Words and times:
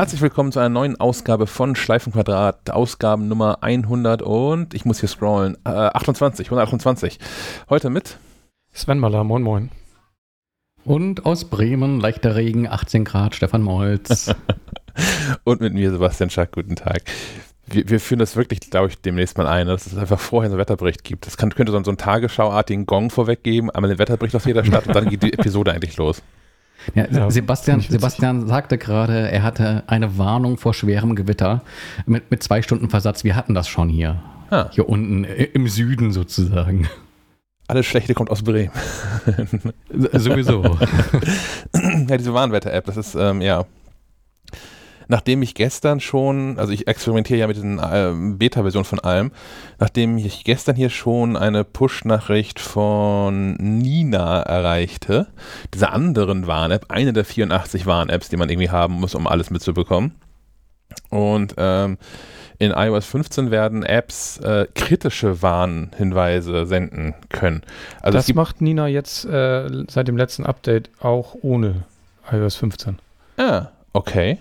Herzlich 0.00 0.22
willkommen 0.22 0.50
zu 0.50 0.58
einer 0.60 0.70
neuen 0.70 0.98
Ausgabe 0.98 1.46
von 1.46 1.76
Schleifenquadrat, 1.76 2.70
Ausgaben 2.70 3.28
Nummer 3.28 3.62
100 3.62 4.22
und 4.22 4.72
ich 4.72 4.86
muss 4.86 5.00
hier 5.00 5.10
scrollen, 5.10 5.58
äh, 5.66 5.68
28, 5.68 6.46
128. 6.46 7.18
Heute 7.68 7.90
mit 7.90 8.16
Sven 8.72 8.98
Maller, 8.98 9.24
moin 9.24 9.42
moin. 9.42 9.70
Und 10.86 11.26
aus 11.26 11.50
Bremen, 11.50 12.00
leichter 12.00 12.34
Regen, 12.34 12.66
18 12.66 13.04
Grad, 13.04 13.34
Stefan 13.34 13.60
Molz. 13.60 14.34
und 15.44 15.60
mit 15.60 15.74
mir 15.74 15.90
Sebastian 15.90 16.30
Schack, 16.30 16.52
guten 16.52 16.76
Tag. 16.76 17.02
Wir, 17.66 17.86
wir 17.90 18.00
führen 18.00 18.20
das 18.20 18.36
wirklich, 18.36 18.60
glaube 18.70 18.88
ich, 18.88 19.02
demnächst 19.02 19.36
mal 19.36 19.46
ein, 19.46 19.66
dass 19.66 19.86
es 19.86 19.98
einfach 19.98 20.18
vorher 20.18 20.48
so 20.48 20.54
einen 20.54 20.62
Wetterbericht 20.62 21.04
gibt. 21.04 21.26
Das 21.26 21.36
kann, 21.36 21.54
könnte 21.54 21.72
so, 21.72 21.84
so 21.84 21.90
einen 21.90 21.98
Tagesschauartigen 21.98 22.86
Gong 22.86 23.10
vorweggeben, 23.10 23.70
einmal 23.70 23.90
den 23.90 23.98
Wetterbericht 23.98 24.34
aus 24.34 24.46
jeder 24.46 24.64
Stadt 24.64 24.86
und 24.86 24.96
dann 24.96 25.10
geht 25.10 25.22
die 25.22 25.34
Episode 25.34 25.72
eigentlich 25.74 25.98
los. 25.98 26.22
Ja, 26.94 27.06
ja, 27.10 27.30
Sebastian, 27.30 27.80
Sebastian 27.80 28.46
sagte 28.46 28.78
gerade, 28.78 29.30
er 29.30 29.42
hatte 29.42 29.84
eine 29.86 30.18
Warnung 30.18 30.56
vor 30.56 30.74
schwerem 30.74 31.14
Gewitter 31.14 31.62
mit, 32.06 32.30
mit 32.30 32.42
zwei 32.42 32.62
Stunden 32.62 32.88
Versatz. 32.90 33.24
Wir 33.24 33.36
hatten 33.36 33.54
das 33.54 33.68
schon 33.68 33.88
hier. 33.88 34.22
Ah. 34.50 34.68
Hier 34.72 34.88
unten 34.88 35.24
im 35.24 35.68
Süden 35.68 36.12
sozusagen. 36.12 36.88
Alles 37.68 37.86
Schlechte 37.86 38.14
kommt 38.14 38.30
aus 38.30 38.42
Bremen. 38.42 38.72
Sowieso. 40.12 40.64
ja, 42.08 42.16
diese 42.16 42.34
Warnwetter-App, 42.34 42.84
das 42.84 42.96
ist, 42.96 43.14
ähm, 43.14 43.40
ja, 43.40 43.64
nachdem 45.10 45.42
ich 45.42 45.54
gestern 45.54 45.98
schon, 45.98 46.56
also 46.58 46.72
ich 46.72 46.86
experimentiere 46.86 47.40
ja 47.40 47.46
mit 47.48 47.56
den 47.56 47.78
äh, 47.80 48.12
Beta-Versionen 48.36 48.84
von 48.84 49.00
allem, 49.00 49.32
nachdem 49.80 50.16
ich 50.16 50.44
gestern 50.44 50.76
hier 50.76 50.88
schon 50.88 51.36
eine 51.36 51.64
Push-Nachricht 51.64 52.60
von 52.60 53.54
Nina 53.54 54.40
erreichte, 54.42 55.26
dieser 55.74 55.92
anderen 55.92 56.46
Warn-App, 56.46 56.86
eine 56.88 57.12
der 57.12 57.24
84 57.24 57.86
Warn-Apps, 57.86 58.28
die 58.28 58.36
man 58.36 58.48
irgendwie 58.48 58.70
haben 58.70 58.94
muss, 58.94 59.16
um 59.16 59.26
alles 59.26 59.50
mitzubekommen. 59.50 60.14
Und 61.08 61.54
ähm, 61.56 61.98
in 62.58 62.70
iOS 62.70 63.06
15 63.06 63.50
werden 63.50 63.82
Apps 63.82 64.38
äh, 64.38 64.68
kritische 64.74 65.42
Warnhinweise 65.42 66.66
senden 66.66 67.14
können. 67.30 67.62
Also 68.00 68.16
das 68.16 68.32
macht 68.34 68.60
Nina 68.60 68.86
jetzt 68.86 69.24
äh, 69.24 69.68
seit 69.88 70.06
dem 70.06 70.16
letzten 70.16 70.46
Update 70.46 70.88
auch 71.00 71.34
ohne 71.42 71.82
iOS 72.30 72.54
15. 72.56 73.00
Ah, 73.38 73.68
okay. 73.92 74.38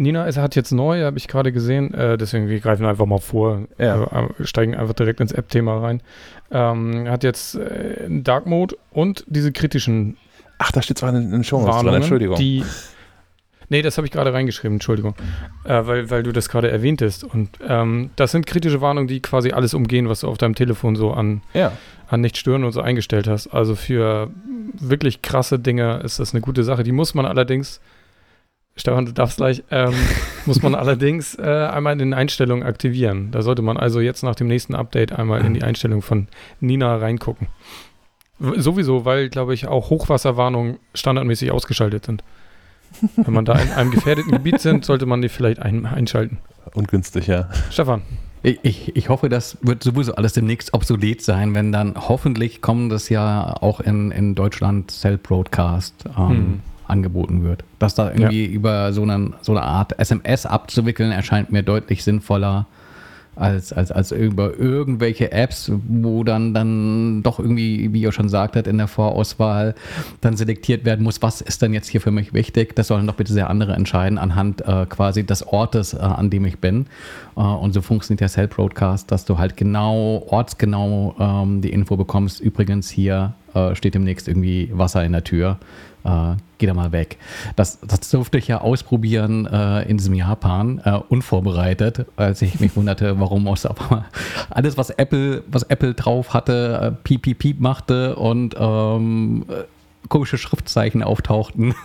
Nina 0.00 0.26
es 0.26 0.38
hat 0.38 0.56
jetzt 0.56 0.72
neu, 0.72 1.04
habe 1.04 1.18
ich 1.18 1.28
gerade 1.28 1.52
gesehen, 1.52 1.92
äh, 1.92 2.16
deswegen 2.16 2.48
wir 2.48 2.58
greifen 2.60 2.86
einfach 2.86 3.04
mal 3.04 3.18
vor, 3.18 3.66
ja. 3.78 4.04
äh, 4.04 4.46
steigen 4.46 4.74
einfach 4.74 4.94
direkt 4.94 5.20
ins 5.20 5.32
App-Thema 5.32 5.78
rein. 5.78 6.02
Ähm, 6.50 7.06
hat 7.08 7.22
jetzt 7.22 7.56
äh, 7.56 8.06
Dark 8.08 8.46
Mode 8.46 8.76
und 8.92 9.24
diese 9.28 9.52
kritischen. 9.52 10.16
Ach, 10.56 10.72
da 10.72 10.80
steht 10.80 10.98
zwar 10.98 11.14
in 11.14 11.30
den 11.30 11.44
Show 11.44 11.62
dran, 11.64 11.86
Entschuldigung. 11.86 12.36
Die, 12.36 12.64
nee, 13.68 13.82
das 13.82 13.98
habe 13.98 14.06
ich 14.06 14.10
gerade 14.10 14.32
reingeschrieben, 14.32 14.76
Entschuldigung, 14.76 15.14
äh, 15.64 15.86
weil, 15.86 16.08
weil 16.08 16.22
du 16.22 16.32
das 16.32 16.48
gerade 16.48 16.70
erwähntest. 16.70 17.22
Und 17.22 17.50
ähm, 17.66 18.08
das 18.16 18.32
sind 18.32 18.46
kritische 18.46 18.80
Warnungen, 18.80 19.06
die 19.06 19.20
quasi 19.20 19.52
alles 19.52 19.74
umgehen, 19.74 20.08
was 20.08 20.20
du 20.20 20.28
auf 20.28 20.38
deinem 20.38 20.54
Telefon 20.54 20.96
so 20.96 21.12
an, 21.12 21.42
ja. 21.52 21.72
an 22.08 22.22
nicht 22.22 22.38
stören 22.38 22.64
und 22.64 22.72
so 22.72 22.80
eingestellt 22.80 23.28
hast. 23.28 23.48
Also 23.48 23.74
für 23.74 24.30
wirklich 24.72 25.20
krasse 25.20 25.58
Dinge 25.58 26.00
ist 26.04 26.20
das 26.20 26.32
eine 26.32 26.40
gute 26.40 26.64
Sache. 26.64 26.84
Die 26.84 26.92
muss 26.92 27.14
man 27.14 27.26
allerdings 27.26 27.80
Stefan, 28.80 29.04
du 29.04 29.12
darfst 29.12 29.36
gleich, 29.36 29.62
ähm, 29.70 29.92
muss 30.46 30.62
man 30.62 30.74
allerdings 30.74 31.34
äh, 31.38 31.42
einmal 31.42 31.92
in 31.92 31.98
den 31.98 32.14
Einstellungen 32.14 32.66
aktivieren. 32.66 33.30
Da 33.30 33.42
sollte 33.42 33.60
man 33.60 33.76
also 33.76 34.00
jetzt 34.00 34.22
nach 34.22 34.34
dem 34.34 34.46
nächsten 34.46 34.74
Update 34.74 35.12
einmal 35.12 35.44
in 35.44 35.52
die 35.52 35.62
Einstellung 35.62 36.00
von 36.00 36.28
Nina 36.60 36.96
reingucken. 36.96 37.48
Sowieso, 38.38 39.04
weil, 39.04 39.28
glaube 39.28 39.52
ich, 39.52 39.68
auch 39.68 39.90
Hochwasserwarnungen 39.90 40.78
standardmäßig 40.94 41.52
ausgeschaltet 41.52 42.06
sind. 42.06 42.24
Wenn 43.16 43.34
man 43.34 43.44
da 43.44 43.52
in 43.58 43.70
einem 43.70 43.90
gefährdeten 43.90 44.32
Gebiet 44.32 44.60
sind, 44.62 44.86
sollte 44.86 45.04
man 45.04 45.20
die 45.20 45.28
vielleicht 45.28 45.60
ein, 45.60 45.84
einschalten. 45.84 46.38
Ungünstig, 46.72 47.26
ja. 47.26 47.50
Stefan. 47.70 48.00
Ich, 48.42 48.96
ich, 48.96 49.10
hoffe, 49.10 49.28
das 49.28 49.58
wird 49.60 49.82
sowieso 49.82 50.14
alles 50.14 50.32
demnächst 50.32 50.72
obsolet 50.72 51.20
sein, 51.20 51.54
wenn 51.54 51.70
dann 51.70 51.94
hoffentlich 52.08 52.62
kommen 52.62 52.88
das 52.88 53.10
ja 53.10 53.54
auch 53.60 53.80
in, 53.80 54.10
in 54.10 54.34
Deutschland 54.34 54.90
Cell 54.90 55.18
Broadcast. 55.18 56.06
Ähm, 56.16 56.28
hm 56.28 56.60
angeboten 56.90 57.42
wird. 57.42 57.64
Das 57.78 57.94
da 57.94 58.10
irgendwie 58.10 58.46
ja. 58.46 58.50
über 58.50 58.92
so, 58.92 59.02
einen, 59.02 59.34
so 59.40 59.52
eine 59.52 59.62
Art 59.62 59.98
SMS 59.98 60.46
abzuwickeln, 60.46 61.12
erscheint 61.12 61.50
mir 61.52 61.62
deutlich 61.62 62.04
sinnvoller 62.04 62.66
als, 63.40 63.72
als, 63.72 63.90
als 63.90 64.12
über 64.12 64.58
irgendwelche 64.58 65.32
Apps, 65.32 65.72
wo 65.88 66.24
dann, 66.24 66.52
dann 66.52 67.22
doch 67.22 67.38
irgendwie, 67.38 67.92
wie 67.92 68.02
ihr 68.02 68.12
schon 68.12 68.28
sagt 68.28 68.56
hat, 68.56 68.66
in 68.66 68.76
der 68.76 68.86
Vorauswahl 68.86 69.74
dann 70.20 70.36
selektiert 70.36 70.84
werden 70.84 71.02
muss, 71.02 71.22
was 71.22 71.40
ist 71.40 71.62
denn 71.62 71.72
jetzt 71.72 71.88
hier 71.88 72.00
für 72.00 72.10
mich 72.10 72.34
wichtig. 72.34 72.76
Das 72.76 72.88
sollen 72.88 73.06
doch 73.06 73.14
bitte 73.14 73.32
sehr 73.32 73.48
andere 73.48 73.72
entscheiden 73.72 74.18
anhand 74.18 74.60
äh, 74.66 74.86
quasi 74.86 75.24
des 75.24 75.46
Ortes, 75.46 75.94
äh, 75.94 75.98
an 75.98 76.28
dem 76.28 76.44
ich 76.44 76.58
bin. 76.58 76.86
Äh, 77.36 77.40
und 77.40 77.72
so 77.72 77.80
funktioniert 77.80 78.20
der 78.20 78.28
Cell 78.28 78.48
Broadcast, 78.48 79.10
dass 79.10 79.24
du 79.24 79.38
halt 79.38 79.56
genau, 79.56 80.24
ortsgenau 80.28 81.14
ähm, 81.18 81.62
die 81.62 81.70
Info 81.70 81.96
bekommst. 81.96 82.40
Übrigens 82.40 82.90
hier 82.90 83.34
äh, 83.54 83.74
steht 83.74 83.94
demnächst 83.94 84.28
irgendwie 84.28 84.70
Wasser 84.72 85.04
in 85.04 85.12
der 85.12 85.24
Tür 85.24 85.58
äh, 86.04 86.34
geh 86.58 86.66
da 86.66 86.74
mal 86.74 86.92
weg. 86.92 87.18
Das, 87.56 87.80
das 87.80 88.10
durfte 88.10 88.38
ich 88.38 88.48
ja 88.48 88.60
ausprobieren 88.60 89.46
äh, 89.46 89.82
in 89.88 89.96
diesem 89.96 90.14
Japan, 90.14 90.80
äh, 90.84 90.98
unvorbereitet, 91.08 92.06
als 92.16 92.42
ich 92.42 92.60
mich 92.60 92.76
wunderte, 92.76 93.18
warum 93.20 93.48
aus 93.48 93.66
alles, 94.50 94.76
was 94.76 94.90
Apple, 94.90 95.42
was 95.48 95.64
Apple 95.64 95.94
drauf 95.94 96.34
hatte, 96.34 96.80
äh, 96.82 97.02
piep, 97.04 97.22
piep, 97.22 97.38
piep 97.38 97.60
machte 97.60 98.16
und 98.16 98.54
ähm, 98.58 99.44
komische 100.08 100.38
Schriftzeichen 100.38 101.02
auftauchten. 101.02 101.74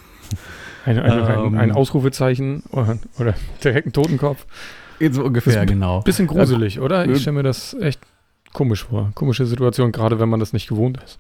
Ein, 0.86 1.00
ein, 1.00 1.46
ähm, 1.48 1.58
ein 1.58 1.72
Ausrufezeichen 1.72 2.62
oder, 2.70 3.00
oder 3.18 3.34
direkt 3.64 3.88
ein 3.88 3.94
Totenkopf. 3.94 4.46
So 5.10 5.24
ungefähr, 5.24 5.66
genau. 5.66 6.02
Bisschen 6.02 6.28
gruselig, 6.28 6.80
oder? 6.80 7.10
Ich 7.10 7.22
stelle 7.22 7.38
mir 7.38 7.44
das 7.44 7.74
echt 7.74 8.00
komisch 8.54 8.84
vor. 8.86 9.12
Komische 9.16 9.48
Situation, 9.48 9.92
gerade 9.92 10.20
wenn 10.20 10.30
man 10.30 10.40
das 10.40 10.54
nicht 10.54 10.68
gewohnt 10.68 11.00
ist. 11.04 11.20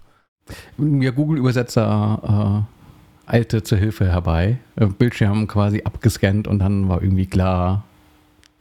Ja, 0.78 1.10
Google-Übersetzer 1.10 2.68
eilte 3.26 3.64
zur 3.64 3.78
Hilfe 3.78 4.06
herbei, 4.06 4.58
äh, 4.76 4.86
Bildschirm 4.86 5.48
quasi 5.48 5.82
abgescannt 5.84 6.48
und 6.48 6.60
dann 6.60 6.90
war 6.90 7.02
irgendwie 7.02 7.26
klar, 7.26 7.84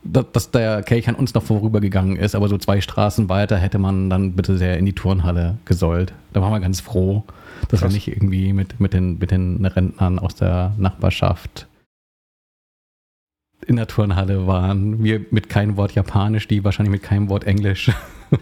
dass, 0.04 0.26
dass 0.32 0.50
der 0.50 0.82
Kelch 0.82 1.08
an 1.08 1.14
uns 1.14 1.34
noch 1.34 1.42
vorübergegangen 1.42 2.16
ist, 2.16 2.34
aber 2.34 2.48
so 2.48 2.58
zwei 2.58 2.80
Straßen 2.80 3.28
weiter 3.28 3.56
hätte 3.56 3.78
man 3.78 4.10
dann 4.10 4.32
bitte 4.32 4.58
sehr 4.58 4.78
in 4.78 4.86
die 4.86 4.92
Turnhalle 4.92 5.58
gesollt. 5.64 6.12
Da 6.32 6.42
waren 6.42 6.52
wir 6.52 6.60
ganz 6.60 6.80
froh, 6.80 7.24
dass 7.68 7.80
Krass. 7.80 7.90
wir 7.90 7.94
nicht 7.94 8.08
irgendwie 8.08 8.52
mit, 8.52 8.80
mit, 8.80 8.92
den, 8.92 9.18
mit 9.18 9.30
den 9.30 9.64
Rentnern 9.64 10.18
aus 10.18 10.34
der 10.34 10.74
Nachbarschaft 10.76 11.66
in 13.66 13.76
der 13.76 13.86
Turnhalle 13.86 14.46
waren. 14.46 15.02
Wir 15.02 15.24
mit 15.30 15.48
keinem 15.48 15.76
Wort 15.76 15.92
Japanisch, 15.92 16.48
die 16.48 16.64
wahrscheinlich 16.64 16.92
mit 16.92 17.02
keinem 17.02 17.30
Wort 17.30 17.44
Englisch. 17.44 17.90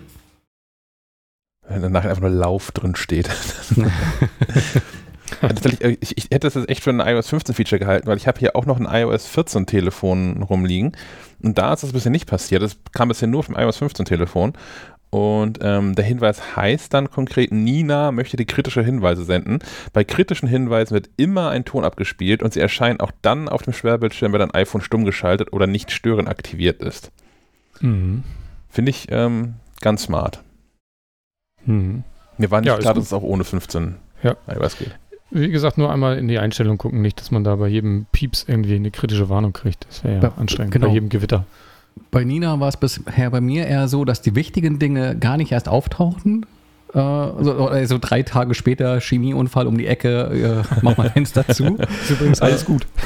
Wenn 1.68 1.82
danach 1.82 2.04
einfach 2.04 2.22
nur 2.22 2.30
Lauf 2.30 2.72
drin 2.72 2.96
steht. 2.96 3.30
Äh, 5.80 5.96
ich, 6.00 6.16
ich, 6.16 6.24
hätte 6.24 6.46
das 6.46 6.54
jetzt 6.54 6.68
echt 6.68 6.82
für 6.82 6.90
ein 6.90 7.00
iOS 7.00 7.28
15 7.28 7.54
Feature 7.54 7.78
gehalten, 7.78 8.06
weil 8.06 8.16
ich 8.16 8.26
habe 8.26 8.38
hier 8.38 8.56
auch 8.56 8.66
noch 8.66 8.78
ein 8.78 8.86
iOS 8.86 9.26
14 9.26 9.66
Telefon 9.66 10.42
rumliegen 10.42 10.92
und 11.42 11.58
da 11.58 11.72
ist 11.72 11.82
das 11.82 11.92
bisher 11.92 12.10
nicht 12.10 12.26
passiert. 12.26 12.62
Das 12.62 12.76
kam 12.92 13.08
bisher 13.08 13.28
nur 13.28 13.42
vom 13.42 13.56
iOS 13.56 13.78
15 13.78 14.04
Telefon 14.04 14.54
und 15.14 15.58
ähm, 15.60 15.94
der 15.94 16.06
Hinweis 16.06 16.56
heißt 16.56 16.94
dann 16.94 17.10
konkret, 17.10 17.52
Nina 17.52 18.12
möchte 18.12 18.38
die 18.38 18.46
kritische 18.46 18.82
Hinweise 18.82 19.24
senden. 19.24 19.58
Bei 19.92 20.04
kritischen 20.04 20.48
Hinweisen 20.48 20.94
wird 20.94 21.10
immer 21.18 21.50
ein 21.50 21.66
Ton 21.66 21.84
abgespielt 21.84 22.42
und 22.42 22.54
sie 22.54 22.60
erscheinen 22.60 22.98
auch 23.00 23.12
dann 23.20 23.50
auf 23.50 23.60
dem 23.60 23.74
Schwerbildschirm, 23.74 24.32
wenn 24.32 24.40
dein 24.40 24.54
iPhone 24.54 24.80
stumm 24.80 25.04
geschaltet 25.04 25.52
oder 25.52 25.66
nicht 25.66 25.90
stören 25.90 26.28
aktiviert 26.28 26.82
ist. 26.82 27.12
Mhm. 27.80 28.24
Finde 28.70 28.88
ich 28.88 29.08
ähm, 29.10 29.56
ganz 29.82 30.04
smart. 30.04 30.42
Mhm. 31.66 32.04
Mir 32.38 32.50
war 32.50 32.62
nicht 32.62 32.68
ja, 32.68 32.78
klar, 32.78 32.94
dass 32.94 33.04
es 33.04 33.12
auch 33.12 33.22
ohne 33.22 33.44
15 33.44 33.96
ja. 34.22 34.36
iOS 34.48 34.78
geht. 34.78 34.98
Wie 35.34 35.50
gesagt, 35.50 35.78
nur 35.78 35.90
einmal 35.90 36.18
in 36.18 36.28
die 36.28 36.38
Einstellung 36.38 36.76
gucken, 36.76 37.00
nicht, 37.00 37.18
dass 37.18 37.30
man 37.30 37.42
da 37.42 37.56
bei 37.56 37.68
jedem 37.68 38.06
Pieps 38.12 38.44
irgendwie 38.46 38.76
eine 38.76 38.90
kritische 38.90 39.28
Warnung 39.30 39.54
kriegt. 39.54 39.86
Das 39.88 40.04
wäre 40.04 40.16
ja, 40.16 40.22
ja 40.22 40.32
anstrengend 40.36 40.72
genau. 40.72 40.88
bei 40.88 40.92
jedem 40.92 41.08
Gewitter. 41.08 41.46
Bei 42.10 42.24
Nina 42.24 42.60
war 42.60 42.68
es 42.68 42.76
bisher 42.76 43.30
bei 43.30 43.40
mir 43.40 43.66
eher 43.66 43.88
so, 43.88 44.04
dass 44.04 44.20
die 44.20 44.34
wichtigen 44.34 44.78
Dinge 44.78 45.16
gar 45.16 45.36
nicht 45.38 45.52
erst 45.52 45.68
auftauchten, 45.68 46.44
so, 46.94 47.70
so, 47.84 47.98
drei 47.98 48.22
Tage 48.22 48.54
später 48.54 49.00
Chemieunfall 49.00 49.66
um 49.66 49.78
die 49.78 49.86
Ecke, 49.86 50.62
äh, 50.62 50.78
mach 50.82 50.96
mal 50.96 51.10
Fenster 51.10 51.46
zu. 51.48 51.76
ist 52.02 52.10
übrigens 52.10 52.40
alles 52.40 52.64
gut. 52.64 52.86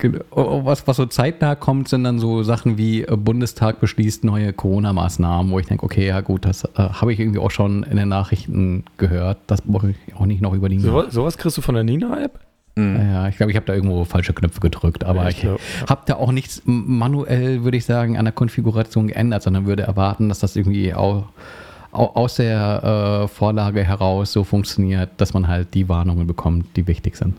Genau. 0.00 0.64
was, 0.64 0.86
was 0.86 0.96
so 0.96 1.06
zeitnah 1.06 1.56
kommt, 1.56 1.88
sind 1.88 2.04
dann 2.04 2.20
so 2.20 2.44
Sachen 2.44 2.78
wie 2.78 3.02
äh, 3.02 3.16
Bundestag 3.16 3.80
beschließt 3.80 4.22
neue 4.22 4.52
Corona-Maßnahmen, 4.52 5.50
wo 5.50 5.58
ich 5.58 5.66
denke, 5.66 5.84
okay, 5.84 6.06
ja 6.06 6.20
gut, 6.20 6.44
das 6.44 6.62
äh, 6.62 6.68
habe 6.76 7.12
ich 7.12 7.18
irgendwie 7.18 7.40
auch 7.40 7.50
schon 7.50 7.82
in 7.82 7.96
den 7.96 8.08
Nachrichten 8.08 8.84
gehört. 8.96 9.38
Das 9.48 9.62
brauche 9.62 9.90
ich 9.90 10.14
auch 10.14 10.26
nicht 10.26 10.40
noch 10.40 10.54
über 10.54 10.68
die 10.68 10.78
so, 10.78 11.10
Sowas 11.10 11.36
kriegst 11.36 11.58
du 11.58 11.62
von 11.62 11.74
der 11.74 11.82
Nina-App? 11.82 12.38
Mhm. 12.76 12.96
Ja, 12.96 13.26
ich 13.26 13.36
glaube, 13.36 13.50
ich 13.50 13.56
habe 13.56 13.66
da 13.66 13.74
irgendwo 13.74 14.04
falsche 14.04 14.32
Knöpfe 14.32 14.60
gedrückt, 14.60 15.02
aber 15.02 15.28
ich, 15.28 15.38
ich 15.38 15.42
ja. 15.42 15.56
habe 15.88 16.02
da 16.06 16.14
auch 16.14 16.30
nichts 16.30 16.62
manuell, 16.64 17.64
würde 17.64 17.76
ich 17.76 17.84
sagen, 17.84 18.16
an 18.16 18.24
der 18.24 18.32
Konfiguration 18.32 19.08
geändert, 19.08 19.42
sondern 19.42 19.66
würde 19.66 19.82
erwarten, 19.82 20.28
dass 20.28 20.38
das 20.38 20.54
irgendwie 20.54 20.94
auch 20.94 21.24
aus 21.98 22.36
der 22.36 23.24
äh, 23.24 23.28
Vorlage 23.28 23.84
heraus 23.84 24.32
so 24.32 24.44
funktioniert, 24.44 25.10
dass 25.16 25.34
man 25.34 25.48
halt 25.48 25.74
die 25.74 25.88
Warnungen 25.88 26.26
bekommt, 26.26 26.76
die 26.76 26.86
wichtig 26.86 27.16
sind. 27.16 27.34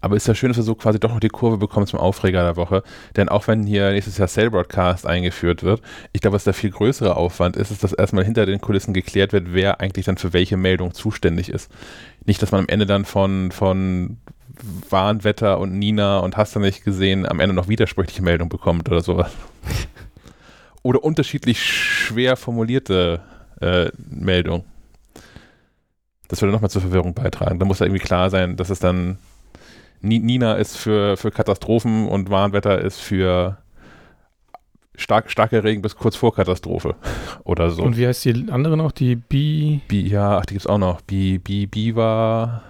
Aber 0.00 0.14
ist 0.14 0.28
ja 0.28 0.34
schön, 0.34 0.50
dass 0.50 0.56
du 0.56 0.62
so 0.62 0.76
quasi 0.76 1.00
doch 1.00 1.10
noch 1.10 1.18
die 1.18 1.28
Kurve 1.28 1.58
bekommst 1.58 1.90
zum 1.90 1.98
Aufreger 1.98 2.44
der 2.44 2.56
Woche. 2.56 2.84
Denn 3.16 3.28
auch 3.28 3.48
wenn 3.48 3.64
hier 3.64 3.90
nächstes 3.90 4.16
Jahr 4.16 4.28
Sale 4.28 4.50
Broadcast 4.50 5.06
eingeführt 5.06 5.64
wird, 5.64 5.82
ich 6.12 6.20
glaube, 6.20 6.36
was 6.36 6.44
der 6.44 6.54
viel 6.54 6.70
größere 6.70 7.16
Aufwand 7.16 7.56
ist, 7.56 7.72
ist, 7.72 7.82
dass 7.82 7.92
erstmal 7.92 8.24
hinter 8.24 8.46
den 8.46 8.60
Kulissen 8.60 8.94
geklärt 8.94 9.32
wird, 9.32 9.52
wer 9.52 9.80
eigentlich 9.80 10.06
dann 10.06 10.16
für 10.16 10.32
welche 10.32 10.56
Meldung 10.56 10.94
zuständig 10.94 11.48
ist. 11.48 11.70
Nicht, 12.24 12.40
dass 12.42 12.52
man 12.52 12.60
am 12.60 12.68
Ende 12.68 12.86
dann 12.86 13.04
von, 13.04 13.50
von 13.50 14.18
Warnwetter 14.88 15.58
und 15.58 15.76
Nina 15.76 16.18
und 16.18 16.36
hast 16.36 16.54
du 16.54 16.60
nicht 16.60 16.84
gesehen, 16.84 17.26
am 17.26 17.40
Ende 17.40 17.54
noch 17.54 17.68
widersprüchliche 17.68 18.22
Meldungen 18.22 18.50
bekommt 18.50 18.88
oder 18.88 19.00
sowas. 19.00 19.32
oder 20.82 21.02
unterschiedlich 21.02 21.60
schwer 21.60 22.36
formulierte 22.36 23.20
äh, 23.60 23.90
Meldungen. 24.08 24.64
Das 26.28 26.42
würde 26.42 26.52
nochmal 26.52 26.70
zur 26.70 26.82
Verwirrung 26.82 27.14
beitragen. 27.14 27.58
Da 27.58 27.64
muss 27.64 27.78
ja 27.78 27.86
irgendwie 27.86 28.04
klar 28.04 28.30
sein, 28.30 28.56
dass 28.56 28.70
es 28.70 28.78
dann 28.78 29.18
Nina 30.00 30.54
ist 30.54 30.76
für, 30.76 31.16
für 31.16 31.30
Katastrophen 31.30 32.06
und 32.06 32.30
Warnwetter 32.30 32.80
ist 32.80 33.00
für 33.00 33.58
stark, 34.94 35.30
starker 35.30 35.64
Regen 35.64 35.82
bis 35.82 35.96
kurz 35.96 36.16
vor 36.16 36.34
Katastrophe 36.34 36.94
oder 37.44 37.70
so. 37.70 37.82
Und 37.82 37.96
wie 37.96 38.06
heißt 38.06 38.24
die 38.24 38.46
andere 38.50 38.76
noch? 38.76 38.92
Die 38.92 39.16
Bi... 39.16 39.80
Bi 39.88 40.06
ja, 40.06 40.38
ach, 40.38 40.46
die 40.46 40.54
gibt 40.54 40.64
es 40.64 40.66
auch 40.66 40.78
noch. 40.78 41.00
Bi, 41.00 41.38
Bi, 41.38 41.66
Biwa... 41.66 42.62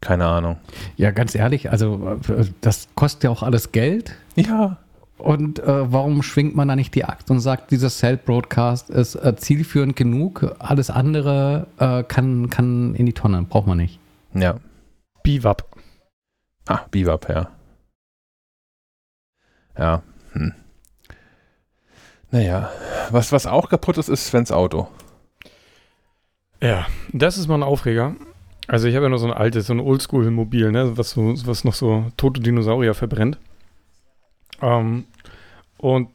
Keine 0.00 0.24
Ahnung. 0.24 0.56
Ja, 0.96 1.10
ganz 1.10 1.34
ehrlich, 1.34 1.70
also 1.70 2.18
äh, 2.28 2.46
das 2.62 2.88
kostet 2.94 3.24
ja 3.24 3.30
auch 3.30 3.42
alles 3.42 3.70
Geld. 3.70 4.14
Ja. 4.34 4.78
Und 5.20 5.58
äh, 5.58 5.92
warum 5.92 6.22
schwingt 6.22 6.56
man 6.56 6.68
da 6.68 6.76
nicht 6.76 6.94
die 6.94 7.04
Axt 7.04 7.30
und 7.30 7.40
sagt, 7.40 7.70
dieser 7.70 7.90
Cell-Broadcast 7.90 8.90
ist 8.90 9.14
äh, 9.14 9.36
zielführend 9.36 9.96
genug, 9.96 10.54
alles 10.58 10.90
andere 10.90 11.66
äh, 11.78 12.02
kann, 12.02 12.50
kann 12.50 12.94
in 12.94 13.06
die 13.06 13.12
Tonne, 13.12 13.42
braucht 13.42 13.66
man 13.66 13.78
nicht. 13.78 13.98
Ja. 14.34 14.56
Biwab. 15.22 15.66
Ah, 16.66 16.80
Biwab, 16.90 17.28
ja. 17.28 17.48
Ja. 19.78 20.02
Hm. 20.32 20.52
Naja, 22.30 22.70
was, 23.10 23.32
was 23.32 23.46
auch 23.46 23.68
kaputt 23.68 23.98
ist, 23.98 24.08
ist 24.08 24.26
Svens 24.26 24.52
Auto. 24.52 24.88
Ja, 26.62 26.86
das 27.12 27.38
ist 27.38 27.48
mal 27.48 27.56
ein 27.56 27.62
Aufreger. 27.62 28.14
Also 28.68 28.86
ich 28.86 28.94
habe 28.94 29.06
ja 29.06 29.08
noch 29.08 29.18
so 29.18 29.26
ein 29.26 29.32
altes, 29.32 29.66
so 29.66 29.72
ein 29.72 29.80
Oldschool-Mobil, 29.80 30.70
ne, 30.70 30.96
was, 30.96 31.10
so, 31.10 31.34
was 31.46 31.64
noch 31.64 31.74
so 31.74 32.06
tote 32.16 32.40
Dinosaurier 32.40 32.94
verbrennt. 32.94 33.38
Ähm, 34.62 35.06
und 35.80 36.08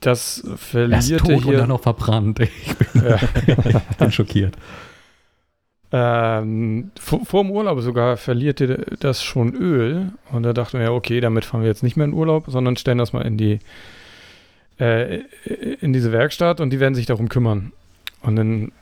das 0.00 0.44
verlierte 0.56 1.12
Erst 1.14 1.24
tot 1.24 1.42
hier... 1.42 1.46
und 1.46 1.58
dann 1.58 1.68
noch 1.68 1.82
verbrannt. 1.82 2.40
Ich 2.66 2.76
bin, 2.76 3.04
ja. 3.04 3.18
ich 3.46 3.96
bin 3.96 4.12
schockiert. 4.12 4.54
Ähm, 5.90 6.90
vor, 7.00 7.24
vor, 7.24 7.42
dem 7.42 7.50
Urlaub 7.50 7.80
sogar 7.80 8.16
verlierte 8.16 8.96
das 9.00 9.22
schon 9.22 9.54
Öl. 9.54 10.12
Und 10.30 10.42
da 10.42 10.52
dachten 10.52 10.78
wir, 10.78 10.86
ja, 10.86 10.92
okay, 10.92 11.20
damit 11.20 11.44
fahren 11.44 11.62
wir 11.62 11.68
jetzt 11.68 11.82
nicht 11.82 11.96
mehr 11.96 12.04
in 12.04 12.12
Urlaub, 12.12 12.44
sondern 12.46 12.76
stellen 12.76 12.98
das 12.98 13.12
mal 13.12 13.22
in 13.22 13.38
die 13.38 13.58
äh, 14.78 15.22
in 15.80 15.92
diese 15.92 16.12
Werkstatt 16.12 16.60
und 16.60 16.70
die 16.70 16.80
werden 16.80 16.94
sich 16.94 17.06
darum 17.06 17.28
kümmern. 17.28 17.72
Und 18.22 18.36
dann 18.36 18.72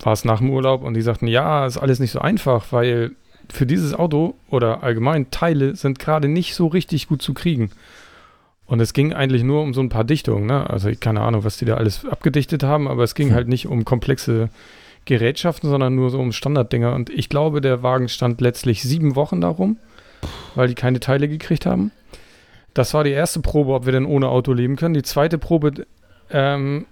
war 0.00 0.12
es 0.12 0.24
nach 0.24 0.38
dem 0.38 0.50
Urlaub 0.50 0.82
und 0.82 0.94
die 0.94 1.02
sagten, 1.02 1.26
ja, 1.26 1.66
ist 1.66 1.76
alles 1.76 2.00
nicht 2.00 2.10
so 2.10 2.20
einfach, 2.20 2.66
weil 2.72 3.12
für 3.52 3.66
dieses 3.66 3.94
Auto 3.94 4.34
oder 4.50 4.82
allgemein 4.82 5.30
Teile 5.30 5.76
sind 5.76 5.98
gerade 5.98 6.28
nicht 6.28 6.54
so 6.54 6.66
richtig 6.66 7.08
gut 7.08 7.22
zu 7.22 7.34
kriegen. 7.34 7.70
Und 8.66 8.80
es 8.80 8.92
ging 8.92 9.12
eigentlich 9.12 9.42
nur 9.42 9.62
um 9.62 9.74
so 9.74 9.80
ein 9.80 9.90
paar 9.90 10.04
Dichtungen, 10.04 10.46
ne? 10.46 10.68
Also 10.68 10.90
keine 10.98 11.20
Ahnung, 11.20 11.44
was 11.44 11.58
die 11.58 11.66
da 11.66 11.74
alles 11.74 12.04
abgedichtet 12.06 12.62
haben, 12.62 12.88
aber 12.88 13.04
es 13.04 13.14
ging 13.14 13.28
hm. 13.28 13.34
halt 13.34 13.48
nicht 13.48 13.66
um 13.66 13.84
komplexe 13.84 14.48
Gerätschaften, 15.04 15.68
sondern 15.68 15.94
nur 15.94 16.10
so 16.10 16.18
um 16.18 16.32
Standarddinger. 16.32 16.94
Und 16.94 17.10
ich 17.10 17.28
glaube, 17.28 17.60
der 17.60 17.82
Wagen 17.82 18.08
stand 18.08 18.40
letztlich 18.40 18.82
sieben 18.82 19.16
Wochen 19.16 19.40
darum, 19.40 19.76
weil 20.54 20.68
die 20.68 20.74
keine 20.74 21.00
Teile 21.00 21.28
gekriegt 21.28 21.66
haben. 21.66 21.92
Das 22.72 22.94
war 22.94 23.04
die 23.04 23.10
erste 23.10 23.40
Probe, 23.40 23.72
ob 23.72 23.86
wir 23.86 23.92
denn 23.92 24.06
ohne 24.06 24.28
Auto 24.28 24.52
leben 24.52 24.76
können. 24.76 24.94
Die 24.94 25.02
zweite 25.02 25.38
Probe 25.38 25.86
ähm, 26.30 26.86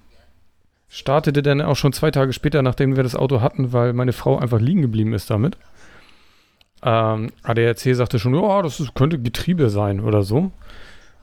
startete 0.88 1.42
dann 1.42 1.62
auch 1.62 1.76
schon 1.76 1.92
zwei 1.92 2.10
Tage 2.10 2.32
später, 2.32 2.62
nachdem 2.62 2.96
wir 2.96 3.02
das 3.02 3.16
Auto 3.16 3.40
hatten, 3.40 3.72
weil 3.72 3.94
meine 3.94 4.12
Frau 4.12 4.38
einfach 4.38 4.60
liegen 4.60 4.82
geblieben 4.82 5.14
ist 5.14 5.30
damit. 5.30 5.56
Ähm, 6.84 7.30
ADAC 7.42 7.94
sagte 7.94 8.18
schon, 8.18 8.34
ja, 8.34 8.40
oh, 8.40 8.62
das 8.62 8.78
ist, 8.78 8.94
könnte 8.94 9.18
Getriebe 9.18 9.70
sein 9.70 10.00
oder 10.00 10.22
so. 10.22 10.52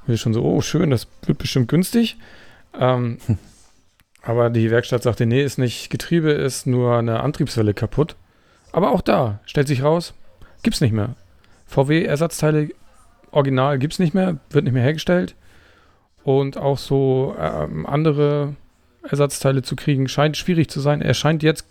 Wir 0.10 0.18
schon 0.18 0.34
so, 0.34 0.44
oh, 0.44 0.62
schön, 0.62 0.90
das 0.90 1.08
wird 1.26 1.38
bestimmt 1.38 1.68
günstig. 1.68 2.18
Ähm, 2.78 3.20
aber 4.24 4.50
die 4.50 4.72
Werkstatt 4.72 5.04
sagte, 5.04 5.26
nee, 5.26 5.44
ist 5.44 5.58
nicht 5.58 5.90
Getriebe, 5.90 6.32
ist 6.32 6.68
nur 6.68 6.98
eine 6.98 7.22
Antriebswelle 7.22 7.74
kaputt. 7.74 8.16
Aber 8.72 8.92
auch 8.92 9.02
da 9.02 9.40
stellt 9.46 9.68
sich 9.68 9.84
raus, 9.84 10.14
gibt's 10.64 10.82
nicht 10.82 10.94
mehr. 10.94 11.16
VW-Ersatzteile 11.68 12.70
original 13.32 13.78
gibt's 13.78 14.00
nicht 14.00 14.14
mehr, 14.14 14.38
wird 14.50 14.66
nicht 14.66 14.74
mehr 14.74 14.84
hergestellt. 14.84 15.36
Und 16.24 16.58
auch 16.58 16.78
so 16.78 17.36
ähm, 17.40 17.86
andere 17.86 18.56
Ersatzteile 19.04 19.62
zu 19.62 19.76
kriegen, 19.76 20.08
scheint 20.08 20.38
schwierig 20.38 20.70
zu 20.70 20.80
sein. 20.80 21.02
Er 21.02 21.14
scheint 21.14 21.44
jetzt 21.44 21.66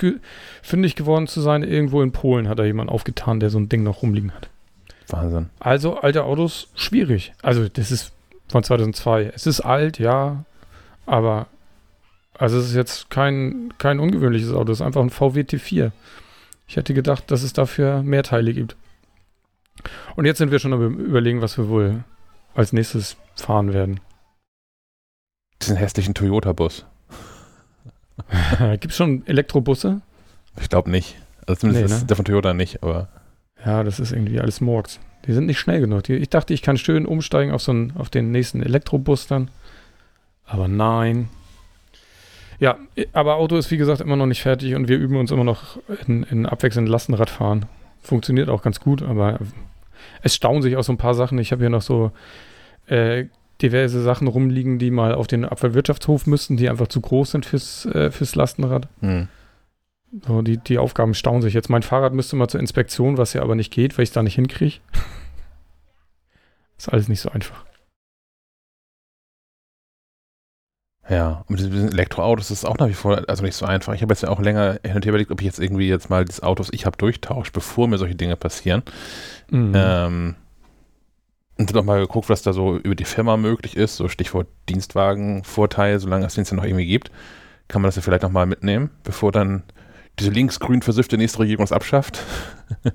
fündig 0.63 0.97
geworden 0.97 1.27
zu 1.27 1.41
sein. 1.41 1.63
Irgendwo 1.63 2.03
in 2.03 2.13
Polen 2.13 2.49
hat 2.49 2.59
er 2.59 2.65
jemand 2.65 2.91
aufgetan, 2.91 3.41
der 3.41 3.51
so 3.51 3.59
ein 3.59 3.69
Ding 3.69 3.83
noch 3.83 4.03
rumliegen 4.03 4.33
hat. 4.33 4.49
Wahnsinn. 5.09 5.51
Also 5.59 5.97
alte 5.97 6.25
Autos, 6.25 6.69
schwierig. 6.75 7.33
Also 7.43 7.69
das 7.69 7.91
ist 7.91 8.13
von 8.49 8.63
2002. 8.63 9.33
Es 9.35 9.47
ist 9.47 9.61
alt, 9.61 9.99
ja, 9.99 10.45
aber 11.07 11.47
also 12.39 12.59
es 12.59 12.67
ist 12.67 12.75
jetzt 12.75 13.11
kein, 13.11 13.75
kein 13.79 13.99
ungewöhnliches 13.99 14.53
Auto, 14.53 14.73
es 14.73 14.81
ist 14.81 14.87
einfach 14.87 15.03
ein 15.03 15.11
VW 15.11 15.41
T4. 15.41 15.91
Ich 16.67 16.77
hätte 16.77 16.95
gedacht, 16.95 17.31
dass 17.31 17.43
es 17.43 17.53
dafür 17.53 18.03
mehr 18.03 18.23
Teile 18.23 18.53
gibt. 18.53 18.77
Und 20.17 20.25
jetzt 20.25 20.39
sind 20.39 20.51
wir 20.51 20.59
schon 20.59 20.73
am 20.73 20.99
überlegen, 20.99 21.41
was 21.41 21.57
wir 21.59 21.69
wohl 21.69 22.05
als 22.55 22.73
nächstes 22.73 23.17
fahren 23.37 23.73
werden. 23.73 24.01
Diesen 25.63 25.77
hässlichen 25.77 26.15
Toyota-Bus. 26.15 26.87
Gibt 28.81 28.93
es 28.93 28.97
schon 28.97 29.27
Elektrobusse? 29.27 30.01
Ich 30.61 30.69
glaube 30.69 30.91
nicht. 30.91 31.17
Also 31.47 31.61
zumindest 31.61 31.95
nee, 31.95 32.01
ne? 32.01 32.07
der 32.07 32.17
von 32.17 32.25
Toyota 32.25 32.55
nicht, 32.55 32.83
aber. 32.83 33.09
Ja, 33.65 33.83
das 33.83 33.99
ist 33.99 34.13
irgendwie 34.13 34.41
alles 34.41 34.61
Murks. 34.61 35.01
Die 35.29 35.35
sind 35.35 35.45
nicht 35.45 35.59
schnell 35.59 35.81
genug. 35.81 36.09
ich 36.09 36.31
dachte, 36.31 36.55
ich 36.55 36.63
kann 36.63 36.79
schön 36.79 37.05
umsteigen 37.05 37.53
auf 37.53 37.61
so 37.61 37.71
einen, 37.71 37.93
auf 37.97 38.09
den 38.09 38.31
nächsten 38.31 38.63
Elektrobus 38.63 39.27
dann. 39.27 39.51
Aber 40.47 40.69
nein. 40.69 41.29
Ja, 42.59 42.79
aber 43.13 43.37
Auto 43.37 43.57
ist 43.57 43.71
wie 43.71 43.77
gesagt 43.77 44.01
immer 44.01 44.17
noch 44.17 44.25
nicht 44.25 44.41
fertig 44.41 44.75
und 44.75 44.89
wir 44.89 44.97
üben 44.97 45.17
uns 45.17 45.31
immer 45.31 45.45
noch 45.45 45.79
in, 46.07 46.23
in 46.23 46.47
abwechselnd 46.47 46.89
Lastenradfahren. 46.89 47.67
Funktioniert 48.01 48.49
auch 48.49 48.63
ganz 48.63 48.81
gut, 48.81 49.03
aber 49.03 49.39
es 50.23 50.35
staunen 50.35 50.63
sich 50.63 50.77
auch 50.77 50.83
so 50.83 50.93
ein 50.93 50.99
paar 50.99 51.15
Sachen. 51.15 51.39
Ich 51.39 51.53
habe 51.53 51.63
hier 51.63 51.71
noch 51.71 51.83
so 51.83 52.11
äh, 52.87 53.27
diverse 53.61 54.03
Sachen 54.03 54.29
rumliegen, 54.29 54.79
die 54.79 54.91
mal 54.91 55.15
auf 55.15 55.27
den 55.27 55.45
Abfallwirtschaftshof 55.45 56.27
müssten, 56.27 56.57
die 56.57 56.71
einfach 56.71 56.89
zu 56.89 57.03
groß 57.03 57.33
sind 57.33 57.45
fürs, 57.45 57.85
äh, 57.85 58.11
fürs 58.11 58.35
Lastenrad. 58.35 58.89
Hm. 59.01 59.29
So, 60.27 60.41
die, 60.41 60.57
die 60.57 60.79
Aufgaben 60.79 61.13
staunen 61.13 61.43
sich 61.43 61.53
jetzt. 61.53 61.69
Mein 61.69 61.83
Fahrrad 61.83 62.15
müsste 62.15 62.35
mal 62.35 62.49
zur 62.49 62.61
Inspektion, 62.61 63.19
was 63.19 63.35
ja 63.35 63.43
aber 63.43 63.55
nicht 63.55 63.71
geht, 63.71 63.99
weil 63.99 64.05
ich 64.05 64.09
es 64.09 64.15
da 64.15 64.23
nicht 64.23 64.37
hinkriege. 64.37 64.77
Ist 66.79 66.89
alles 66.89 67.09
nicht 67.09 67.21
so 67.21 67.31
einfach. 67.31 67.65
Ja, 71.09 71.45
und 71.49 71.61
mit 71.61 71.73
diesen 71.73 71.91
Elektroautos 71.91 72.51
ist 72.51 72.59
es 72.59 72.65
auch 72.67 72.77
nach 72.77 72.89
wie 72.89 72.95
vor 72.95 73.23
also 73.29 73.43
nicht 73.43 73.57
so 73.57 73.65
einfach. 73.65 73.95
Ich 73.95 74.03
habe 74.03 74.13
jetzt 74.13 74.23
ja 74.23 74.29
auch 74.29 74.41
länger 74.41 74.79
hin 74.85 74.95
und 74.95 75.05
her 75.05 75.11
überlegt, 75.11 75.31
ob 75.31 75.41
ich 75.41 75.47
jetzt 75.47 75.59
irgendwie 75.59 75.89
jetzt 75.89 76.11
mal 76.11 76.25
das 76.25 76.43
Auto, 76.43 76.63
das 76.63 76.73
ich 76.73 76.85
habe, 76.85 76.99
durchtausche, 76.99 77.51
bevor 77.51 77.89
mir 77.89 77.97
solche 77.97 78.15
Dinge 78.15 78.37
passieren. 78.37 78.83
Mhm. 79.51 79.73
Ähm, 79.75 80.35
und 81.57 81.75
habe 81.75 81.83
mal 81.83 82.01
geguckt, 82.01 82.29
was 82.29 82.43
da 82.43 82.53
so 82.53 82.77
über 82.77 82.95
die 82.95 83.05
Firma 83.05 83.37
möglich 83.37 83.77
ist, 83.77 83.97
so 83.97 84.09
Stichwort 84.09 84.49
Dienstwagenvorteil, 84.69 85.99
solange 85.99 86.27
es 86.27 86.35
den 86.35 86.45
ja 86.45 86.55
noch 86.55 86.65
irgendwie 86.65 86.87
gibt, 86.87 87.11
kann 87.67 87.83
man 87.83 87.89
das 87.89 87.97
ja 87.97 88.03
vielleicht 88.03 88.23
nochmal 88.23 88.47
mitnehmen, 88.47 88.91
bevor 89.03 89.33
dann 89.33 89.65
diese 90.19 90.31
links-grün 90.31 90.83
versiffte 90.83 91.17
nächste 91.17 91.41
Regierung 91.41 91.65
es 91.65 91.73
abschafft. 91.73 92.23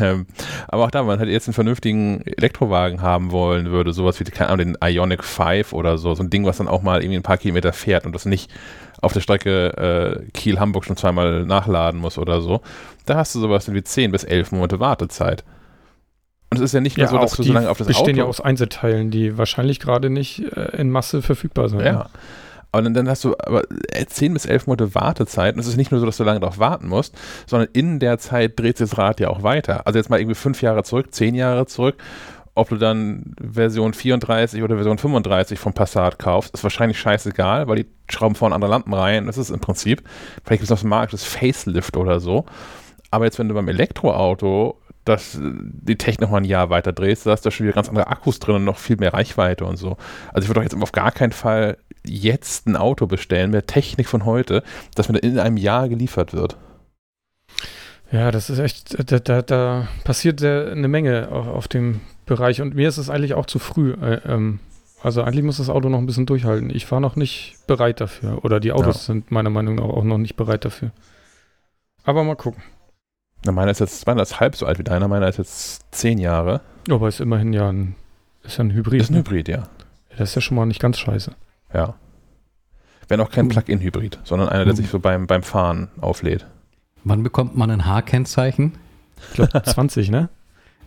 Ähm, 0.00 0.26
aber 0.68 0.84
auch 0.84 0.90
da, 0.90 1.02
man 1.02 1.18
halt 1.18 1.28
jetzt 1.28 1.48
einen 1.48 1.54
vernünftigen 1.54 2.22
Elektrowagen 2.22 3.02
haben 3.02 3.30
wollen 3.32 3.70
würde, 3.70 3.92
sowas 3.92 4.20
wie 4.20 4.24
keine 4.24 4.50
Ahnung, 4.50 4.74
den 4.74 4.78
Ionic 4.82 5.24
5 5.24 5.72
oder 5.72 5.98
so, 5.98 6.14
so 6.14 6.22
ein 6.22 6.30
Ding, 6.30 6.44
was 6.44 6.58
dann 6.58 6.68
auch 6.68 6.82
mal 6.82 7.02
irgendwie 7.02 7.16
ein 7.16 7.22
paar 7.22 7.38
Kilometer 7.38 7.72
fährt 7.72 8.06
und 8.06 8.14
das 8.14 8.26
nicht 8.26 8.50
auf 9.02 9.12
der 9.12 9.20
Strecke 9.20 10.22
äh, 10.26 10.30
Kiel-Hamburg 10.32 10.84
schon 10.84 10.96
zweimal 10.96 11.44
nachladen 11.44 12.00
muss 12.00 12.18
oder 12.18 12.40
so. 12.40 12.60
Da 13.06 13.16
hast 13.16 13.34
du 13.34 13.40
sowas 13.40 13.72
wie 13.72 13.82
10 13.82 14.12
bis 14.12 14.24
11 14.24 14.52
Monate 14.52 14.80
Wartezeit. 14.80 15.44
Und 16.50 16.58
es 16.58 16.64
ist 16.64 16.74
ja 16.74 16.80
nicht 16.80 16.96
nur 16.96 17.06
ja, 17.06 17.10
so, 17.10 17.18
dass 17.18 17.32
du 17.32 17.42
so 17.42 17.52
lange 17.52 17.68
auf 17.68 17.78
das 17.78 17.88
Auto... 17.88 17.98
bestehen 17.98 18.16
ja 18.16 18.24
aus 18.24 18.40
Einzelteilen, 18.40 19.10
die 19.10 19.36
wahrscheinlich 19.36 19.80
gerade 19.80 20.10
nicht 20.10 20.40
äh, 20.56 20.80
in 20.80 20.90
Masse 20.90 21.22
verfügbar 21.22 21.68
sind. 21.68 21.80
Ja. 21.80 21.92
Aber 21.92 22.10
dann, 22.84 22.94
dann 22.94 23.08
hast 23.08 23.24
du 23.24 23.34
aber 23.38 23.62
10 24.06 24.32
bis 24.32 24.46
11 24.46 24.66
Monate 24.66 24.94
Wartezeit. 24.94 25.54
Und 25.54 25.60
es 25.60 25.66
ist 25.66 25.76
nicht 25.76 25.90
nur 25.90 26.00
so, 26.00 26.06
dass 26.06 26.16
du 26.16 26.24
lange 26.24 26.40
darauf 26.40 26.58
warten 26.58 26.88
musst, 26.88 27.14
sondern 27.46 27.68
in 27.72 27.98
der 27.98 28.18
Zeit 28.18 28.58
dreht 28.58 28.78
sich 28.78 28.90
das 28.90 28.98
Rad 28.98 29.20
ja 29.20 29.28
auch 29.28 29.42
weiter. 29.42 29.86
Also 29.86 29.98
jetzt 29.98 30.10
mal 30.10 30.20
irgendwie 30.20 30.34
fünf 30.34 30.62
Jahre 30.62 30.82
zurück, 30.82 31.12
zehn 31.12 31.34
Jahre 31.34 31.66
zurück. 31.66 31.96
Ob 32.54 32.70
du 32.70 32.76
dann 32.76 33.34
Version 33.38 33.92
34 33.92 34.62
oder 34.62 34.76
Version 34.76 34.96
35 34.96 35.58
vom 35.58 35.74
Passat 35.74 36.18
kaufst, 36.18 36.54
ist 36.54 36.62
wahrscheinlich 36.62 36.98
scheißegal, 36.98 37.68
weil 37.68 37.76
die 37.76 37.86
schrauben 38.10 38.34
vorne 38.34 38.54
andere 38.54 38.70
Lampen 38.70 38.94
rein. 38.94 39.26
Das 39.26 39.36
ist 39.36 39.50
im 39.50 39.60
Prinzip, 39.60 40.02
vielleicht 40.42 40.62
gibt 40.62 40.64
es 40.64 40.70
noch 40.70 40.78
so 40.78 40.88
ein 40.88 41.08
das 41.10 41.24
Facelift 41.24 41.98
oder 41.98 42.18
so. 42.18 42.46
Aber 43.10 43.26
jetzt, 43.26 43.38
wenn 43.38 43.48
du 43.48 43.54
beim 43.54 43.68
Elektroauto 43.68 44.80
dass 45.06 45.36
äh, 45.36 45.40
die 45.40 45.96
Technik 45.96 46.20
noch 46.20 46.30
mal 46.30 46.38
ein 46.38 46.44
Jahr 46.44 46.68
weiter 46.68 46.92
drehst, 46.92 47.24
da 47.24 47.30
hast 47.30 47.46
du 47.46 47.50
schon 47.50 47.64
wieder 47.64 47.74
ganz 47.74 47.88
andere 47.88 48.08
Akkus 48.08 48.38
drin 48.38 48.56
und 48.56 48.64
noch 48.64 48.78
viel 48.78 48.96
mehr 48.96 49.14
Reichweite 49.14 49.64
und 49.64 49.76
so. 49.76 49.96
Also 50.32 50.44
ich 50.44 50.48
würde 50.48 50.60
doch 50.60 50.64
jetzt 50.64 50.80
auf 50.80 50.92
gar 50.92 51.12
keinen 51.12 51.32
Fall 51.32 51.78
jetzt 52.08 52.66
ein 52.66 52.76
Auto 52.76 53.06
bestellen 53.06 53.50
mit 53.50 53.66
Technik 53.66 54.08
von 54.08 54.24
heute, 54.24 54.62
dass 54.94 55.08
mir 55.08 55.18
in 55.18 55.38
einem 55.38 55.56
Jahr 55.56 55.88
geliefert 55.88 56.32
wird. 56.32 56.56
Ja, 58.12 58.30
das 58.30 58.50
ist 58.50 58.58
echt, 58.58 59.10
da, 59.10 59.18
da, 59.18 59.42
da 59.42 59.88
passiert 60.04 60.42
eine 60.42 60.88
Menge 60.88 61.28
auf, 61.30 61.48
auf, 61.48 61.68
dem 61.68 62.00
Bereich 62.24 62.62
und 62.62 62.74
mir 62.74 62.88
ist 62.88 62.98
es 62.98 63.10
eigentlich 63.10 63.34
auch 63.34 63.46
zu 63.46 63.58
früh. 63.58 63.94
Äh, 63.94 64.20
ähm, 64.26 64.60
also 65.02 65.22
eigentlich 65.22 65.44
muss 65.44 65.58
das 65.58 65.68
Auto 65.68 65.88
noch 65.88 65.98
ein 65.98 66.06
bisschen 66.06 66.26
durchhalten. 66.26 66.70
Ich 66.70 66.90
war 66.90 67.00
noch 67.00 67.16
nicht 67.16 67.56
bereit 67.66 68.00
dafür 68.00 68.44
oder 68.44 68.60
die 68.60 68.72
Autos 68.72 68.96
ja. 68.96 69.14
sind 69.14 69.30
meiner 69.30 69.50
Meinung 69.50 69.76
nach 69.76 69.84
auch 69.84 70.04
noch 70.04 70.18
nicht 70.18 70.36
bereit 70.36 70.64
dafür. 70.64 70.92
Aber 72.04 72.22
mal 72.22 72.36
gucken. 72.36 72.62
Na, 73.44 73.52
meiner 73.52 73.70
ist 73.70 73.80
jetzt, 73.80 74.06
meiner 74.06 74.22
ist 74.22 74.40
halb 74.40 74.56
so 74.56 74.66
alt 74.66 74.78
wie 74.78 74.84
deiner, 74.84 75.08
meiner 75.08 75.28
ist 75.28 75.38
jetzt 75.38 75.84
zehn 75.90 76.18
Jahre. 76.18 76.60
Aber 76.88 77.08
ist 77.08 77.20
immerhin 77.20 77.52
ja 77.52 77.68
ein, 77.68 77.96
ist 78.44 78.58
ja 78.58 78.64
ein 78.64 78.72
Hybrid. 78.72 79.00
Ist 79.00 79.10
ein 79.10 79.14
ne? 79.14 79.18
Hybrid, 79.20 79.48
ja. 79.48 79.68
Das 80.16 80.30
ist 80.30 80.34
ja 80.36 80.40
schon 80.40 80.56
mal 80.56 80.66
nicht 80.66 80.80
ganz 80.80 80.98
scheiße. 80.98 81.32
Ja. 81.76 81.94
Wenn 83.08 83.20
auch 83.20 83.30
kein 83.30 83.48
Plug-in-Hybrid, 83.48 84.18
sondern 84.24 84.48
einer, 84.48 84.64
der 84.64 84.74
sich 84.74 84.88
so 84.88 84.98
beim, 84.98 85.26
beim 85.26 85.42
Fahren 85.42 85.88
auflädt. 86.00 86.46
Wann 87.04 87.22
bekommt 87.22 87.56
man 87.56 87.70
ein 87.70 87.86
H-Kennzeichen? 87.86 88.72
Ich 89.28 89.34
glaube 89.34 89.62
20, 89.62 90.10
ne? 90.10 90.28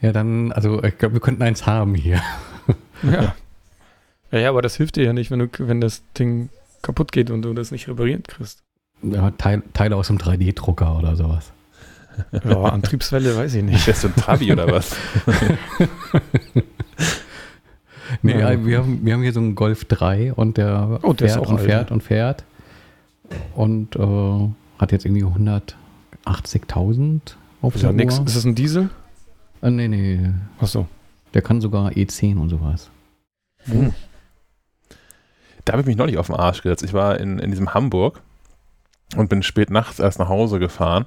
Ja, 0.02 0.12
dann, 0.12 0.52
also 0.52 0.84
ich 0.84 0.98
glaube, 0.98 1.14
wir 1.14 1.22
könnten 1.22 1.44
eins 1.44 1.66
haben 1.66 1.96
hier. 1.96 2.22
Ja. 3.02 3.34
ja. 4.32 4.40
Ja, 4.40 4.50
aber 4.50 4.62
das 4.62 4.76
hilft 4.76 4.98
dir 4.98 5.06
ja 5.06 5.14
nicht, 5.14 5.32
wenn, 5.32 5.40
du, 5.40 5.48
wenn 5.58 5.80
das 5.80 6.04
Ding 6.20 6.50
kaputt 6.82 7.14
geht 7.14 7.32
und 7.32 7.44
du 7.44 7.54
das 7.54 7.72
nicht 7.72 7.88
repariert 7.88 8.28
kriegst. 8.28 8.62
Ja, 9.02 9.32
Teil, 9.32 9.64
Teile 9.74 9.96
aus 9.96 10.10
einem 10.10 10.20
3D-Drucker 10.20 11.00
oder 11.00 11.16
sowas. 11.16 11.54
Ja, 12.44 12.62
Antriebswelle 12.64 13.38
weiß 13.38 13.54
ich 13.54 13.64
nicht. 13.64 13.88
Ist 13.88 14.04
das 14.04 14.06
ein 14.06 14.16
Trabi 14.18 14.52
oder 14.52 14.70
was? 14.70 14.98
nee, 18.22 18.40
ja. 18.40 18.66
wir, 18.66 18.80
haben, 18.80 19.06
wir 19.06 19.14
haben 19.14 19.22
hier 19.22 19.34
so 19.34 19.40
einen 19.40 19.56
Golf 19.56 19.86
3 19.86 20.34
und 20.34 20.58
der, 20.58 21.00
oh, 21.04 21.14
der 21.14 21.30
fährt 21.30 21.48
und 21.48 21.60
fährt 21.60 21.92
und 21.92 22.04
fährt 22.04 22.44
und 23.56 23.96
äh, 23.96 24.50
hat 24.80 24.92
jetzt 24.92 25.06
irgendwie 25.06 25.24
180.000 25.24 27.22
auf 27.62 27.76
ist 27.76 27.84
der 27.84 27.92
Ist 28.00 28.24
das 28.24 28.46
ein 28.46 28.56
Diesel? 28.56 28.90
Äh, 29.62 29.70
nee, 29.70 29.88
nee. 29.88 30.32
Achso. 30.60 30.88
Der 31.34 31.42
kann 31.42 31.62
sogar 31.62 31.90
E10 31.92 32.38
und 32.38 32.50
sowas. 32.50 32.90
Hm. 33.66 33.94
Da 35.66 35.74
habe 35.74 35.82
ich 35.82 35.88
mich 35.88 35.98
noch 35.98 36.06
nicht 36.06 36.18
auf 36.18 36.28
den 36.28 36.36
Arsch 36.36 36.64
gesetzt. 36.64 36.84
Ich 36.84 36.94
war 36.94 37.20
in, 37.20 37.38
in 37.40 37.52
diesem 37.52 37.74
Hamburg 37.74 38.22
und 39.16 39.30
bin 39.30 39.44
spät 39.44 39.70
nachts 39.70 40.00
erst 40.00 40.20
nach 40.20 40.30
Hause 40.30 40.60
gefahren 40.60 41.06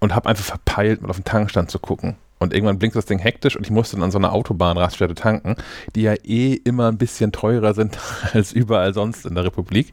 und 0.00 0.14
habe 0.14 0.28
einfach 0.28 0.44
verpeilt, 0.44 1.02
mal 1.02 1.08
auf 1.10 1.16
den 1.16 1.24
Tankstand 1.24 1.70
zu 1.70 1.78
gucken. 1.78 2.16
Und 2.38 2.52
irgendwann 2.52 2.78
blinkt 2.78 2.96
das 2.96 3.06
Ding 3.06 3.18
hektisch 3.18 3.56
und 3.56 3.64
ich 3.64 3.70
musste 3.70 3.96
dann 3.96 4.04
an 4.04 4.10
so 4.10 4.18
einer 4.18 4.32
Autobahnraststätte 4.32 5.14
tanken, 5.14 5.56
die 5.94 6.02
ja 6.02 6.14
eh 6.24 6.52
immer 6.52 6.88
ein 6.88 6.98
bisschen 6.98 7.32
teurer 7.32 7.72
sind 7.74 7.98
als 8.32 8.52
überall 8.52 8.92
sonst 8.92 9.24
in 9.24 9.34
der 9.34 9.44
Republik. 9.44 9.92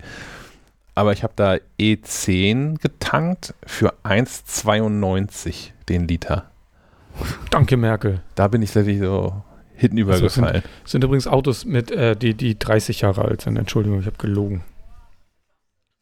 Aber 0.95 1.13
ich 1.13 1.23
habe 1.23 1.33
da 1.35 1.55
E10 1.79 2.79
getankt 2.79 3.55
für 3.65 3.93
1,92 4.03 5.71
den 5.89 6.07
Liter. 6.07 6.51
Danke, 7.49 7.77
Merkel. 7.77 8.21
Da 8.35 8.47
bin 8.47 8.61
ich 8.61 8.71
tatsächlich 8.71 9.01
so 9.01 9.41
hinten 9.75 9.97
übergefallen. 9.97 10.55
Also 10.55 10.61
sind, 10.61 10.89
sind 10.89 11.03
übrigens 11.03 11.27
Autos 11.27 11.65
mit, 11.65 11.91
äh, 11.91 12.15
die, 12.15 12.35
die 12.35 12.59
30 12.59 13.01
Jahre 13.01 13.23
alt 13.23 13.41
sind. 13.41 13.57
Entschuldigung, 13.57 13.99
ich 13.99 14.05
habe 14.05 14.17
gelogen. 14.17 14.63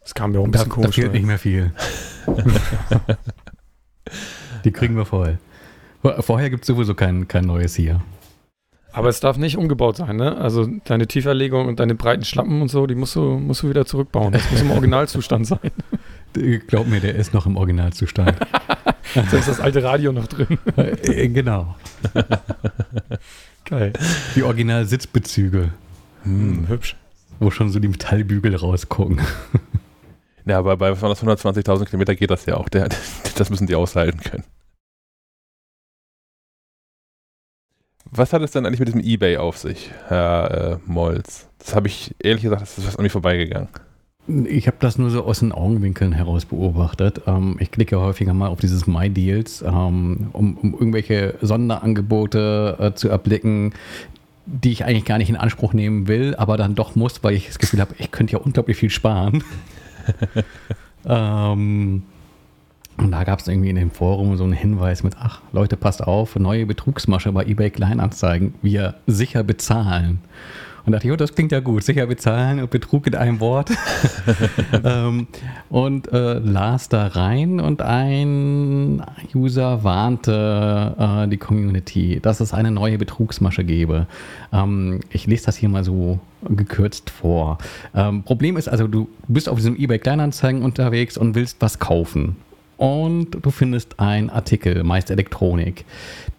Das 0.01 0.13
kam 0.13 0.31
mir 0.31 0.39
auch 0.39 0.45
ein 0.45 0.51
bisschen 0.51 0.69
da, 0.69 0.75
komisch. 0.75 0.95
Da 0.95 1.01
fehlt 1.03 1.13
nicht 1.13 1.25
mehr 1.25 1.39
viel. 1.39 1.73
Die 4.63 4.71
kriegen 4.71 4.95
wir 4.95 5.05
voll. 5.05 5.37
Vorher 6.01 6.49
gibt 6.49 6.63
es 6.63 6.67
sowieso 6.67 6.95
kein, 6.95 7.27
kein 7.27 7.45
neues 7.45 7.75
hier. 7.75 8.01
Aber 8.93 9.07
es 9.07 9.19
darf 9.21 9.37
nicht 9.37 9.57
umgebaut 9.57 9.97
sein, 9.97 10.17
ne? 10.17 10.35
Also 10.37 10.67
deine 10.83 11.07
Tieferlegung 11.07 11.67
und 11.67 11.79
deine 11.79 11.95
breiten 11.95 12.25
Schlappen 12.25 12.61
und 12.61 12.67
so, 12.67 12.87
die 12.87 12.95
musst 12.95 13.15
du, 13.15 13.21
musst 13.21 13.63
du 13.63 13.69
wieder 13.69 13.85
zurückbauen. 13.85 14.33
Das 14.33 14.51
muss 14.51 14.61
im 14.61 14.71
Originalzustand 14.71 15.47
sein. 15.47 15.59
Glaub 16.67 16.87
mir, 16.87 16.99
der 16.99 17.15
ist 17.15 17.33
noch 17.33 17.45
im 17.45 17.55
Originalzustand. 17.55 18.35
da 19.13 19.37
ist 19.37 19.47
das 19.47 19.59
alte 19.59 19.83
Radio 19.83 20.11
noch 20.11 20.27
drin. 20.27 20.57
Äh, 20.75 21.29
genau. 21.29 21.75
Geil. 23.65 23.93
Die 24.35 24.43
Original-Sitzbezüge. 24.43 25.71
Hm, 26.23 26.67
hübsch. 26.67 26.97
Wo 27.39 27.49
schon 27.49 27.69
so 27.69 27.79
die 27.79 27.87
Metallbügel 27.87 28.55
rausgucken. 28.55 29.21
Ja, 30.45 30.59
aber 30.59 30.77
bei 30.77 30.91
120.000 30.91 31.85
Kilometer 31.85 32.15
geht 32.15 32.29
das 32.29 32.45
ja 32.45 32.57
auch. 32.57 32.69
Der, 32.69 32.89
das 33.35 33.49
müssen 33.49 33.67
die 33.67 33.75
aushalten 33.75 34.19
können. 34.19 34.43
Was 38.13 38.33
hat 38.33 38.41
es 38.41 38.51
denn 38.51 38.65
eigentlich 38.65 38.79
mit 38.79 38.89
diesem 38.89 38.99
Ebay 38.99 39.37
auf 39.37 39.57
sich, 39.57 39.89
Herr 40.09 40.73
äh, 40.73 40.77
Molz? 40.85 41.47
Das 41.59 41.73
habe 41.75 41.87
ich 41.87 42.13
ehrlich 42.19 42.43
gesagt, 42.43 42.61
das 42.61 42.77
ist 42.77 42.85
was 42.85 42.97
an 42.97 43.03
mir 43.03 43.09
vorbeigegangen. 43.09 43.69
Ich 44.45 44.67
habe 44.67 44.77
das 44.81 44.97
nur 44.97 45.09
so 45.09 45.23
aus 45.23 45.39
den 45.39 45.53
Augenwinkeln 45.53 46.11
heraus 46.11 46.45
beobachtet. 46.45 47.21
Ähm, 47.25 47.55
ich 47.59 47.71
klicke 47.71 47.99
häufiger 47.99 48.33
mal 48.33 48.49
auf 48.49 48.59
dieses 48.59 48.85
My 48.85 49.09
Deals, 49.09 49.61
ähm, 49.61 50.29
um, 50.33 50.57
um, 50.57 50.73
irgendwelche 50.73 51.35
Sonderangebote 51.41 52.77
äh, 52.79 52.93
zu 52.93 53.07
erblicken, 53.07 53.73
die 54.45 54.73
ich 54.73 54.83
eigentlich 54.83 55.05
gar 55.05 55.17
nicht 55.17 55.29
in 55.29 55.37
Anspruch 55.37 55.71
nehmen 55.71 56.07
will, 56.07 56.35
aber 56.35 56.57
dann 56.57 56.75
doch 56.75 56.95
muss, 56.95 57.23
weil 57.23 57.33
ich 57.33 57.47
das 57.47 57.59
Gefühl 57.59 57.79
habe, 57.79 57.95
ich 57.97 58.11
könnte 58.11 58.33
ja 58.33 58.39
unglaublich 58.39 58.75
viel 58.75 58.89
sparen. 58.89 59.41
ähm, 61.05 62.03
und 62.97 63.11
da 63.11 63.23
gab 63.23 63.39
es 63.39 63.47
irgendwie 63.47 63.69
in 63.69 63.75
dem 63.75 63.91
Forum 63.91 64.37
so 64.37 64.43
einen 64.43 64.53
Hinweis 64.53 65.03
mit, 65.03 65.15
ach 65.19 65.41
Leute, 65.51 65.77
passt 65.77 66.03
auf, 66.03 66.35
neue 66.35 66.65
Betrugsmasche 66.65 67.31
bei 67.31 67.45
eBay 67.45 67.69
Kleinanzeigen, 67.69 68.53
wir 68.61 68.95
sicher 69.07 69.43
bezahlen. 69.43 70.19
Und 70.85 70.93
dachte 70.93 71.07
ich, 71.07 71.13
oh, 71.13 71.15
das 71.15 71.35
klingt 71.35 71.51
ja 71.51 71.59
gut, 71.59 71.83
sicher 71.83 72.07
bezahlen 72.07 72.59
und 72.59 72.71
Betrug 72.71 73.05
in 73.05 73.15
einem 73.15 73.39
Wort. 73.39 73.69
ähm, 74.83 75.27
und 75.69 76.11
äh, 76.11 76.39
las 76.39 76.89
da 76.89 77.07
rein 77.07 77.59
und 77.59 77.81
ein 77.81 79.03
User 79.35 79.83
warnte 79.83 80.95
äh, 80.97 81.27
die 81.27 81.37
Community, 81.37 82.19
dass 82.19 82.39
es 82.39 82.53
eine 82.53 82.71
neue 82.71 82.97
Betrugsmasche 82.97 83.63
gäbe. 83.63 84.07
Ähm, 84.51 85.01
ich 85.11 85.27
lese 85.27 85.45
das 85.45 85.55
hier 85.55 85.69
mal 85.69 85.83
so 85.83 86.19
gekürzt 86.49 87.11
vor. 87.11 87.59
Ähm, 87.93 88.23
Problem 88.23 88.57
ist 88.57 88.67
also, 88.67 88.87
du 88.87 89.07
bist 89.27 89.49
auf 89.49 89.57
diesem 89.57 89.75
eBay 89.75 89.99
Kleinanzeigen 89.99 90.63
unterwegs 90.63 91.15
und 91.17 91.35
willst 91.35 91.57
was 91.59 91.77
kaufen 91.77 92.37
und 92.81 93.45
du 93.45 93.51
findest 93.51 93.99
einen 93.99 94.31
Artikel, 94.31 94.83
meist 94.83 95.11
Elektronik. 95.11 95.85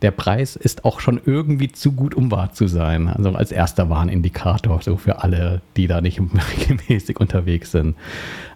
Der 0.02 0.10
Preis 0.10 0.56
ist 0.56 0.84
auch 0.84 0.98
schon 0.98 1.20
irgendwie 1.24 1.70
zu 1.70 1.92
gut, 1.92 2.16
um 2.16 2.32
wahr 2.32 2.52
zu 2.52 2.66
sein. 2.66 3.06
Also 3.06 3.30
als 3.30 3.52
erster 3.52 3.88
Warnindikator, 3.90 4.82
so 4.82 4.96
für 4.96 5.22
alle, 5.22 5.60
die 5.76 5.86
da 5.86 6.00
nicht 6.00 6.20
regelmäßig 6.58 7.20
unterwegs 7.20 7.70
sind. 7.70 7.94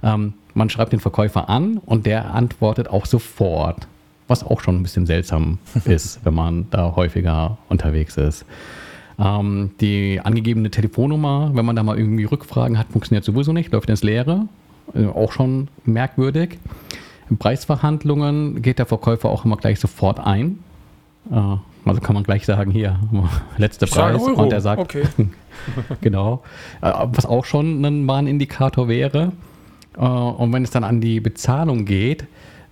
Ähm, 0.02 0.32
man 0.52 0.68
schreibt 0.68 0.94
den 0.94 0.98
Verkäufer 0.98 1.48
an 1.48 1.78
und 1.78 2.06
der 2.06 2.34
antwortet 2.34 2.88
auch 2.88 3.06
sofort, 3.06 3.86
was 4.26 4.42
auch 4.42 4.60
schon 4.60 4.80
ein 4.80 4.82
bisschen 4.82 5.06
seltsam 5.06 5.58
ist, 5.84 6.18
wenn 6.24 6.34
man 6.34 6.66
da 6.72 6.96
häufiger 6.96 7.56
unterwegs 7.68 8.16
ist. 8.16 8.44
Ähm, 9.16 9.70
die 9.80 10.20
angegebene 10.24 10.72
Telefonnummer, 10.72 11.52
wenn 11.54 11.64
man 11.64 11.76
da 11.76 11.84
mal 11.84 11.96
irgendwie 11.96 12.24
Rückfragen 12.24 12.80
hat, 12.80 12.88
funktioniert 12.88 13.24
sowieso 13.24 13.52
nicht, 13.52 13.70
läuft 13.70 13.88
ins 13.88 14.02
Leere. 14.02 14.48
Äh, 14.92 15.06
auch 15.06 15.30
schon 15.30 15.68
merkwürdig. 15.84 16.58
In 17.28 17.38
Preisverhandlungen 17.38 18.62
geht 18.62 18.78
der 18.78 18.86
Verkäufer 18.86 19.28
auch 19.28 19.44
immer 19.44 19.56
gleich 19.56 19.80
sofort 19.80 20.20
ein. 20.20 20.60
Äh, 21.30 21.34
also 21.84 22.00
kann 22.00 22.14
man 22.14 22.24
gleich 22.24 22.46
sagen, 22.46 22.70
hier, 22.70 22.98
letzter 23.56 23.86
Preis. 23.86 24.22
Und 24.22 24.52
er 24.52 24.60
sagt, 24.60 24.80
okay. 24.80 25.04
genau. 26.00 26.42
Äh, 26.82 26.92
was 27.06 27.26
auch 27.26 27.44
schon 27.44 27.84
ein 27.84 28.06
Warnindikator 28.06 28.88
wäre. 28.88 29.32
Äh, 29.96 30.00
und 30.00 30.52
wenn 30.52 30.62
es 30.62 30.70
dann 30.70 30.84
an 30.84 31.00
die 31.00 31.20
Bezahlung 31.20 31.84
geht, 31.84 32.26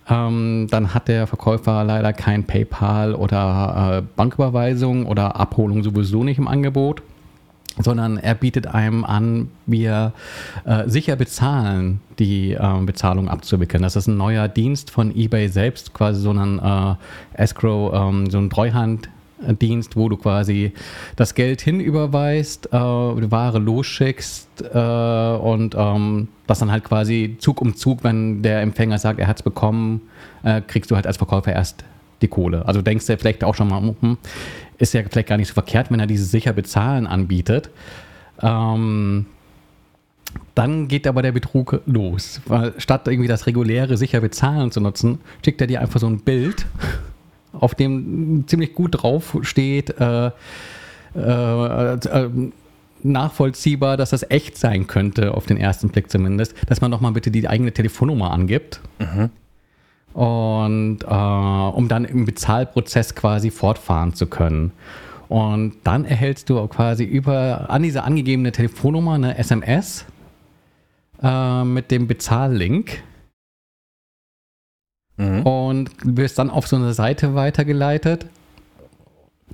ähm, 0.07 0.67
dann 0.69 0.93
hat 0.93 1.07
der 1.07 1.27
Verkäufer 1.27 1.83
leider 1.83 2.13
kein 2.13 2.43
PayPal 2.43 3.15
oder 3.15 4.03
Banküberweisung 4.15 5.07
oder 5.07 5.35
Abholung 5.35 5.83
sowieso 5.83 6.23
nicht 6.23 6.37
im 6.37 6.47
Angebot 6.47 7.01
sondern 7.79 8.17
er 8.17 8.35
bietet 8.35 8.67
einem 8.67 9.03
an, 9.03 9.49
wir 9.65 10.13
äh, 10.65 10.87
sicher 10.87 11.15
bezahlen, 11.15 11.99
die 12.19 12.53
äh, 12.53 12.81
Bezahlung 12.85 13.29
abzuwickeln. 13.29 13.83
Das 13.83 13.95
ist 13.95 14.07
ein 14.07 14.17
neuer 14.17 14.47
Dienst 14.47 14.91
von 14.91 15.15
eBay 15.15 15.49
selbst, 15.49 15.93
quasi 15.93 16.21
so 16.21 16.31
ein 16.31 16.59
äh, 16.59 16.95
Escrow, 17.41 17.93
ähm, 17.93 18.29
so 18.29 18.37
ein 18.37 18.49
Treuhanddienst, 18.49 19.95
wo 19.95 20.09
du 20.09 20.17
quasi 20.17 20.71
das 21.15 21.35
Geld 21.35 21.61
hinüberweist, 21.61 22.67
äh, 22.67 22.69
die 22.69 23.31
Ware 23.31 23.59
losschickst 23.59 24.63
äh, 24.73 25.37
und 25.37 25.75
ähm, 25.77 26.29
das 26.47 26.59
dann 26.59 26.71
halt 26.71 26.83
quasi 26.83 27.35
Zug 27.39 27.61
um 27.61 27.75
Zug, 27.75 28.03
wenn 28.03 28.41
der 28.41 28.61
Empfänger 28.61 28.99
sagt, 28.99 29.19
er 29.19 29.27
hat 29.27 29.37
es 29.37 29.43
bekommen, 29.43 30.01
äh, 30.43 30.61
kriegst 30.61 30.91
du 30.91 30.95
halt 30.95 31.07
als 31.07 31.17
Verkäufer 31.17 31.51
erst 31.51 31.83
die 32.21 32.27
Kohle. 32.27 32.65
Also 32.67 32.81
denkst 32.81 33.05
du 33.05 33.17
vielleicht 33.17 33.43
auch 33.43 33.55
schon 33.55 33.67
mal, 33.67 33.95
hm, 33.99 34.17
ist 34.77 34.93
ja 34.93 35.01
vielleicht 35.09 35.29
gar 35.29 35.37
nicht 35.37 35.47
so 35.47 35.53
verkehrt, 35.53 35.91
wenn 35.91 35.99
er 35.99 36.07
dieses 36.07 36.31
sicher 36.31 36.53
bezahlen 36.53 37.07
anbietet. 37.07 37.69
Ähm, 38.41 39.25
dann 40.53 40.87
geht 40.87 41.07
aber 41.07 41.21
der 41.21 41.31
Betrug 41.31 41.81
los. 41.85 42.41
Weil 42.45 42.73
statt 42.77 43.07
irgendwie 43.07 43.27
das 43.27 43.47
reguläre 43.47 43.97
sicher 43.97 44.21
bezahlen 44.21 44.71
zu 44.71 44.81
nutzen, 44.81 45.19
schickt 45.43 45.61
er 45.61 45.67
dir 45.67 45.81
einfach 45.81 45.99
so 45.99 46.07
ein 46.07 46.19
Bild 46.19 46.65
auf 47.59 47.75
dem 47.75 48.43
ziemlich 48.47 48.73
gut 48.73 49.01
drauf 49.01 49.37
steht, 49.41 49.99
äh, 49.99 50.31
äh, 51.15 51.93
äh, 51.93 52.29
nachvollziehbar, 53.03 53.97
dass 53.97 54.09
das 54.09 54.29
echt 54.29 54.57
sein 54.57 54.87
könnte, 54.87 55.33
auf 55.33 55.45
den 55.45 55.57
ersten 55.57 55.89
Blick 55.89 56.09
zumindest, 56.09 56.55
dass 56.67 56.81
man 56.81 56.91
doch 56.91 57.01
mal 57.01 57.11
bitte 57.11 57.31
die 57.31 57.47
eigene 57.47 57.71
Telefonnummer 57.71 58.31
angibt. 58.31 58.81
Mhm. 58.99 59.29
Und 60.15 60.99
äh, 61.03 61.07
um 61.07 61.87
dann 61.89 62.05
im 62.05 62.23
Bezahlprozess 62.25 63.15
quasi 63.15 63.51
fortfahren 63.51 64.13
zu 64.13 64.27
können. 64.27 64.71
Und 65.27 65.73
dann 65.83 66.05
erhältst 66.05 66.49
du 66.49 66.65
quasi 66.67 67.03
über 67.03 67.69
an 67.69 67.83
diese 67.83 68.03
angegebene 68.03 68.53
Telefonnummer 68.53 69.15
eine 69.15 69.37
SMS 69.37 70.05
äh, 71.21 71.63
mit 71.65 71.91
dem 71.91 72.07
Bezahllink. 72.07 73.03
Mhm. 75.17 75.41
Und 75.41 75.89
wirst 76.03 76.39
dann 76.39 76.49
auf 76.49 76.67
so 76.67 76.77
eine 76.77 76.93
Seite 76.93 77.35
weitergeleitet, 77.35 78.27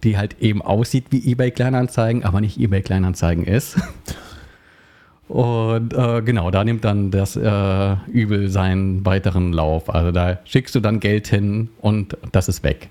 die 0.04 0.18
halt 0.18 0.42
eben 0.42 0.62
aussieht 0.62 1.06
wie 1.10 1.32
eBay 1.32 1.50
Kleinanzeigen, 1.50 2.24
aber 2.24 2.40
nicht 2.40 2.60
eBay 2.60 2.84
Kleinanzeigen 2.84 3.46
ist. 3.46 3.78
Und 5.32 5.94
äh, 5.94 6.22
genau, 6.24 6.52
da 6.52 6.66
nimmt 6.66 6.84
dann 6.84 7.10
das 7.10 7.38
äh, 7.38 7.96
Übel 8.12 8.50
seinen 8.50 9.06
weiteren 9.06 9.54
Lauf. 9.54 9.90
Also 9.90 10.12
da 10.12 10.40
schickst 10.44 10.76
du 10.76 10.82
dann 10.82 11.00
Geld 11.00 11.28
hin 11.28 11.70
und 11.80 12.18
das 12.34 12.50
ist 12.50 12.66
weg. 12.66 12.90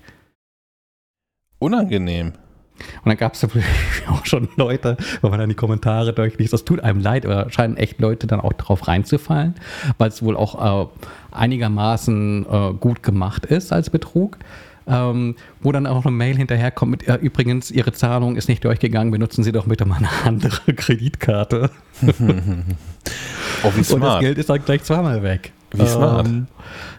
Unangenehm. 1.59 2.29
Und 2.29 3.05
dann 3.05 3.17
gab 3.17 3.35
es 3.35 3.43
auch 4.07 4.25
schon 4.25 4.49
Leute, 4.55 4.97
wenn 5.21 5.29
man 5.29 5.39
dann 5.39 5.49
die 5.49 5.55
Kommentare 5.55 6.13
durchliest, 6.13 6.51
das 6.51 6.65
tut 6.65 6.79
einem 6.79 6.99
leid, 6.99 7.27
aber 7.27 7.51
scheinen 7.51 7.77
echt 7.77 7.99
Leute 7.99 8.25
dann 8.25 8.39
auch 8.39 8.53
drauf 8.53 8.87
reinzufallen, 8.87 9.53
weil 9.99 10.09
es 10.09 10.23
wohl 10.23 10.35
auch 10.35 10.85
äh, 10.85 10.87
einigermaßen 11.29 12.47
äh, 12.51 12.73
gut 12.73 13.03
gemacht 13.03 13.45
ist 13.45 13.71
als 13.71 13.91
Betrug. 13.91 14.39
Ähm, 14.91 15.35
wo 15.61 15.71
dann 15.71 15.87
auch 15.87 16.05
eine 16.05 16.15
Mail 16.15 16.35
hinterherkommt 16.35 16.91
mit, 16.91 17.07
äh, 17.07 17.15
übrigens, 17.15 17.71
Ihre 17.71 17.93
Zahlung 17.93 18.35
ist 18.35 18.49
nicht 18.49 18.63
durchgegangen, 18.65 19.11
benutzen 19.11 19.43
Sie 19.43 19.51
doch 19.51 19.65
bitte 19.65 19.85
mal 19.85 19.97
eine 19.97 20.09
andere 20.25 20.73
Kreditkarte. 20.73 21.69
oh, 23.63 23.71
wie 23.75 23.83
smart. 23.83 23.93
Und 23.93 24.01
das 24.01 24.19
Geld 24.19 24.37
ist 24.37 24.49
dann 24.49 24.65
gleich 24.65 24.83
zweimal 24.83 25.23
weg. 25.23 25.53
Wie 25.73 25.87
smart. 25.87 26.27
Ähm, 26.27 26.47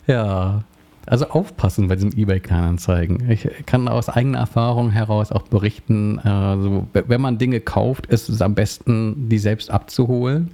ja, 0.07 0.65
also 1.07 1.29
aufpassen 1.29 1.89
bei 1.89 1.97
diesem 1.97 2.13
eBay-Kleinanzeigen. 2.17 3.29
Ich 3.31 3.49
kann 3.67 3.89
aus 3.89 4.09
eigener 4.09 4.39
Erfahrung 4.39 4.91
heraus 4.91 5.33
auch 5.33 5.43
berichten, 5.43 6.19
also 6.21 6.87
wenn 6.93 7.21
man 7.21 7.39
Dinge 7.39 7.61
kauft, 7.61 8.07
ist 8.07 8.29
es 8.29 8.41
am 8.41 8.55
besten, 8.55 9.29
die 9.29 9.39
selbst 9.39 9.71
abzuholen. 9.71 10.53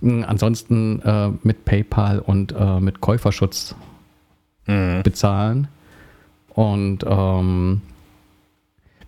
Hm, 0.00 0.24
ansonsten 0.26 1.02
äh, 1.02 1.30
mit 1.42 1.64
PayPal 1.64 2.20
und 2.20 2.52
äh, 2.52 2.80
mit 2.80 3.00
Käuferschutz 3.00 3.74
mhm. 4.66 5.02
bezahlen. 5.02 5.68
Und 6.56 7.04
ähm, 7.06 7.82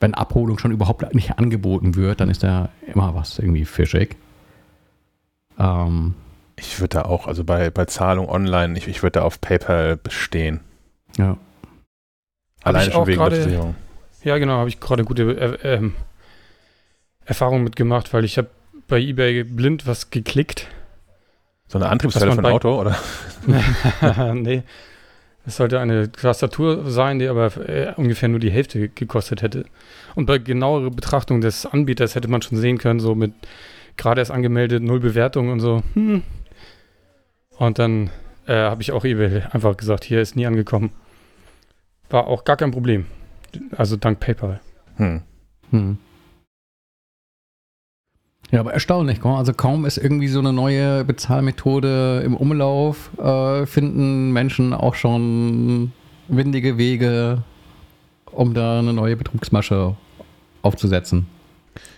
wenn 0.01 0.13
Abholung 0.13 0.59
schon 0.59 0.71
überhaupt 0.71 1.15
nicht 1.15 1.39
angeboten 1.39 1.97
wird, 1.97 2.21
dann 2.21 2.29
ist 2.29 2.43
da 2.43 2.69
immer 2.87 3.15
was 3.15 3.39
irgendwie 3.39 3.65
fischig. 3.65 4.17
Ähm, 5.59 6.15
ich 6.57 6.79
würde 6.79 6.99
da 6.99 7.03
auch, 7.07 7.27
also 7.27 7.45
bei, 7.45 7.71
bei 7.71 7.87
Zahlung 7.87 8.29
online, 8.29 8.77
ich, 8.77 8.87
ich 8.87 9.03
würde 9.03 9.21
da 9.21 9.23
auf 9.23 9.41
PayPal 9.41 9.97
bestehen. 9.97 10.61
Ja. 11.17 11.39
Allein 12.65 12.93
schon 12.93 13.07
wegen 13.07 13.19
grade, 13.19 13.37
der 13.37 13.45
Versicherung. 13.45 13.75
Ja, 14.25 14.37
genau, 14.37 14.59
habe 14.59 14.69
ich 14.69 14.79
gerade 14.79 15.05
gute 15.05 15.23
äh, 15.33 15.77
äh, 15.77 15.91
Erfahrung 17.25 17.65
mitgemacht, 17.65 18.13
weil 18.13 18.27
ich 18.27 18.37
habe 18.37 18.51
bei 18.89 19.01
eBay 19.01 19.43
blind 19.45 19.87
was 19.87 20.11
geklickt. 20.11 20.67
So 21.67 21.79
eine 21.79 21.89
Antriebswelle 21.89 22.33
für 22.33 22.39
ein 22.41 22.47
Auto, 22.47 22.79
oder? 22.79 22.99
nee. 24.35 24.65
Es 25.49 25.57
sollte 25.57 25.81
eine 25.81 26.13
Tastatur 26.13 26.91
sein, 26.91 27.19
die 27.19 27.27
aber 27.27 27.47
äh, 27.67 27.95
ungefähr 27.97 28.29
nur 28.29 28.39
die 28.39 28.51
Hälfte 28.51 28.91
gekostet 28.91 29.41
hätte. 29.41 29.65
Und 30.15 30.27
bei 30.27 30.37
genauerer 30.37 30.91
Betrachtung 30.91 31.41
des 31.41 31.65
Anbieters 31.65 32.15
hätte 32.15 32.29
man 32.29 32.43
schon 32.43 32.59
sehen 32.59 32.77
können, 32.77 33.01
so 33.01 33.15
mit 33.15 33.33
gerade 33.97 34.21
erst 34.21 34.31
angemeldet, 34.31 34.83
null 34.83 35.01
Bewertung 35.01 35.49
und 35.49 35.61
so. 35.61 35.83
Hm, 35.95 36.23
und 37.57 37.79
dann 37.79 38.11
äh, 38.47 38.57
habe 38.57 38.83
ich 38.83 38.93
auch 38.93 39.07
eBay 39.07 39.43
einfach 39.51 39.75
gesagt, 39.79 40.05
hier 40.05 40.21
ist 40.21 40.37
nie 40.37 40.47
angekommen. 40.47 40.91
War 42.11 42.27
auch 42.27 42.45
gar 42.45 42.59
kein 42.59 42.71
Problem. 42.71 43.07
Also 43.75 43.97
dank 43.97 44.21
PayPal. 44.21 44.61
Hm. 44.97 45.23
Hm. 45.71 45.97
Ja, 48.51 48.61
aber 48.61 48.73
erstaunlich. 48.73 49.23
Also 49.25 49.53
kaum 49.53 49.85
ist 49.85 49.99
irgendwie 49.99 50.29
so 50.29 50.39
eine 50.39 50.53
neue 50.53 51.05
Bezahlmethode 51.05 52.23
im 52.25 52.35
Umlauf, 52.35 53.11
äh, 53.19 53.67
finden 53.67 54.33
Menschen 54.33 54.73
auch 54.73 54.95
schon 54.95 55.93
windige 56.29 56.79
Wege, 56.79 57.43
um 58.33 58.55
da 58.55 58.79
eine 58.79 58.93
neue 58.93 59.17
Betrugsmasche 59.17 59.97
aufzusetzen. 60.63 61.27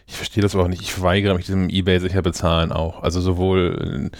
Ich 0.07 0.17
verstehe 0.17 0.43
das 0.43 0.57
auch 0.57 0.67
nicht. 0.67 0.83
Ich 0.83 1.01
weigere 1.01 1.35
mich 1.35 1.47
diesem 1.47 1.69
eBay 1.69 2.01
sicher 2.01 2.23
bezahlen 2.23 2.73
auch. 2.73 3.03
Also 3.03 3.21
sowohl 3.21 4.11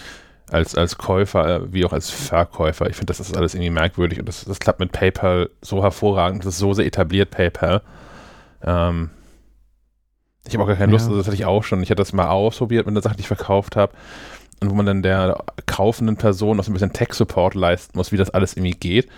als, 0.51 0.77
als 0.77 0.99
Käufer 0.99 1.57
äh, 1.57 1.73
wie 1.73 1.85
auch 1.85 1.93
als 1.93 2.11
Verkäufer. 2.11 2.89
Ich 2.89 2.97
finde, 2.97 3.07
das 3.07 3.21
ist 3.21 3.37
alles 3.37 3.55
irgendwie 3.55 3.71
merkwürdig 3.71 4.19
und 4.21 4.29
das, 4.29 4.45
das 4.45 4.61
klappt 4.61 4.81
mit 4.81 4.93
PayPal 4.93 5.51
so 5.63 5.83
hervorragend. 5.83 6.45
Das 6.45 6.55
ist 6.55 6.61
so 6.61 6.73
sehr 6.75 6.87
etabliert, 6.87 7.31
PayPal. 7.31 7.83
Ähm, 8.63 9.11
ich 10.47 10.55
habe 10.55 10.65
auch 10.65 10.69
gar 10.69 10.77
keine 10.77 10.93
Lust, 10.93 11.09
ja. 11.09 11.17
das 11.17 11.27
hatte 11.27 11.37
ich 11.37 11.45
auch 11.45 11.65
schon. 11.65 11.83
Ich 11.83 11.91
hatte 11.91 12.01
das 12.01 12.13
mal 12.13 12.29
ausprobiert 12.29 12.87
mit 12.87 12.95
der 12.95 13.03
Sache, 13.03 13.17
die 13.17 13.21
ich 13.21 13.29
verkauft 13.29 13.77
habe. 13.77 13.93
Und 14.63 14.71
wo 14.71 14.75
man 14.75 14.85
dann 14.85 15.03
der 15.03 15.43
kaufenden 15.65 16.17
Person 16.17 16.59
noch 16.59 16.65
so 16.65 16.71
ein 16.71 16.75
bisschen 16.75 16.93
Tech-Support 16.93 17.55
leisten 17.55 17.97
muss, 17.97 18.13
wie 18.13 18.19
das 18.19 18.29
alles 18.29 18.55
irgendwie 18.55 18.79
geht. 18.79 19.09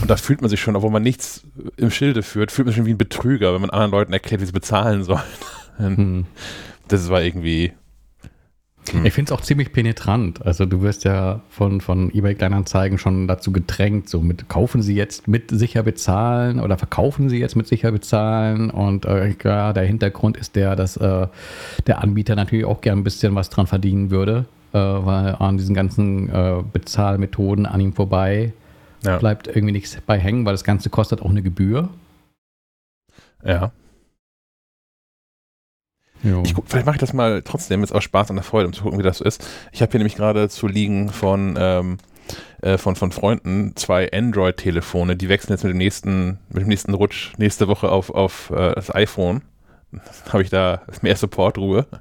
Und 0.00 0.08
da 0.08 0.16
fühlt 0.16 0.40
man 0.40 0.48
sich 0.48 0.58
schon, 0.58 0.74
obwohl 0.74 0.90
man 0.90 1.02
nichts 1.02 1.42
im 1.76 1.90
Schilde 1.90 2.22
führt, 2.22 2.50
fühlt 2.50 2.64
man 2.64 2.72
sich 2.72 2.78
schon 2.78 2.86
wie 2.86 2.94
ein 2.94 2.98
Betrüger, 2.98 3.52
wenn 3.52 3.60
man 3.60 3.68
anderen 3.68 3.90
Leuten 3.90 4.14
erklärt, 4.14 4.40
wie 4.40 4.46
sie 4.46 4.52
bezahlen 4.52 5.04
sollen. 5.04 5.20
Hm. 5.76 6.26
Das 6.88 7.10
war 7.10 7.22
irgendwie. 7.22 7.72
Ich 9.04 9.12
finde 9.12 9.32
es 9.32 9.38
auch 9.38 9.42
ziemlich 9.42 9.72
penetrant. 9.72 10.44
Also 10.44 10.66
du 10.66 10.82
wirst 10.82 11.04
ja 11.04 11.40
von, 11.48 11.80
von 11.80 12.12
eBay 12.14 12.34
Kleinanzeigen 12.34 12.98
schon 12.98 13.26
dazu 13.26 13.52
gedrängt, 13.52 14.08
so 14.08 14.20
mit 14.20 14.48
kaufen 14.48 14.82
Sie 14.82 14.94
jetzt 14.94 15.28
mit 15.28 15.50
sicher 15.50 15.82
bezahlen 15.82 16.60
oder 16.60 16.78
verkaufen 16.78 17.28
Sie 17.28 17.38
jetzt 17.38 17.56
mit 17.56 17.66
sicher 17.66 17.92
bezahlen. 17.92 18.70
Und 18.70 19.04
äh, 19.04 19.34
ja, 19.42 19.72
der 19.72 19.84
Hintergrund 19.84 20.36
ist 20.36 20.56
der, 20.56 20.76
dass 20.76 20.96
äh, 20.96 21.26
der 21.86 22.02
Anbieter 22.02 22.36
natürlich 22.36 22.64
auch 22.64 22.80
gern 22.80 22.98
ein 22.98 23.04
bisschen 23.04 23.34
was 23.34 23.50
dran 23.50 23.66
verdienen 23.66 24.10
würde, 24.10 24.46
äh, 24.72 24.78
weil 24.78 25.34
an 25.36 25.56
diesen 25.56 25.74
ganzen 25.74 26.28
äh, 26.28 26.62
Bezahlmethoden 26.72 27.66
an 27.66 27.80
ihm 27.80 27.92
vorbei 27.92 28.52
ja. 29.04 29.18
bleibt 29.18 29.48
irgendwie 29.48 29.72
nichts 29.72 29.98
bei 30.06 30.18
hängen, 30.18 30.44
weil 30.44 30.54
das 30.54 30.64
Ganze 30.64 30.90
kostet 30.90 31.22
auch 31.22 31.30
eine 31.30 31.42
Gebühr. 31.42 31.88
Ja. 33.44 33.72
Ich, 36.44 36.54
vielleicht 36.66 36.86
mache 36.86 36.96
ich 36.96 37.00
das 37.00 37.12
mal 37.12 37.42
trotzdem 37.42 37.80
jetzt 37.80 37.92
aus 37.92 38.04
Spaß 38.04 38.30
und 38.30 38.36
der 38.36 38.44
Freude, 38.44 38.66
um 38.66 38.72
zu 38.72 38.82
gucken, 38.82 38.98
wie 38.98 39.02
das 39.04 39.18
so 39.18 39.24
ist. 39.24 39.46
Ich 39.72 39.82
habe 39.82 39.90
hier 39.92 39.98
nämlich 39.98 40.16
gerade 40.16 40.48
zu 40.48 40.66
liegen 40.66 41.10
von, 41.10 41.56
ähm, 41.58 41.98
äh, 42.62 42.78
von, 42.78 42.96
von 42.96 43.12
Freunden 43.12 43.76
zwei 43.76 44.10
Android-Telefone, 44.12 45.16
die 45.16 45.28
wechseln 45.28 45.52
jetzt 45.52 45.62
mit 45.62 45.72
dem 45.72 45.78
nächsten, 45.78 46.38
mit 46.48 46.62
dem 46.62 46.68
nächsten 46.68 46.94
Rutsch 46.94 47.32
nächste 47.38 47.68
Woche 47.68 47.90
auf, 47.90 48.10
auf 48.10 48.50
äh, 48.50 48.74
das 48.74 48.94
iPhone. 48.94 49.42
Habe 50.32 50.42
ich 50.42 50.50
da 50.50 50.82
mehr 51.02 51.16
Support-Ruhe. 51.16 51.86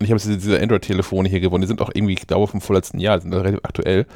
Und 0.00 0.06
ich 0.06 0.10
habe 0.10 0.20
diese, 0.20 0.36
diese 0.36 0.60
Android-Telefone 0.60 1.28
hier 1.28 1.38
gewonnen. 1.38 1.62
Die 1.62 1.68
sind 1.68 1.80
auch 1.80 1.90
irgendwie, 1.94 2.14
ich 2.14 2.26
glaube, 2.26 2.48
vom 2.48 2.60
vorletzten 2.60 2.98
Jahr, 2.98 3.20
sind 3.20 3.32
relativ 3.32 3.60
aktuell, 3.62 4.06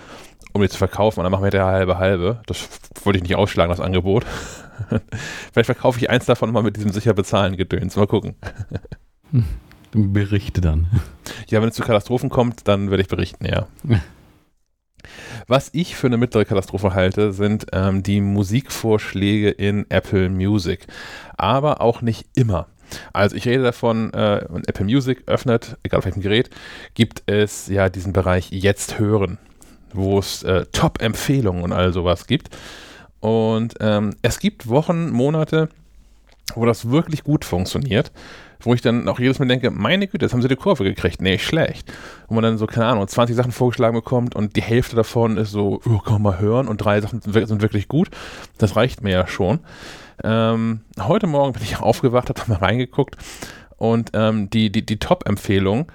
um 0.57 0.63
die 0.63 0.69
zu 0.69 0.79
verkaufen. 0.79 1.21
Und 1.21 1.25
dann 1.25 1.33
machen 1.33 1.45
wir 1.45 1.51
der 1.51 1.67
halbe 1.67 1.99
halbe. 1.99 2.41
Das 2.47 2.69
wollte 3.05 3.19
ich 3.19 3.23
nicht 3.23 3.37
ausschlagen, 3.37 3.71
das 3.71 3.81
Angebot. 3.81 4.25
Vielleicht 5.53 5.67
verkaufe 5.67 5.99
ich 5.99 6.11
eins 6.11 6.27
davon 6.27 6.53
mal 6.53 6.63
mit 6.63 6.77
diesem 6.77 6.93
sicher 6.93 7.15
bezahlen 7.15 7.57
Gedöns. 7.57 7.97
Mal 7.97 8.07
gucken. 8.07 8.37
Berichte 9.93 10.61
dann. 10.61 10.89
Ja, 11.49 11.61
wenn 11.61 11.69
es 11.69 11.75
zu 11.77 11.83
Katastrophen 11.83 12.29
kommt, 12.29 12.67
dann 12.67 12.91
werde 12.91 13.03
ich 13.03 13.09
berichten, 13.09 13.45
ja. 13.45 13.67
Was 15.47 15.71
ich 15.73 15.95
für 15.95 16.09
eine 16.09 16.17
mittlere 16.17 16.45
Katastrophe 16.45 16.93
halte, 16.93 17.33
sind 17.33 17.67
ähm, 17.73 18.03
die 18.03 18.21
Musikvorschläge 18.21 19.51
in 19.51 19.87
Apple 19.89 20.29
Music. 20.29 20.87
Aber 21.37 21.81
auch 21.81 22.03
nicht 22.03 22.27
immer. 22.35 22.67
Also 23.13 23.37
ich 23.37 23.47
rede 23.47 23.63
davon, 23.63 24.13
äh, 24.13 24.45
Apple 24.67 24.85
Music 24.85 25.25
öffnet, 25.27 25.77
egal 25.83 25.99
auf 25.99 26.05
welchem 26.05 26.23
Gerät, 26.23 26.51
gibt 26.95 27.23
es 27.27 27.69
ja 27.69 27.89
diesen 27.89 28.13
Bereich 28.13 28.51
Jetzt 28.51 28.99
hören, 28.99 29.39
wo 29.97 30.19
es 30.19 30.43
äh, 30.43 30.67
Top-Empfehlungen 30.73 31.63
und 31.63 31.73
all 31.73 31.93
sowas 31.93 32.27
gibt. 32.27 32.51
Und 33.21 33.75
ähm, 33.81 34.15
es 34.23 34.39
gibt 34.39 34.69
Wochen, 34.69 35.11
Monate, 35.11 35.69
wo 36.55 36.65
das 36.65 36.91
wirklich 36.91 37.25
gut 37.25 37.45
funktioniert, 37.45 38.13
wo 38.61 38.75
ich 38.75 38.81
dann 38.81 39.09
auch 39.09 39.19
jedes 39.19 39.39
Mal 39.39 39.49
denke, 39.49 39.71
meine 39.71 40.07
Güte, 40.07 40.25
jetzt 40.25 40.33
haben 40.33 40.43
sie 40.43 40.49
die 40.49 40.57
Kurve 40.57 40.85
gekriegt, 40.85 41.21
nee, 41.21 41.39
schlecht. 41.39 41.93
Wo 42.29 42.35
man 42.35 42.45
dann 42.45 42.59
so, 42.59 42.67
keine 42.67 42.87
Ahnung, 42.87 43.07
20 43.07 43.37
Sachen 43.37 43.53
vorgeschlagen 43.53 43.95
bekommt 43.95 44.35
und 44.35 44.57
die 44.57 44.63
Hälfte 44.63 44.97
davon 44.97 45.37
ist 45.37 45.51
so, 45.51 45.81
oh, 45.85 45.99
kann 45.99 46.15
man 46.15 46.23
mal 46.23 46.39
hören 46.41 46.69
und 46.69 46.79
drei 46.79 47.01
Sachen 47.01 47.21
sind 47.21 47.63
wirklich 47.63 47.89
gut. 47.89 48.11
Das 48.59 48.77
reicht 48.77 49.03
mir 49.03 49.13
ja 49.13 49.27
schon. 49.27 49.61
Ähm, 50.25 50.81
heute 50.99 51.27
Morgen 51.27 51.53
bin 51.53 51.63
ich 51.63 51.79
aufgewacht, 51.81 52.29
habe 52.29 52.41
mal 52.49 52.59
reingeguckt 52.59 53.17
und 53.77 54.11
ähm, 54.15 54.51
die, 54.51 54.71
die, 54.71 54.85
die 54.85 54.99
Top-Empfehlung 54.99 55.91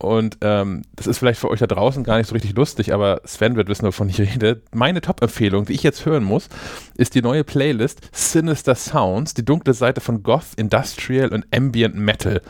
Und 0.00 0.38
ähm, 0.40 0.82
das 0.96 1.06
ist 1.06 1.18
vielleicht 1.18 1.38
für 1.38 1.50
euch 1.50 1.60
da 1.60 1.66
draußen 1.66 2.04
gar 2.04 2.16
nicht 2.16 2.28
so 2.28 2.32
richtig 2.32 2.54
lustig, 2.54 2.94
aber 2.94 3.20
Sven 3.24 3.54
wird 3.56 3.68
wissen, 3.68 3.86
wovon 3.86 4.08
ich 4.08 4.18
rede. 4.20 4.62
Meine 4.72 5.02
Top-Empfehlung, 5.02 5.66
die 5.66 5.74
ich 5.74 5.82
jetzt 5.82 6.06
hören 6.06 6.24
muss, 6.24 6.48
ist 6.96 7.14
die 7.14 7.22
neue 7.22 7.44
Playlist 7.44 8.00
Sinister 8.12 8.74
Sounds, 8.74 9.34
die 9.34 9.44
dunkle 9.44 9.74
Seite 9.74 10.00
von 10.00 10.22
Goth, 10.22 10.54
Industrial 10.56 11.28
und 11.28 11.46
Ambient 11.54 11.96
Metal. 11.96 12.40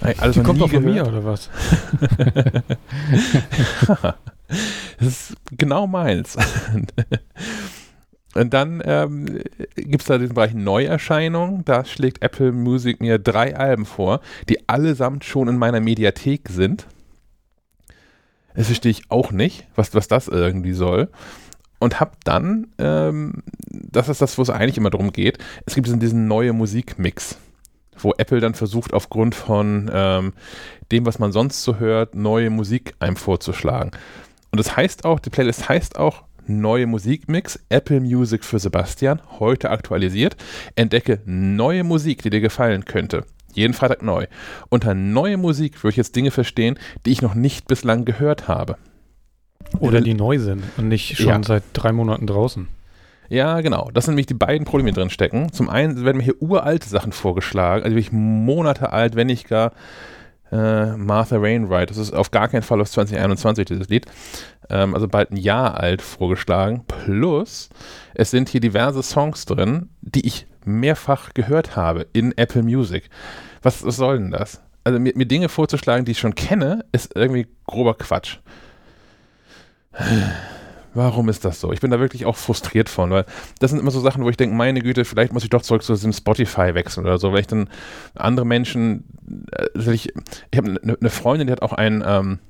Alles 0.00 0.34
die 0.34 0.42
kommt 0.42 0.60
doch 0.60 0.70
von 0.70 0.84
mir, 0.84 1.06
oder 1.06 1.24
was? 1.24 1.50
das 4.98 5.06
ist 5.06 5.34
genau 5.50 5.86
meins. 5.86 6.36
Und 8.38 8.54
dann 8.54 8.80
ähm, 8.84 9.40
gibt 9.76 10.02
es 10.02 10.06
da 10.06 10.18
diesen 10.18 10.34
Bereich 10.34 10.54
Neuerscheinung. 10.54 11.64
Da 11.64 11.84
schlägt 11.84 12.22
Apple 12.22 12.52
Music 12.52 13.00
mir 13.00 13.18
drei 13.18 13.56
Alben 13.56 13.84
vor, 13.84 14.20
die 14.48 14.68
allesamt 14.68 15.24
schon 15.24 15.48
in 15.48 15.58
meiner 15.58 15.80
Mediathek 15.80 16.48
sind. 16.48 16.86
Das 18.54 18.66
verstehe 18.66 18.90
ich 18.90 19.10
auch 19.10 19.32
nicht, 19.32 19.66
was, 19.74 19.94
was 19.94 20.08
das 20.08 20.28
irgendwie 20.28 20.72
soll. 20.72 21.08
Und 21.80 22.00
hab 22.00 22.24
dann, 22.24 22.68
ähm, 22.78 23.42
das 23.68 24.08
ist 24.08 24.20
das, 24.20 24.36
wo 24.36 24.42
es 24.42 24.50
eigentlich 24.50 24.78
immer 24.78 24.90
darum 24.90 25.12
geht, 25.12 25.38
es 25.64 25.74
gibt 25.74 25.86
diesen, 25.86 26.00
diesen 26.00 26.26
neue 26.26 26.52
Musikmix, 26.52 27.38
wo 27.96 28.14
Apple 28.18 28.40
dann 28.40 28.54
versucht, 28.54 28.94
aufgrund 28.94 29.36
von 29.36 29.88
ähm, 29.92 30.32
dem, 30.90 31.06
was 31.06 31.20
man 31.20 31.30
sonst 31.30 31.62
so 31.62 31.76
hört, 31.76 32.14
neue 32.14 32.50
Musik 32.50 32.94
einem 32.98 33.16
vorzuschlagen. 33.16 33.92
Und 34.50 34.58
das 34.58 34.76
heißt 34.76 35.04
auch, 35.04 35.20
die 35.20 35.30
Playlist 35.30 35.68
heißt 35.68 35.98
auch 35.98 36.24
neue 36.48 36.86
Musikmix, 36.86 37.58
Apple 37.68 38.00
Music 38.00 38.44
für 38.44 38.58
Sebastian, 38.58 39.20
heute 39.38 39.70
aktualisiert. 39.70 40.36
Entdecke 40.74 41.20
neue 41.24 41.84
Musik, 41.84 42.22
die 42.22 42.30
dir 42.30 42.40
gefallen 42.40 42.84
könnte. 42.84 43.24
Jeden 43.52 43.74
Freitag 43.74 44.02
neu. 44.02 44.26
Unter 44.68 44.94
neue 44.94 45.36
Musik 45.36 45.82
würde 45.82 45.90
ich 45.90 45.96
jetzt 45.96 46.16
Dinge 46.16 46.30
verstehen, 46.30 46.78
die 47.06 47.12
ich 47.12 47.22
noch 47.22 47.34
nicht 47.34 47.66
bislang 47.66 48.04
gehört 48.04 48.48
habe. 48.48 48.76
Oder 49.80 50.00
die 50.00 50.14
neu 50.14 50.38
sind 50.38 50.62
und 50.76 50.88
nicht 50.88 51.16
schon 51.16 51.28
ja. 51.28 51.42
seit 51.42 51.62
drei 51.72 51.92
Monaten 51.92 52.26
draußen. 52.26 52.68
Ja, 53.28 53.60
genau. 53.60 53.90
Das 53.92 54.06
sind 54.06 54.14
nämlich 54.14 54.26
die 54.26 54.34
beiden 54.34 54.64
Probleme, 54.64 54.90
die 54.90 54.94
drin 54.98 55.10
stecken. 55.10 55.52
Zum 55.52 55.68
einen 55.68 56.04
werden 56.04 56.18
mir 56.18 56.24
hier 56.24 56.40
uralte 56.40 56.88
Sachen 56.88 57.12
vorgeschlagen, 57.12 57.84
also 57.84 57.94
wirklich 57.94 58.12
Monate 58.12 58.92
alt, 58.92 59.16
wenn 59.16 59.26
nicht 59.26 59.48
gar 59.48 59.72
äh, 60.52 60.96
Martha 60.96 61.40
Wainwright. 61.40 61.90
Das 61.90 61.96
ist 61.96 62.12
auf 62.12 62.30
gar 62.30 62.48
keinen 62.48 62.62
Fall 62.62 62.80
aus 62.80 62.92
2021, 62.92 63.66
dieses 63.66 63.88
Lied. 63.88 64.06
Ähm, 64.70 64.94
also 64.94 65.08
bald 65.08 65.30
ein 65.30 65.36
Jahr 65.36 65.78
alt 65.78 66.02
vorgeschlagen. 66.02 66.84
Plus, 66.86 67.70
es 68.14 68.30
sind 68.30 68.48
hier 68.48 68.60
diverse 68.60 69.02
Songs 69.02 69.44
drin, 69.44 69.90
die 70.00 70.26
ich 70.26 70.46
mehrfach 70.64 71.34
gehört 71.34 71.76
habe 71.76 72.06
in 72.12 72.36
Apple 72.36 72.62
Music. 72.62 73.08
Was, 73.62 73.84
was 73.84 73.96
soll 73.96 74.18
denn 74.18 74.30
das? 74.30 74.60
Also 74.84 74.98
mir, 74.98 75.12
mir 75.16 75.26
Dinge 75.26 75.48
vorzuschlagen, 75.48 76.04
die 76.04 76.12
ich 76.12 76.18
schon 76.18 76.34
kenne, 76.34 76.84
ist 76.92 77.14
irgendwie 77.14 77.46
grober 77.66 77.94
Quatsch. 77.94 78.38
Warum 80.98 81.28
ist 81.28 81.44
das 81.44 81.60
so? 81.60 81.72
Ich 81.72 81.78
bin 81.78 81.92
da 81.92 82.00
wirklich 82.00 82.26
auch 82.26 82.34
frustriert 82.34 82.88
von, 82.88 83.10
weil 83.12 83.24
das 83.60 83.70
sind 83.70 83.78
immer 83.78 83.92
so 83.92 84.00
Sachen, 84.00 84.24
wo 84.24 84.30
ich 84.30 84.36
denke, 84.36 84.56
meine 84.56 84.80
Güte, 84.80 85.04
vielleicht 85.04 85.32
muss 85.32 85.44
ich 85.44 85.48
doch 85.48 85.62
zurück 85.62 85.84
zu 85.84 85.92
diesem 85.92 86.12
Spotify 86.12 86.74
wechseln 86.74 87.06
oder 87.06 87.18
so, 87.18 87.32
weil 87.32 87.42
ich 87.42 87.46
dann 87.46 87.68
andere 88.16 88.44
Menschen, 88.44 89.04
also 89.76 89.92
ich, 89.92 90.12
ich 90.50 90.58
habe 90.58 90.80
eine 90.82 90.96
ne 90.98 91.10
Freundin, 91.10 91.46
die 91.46 91.52
hat 91.52 91.62
auch 91.62 91.72
einen, 91.72 92.02
ähm, 92.04 92.40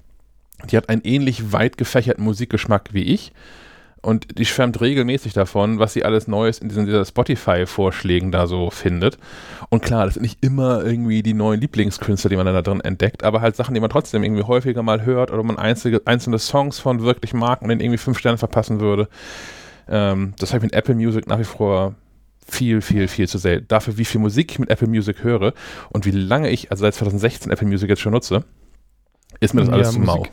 die 0.70 0.78
hat 0.78 0.88
einen 0.88 1.02
ähnlich 1.02 1.52
weit 1.52 1.76
gefächerten 1.76 2.24
Musikgeschmack 2.24 2.94
wie 2.94 3.02
ich 3.02 3.34
und 4.02 4.38
die 4.38 4.44
schwärmt 4.44 4.80
regelmäßig 4.80 5.32
davon, 5.32 5.78
was 5.78 5.92
sie 5.92 6.04
alles 6.04 6.28
Neues 6.28 6.58
in 6.58 6.68
diesen 6.68 6.86
dieser 6.86 7.04
Spotify-Vorschlägen 7.04 8.30
da 8.30 8.46
so 8.46 8.70
findet. 8.70 9.18
Und 9.70 9.82
klar, 9.82 10.04
das 10.04 10.14
sind 10.14 10.22
nicht 10.22 10.38
immer 10.42 10.84
irgendwie 10.84 11.22
die 11.22 11.34
neuen 11.34 11.60
Lieblingskünstler, 11.60 12.30
die 12.30 12.36
man 12.36 12.46
da 12.46 12.62
drin 12.62 12.80
entdeckt, 12.80 13.24
aber 13.24 13.40
halt 13.40 13.56
Sachen, 13.56 13.74
die 13.74 13.80
man 13.80 13.90
trotzdem 13.90 14.22
irgendwie 14.22 14.44
häufiger 14.44 14.82
mal 14.82 15.04
hört 15.04 15.30
oder 15.30 15.42
man 15.42 15.58
einzige, 15.58 16.02
einzelne 16.04 16.38
Songs 16.38 16.78
von 16.78 17.02
wirklich 17.02 17.34
mag 17.34 17.62
und 17.62 17.68
denen 17.68 17.80
irgendwie 17.80 17.98
fünf 17.98 18.18
Sterne 18.18 18.38
verpassen 18.38 18.80
würde. 18.80 19.08
Ähm, 19.88 20.34
das 20.38 20.50
habe 20.50 20.58
ich 20.58 20.72
mit 20.72 20.74
Apple 20.74 20.94
Music 20.94 21.26
nach 21.26 21.38
wie 21.38 21.44
vor 21.44 21.94
viel, 22.46 22.80
viel, 22.80 23.08
viel 23.08 23.28
zu 23.28 23.38
selten. 23.38 23.68
Dafür, 23.68 23.98
wie 23.98 24.04
viel 24.04 24.20
Musik 24.20 24.52
ich 24.52 24.58
mit 24.58 24.70
Apple 24.70 24.88
Music 24.88 25.22
höre 25.22 25.52
und 25.90 26.06
wie 26.06 26.10
lange 26.10 26.50
ich, 26.50 26.70
also 26.70 26.82
seit 26.82 26.94
2016 26.94 27.52
Apple 27.52 27.66
Music 27.66 27.88
jetzt 27.88 28.00
schon 28.00 28.12
nutze, 28.12 28.44
ist 29.40 29.54
mir 29.54 29.60
das 29.62 29.70
alles 29.70 29.88
ja, 29.88 29.92
zu 29.92 30.00
mau. 30.00 30.26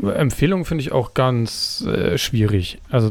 Empfehlungen 0.00 0.64
finde 0.64 0.82
ich 0.82 0.92
auch 0.92 1.14
ganz 1.14 1.84
äh, 1.86 2.16
schwierig. 2.16 2.78
Also 2.90 3.10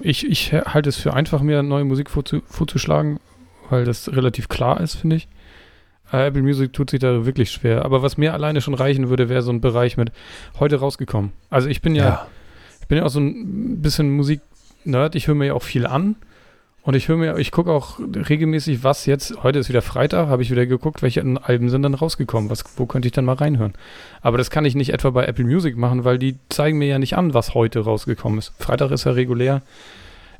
ich, 0.00 0.28
ich 0.28 0.52
halte 0.52 0.88
es 0.88 0.96
für 0.96 1.14
einfach, 1.14 1.40
mir 1.40 1.62
neue 1.62 1.84
Musik 1.84 2.10
vorzu, 2.10 2.42
vorzuschlagen, 2.46 3.20
weil 3.70 3.84
das 3.84 4.10
relativ 4.12 4.48
klar 4.48 4.80
ist, 4.80 4.94
finde 4.94 5.16
ich. 5.16 5.28
Äh, 6.12 6.26
Apple 6.26 6.42
Music 6.42 6.72
tut 6.72 6.90
sich 6.90 7.00
da 7.00 7.26
wirklich 7.26 7.50
schwer. 7.50 7.84
Aber 7.84 8.02
was 8.02 8.16
mir 8.16 8.34
alleine 8.34 8.60
schon 8.60 8.74
reichen 8.74 9.08
würde, 9.08 9.28
wäre 9.28 9.42
so 9.42 9.50
ein 9.50 9.60
Bereich 9.60 9.96
mit 9.96 10.12
heute 10.58 10.76
rausgekommen. 10.76 11.32
Also 11.50 11.68
ich 11.68 11.82
bin 11.82 11.94
ja, 11.94 12.04
ja. 12.04 12.26
ich 12.80 12.88
bin 12.88 12.98
ja 12.98 13.04
auch 13.04 13.10
so 13.10 13.20
ein 13.20 13.82
bisschen 13.82 14.10
Musik-Nerd. 14.10 15.14
Ich 15.14 15.26
höre 15.26 15.34
mir 15.34 15.46
ja 15.46 15.54
auch 15.54 15.62
viel 15.62 15.86
an. 15.86 16.16
Und 16.84 16.94
ich 16.94 17.08
höre 17.08 17.16
mir, 17.16 17.38
ich 17.38 17.50
gucke 17.50 17.72
auch 17.72 17.98
regelmäßig, 17.98 18.84
was 18.84 19.06
jetzt, 19.06 19.42
heute 19.42 19.58
ist 19.58 19.70
wieder 19.70 19.80
Freitag, 19.80 20.28
habe 20.28 20.42
ich 20.42 20.50
wieder 20.50 20.66
geguckt, 20.66 21.00
welche 21.00 21.24
Alben 21.42 21.70
sind 21.70 21.82
dann 21.82 21.94
rausgekommen, 21.94 22.50
was, 22.50 22.62
wo 22.76 22.84
könnte 22.84 23.08
ich 23.08 23.12
dann 23.12 23.24
mal 23.24 23.36
reinhören. 23.36 23.72
Aber 24.20 24.36
das 24.36 24.50
kann 24.50 24.66
ich 24.66 24.74
nicht 24.74 24.92
etwa 24.92 25.08
bei 25.08 25.24
Apple 25.24 25.46
Music 25.46 25.78
machen, 25.78 26.04
weil 26.04 26.18
die 26.18 26.36
zeigen 26.50 26.76
mir 26.76 26.88
ja 26.88 26.98
nicht 26.98 27.16
an, 27.16 27.32
was 27.32 27.54
heute 27.54 27.80
rausgekommen 27.80 28.38
ist. 28.38 28.52
Freitag 28.58 28.90
ist 28.90 29.04
ja 29.04 29.12
regulär 29.12 29.62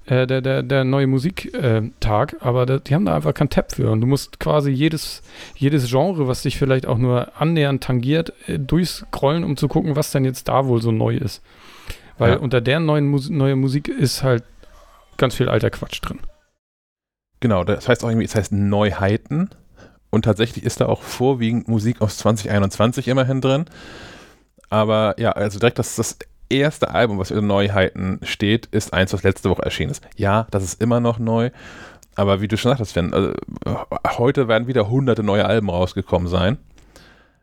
äh, 0.05 0.27
der, 0.27 0.43
der, 0.43 0.63
der 0.63 0.85
neue 0.85 1.07
Musiktag, 1.07 2.33
äh, 2.35 2.37
aber 2.41 2.67
da, 2.67 2.79
die 2.79 2.95
haben 2.95 3.07
da 3.07 3.17
einfach 3.17 3.33
keinen 3.33 3.49
Tab 3.49 3.73
für. 3.73 3.91
Und 3.91 4.03
du 4.03 4.07
musst 4.07 4.39
quasi 4.39 4.71
jedes, 4.71 5.23
jedes 5.57 5.89
Genre, 5.89 6.29
was 6.29 6.43
dich 6.43 6.59
vielleicht 6.59 6.85
auch 6.85 6.99
nur 6.99 7.41
annähernd 7.41 7.83
tangiert, 7.83 8.35
äh, 8.49 8.59
durchscrollen, 8.59 9.45
um 9.45 9.57
zu 9.57 9.67
gucken, 9.67 9.97
was 9.97 10.11
denn 10.11 10.27
jetzt 10.27 10.49
da 10.49 10.67
wohl 10.67 10.83
so 10.83 10.93
neu 10.93 11.17
ist. 11.17 11.43
Weil 12.19 12.33
ja. 12.33 12.37
unter 12.37 12.61
der 12.61 12.81
neuen 12.81 13.09
Mus 13.09 13.31
neue 13.31 13.57
Musik 13.57 13.89
ist 13.89 14.23
halt 14.23 14.45
ganz 15.17 15.37
viel 15.37 15.49
alter 15.49 15.71
Quatsch 15.71 16.01
drin. 16.03 16.19
Genau, 17.45 17.63
das 17.63 17.91
heißt 17.91 18.03
auch 18.03 18.09
irgendwie, 18.09 18.25
es 18.25 18.35
heißt 18.35 18.53
Neuheiten. 18.53 19.51
Und 20.09 20.25
tatsächlich 20.25 20.65
ist 20.65 20.81
da 20.81 20.87
auch 20.87 21.03
vorwiegend 21.03 21.69
Musik 21.69 22.01
aus 22.01 22.17
2021 22.17 23.07
immerhin 23.07 23.43
drin. 23.43 23.67
Aber 24.71 25.15
ja, 25.19 25.33
also 25.33 25.59
direkt 25.59 25.79
das, 25.79 25.95
das 25.97 26.17
erste 26.49 26.95
Album, 26.95 27.19
was 27.19 27.31
in 27.31 27.47
Neuheiten 27.47 28.19
steht, 28.23 28.65
ist 28.71 28.95
eins, 28.95 29.13
was 29.13 29.25
letzte 29.25 29.51
Woche 29.51 29.63
erschienen 29.63 29.91
ist. 29.91 30.03
Ja, 30.17 30.47
das 30.53 30.65
ist 30.65 30.81
immer 30.81 31.01
noch 31.01 31.19
neu. 31.19 31.51
Aber 32.15 32.41
wie 32.41 32.49
du 32.49 32.57
schon 32.57 32.71
sagtest, 32.71 32.93
Sven, 32.93 33.13
also, 33.13 33.35
heute 34.17 34.49
werden 34.49 34.67
wieder 34.67 34.89
hunderte 34.89 35.23
neue 35.23 35.45
Alben 35.45 35.69
rausgekommen 35.69 36.29
sein. 36.29 36.57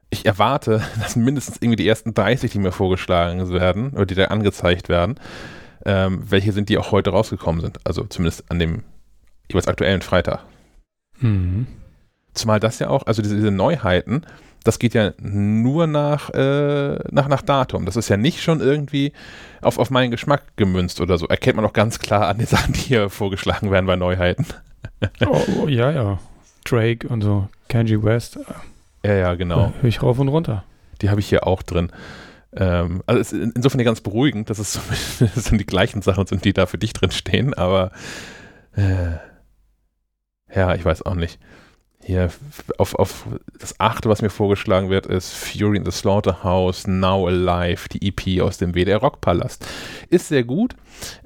Ich 0.09 0.25
erwarte, 0.25 0.81
dass 0.99 1.15
mindestens 1.15 1.57
irgendwie 1.57 1.83
die 1.83 1.87
ersten 1.87 2.15
30, 2.15 2.51
die 2.51 2.57
mir 2.57 2.71
vorgeschlagen 2.71 3.51
werden, 3.51 3.91
oder 3.91 4.07
die 4.07 4.15
da 4.15 4.25
angezeigt 4.25 4.89
werden, 4.89 5.19
ähm, 5.85 6.23
welche 6.27 6.53
sind, 6.53 6.69
die 6.69 6.79
auch 6.79 6.91
heute 6.91 7.11
rausgekommen 7.11 7.61
sind. 7.61 7.77
Also 7.83 8.03
zumindest 8.05 8.49
an 8.49 8.57
dem 8.57 8.81
jeweils 9.53 9.67
aktuellen 9.67 10.01
Freitag. 10.01 10.41
Mhm. 11.19 11.67
Zumal 12.33 12.59
das 12.59 12.79
ja 12.79 12.89
auch, 12.89 13.05
also 13.05 13.21
diese, 13.21 13.35
diese, 13.35 13.51
Neuheiten, 13.51 14.25
das 14.63 14.79
geht 14.79 14.93
ja 14.93 15.11
nur 15.19 15.87
nach, 15.87 16.29
äh, 16.29 16.99
nach, 17.11 17.27
nach 17.27 17.41
Datum. 17.41 17.85
Das 17.85 17.95
ist 17.95 18.09
ja 18.09 18.17
nicht 18.17 18.41
schon 18.41 18.61
irgendwie 18.61 19.11
auf, 19.61 19.77
auf 19.77 19.89
meinen 19.89 20.11
Geschmack 20.11 20.43
gemünzt 20.55 21.01
oder 21.01 21.17
so. 21.17 21.27
Erkennt 21.27 21.55
man 21.55 21.65
auch 21.65 21.73
ganz 21.73 21.99
klar 21.99 22.27
an 22.27 22.37
den 22.37 22.47
Sachen, 22.47 22.73
die 22.73 22.79
hier 22.79 23.09
vorgeschlagen 23.09 23.71
werden 23.71 23.85
bei 23.85 23.95
Neuheiten. 23.95 24.45
oh, 25.25 25.41
oh, 25.63 25.67
ja, 25.67 25.91
ja. 25.91 26.19
Drake 26.63 27.07
und 27.07 27.21
so, 27.21 27.49
Kenji 27.69 28.01
West. 28.03 28.39
Ja, 29.03 29.13
ja, 29.13 29.33
genau. 29.35 29.73
Höre 29.81 29.89
ich 29.89 30.03
rauf 30.03 30.19
und 30.19 30.27
runter. 30.27 30.63
Die 31.01 31.09
habe 31.09 31.19
ich 31.19 31.27
hier 31.27 31.47
auch 31.47 31.63
drin. 31.63 31.91
Ähm, 32.55 33.01
also 33.07 33.19
es 33.19 33.33
ist 33.33 33.55
insofern 33.55 33.79
ja 33.79 33.85
ganz 33.85 34.01
beruhigend, 34.01 34.49
dass 34.49 34.59
es 34.59 34.73
so, 34.73 34.79
das 35.19 35.45
sind 35.45 35.57
die 35.57 35.65
gleichen 35.65 36.01
Sachen 36.01 36.27
sind, 36.27 36.45
die 36.45 36.53
da 36.53 36.65
für 36.65 36.77
dich 36.77 36.93
drin 36.93 37.11
stehen, 37.11 37.53
aber 37.53 37.91
äh, 38.75 39.17
ja, 40.55 40.75
ich 40.75 40.85
weiß 40.85 41.05
auch 41.05 41.15
nicht. 41.15 41.39
Hier 42.03 42.31
auf, 42.79 42.95
auf 42.95 43.27
das 43.59 43.79
achte, 43.79 44.09
was 44.09 44.23
mir 44.23 44.31
vorgeschlagen 44.31 44.89
wird, 44.89 45.05
ist 45.05 45.33
Fury 45.33 45.77
in 45.77 45.85
the 45.85 45.91
Slaughterhouse, 45.91 46.87
Now 46.87 47.27
Alive, 47.27 47.89
die 47.89 48.07
EP 48.07 48.41
aus 48.41 48.57
dem 48.57 48.73
WDR 48.73 48.97
Rockpalast. 48.97 49.67
Ist 50.09 50.29
sehr 50.29 50.43
gut. 50.43 50.75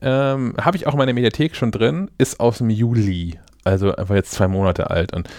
Ähm, 0.02 0.54
Habe 0.60 0.76
ich 0.76 0.86
auch 0.86 0.92
in 0.94 0.98
meiner 0.98 1.14
Mediathek 1.14 1.56
schon 1.56 1.72
drin. 1.72 2.12
Ist 2.18 2.42
aus 2.42 2.58
dem 2.58 2.70
Juli. 2.70 3.40
Also 3.64 3.96
einfach 3.96 4.16
jetzt 4.16 4.32
zwei 4.32 4.50
Monate 4.50 4.90
alt. 4.90 5.14
Und 5.14 5.30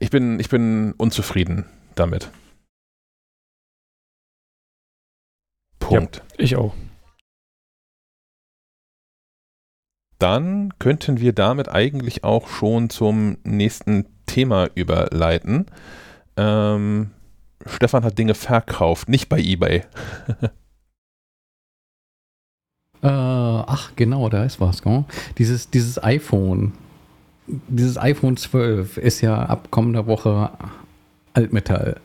ich 0.00 0.10
bin, 0.10 0.40
ich 0.40 0.48
bin 0.48 0.94
unzufrieden 0.96 1.66
damit. 1.94 2.30
Punkt. 5.78 6.16
Ja, 6.16 6.22
ich 6.38 6.56
auch. 6.56 6.74
Dann 10.18 10.72
könnten 10.78 11.20
wir 11.20 11.32
damit 11.32 11.68
eigentlich 11.68 12.24
auch 12.24 12.48
schon 12.48 12.90
zum 12.90 13.38
nächsten 13.44 14.06
Thema 14.26 14.68
überleiten. 14.74 15.66
Ähm, 16.36 17.10
Stefan 17.64 18.04
hat 18.04 18.18
Dinge 18.18 18.34
verkauft, 18.34 19.08
nicht 19.08 19.28
bei 19.28 19.38
eBay. 19.40 19.78
äh, 23.02 23.08
ach, 23.08 23.92
genau, 23.96 24.28
da 24.28 24.44
ist 24.44 24.60
was. 24.60 24.82
Gell? 24.82 25.04
Dieses, 25.38 25.70
dieses 25.70 26.02
iPhone, 26.02 26.72
dieses 27.46 27.98
iPhone 27.98 28.36
12 28.36 28.98
ist 28.98 29.20
ja 29.20 29.42
ab 29.44 29.70
kommender 29.70 30.06
Woche 30.06 30.50
Altmetall. 31.34 32.00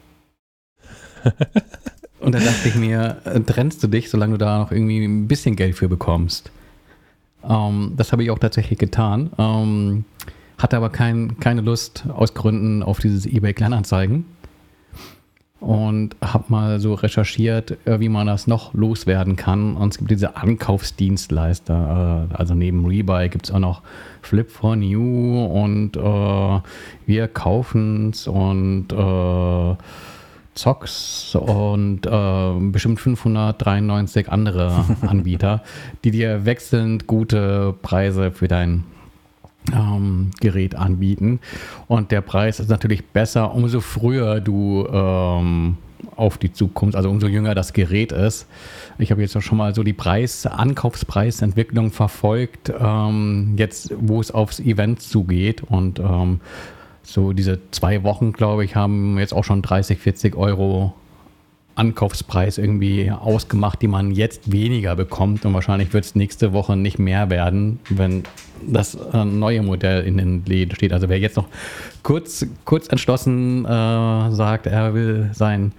Und 2.20 2.36
da 2.36 2.40
dachte 2.40 2.68
ich 2.68 2.76
mir, 2.76 3.18
äh, 3.26 3.40
trennst 3.40 3.82
du 3.84 3.88
dich, 3.88 4.10
solange 4.10 4.34
du 4.34 4.38
da 4.38 4.60
noch 4.60 4.72
irgendwie 4.72 5.04
ein 5.04 5.28
bisschen 5.28 5.56
Geld 5.56 5.76
für 5.76 5.90
bekommst. 5.90 6.52
Ähm, 7.48 7.94
das 7.96 8.12
habe 8.12 8.24
ich 8.24 8.32
auch 8.32 8.40
tatsächlich 8.40 8.80
getan. 8.80 9.32
Ähm, 9.38 10.06
hatte 10.58 10.78
aber 10.78 10.90
kein, 10.90 11.40
keine 11.40 11.62
Lust 11.62 12.06
aus 12.14 12.34
Gründen 12.34 12.84
auf 12.84 13.00
dieses 13.00 13.26
eBay 13.26 13.54
Kleinanzeigen 13.54 14.26
und 15.62 16.16
habe 16.24 16.46
mal 16.50 16.80
so 16.80 16.96
recherchiert, 16.96 17.78
äh, 17.86 18.00
wie 18.00 18.10
man 18.10 18.28
das 18.28 18.48
noch 18.48 18.74
loswerden 18.74 19.36
kann. 19.36 19.76
Und 19.78 19.94
es 19.94 19.98
gibt 20.00 20.10
diese 20.10 20.36
Ankaufsdienstleister, 20.36 22.28
äh, 22.32 22.36
also 22.36 22.56
neben 22.56 22.86
Rebuy 22.86 23.30
gibt 23.30 23.46
es 23.46 23.52
auch 23.54 23.60
noch 23.60 23.84
Flip 24.22 24.50
for 24.50 24.76
New 24.76 25.46
und 25.46 25.96
äh, 25.96 26.60
wir 27.06 27.28
kaufen's 27.28 28.28
und 28.28 28.92
äh, 28.92 29.76
Zox 30.62 31.36
und 31.36 32.06
äh, 32.06 32.72
bestimmt 32.72 33.00
593 33.00 34.30
andere 34.30 34.86
Anbieter, 35.02 35.64
die 36.04 36.12
dir 36.12 36.46
wechselnd 36.46 37.08
gute 37.08 37.74
Preise 37.82 38.32
für 38.32 38.48
dein 38.48 38.84
ähm, 39.74 40.30
Gerät 40.40 40.76
anbieten. 40.76 41.40
Und 41.88 42.12
der 42.12 42.22
Preis 42.22 42.60
ist 42.60 42.70
natürlich 42.70 43.04
besser, 43.08 43.56
umso 43.56 43.82
früher 43.82 44.40
du 44.40 44.88
ähm, 44.92 45.78
auf 46.16 46.38
die 46.38 46.54
Zukunft, 46.54 46.96
also 46.96 47.10
umso 47.10 47.28
jünger 47.28 47.56
das 47.56 47.74
Gerät 47.74 48.12
ist. 48.12 48.46
Ich 49.00 49.10
habe 49.10 49.22
jetzt 49.22 49.42
schon 49.42 49.58
mal 49.58 49.74
so 49.74 49.82
die 49.82 49.94
Preis, 49.94 50.46
Ankaufspreisentwicklung 50.46 51.92
verfolgt, 51.92 52.72
ähm, 52.80 53.56
jetzt 53.58 53.92
wo 53.98 54.22
es 54.22 54.30
aufs 54.30 54.60
Event 54.60 55.02
zugeht 55.02 55.64
und 55.64 55.98
ähm, 56.00 56.40
so 57.04 57.34
diese 57.34 57.60
zwei 57.72 58.04
Wochen, 58.04 58.34
glaube 58.34 58.64
ich, 58.64 58.76
haben 58.76 59.18
jetzt 59.18 59.34
auch 59.34 59.44
schon 59.44 59.62
30, 59.62 60.00
40 60.00 60.36
Euro 60.36 60.94
Ankaufspreis 61.76 62.58
irgendwie 62.58 63.12
ausgemacht, 63.12 63.82
die 63.82 63.88
man 63.88 64.12
jetzt 64.12 64.52
weniger 64.52 64.96
bekommt. 64.96 65.46
Und 65.46 65.54
wahrscheinlich 65.54 65.94
wird 65.94 66.06
es 66.06 66.16
nächste 66.16 66.54
Woche 66.54 66.76
nicht 66.76 67.00
mehr 67.00 67.30
werden, 67.30 67.80
wenn 67.90 68.24
das 68.66 68.96
äh, 68.96 69.26
neue 69.26 69.64
Modell 69.64 70.04
in 70.04 70.18
den 70.18 70.46
Läden 70.46 70.76
steht. 70.76 70.94
Also 70.94 71.10
wer 71.10 71.18
jetzt 71.18 71.38
noch 71.38 71.48
kurz, 72.04 72.46
kurz 72.66 72.88
entschlossen 72.88 73.66
äh, 73.66 73.68
sagt, 74.32 74.68
er 74.68 74.94
will 74.94 75.30
sein 75.34 75.72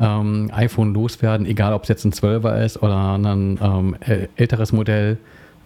ähm, 0.00 0.50
iPhone 0.54 0.94
loswerden, 0.94 1.46
egal 1.46 1.72
ob 1.72 1.82
es 1.82 1.88
jetzt 1.88 2.04
ein 2.04 2.12
12er 2.12 2.64
ist 2.64 2.82
oder 2.82 3.14
ein 3.18 3.58
ähm, 3.60 3.96
älteres 4.36 4.72
Modell, 4.72 5.18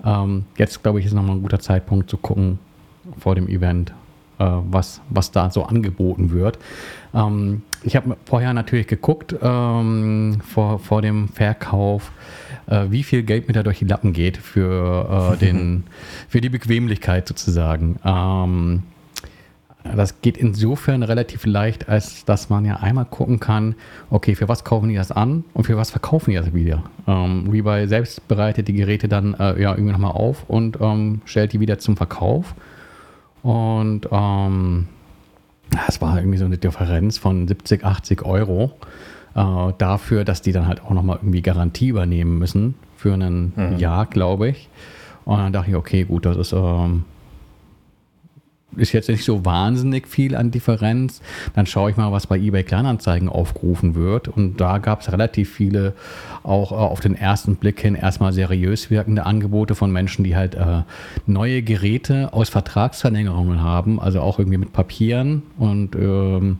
ähm, 0.04 0.44
jetzt 0.56 0.82
glaube 0.82 1.00
ich 1.00 1.06
ist 1.06 1.12
nochmal 1.12 1.36
ein 1.36 1.42
guter 1.42 1.60
Zeitpunkt 1.60 2.10
zu 2.10 2.16
gucken 2.16 2.58
vor 3.18 3.34
dem 3.34 3.48
Event, 3.48 3.92
was, 4.42 5.00
was 5.08 5.30
da 5.30 5.50
so 5.50 5.64
angeboten 5.64 6.30
wird. 6.30 6.58
Ähm, 7.14 7.62
ich 7.84 7.96
habe 7.96 8.16
vorher 8.24 8.54
natürlich 8.54 8.86
geguckt, 8.86 9.34
ähm, 9.42 10.38
vor, 10.46 10.78
vor 10.78 11.02
dem 11.02 11.28
Verkauf, 11.28 12.12
äh, 12.66 12.86
wie 12.90 13.02
viel 13.02 13.22
Geld 13.22 13.48
mir 13.48 13.54
da 13.54 13.62
durch 13.62 13.80
die 13.80 13.84
Lappen 13.84 14.12
geht 14.12 14.36
für, 14.36 15.34
äh, 15.34 15.36
den, 15.44 15.84
für 16.28 16.40
die 16.40 16.48
Bequemlichkeit 16.48 17.26
sozusagen. 17.26 17.96
Ähm, 18.04 18.82
das 19.84 20.20
geht 20.22 20.36
insofern 20.36 21.02
relativ 21.02 21.44
leicht, 21.44 21.88
als 21.88 22.24
dass 22.24 22.48
man 22.50 22.64
ja 22.64 22.76
einmal 22.76 23.04
gucken 23.04 23.40
kann, 23.40 23.74
okay, 24.10 24.36
für 24.36 24.48
was 24.48 24.62
kaufen 24.62 24.88
die 24.88 24.94
das 24.94 25.10
an 25.10 25.44
und 25.54 25.64
für 25.64 25.76
was 25.76 25.90
verkaufen 25.90 26.30
die 26.30 26.36
das 26.36 26.54
wieder. 26.54 26.84
Ähm, 27.08 27.48
Rebuy 27.50 27.88
selbst 27.88 28.28
bereitet 28.28 28.68
die 28.68 28.74
Geräte 28.74 29.08
dann 29.08 29.34
äh, 29.34 29.60
ja 29.60 29.72
irgendwie 29.72 29.92
nochmal 29.92 30.12
auf 30.12 30.48
und 30.48 30.78
ähm, 30.80 31.22
stellt 31.24 31.52
die 31.52 31.60
wieder 31.60 31.78
zum 31.78 31.96
Verkauf. 31.96 32.54
Und 33.42 34.08
ähm, 34.10 34.88
es 35.88 36.00
war 36.00 36.16
irgendwie 36.16 36.38
so 36.38 36.44
eine 36.44 36.58
Differenz 36.58 37.18
von 37.18 37.48
70, 37.48 37.84
80 37.84 38.22
Euro 38.24 38.72
äh, 39.34 39.72
dafür, 39.78 40.24
dass 40.24 40.42
die 40.42 40.52
dann 40.52 40.66
halt 40.66 40.84
auch 40.84 40.90
nochmal 40.90 41.16
irgendwie 41.16 41.42
Garantie 41.42 41.88
übernehmen 41.88 42.38
müssen 42.38 42.74
für 42.96 43.14
ein 43.14 43.52
mhm. 43.56 43.78
Jahr, 43.78 44.06
glaube 44.06 44.48
ich. 44.48 44.68
Und 45.24 45.38
dann 45.38 45.52
dachte 45.52 45.70
ich, 45.70 45.76
okay, 45.76 46.04
gut, 46.04 46.26
das 46.26 46.36
ist 46.36 46.52
ähm, 46.52 47.04
ist 48.76 48.92
jetzt 48.92 49.08
nicht 49.08 49.24
so 49.24 49.44
wahnsinnig 49.44 50.08
viel 50.08 50.34
an 50.34 50.50
Differenz. 50.50 51.20
Dann 51.54 51.66
schaue 51.66 51.90
ich 51.90 51.96
mal, 51.96 52.12
was 52.12 52.26
bei 52.26 52.38
eBay 52.38 52.62
Kleinanzeigen 52.64 53.28
aufgerufen 53.28 53.94
wird. 53.94 54.28
Und 54.28 54.60
da 54.60 54.78
gab 54.78 55.02
es 55.02 55.12
relativ 55.12 55.52
viele, 55.52 55.94
auch 56.42 56.72
äh, 56.72 56.74
auf 56.74 57.00
den 57.00 57.14
ersten 57.14 57.56
Blick 57.56 57.80
hin, 57.80 57.94
erstmal 57.94 58.32
seriös 58.32 58.90
wirkende 58.90 59.26
Angebote 59.26 59.74
von 59.74 59.92
Menschen, 59.92 60.24
die 60.24 60.36
halt 60.36 60.54
äh, 60.54 60.82
neue 61.26 61.62
Geräte 61.62 62.32
aus 62.32 62.48
Vertragsverlängerungen 62.48 63.62
haben, 63.62 64.00
also 64.00 64.20
auch 64.20 64.38
irgendwie 64.38 64.58
mit 64.58 64.72
Papieren 64.72 65.42
und 65.58 65.94
ähm, 65.96 66.58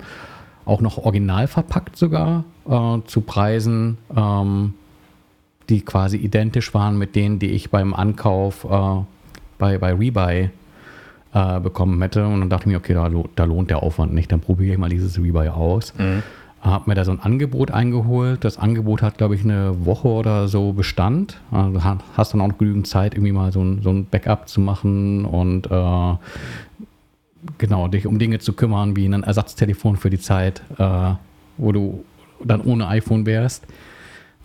auch 0.65 0.81
noch 0.81 0.99
original 0.99 1.47
verpackt 1.49 1.97
sogar 1.97 2.45
äh, 2.69 2.99
zu 3.07 3.23
Preisen, 3.23 3.99
ähm, 4.17 4.75
die 5.69 5.81
quasi 5.81 6.17
identisch 6.19 6.75
waren 6.75 6.99
mit 6.99 7.17
denen, 7.17 7.39
die 7.39 7.51
ich 7.51 7.71
beim 7.71 7.95
Ankauf 7.95 8.65
äh, 8.65 9.03
bei, 9.59 9.79
bei 9.79 9.95
Rebuy 9.95 10.51
äh, 11.35 11.61
bekommen 11.61 12.01
hätte. 12.03 12.27
Und 12.27 12.41
dann 12.41 12.51
dachte 12.51 12.65
ich 12.65 12.73
mir, 12.73 12.79
okay, 12.79 12.95
da, 12.95 13.11
da, 13.35 13.45
lohnt 13.45 13.71
der 13.71 13.83
Aufwand 13.83 14.13
nicht. 14.13 14.31
Dann 14.33 14.41
probiere 14.41 14.73
ich 14.73 14.79
mal 14.79 14.89
dieses 14.89 15.19
Rebuy 15.19 15.49
aus. 15.49 15.95
Mhm. 15.99 16.23
Habe 16.61 16.91
mir 16.91 16.95
da 16.95 17.05
so 17.05 17.11
ein 17.11 17.21
Angebot 17.21 17.73
eingeholt. 17.73 18.45
Das 18.45 18.57
Angebot 18.57 19.03
hat, 19.03 19.19
glaube 19.19 19.35
ich, 19.35 19.43
eine 19.43 19.85
Woche 19.85 20.09
oder 20.09 20.47
so 20.47 20.73
Bestand. 20.73 21.41
Also 21.51 21.83
hast 22.17 22.35
dann 22.35 22.41
auch 22.41 22.49
noch 22.49 22.59
genügend 22.59 22.87
Zeit, 22.87 23.15
irgendwie 23.15 23.33
mal 23.33 23.51
so 23.51 23.63
ein, 23.63 23.83
so 23.83 23.91
ein 23.91 24.07
Backup 24.07 24.49
zu 24.49 24.61
machen 24.61 25.25
und 25.25 25.67
äh, 25.71 26.15
genau, 27.59 27.89
dich 27.89 28.07
um 28.07 28.19
Dinge 28.21 28.39
zu 28.39 28.53
kümmern, 28.53 28.95
wie 28.95 29.07
ein 29.07 29.25
Ersatztelefon 29.25 29.97
für 29.97 30.11
die 30.11 30.21
Zeit, 30.21 30.63
äh, 30.79 31.15
wo 31.57 31.73
du 31.73 32.05
dann 32.45 32.61
ohne 32.61 32.87
iPhone 32.89 33.27
wärst. 33.27 33.65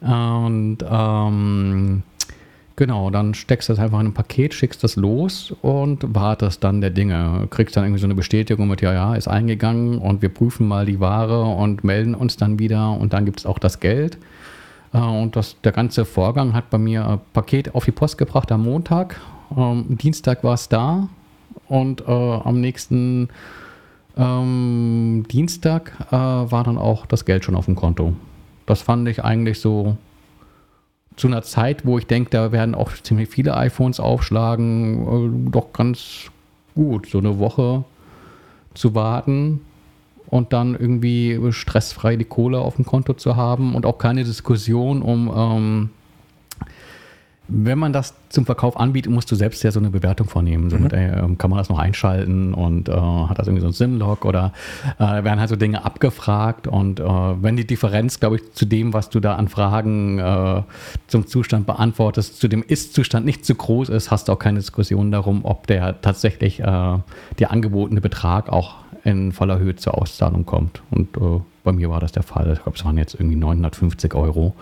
Und 0.01 0.77
ähm, 0.89 2.03
Genau, 2.77 3.09
dann 3.09 3.33
steckst 3.33 3.69
du 3.69 3.73
das 3.73 3.79
einfach 3.79 3.99
in 3.99 4.05
ein 4.05 4.13
Paket, 4.13 4.53
schickst 4.53 4.83
das 4.83 4.97
los 4.97 5.51
und 5.63 6.13
wartest 6.13 6.63
dann 6.63 6.79
der 6.79 6.91
Dinge. 6.91 7.47
Kriegst 7.49 7.75
dann 7.75 7.85
irgendwie 7.85 7.99
so 7.99 8.05
eine 8.05 8.13
Bestätigung 8.13 8.67
mit, 8.67 8.81
ja, 8.81 8.93
ja, 8.93 9.15
ist 9.15 9.27
eingegangen 9.27 9.97
und 9.97 10.21
wir 10.21 10.29
prüfen 10.29 10.67
mal 10.67 10.85
die 10.85 10.99
Ware 10.99 11.41
und 11.41 11.83
melden 11.83 12.13
uns 12.13 12.37
dann 12.37 12.59
wieder 12.59 12.91
und 12.91 13.13
dann 13.13 13.25
gibt 13.25 13.39
es 13.39 13.47
auch 13.47 13.57
das 13.57 13.79
Geld. 13.79 14.19
Äh, 14.93 14.99
und 14.99 15.35
das, 15.35 15.59
der 15.63 15.71
ganze 15.71 16.05
Vorgang 16.05 16.53
hat 16.53 16.69
bei 16.69 16.77
mir 16.77 17.07
ein 17.07 17.19
Paket 17.33 17.73
auf 17.73 17.83
die 17.83 17.91
Post 17.91 18.19
gebracht 18.19 18.51
am 18.51 18.61
Montag. 18.61 19.19
Ähm, 19.57 19.97
Dienstag 19.97 20.43
war 20.43 20.53
es 20.53 20.69
da 20.69 21.09
und 21.69 22.01
äh, 22.01 22.11
am 22.11 22.61
nächsten 22.61 23.29
ähm, 24.15 25.25
Dienstag 25.31 25.93
äh, 26.11 26.15
war 26.15 26.63
dann 26.63 26.77
auch 26.77 27.07
das 27.07 27.25
Geld 27.25 27.43
schon 27.43 27.55
auf 27.55 27.65
dem 27.65 27.75
Konto. 27.75 28.13
Das 28.67 28.83
fand 28.83 29.07
ich 29.07 29.23
eigentlich 29.23 29.59
so 29.59 29.97
zu 31.17 31.27
einer 31.27 31.41
Zeit, 31.41 31.85
wo 31.85 31.97
ich 31.97 32.07
denke, 32.07 32.29
da 32.29 32.51
werden 32.51 32.75
auch 32.75 32.93
ziemlich 32.93 33.29
viele 33.29 33.57
iPhones 33.57 33.99
aufschlagen, 33.99 35.47
äh, 35.47 35.51
doch 35.51 35.73
ganz 35.73 36.31
gut, 36.75 37.09
so 37.09 37.17
eine 37.17 37.39
Woche 37.39 37.83
zu 38.73 38.95
warten 38.95 39.61
und 40.27 40.53
dann 40.53 40.75
irgendwie 40.75 41.39
stressfrei 41.51 42.15
die 42.15 42.25
Kohle 42.25 42.59
auf 42.59 42.75
dem 42.75 42.85
Konto 42.85 43.13
zu 43.13 43.35
haben 43.35 43.75
und 43.75 43.85
auch 43.85 43.97
keine 43.97 44.23
Diskussion 44.23 45.01
um 45.01 45.31
ähm, 45.35 45.89
wenn 47.49 47.79
man 47.79 47.93
das 47.93 48.13
zum 48.29 48.45
Verkauf 48.45 48.77
anbietet, 48.77 49.11
musst 49.11 49.31
du 49.31 49.35
selbst 49.35 49.63
ja 49.63 49.71
so 49.71 49.79
eine 49.79 49.89
Bewertung 49.89 50.27
vornehmen. 50.27 50.69
Somit 50.69 50.91
mhm. 50.91 50.97
äh, 50.97 51.35
kann 51.37 51.49
man 51.49 51.57
das 51.57 51.69
noch 51.69 51.79
einschalten 51.79 52.53
und 52.53 52.89
äh, 52.89 52.93
hat 52.93 53.39
das 53.39 53.47
irgendwie 53.47 53.61
so 53.61 53.67
ein 53.67 53.73
SIM-Log 53.73 54.25
oder 54.25 54.51
äh, 54.99 55.23
werden 55.23 55.39
halt 55.39 55.49
so 55.49 55.55
Dinge 55.55 55.85
abgefragt 55.85 56.67
und 56.67 56.99
äh, 56.99 57.03
wenn 57.03 57.55
die 57.55 57.65
Differenz, 57.65 58.19
glaube 58.19 58.37
ich, 58.37 58.53
zu 58.53 58.65
dem, 58.65 58.93
was 58.93 59.09
du 59.09 59.19
da 59.19 59.35
an 59.35 59.47
Fragen 59.47 60.19
äh, 60.19 60.63
zum 61.07 61.27
Zustand 61.27 61.65
beantwortest, 61.65 62.39
zu 62.39 62.47
dem 62.47 62.63
Ist-Zustand 62.63 63.25
nicht 63.25 63.45
zu 63.45 63.55
groß 63.55 63.89
ist, 63.89 64.11
hast 64.11 64.27
du 64.27 64.33
auch 64.33 64.39
keine 64.39 64.59
Diskussion 64.59 65.11
darum, 65.11 65.45
ob 65.45 65.67
der 65.67 66.01
tatsächlich 66.01 66.57
der 66.57 67.03
angebotene 67.39 68.01
Betrag 68.01 68.49
auch 68.49 68.75
in 69.03 69.31
voller 69.31 69.59
Höhe 69.59 69.75
zur 69.75 69.97
Auszahlung 69.97 70.45
kommt. 70.45 70.81
Und 70.91 71.09
bei 71.63 71.71
mir 71.71 71.89
war 71.89 71.99
das 71.99 72.11
der 72.11 72.23
Fall. 72.23 72.51
Ich 72.53 72.63
glaube, 72.63 72.77
es 72.77 72.85
waren 72.85 72.97
jetzt 72.97 73.13
irgendwie 73.15 73.35
950 73.35 74.13
Euro 74.15 74.53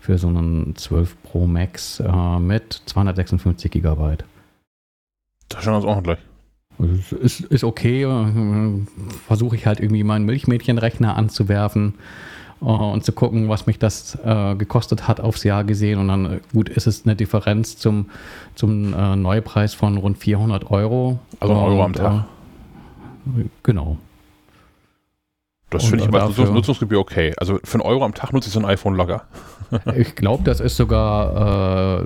für 0.00 0.18
so 0.18 0.28
einen 0.28 0.74
12 0.76 1.22
Pro 1.22 1.46
Max 1.46 2.00
äh, 2.00 2.38
mit 2.38 2.82
256 2.86 3.70
Gigabyte. 3.70 4.24
Das 5.48 5.62
schauen 5.62 5.74
wir 5.74 5.76
uns 5.76 5.86
auch 5.86 5.96
noch 5.96 6.02
gleich. 6.02 6.18
Also 6.78 7.16
ist, 7.16 7.40
ist 7.40 7.64
okay. 7.64 8.04
Äh, 8.04 8.86
Versuche 9.26 9.56
ich 9.56 9.66
halt 9.66 9.80
irgendwie 9.80 10.02
meinen 10.02 10.24
Milchmädchenrechner 10.24 11.16
anzuwerfen 11.16 11.94
äh, 12.62 12.64
und 12.64 13.04
zu 13.04 13.12
gucken, 13.12 13.48
was 13.48 13.66
mich 13.66 13.78
das 13.78 14.18
äh, 14.24 14.54
gekostet 14.56 15.06
hat 15.06 15.20
aufs 15.20 15.44
Jahr 15.44 15.64
gesehen. 15.64 15.98
Und 15.98 16.08
dann, 16.08 16.24
äh, 16.26 16.40
gut, 16.52 16.70
ist 16.70 16.86
es 16.86 17.04
eine 17.04 17.14
Differenz 17.14 17.76
zum, 17.76 18.06
zum 18.54 18.94
äh, 18.94 19.16
Neupreis 19.16 19.74
von 19.74 19.98
rund 19.98 20.16
400 20.18 20.70
Euro. 20.70 21.18
Also 21.40 21.54
ein 21.54 21.60
Euro 21.60 21.84
am 21.84 21.92
Tag. 21.92 22.24
genau. 23.62 23.98
Das 25.70 25.86
finde 25.86 26.04
ich 26.04 26.08
aber 26.08 26.28
Nutzungsgebühr 26.28 26.98
okay. 26.98 27.32
Also 27.36 27.60
für 27.62 27.74
einen 27.74 27.82
Euro 27.82 28.04
am 28.04 28.12
Tag 28.12 28.32
nutze 28.32 28.48
ich 28.48 28.52
so 28.52 28.58
ein 28.58 28.66
iPhone 28.66 28.96
locker. 28.96 29.22
ich 29.96 30.16
glaube, 30.16 30.42
das 30.42 30.58
ist 30.58 30.76
sogar 30.76 32.00
äh, 32.00 32.04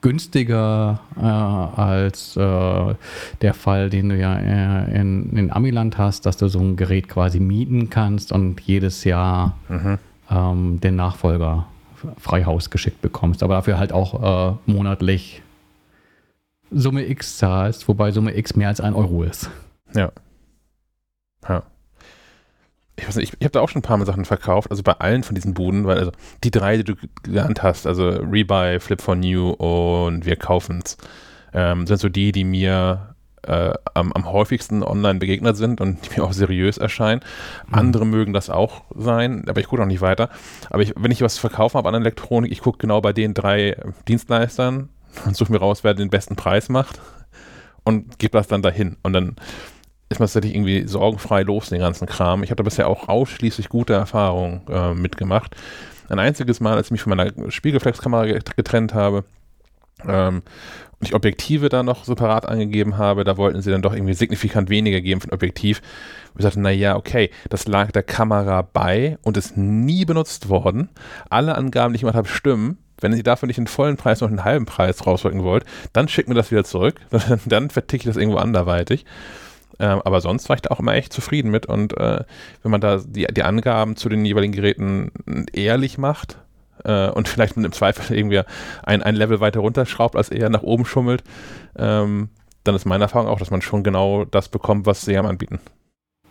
günstiger 0.00 1.00
äh, 1.16 1.20
als 1.20 2.36
äh, 2.36 2.94
der 3.42 3.54
Fall, 3.54 3.90
den 3.90 4.08
du 4.08 4.16
ja 4.16 4.36
äh, 4.36 4.98
in, 4.98 5.36
in 5.36 5.52
Amiland 5.52 5.98
hast, 5.98 6.24
dass 6.24 6.38
du 6.38 6.48
so 6.48 6.60
ein 6.60 6.76
Gerät 6.76 7.08
quasi 7.08 7.40
mieten 7.40 7.90
kannst 7.90 8.32
und 8.32 8.60
jedes 8.62 9.04
Jahr 9.04 9.58
mhm. 9.68 9.98
ähm, 10.30 10.80
den 10.80 10.96
Nachfolger 10.96 11.66
Freihaus 12.18 12.70
geschickt 12.70 13.02
bekommst, 13.02 13.42
aber 13.42 13.54
dafür 13.54 13.78
halt 13.78 13.92
auch 13.92 14.54
äh, 14.54 14.56
monatlich 14.66 15.42
Summe 16.70 17.06
X 17.06 17.38
zahlst, 17.38 17.88
wobei 17.88 18.12
Summe 18.12 18.36
X 18.36 18.56
mehr 18.56 18.68
als 18.68 18.80
ein 18.80 18.94
Euro 18.94 19.24
ist. 19.24 19.50
Ja. 19.94 20.10
Ja. 21.48 21.62
Ich, 22.98 23.06
weiß 23.06 23.16
nicht, 23.16 23.32
ich, 23.32 23.40
ich 23.40 23.44
habe 23.44 23.52
da 23.52 23.60
auch 23.60 23.68
schon 23.68 23.80
ein 23.80 23.82
paar 23.82 23.96
Mal 23.96 24.06
Sachen 24.06 24.24
verkauft, 24.24 24.70
also 24.70 24.82
bei 24.82 24.92
allen 24.92 25.22
von 25.22 25.34
diesen 25.34 25.54
Buden, 25.54 25.86
weil 25.86 25.98
also 25.98 26.12
die 26.42 26.50
drei, 26.50 26.76
die 26.76 26.84
du 26.84 26.94
genannt 27.22 27.62
hast, 27.62 27.86
also 27.86 28.08
Rebuy, 28.08 28.80
Flip 28.80 29.00
for 29.00 29.14
New 29.14 29.50
und 29.50 30.26
wir 30.26 30.36
kaufen's, 30.36 30.96
ähm, 31.52 31.86
sind 31.86 32.00
so 32.00 32.08
die, 32.08 32.32
die 32.32 32.44
mir 32.44 33.14
äh, 33.42 33.72
am, 33.94 34.12
am, 34.12 34.30
häufigsten 34.30 34.82
online 34.82 35.18
begegnet 35.18 35.56
sind 35.56 35.80
und 35.80 36.04
die 36.04 36.18
mir 36.18 36.24
auch 36.24 36.32
seriös 36.32 36.78
erscheinen. 36.78 37.20
Mhm. 37.68 37.74
Andere 37.74 38.06
mögen 38.06 38.32
das 38.32 38.50
auch 38.50 38.82
sein, 38.94 39.44
aber 39.48 39.60
ich 39.60 39.68
gucke 39.68 39.82
auch 39.82 39.86
nicht 39.86 40.00
weiter. 40.00 40.28
Aber 40.70 40.82
ich, 40.82 40.94
wenn 40.96 41.10
ich 41.10 41.22
was 41.22 41.38
verkaufen 41.38 41.78
habe 41.78 41.88
an 41.88 41.94
Elektronik, 41.94 42.52
ich 42.52 42.60
gucke 42.60 42.78
genau 42.78 43.00
bei 43.00 43.12
den 43.12 43.34
drei 43.34 43.76
Dienstleistern 44.06 44.88
und 45.24 45.36
suche 45.36 45.52
mir 45.52 45.58
raus, 45.58 45.84
wer 45.84 45.94
den 45.94 46.10
besten 46.10 46.36
Preis 46.36 46.68
macht 46.68 47.00
und 47.84 48.18
gebe 48.18 48.36
das 48.36 48.48
dann 48.48 48.62
dahin. 48.62 48.96
Und 49.02 49.12
dann 49.12 49.36
ist 50.08 50.20
man 50.20 50.26
tatsächlich 50.26 50.54
irgendwie 50.54 50.86
sorgenfrei 50.86 51.42
los, 51.42 51.68
den 51.68 51.80
ganzen 51.80 52.06
Kram. 52.06 52.42
Ich 52.42 52.50
da 52.50 52.62
bisher 52.62 52.88
auch 52.88 53.08
ausschließlich 53.08 53.68
gute 53.68 53.92
Erfahrungen 53.92 54.62
äh, 54.70 54.94
mitgemacht. 54.94 55.54
Ein 56.08 56.18
einziges 56.18 56.60
Mal, 56.60 56.76
als 56.76 56.86
ich 56.86 56.92
mich 56.92 57.02
von 57.02 57.14
meiner 57.14 57.50
Spiegelflexkamera 57.50 58.24
getrennt 58.56 58.94
habe, 58.94 59.24
ähm, 60.06 60.42
und 61.00 61.06
ich 61.06 61.14
Objektive 61.14 61.68
da 61.68 61.82
noch 61.82 62.04
separat 62.04 62.46
angegeben 62.46 62.98
habe, 62.98 63.22
da 63.24 63.36
wollten 63.36 63.62
sie 63.62 63.70
dann 63.70 63.82
doch 63.82 63.94
irgendwie 63.94 64.14
signifikant 64.14 64.68
weniger 64.68 65.00
geben 65.00 65.20
für 65.20 65.28
ein 65.28 65.34
Objektiv. 65.34 65.80
Wir 66.34 66.42
sagten, 66.42 66.62
naja, 66.62 66.96
okay, 66.96 67.30
das 67.50 67.68
lag 67.68 67.92
der 67.92 68.02
Kamera 68.02 68.62
bei 68.62 69.18
und 69.22 69.36
ist 69.36 69.56
nie 69.56 70.04
benutzt 70.04 70.48
worden. 70.48 70.88
Alle 71.30 71.54
Angaben, 71.54 71.92
die 71.92 71.96
ich 71.96 72.00
gemacht 72.02 72.16
habe, 72.16 72.28
stimmen. 72.28 72.78
Wenn 73.00 73.12
ihr 73.12 73.22
dafür 73.22 73.46
nicht 73.46 73.58
den 73.58 73.68
vollen 73.68 73.96
Preis 73.96 74.20
noch 74.20 74.28
einen 74.28 74.44
halben 74.44 74.66
Preis 74.66 75.06
rausrücken 75.06 75.44
wollt, 75.44 75.64
dann 75.92 76.08
schickt 76.08 76.28
mir 76.28 76.34
das 76.34 76.50
wieder 76.50 76.64
zurück. 76.64 77.00
dann 77.46 77.70
verticke 77.70 78.02
ich 78.02 78.06
das 78.06 78.16
irgendwo 78.16 78.38
anderweitig. 78.38 79.04
Ähm, 79.80 80.00
aber 80.04 80.20
sonst 80.20 80.48
war 80.48 80.56
ich 80.56 80.62
da 80.62 80.70
auch 80.70 80.80
immer 80.80 80.94
echt 80.94 81.12
zufrieden 81.12 81.50
mit. 81.50 81.66
Und 81.66 81.96
äh, 81.96 82.24
wenn 82.62 82.70
man 82.70 82.80
da 82.80 83.00
die, 83.04 83.26
die 83.26 83.42
Angaben 83.42 83.96
zu 83.96 84.08
den 84.08 84.24
jeweiligen 84.24 84.52
Geräten 84.52 85.12
ehrlich 85.52 85.98
macht, 85.98 86.38
äh, 86.84 87.10
und 87.10 87.28
vielleicht 87.28 87.56
im 87.56 87.72
Zweifel 87.72 88.16
irgendwie 88.16 88.42
ein, 88.82 89.02
ein 89.02 89.14
Level 89.14 89.40
weiter 89.40 89.60
runterschraubt, 89.60 90.16
als 90.16 90.30
eher 90.30 90.50
nach 90.50 90.62
oben 90.62 90.84
schummelt, 90.84 91.22
ähm, 91.76 92.28
dann 92.64 92.74
ist 92.74 92.84
meine 92.84 93.04
Erfahrung 93.04 93.28
auch, 93.28 93.38
dass 93.38 93.50
man 93.50 93.62
schon 93.62 93.82
genau 93.82 94.24
das 94.24 94.48
bekommt, 94.48 94.86
was 94.86 95.02
sie 95.02 95.16
am 95.16 95.26
anbieten. 95.26 95.60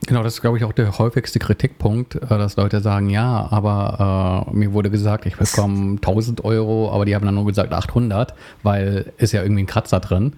Genau, 0.06 0.22
das 0.22 0.36
ist, 0.36 0.42
glaube 0.42 0.58
ich, 0.58 0.64
auch 0.64 0.74
der 0.74 1.00
häufigste 1.00 1.40
Kritikpunkt, 1.40 2.16
äh, 2.16 2.28
dass 2.28 2.56
Leute 2.56 2.82
sagen, 2.82 3.10
ja, 3.10 3.48
aber 3.50 4.46
äh, 4.48 4.56
mir 4.56 4.74
wurde 4.74 4.92
gesagt, 4.92 5.26
ich 5.26 5.38
bekomme 5.38 5.96
1000 5.96 6.46
Euro, 6.46 6.92
aber 6.92 7.06
die 7.06 7.16
haben 7.16 7.26
dann 7.26 7.36
nur 7.36 7.46
gesagt 7.46 7.74
800, 7.74 8.34
weil 8.64 9.12
ist 9.18 9.34
ja 9.34 9.42
irgendwie 9.42 9.64
ein 9.64 9.68
Kratzer 9.68 10.00
drin. 10.00 10.34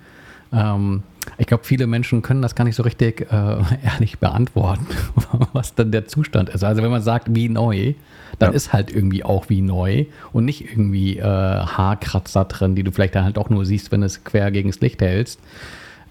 Ähm, 0.54 1.04
ich 1.38 1.48
glaube, 1.48 1.63
viele 1.63 1.88
Menschen 1.88 2.22
können 2.22 2.42
das 2.42 2.56
gar 2.56 2.63
nicht 2.63 2.76
so 2.76 2.84
richtig 2.84 3.28
äh, 3.32 3.58
ehrlich 3.84 4.20
beantworten, 4.20 4.88
was 5.54 5.76
dann 5.76 5.92
der 5.92 6.08
Zustand 6.08 6.50
ist. 6.50 6.63
Also 6.63 6.82
wenn 6.84 6.92
man 6.92 7.02
sagt, 7.02 7.34
wie 7.34 7.50
neu, 7.50 7.94
dann 8.38 8.52
ja. 8.52 8.56
ist 8.56 8.74
halt 8.74 8.92
irgendwie 8.92 9.24
auch 9.24 9.50
wie 9.50 9.62
neu 9.62 10.06
und 10.32 10.46
nicht 10.46 10.70
irgendwie 10.70 11.18
äh, 11.18 11.24
Haarkratzer 11.24 12.46
drin, 12.46 12.76
die 12.76 12.84
du 12.84 12.92
vielleicht 12.92 13.15
dann 13.15 13.26
halt 13.26 13.38
auch 13.38 13.50
nur 13.50 13.65
siehst, 13.65 13.92
wenn 13.92 14.02
du 14.02 14.08
es 14.08 14.24
quer 14.24 14.52
gegen 14.52 14.70
das 14.70 14.80
Licht 14.80 15.02
hältst. 15.02 15.39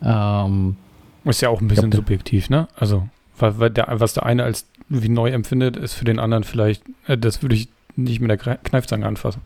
Ähm, 0.02 0.76
ist 1.24 1.40
ja 1.40 1.48
auch 1.48 1.60
ein 1.60 1.68
bisschen 1.68 1.90
glaub, 1.90 2.02
subjektiv, 2.04 2.50
ne? 2.50 2.68
Also, 2.76 3.08
weil, 3.38 3.70
der, 3.70 3.86
was 3.90 4.14
der 4.14 4.24
eine 4.24 4.44
als 4.44 4.66
wie 4.88 5.08
neu 5.08 5.30
empfindet, 5.30 5.76
ist 5.76 5.94
für 5.94 6.04
den 6.04 6.18
anderen 6.18 6.44
vielleicht, 6.44 6.82
äh, 7.06 7.18
das 7.18 7.42
würde 7.42 7.54
ich 7.54 7.68
nicht 7.96 8.20
mit 8.20 8.30
der 8.30 8.56
Kneifzange 8.56 9.06
anfassen. 9.06 9.42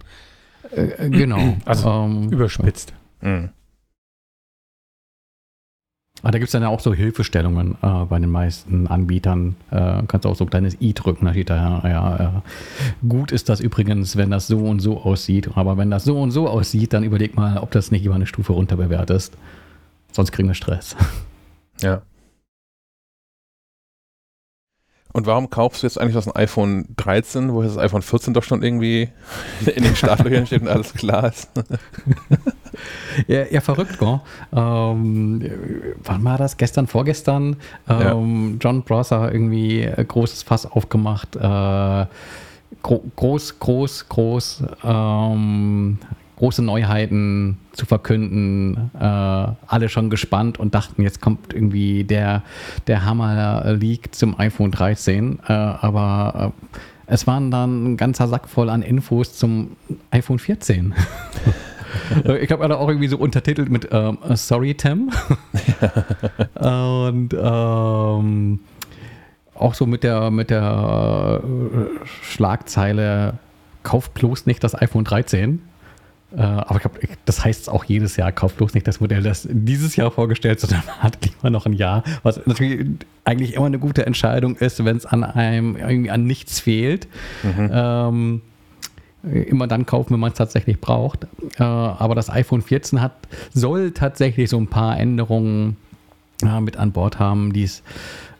Äh, 0.70 1.08
genau. 1.10 1.56
Also 1.64 1.88
ähm, 1.88 2.30
überspitzt. 2.30 2.92
Mhm. 3.20 3.50
Aber 6.22 6.30
da 6.30 6.38
gibt 6.38 6.48
es 6.48 6.52
dann 6.52 6.62
ja 6.62 6.68
auch 6.68 6.78
so 6.78 6.94
Hilfestellungen 6.94 7.76
äh, 7.82 8.04
bei 8.04 8.18
den 8.20 8.30
meisten 8.30 8.86
Anbietern. 8.86 9.56
Äh, 9.72 10.02
kannst 10.06 10.24
auch 10.24 10.36
so 10.36 10.44
ein 10.44 10.50
kleines 10.50 10.80
i 10.80 10.94
drücken, 10.94 11.26
da 11.26 11.32
steht 11.32 11.50
da, 11.50 11.82
ja, 11.84 12.16
äh, 12.16 13.08
gut 13.08 13.32
ist 13.32 13.48
das 13.48 13.58
übrigens, 13.58 14.16
wenn 14.16 14.30
das 14.30 14.46
so 14.46 14.58
und 14.58 14.78
so 14.78 15.00
aussieht. 15.00 15.50
Aber 15.56 15.76
wenn 15.78 15.90
das 15.90 16.04
so 16.04 16.20
und 16.20 16.30
so 16.30 16.48
aussieht, 16.48 16.92
dann 16.92 17.02
überleg 17.02 17.34
mal, 17.34 17.58
ob 17.58 17.72
das 17.72 17.90
nicht 17.90 18.04
über 18.04 18.14
eine 18.14 18.26
Stufe 18.26 18.52
runter 18.52 18.76
bewertest. 18.76 19.36
Sonst 20.12 20.30
kriegen 20.30 20.48
wir 20.48 20.54
Stress. 20.54 20.96
Ja. 21.80 22.02
Und 25.12 25.26
warum 25.26 25.50
kaufst 25.50 25.82
du 25.82 25.86
jetzt 25.86 26.00
eigentlich 26.00 26.14
das 26.14 26.28
ein 26.28 26.36
iPhone 26.36 26.86
13, 26.96 27.52
wo 27.52 27.62
das 27.62 27.76
iPhone 27.76 28.02
14 28.02 28.32
doch 28.32 28.44
schon 28.44 28.62
irgendwie 28.62 29.08
in 29.66 29.82
den 29.82 29.96
Startlöchern 29.96 30.46
steht 30.46 30.62
und 30.62 30.68
alles 30.68 30.94
klar 30.94 31.28
ist? 31.28 31.50
ja, 33.26 33.44
ja, 33.50 33.60
verrückt, 33.60 33.98
gell? 33.98 34.20
Ähm, 34.54 35.42
wann 36.04 36.24
war 36.24 36.38
das? 36.38 36.56
Gestern, 36.56 36.86
vorgestern? 36.86 37.56
Ähm, 37.88 38.52
ja. 38.52 38.58
John 38.60 38.82
Prosser 38.82 39.32
irgendwie 39.32 39.88
großes 40.08 40.42
Fass 40.42 40.66
aufgemacht. 40.66 41.36
Äh, 41.36 42.06
gro 42.82 43.04
groß, 43.16 43.58
groß, 43.58 44.08
groß. 44.08 44.64
Ähm, 44.84 45.98
große 46.42 46.62
Neuheiten 46.62 47.58
zu 47.70 47.86
verkünden. 47.86 48.90
Äh, 48.98 49.04
alle 49.04 49.88
schon 49.88 50.10
gespannt 50.10 50.58
und 50.58 50.74
dachten, 50.74 51.02
jetzt 51.02 51.20
kommt 51.20 51.54
irgendwie 51.54 52.02
der, 52.02 52.42
der 52.88 53.04
Hammer-Leak 53.04 54.12
zum 54.12 54.36
iPhone 54.40 54.72
13. 54.72 55.38
Äh, 55.46 55.52
aber 55.52 56.52
äh, 56.52 56.78
es 57.06 57.28
waren 57.28 57.52
dann 57.52 57.92
ein 57.92 57.96
ganzer 57.96 58.26
Sack 58.26 58.48
voll 58.48 58.70
an 58.70 58.82
Infos 58.82 59.36
zum 59.36 59.76
iPhone 60.10 60.40
14. 60.40 60.94
ich 62.40 62.50
habe 62.50 62.76
auch 62.76 62.88
irgendwie 62.88 63.08
so 63.08 63.18
untertitelt 63.18 63.70
mit 63.70 63.88
ähm, 63.90 64.18
Sorry 64.34 64.74
Tim. 64.74 65.10
und 66.54 67.34
ähm, 67.34 68.60
auch 69.54 69.74
so 69.74 69.86
mit 69.86 70.02
der, 70.02 70.30
mit 70.30 70.50
der 70.50 71.42
äh, 71.42 72.06
Schlagzeile 72.22 73.34
Kauf 73.82 74.10
bloß 74.10 74.46
nicht 74.46 74.62
das 74.62 74.80
iPhone 74.80 75.04
13. 75.04 75.60
Äh, 76.36 76.40
aber 76.40 76.76
ich 76.76 76.82
glaube, 76.82 77.00
das 77.24 77.44
heißt 77.44 77.68
auch 77.68 77.84
jedes 77.84 78.16
Jahr, 78.16 78.32
kauf 78.32 78.54
bloß 78.54 78.74
nicht 78.74 78.86
das 78.86 79.00
Modell, 79.00 79.22
das 79.22 79.46
dieses 79.50 79.96
Jahr 79.96 80.10
vorgestellt, 80.10 80.60
sondern 80.60 80.82
hat 81.00 81.18
lieber 81.24 81.50
noch 81.50 81.66
ein 81.66 81.72
Jahr. 81.72 82.02
Was 82.22 82.44
natürlich 82.46 82.86
eigentlich 83.24 83.54
immer 83.54 83.66
eine 83.66 83.78
gute 83.78 84.06
Entscheidung 84.06 84.56
ist, 84.56 84.84
wenn 84.84 84.96
es 84.96 85.06
an 85.06 85.24
einem 85.24 85.76
irgendwie 85.76 86.10
an 86.10 86.24
nichts 86.24 86.60
fehlt. 86.60 87.08
Mhm. 87.42 87.70
Ähm, 87.72 88.42
immer 89.22 89.66
dann 89.66 89.86
kaufen, 89.86 90.14
wenn 90.14 90.20
man 90.20 90.32
es 90.32 90.38
tatsächlich 90.38 90.80
braucht. 90.80 91.26
Äh, 91.58 91.62
aber 91.62 92.14
das 92.14 92.30
iPhone 92.30 92.62
14 92.62 93.00
hat, 93.00 93.12
soll 93.54 93.92
tatsächlich 93.92 94.50
so 94.50 94.58
ein 94.58 94.66
paar 94.66 94.98
Änderungen 94.98 95.76
äh, 96.42 96.60
mit 96.60 96.76
an 96.76 96.92
Bord 96.92 97.18
haben, 97.18 97.52
die 97.52 97.64
es 97.64 97.80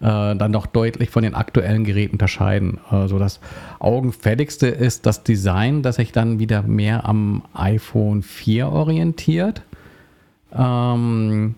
äh, 0.01 0.35
dann 0.35 0.53
doch 0.53 0.67
deutlich 0.67 1.11
von 1.11 1.23
den 1.23 1.35
aktuellen 1.35 1.85
Geräten 1.85 2.15
unterscheiden. 2.15 2.79
Also 2.91 3.19
das 3.19 3.41
augenfälligste 3.79 4.67
ist 4.67 5.07
das 5.07 5.23
Design, 5.23 5.83
das 5.83 5.97
sich 5.97 6.13
dann 6.13 6.39
wieder 6.39 6.63
mehr 6.63 7.07
am 7.07 7.43
iPhone 7.55 8.23
4 8.23 8.69
orientiert. 8.69 9.63
Ähm, 10.53 11.55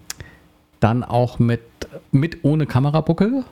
dann 0.81 1.03
auch 1.03 1.39
mit, 1.39 1.63
mit 2.13 2.45
ohne 2.45 2.67
Kamerabuckel. 2.67 3.45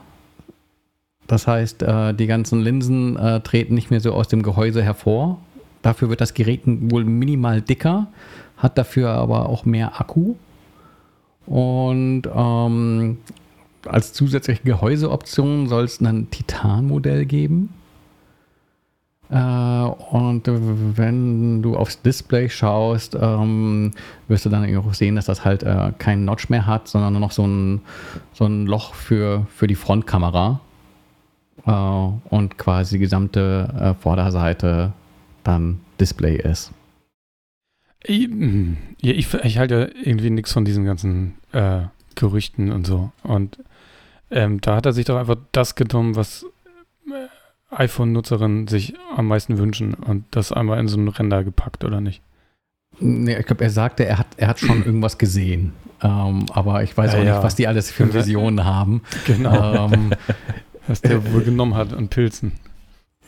Das 1.25 1.47
heißt, 1.47 1.81
die 1.81 2.27
ganzen 2.27 2.61
Linsen 2.61 3.17
treten 3.43 3.73
nicht 3.73 3.89
mehr 3.89 4.01
so 4.01 4.13
aus 4.13 4.27
dem 4.27 4.43
Gehäuse 4.43 4.83
hervor. 4.83 5.39
Dafür 5.83 6.09
wird 6.09 6.21
das 6.21 6.33
Gerät 6.33 6.61
wohl 6.65 7.03
minimal 7.03 7.61
dicker, 7.61 8.07
hat 8.57 8.77
dafür 8.77 9.11
aber 9.11 9.47
auch 9.49 9.65
mehr 9.65 9.99
Akku. 10.01 10.35
Und 11.45 12.23
ähm, 12.33 13.17
als 13.85 14.13
zusätzliche 14.13 14.63
Gehäuseoption 14.63 15.67
soll 15.67 15.83
es 15.83 15.99
ein 15.99 16.31
Titan-Modell 16.31 17.25
geben. 17.25 17.73
Äh, 19.29 19.35
und 19.35 20.43
wenn 20.45 21.61
du 21.61 21.75
aufs 21.75 22.01
Display 22.01 22.49
schaust, 22.49 23.17
ähm, 23.19 23.91
wirst 24.29 24.45
du 24.45 24.49
dann 24.49 24.75
auch 24.77 24.93
sehen, 24.93 25.17
dass 25.17 25.25
das 25.25 25.43
halt 25.43 25.63
äh, 25.63 25.91
keinen 25.97 26.23
Notch 26.23 26.49
mehr 26.49 26.65
hat, 26.65 26.87
sondern 26.87 27.11
nur 27.11 27.19
noch 27.19 27.31
so 27.31 27.45
ein, 27.45 27.81
so 28.31 28.45
ein 28.45 28.67
Loch 28.67 28.93
für, 28.93 29.45
für 29.53 29.67
die 29.67 29.75
Frontkamera. 29.75 30.61
Äh, 31.65 31.71
und 31.71 32.57
quasi 32.57 32.95
die 32.95 32.99
gesamte 32.99 33.95
äh, 33.97 34.01
Vorderseite 34.01 34.93
dann 35.43 35.81
Display 35.99 36.37
ist. 36.37 36.71
Ich, 38.03 38.25
hm, 38.25 38.77
ich, 39.01 39.33
ich 39.33 39.57
halte 39.57 39.93
irgendwie 40.03 40.29
nichts 40.29 40.51
von 40.51 40.65
diesen 40.65 40.85
ganzen 40.85 41.35
äh, 41.51 41.81
Gerüchten 42.15 42.71
und 42.71 42.85
so. 42.85 43.11
Und 43.23 43.57
ähm, 44.29 44.61
da 44.61 44.75
hat 44.75 44.85
er 44.85 44.93
sich 44.93 45.05
doch 45.05 45.17
einfach 45.17 45.37
das 45.51 45.75
genommen, 45.75 46.15
was 46.15 46.45
äh, 47.07 47.75
iPhone-Nutzerinnen 47.75 48.67
sich 48.67 48.95
am 49.15 49.27
meisten 49.27 49.57
wünschen 49.57 49.93
und 49.93 50.25
das 50.31 50.51
einmal 50.51 50.79
in 50.79 50.87
so 50.87 50.97
einen 50.97 51.07
Render 51.07 51.43
gepackt, 51.43 51.83
oder 51.83 52.01
nicht? 52.01 52.21
Nee, 52.99 53.37
ich 53.37 53.45
glaube, 53.45 53.63
er 53.63 53.69
sagte, 53.69 54.05
er 54.05 54.19
hat, 54.19 54.27
er 54.37 54.49
hat 54.49 54.59
schon 54.59 54.83
irgendwas 54.85 55.17
gesehen. 55.17 55.73
Ähm, 56.01 56.45
aber 56.51 56.83
ich 56.83 56.95
weiß 56.95 57.13
ja, 57.13 57.19
auch 57.19 57.23
ja. 57.23 57.35
nicht, 57.35 57.43
was 57.43 57.55
die 57.55 57.67
alles 57.67 57.91
für 57.91 58.13
Visionen 58.13 58.65
haben. 58.65 59.01
Genau. 59.25 59.87
Ähm, 59.91 60.11
was 60.87 61.01
der 61.01 61.31
wohl 61.31 61.43
genommen 61.43 61.75
hat 61.75 61.93
an 61.93 62.09
Pilzen. 62.09 62.51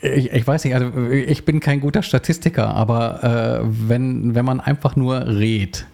Ich, 0.02 0.30
ich, 0.30 0.46
weiß 0.46 0.64
nicht, 0.64 0.74
also 0.74 0.92
ich 1.10 1.44
bin 1.44 1.60
kein 1.60 1.80
guter 1.80 2.02
Statistiker, 2.02 2.68
aber 2.74 3.62
äh, 3.62 3.64
wenn, 3.64 4.34
wenn 4.34 4.44
man 4.44 4.60
einfach 4.60 4.94
nur 4.94 5.26
redet, 5.26 5.86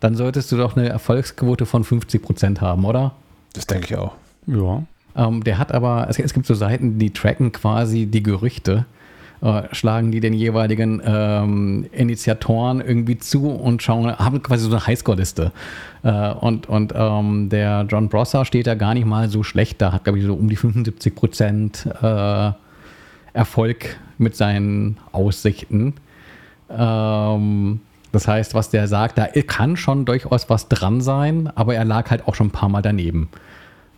dann 0.00 0.16
solltest 0.16 0.50
du 0.50 0.56
doch 0.56 0.76
eine 0.76 0.88
Erfolgsquote 0.88 1.66
von 1.66 1.84
50 1.84 2.22
Prozent 2.22 2.60
haben, 2.60 2.84
oder? 2.84 3.12
Das 3.52 3.66
denke 3.66 3.86
ich 3.86 3.96
auch. 3.96 4.14
Ja. 4.46 4.82
Ähm, 5.14 5.44
der 5.44 5.58
hat 5.58 5.72
aber, 5.72 6.06
es, 6.08 6.18
es, 6.18 6.32
gibt 6.32 6.46
so 6.46 6.54
Seiten, 6.54 6.98
die 6.98 7.10
tracken 7.10 7.52
quasi 7.52 8.06
die 8.06 8.22
Gerüchte, 8.22 8.86
äh, 9.42 9.62
schlagen 9.72 10.10
die 10.10 10.20
den 10.20 10.32
jeweiligen 10.32 11.02
ähm, 11.04 11.86
Initiatoren 11.92 12.80
irgendwie 12.80 13.18
zu 13.18 13.50
und 13.50 13.82
schauen, 13.82 14.16
haben 14.16 14.42
quasi 14.42 14.64
so 14.64 14.70
eine 14.70 14.86
Highscore-Liste. 14.86 15.52
Äh, 16.02 16.32
und 16.32 16.68
und 16.68 16.94
ähm, 16.96 17.48
der 17.50 17.86
John 17.88 18.08
Brosser 18.08 18.44
steht 18.44 18.66
da 18.66 18.74
gar 18.74 18.94
nicht 18.94 19.06
mal 19.06 19.28
so 19.28 19.42
schlecht 19.42 19.82
da, 19.82 19.92
hat 19.92 20.04
glaube 20.04 20.18
ich 20.18 20.24
so 20.24 20.34
um 20.34 20.48
die 20.48 20.56
75 20.56 21.14
Prozent 21.14 21.86
äh, 22.00 22.52
Erfolg 23.32 23.96
mit 24.18 24.36
seinen 24.36 24.98
Aussichten. 25.12 25.94
Ähm, 26.70 27.80
das 28.12 28.28
heißt, 28.28 28.54
was 28.54 28.70
der 28.70 28.88
sagt, 28.88 29.18
da 29.18 29.26
kann 29.26 29.76
schon 29.76 30.04
durchaus 30.04 30.50
was 30.50 30.68
dran 30.68 31.00
sein, 31.00 31.50
aber 31.54 31.74
er 31.74 31.84
lag 31.84 32.10
halt 32.10 32.28
auch 32.28 32.34
schon 32.34 32.48
ein 32.48 32.52
paar 32.52 32.68
Mal 32.68 32.82
daneben. 32.82 33.28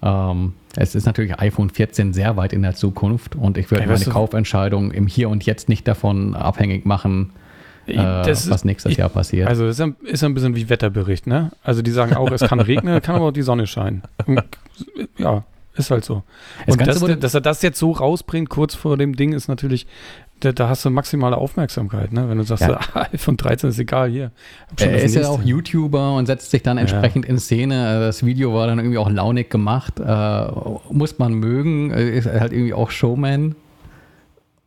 Ähm, 0.03 0.53
es 0.77 0.95
ist 0.95 1.07
natürlich 1.07 1.39
iPhone 1.39 1.71
14 1.71 2.13
sehr 2.13 2.37
weit 2.37 2.53
in 2.53 2.63
der 2.63 2.75
Zukunft 2.75 3.35
und 3.37 3.59
ich 3.59 3.71
würde 3.71 3.87
meine 3.87 4.05
Kaufentscheidung 4.05 4.93
im 4.93 5.07
Hier 5.07 5.29
und 5.29 5.45
Jetzt 5.47 5.69
nicht 5.69 5.89
davon 5.89 6.35
abhängig 6.35 6.85
machen, 6.85 7.31
äh, 7.87 7.97
was 7.97 8.65
nächstes 8.65 8.93
ich, 8.93 8.99
Jahr 8.99 9.09
passiert. 9.09 9.49
Also 9.49 9.67
ist 9.67 9.81
ein, 9.81 9.97
ist 10.05 10.23
ein 10.25 10.35
bisschen 10.35 10.55
wie 10.57 10.69
Wetterbericht, 10.69 11.27
ne? 11.27 11.53
Also 11.63 11.83
die 11.83 11.91
sagen 11.91 12.15
auch, 12.15 12.31
es 12.31 12.43
kann 12.43 12.61
regnen, 12.61 13.01
kann 13.03 13.17
aber 13.17 13.27
auch 13.27 13.33
die 13.33 13.43
Sonne 13.43 13.67
scheinen. 13.67 14.03
ja, 15.19 15.45
ist 15.77 15.91
halt 15.91 16.05
so. 16.05 16.23
Und 16.67 16.87
das, 16.87 17.01
dass 17.01 17.35
er 17.35 17.41
das 17.41 17.63
jetzt 17.63 17.79
so 17.79 17.93
rausbringt, 17.93 18.49
kurz 18.49 18.75
vor 18.75 18.97
dem 18.97 19.17
Ding, 19.17 19.33
ist 19.33 19.49
natürlich, 19.49 19.87
da, 20.41 20.53
da 20.53 20.69
hast 20.69 20.85
du 20.85 20.91
maximale 20.91 21.37
Aufmerksamkeit, 21.37 22.13
ne? 22.13 22.29
Wenn 22.29 22.39
du 22.39 22.45
sagst, 22.45 22.63
ja. 22.63 22.79
ah, 22.95 23.07
iPhone 23.13 23.37
13 23.37 23.71
ist 23.71 23.79
egal, 23.79 24.11
hier. 24.11 24.31
Er 24.79 25.03
ist 25.03 25.15
ja 25.15 25.29
auch 25.29 25.43
YouTuber 25.43 26.15
und 26.15 26.27
setzt 26.27 26.51
sich 26.51 26.63
dann 26.63 26.79
entsprechend 26.79 27.25
ja. 27.25 27.31
in 27.31 27.39
Szene. 27.39 28.01
Das 28.01 28.25
Video 28.25 28.55
war 28.55 28.67
dann 28.67 28.79
irgendwie 28.79 28.99
auch 28.99 29.11
launig 29.11 29.51
gemacht. 29.51 30.01
Äh, 30.01 30.47
muss 30.91 31.19
man 31.19 31.35
mögen, 31.35 31.91
ist 31.91 32.27
halt 32.27 32.53
irgendwie 32.53 32.75
auch 32.75 32.91
Showman. 32.91 33.55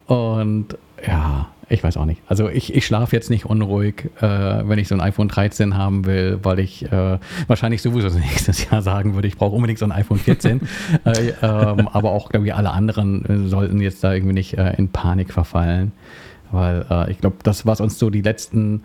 Und 0.07 0.77
ja, 1.05 1.47
ich 1.69 1.83
weiß 1.83 1.97
auch 1.97 2.05
nicht. 2.05 2.21
Also 2.27 2.47
ich, 2.49 2.73
ich 2.73 2.85
schlafe 2.85 3.15
jetzt 3.15 3.29
nicht 3.29 3.45
unruhig, 3.45 4.09
äh, 4.21 4.21
wenn 4.21 4.79
ich 4.79 4.87
so 4.87 4.95
ein 4.95 5.01
iPhone 5.01 5.27
13 5.27 5.75
haben 5.75 6.05
will, 6.05 6.39
weil 6.43 6.59
ich 6.59 6.89
äh, 6.91 7.19
wahrscheinlich 7.47 7.81
sowieso 7.81 8.07
nächstes 8.17 8.69
Jahr 8.69 8.81
sagen 8.81 9.15
würde, 9.15 9.27
ich 9.27 9.37
brauche 9.37 9.55
unbedingt 9.55 9.79
so 9.79 9.85
ein 9.85 9.91
iPhone 9.91 10.17
14. 10.17 10.61
äh, 11.05 11.33
ähm, 11.41 11.87
aber 11.89 12.11
auch, 12.11 12.29
glaube 12.29 12.45
ich, 12.45 12.55
alle 12.55 12.71
anderen 12.71 13.25
äh, 13.25 13.49
sollten 13.49 13.81
jetzt 13.81 14.03
da 14.03 14.13
irgendwie 14.13 14.33
nicht 14.33 14.57
äh, 14.57 14.75
in 14.77 14.89
Panik 14.89 15.33
verfallen. 15.33 15.91
Weil 16.51 16.85
äh, 16.89 17.11
ich 17.11 17.17
glaube, 17.19 17.37
das, 17.43 17.65
was 17.65 17.81
uns 17.81 17.99
so 17.99 18.09
die 18.09 18.21
letzten 18.21 18.83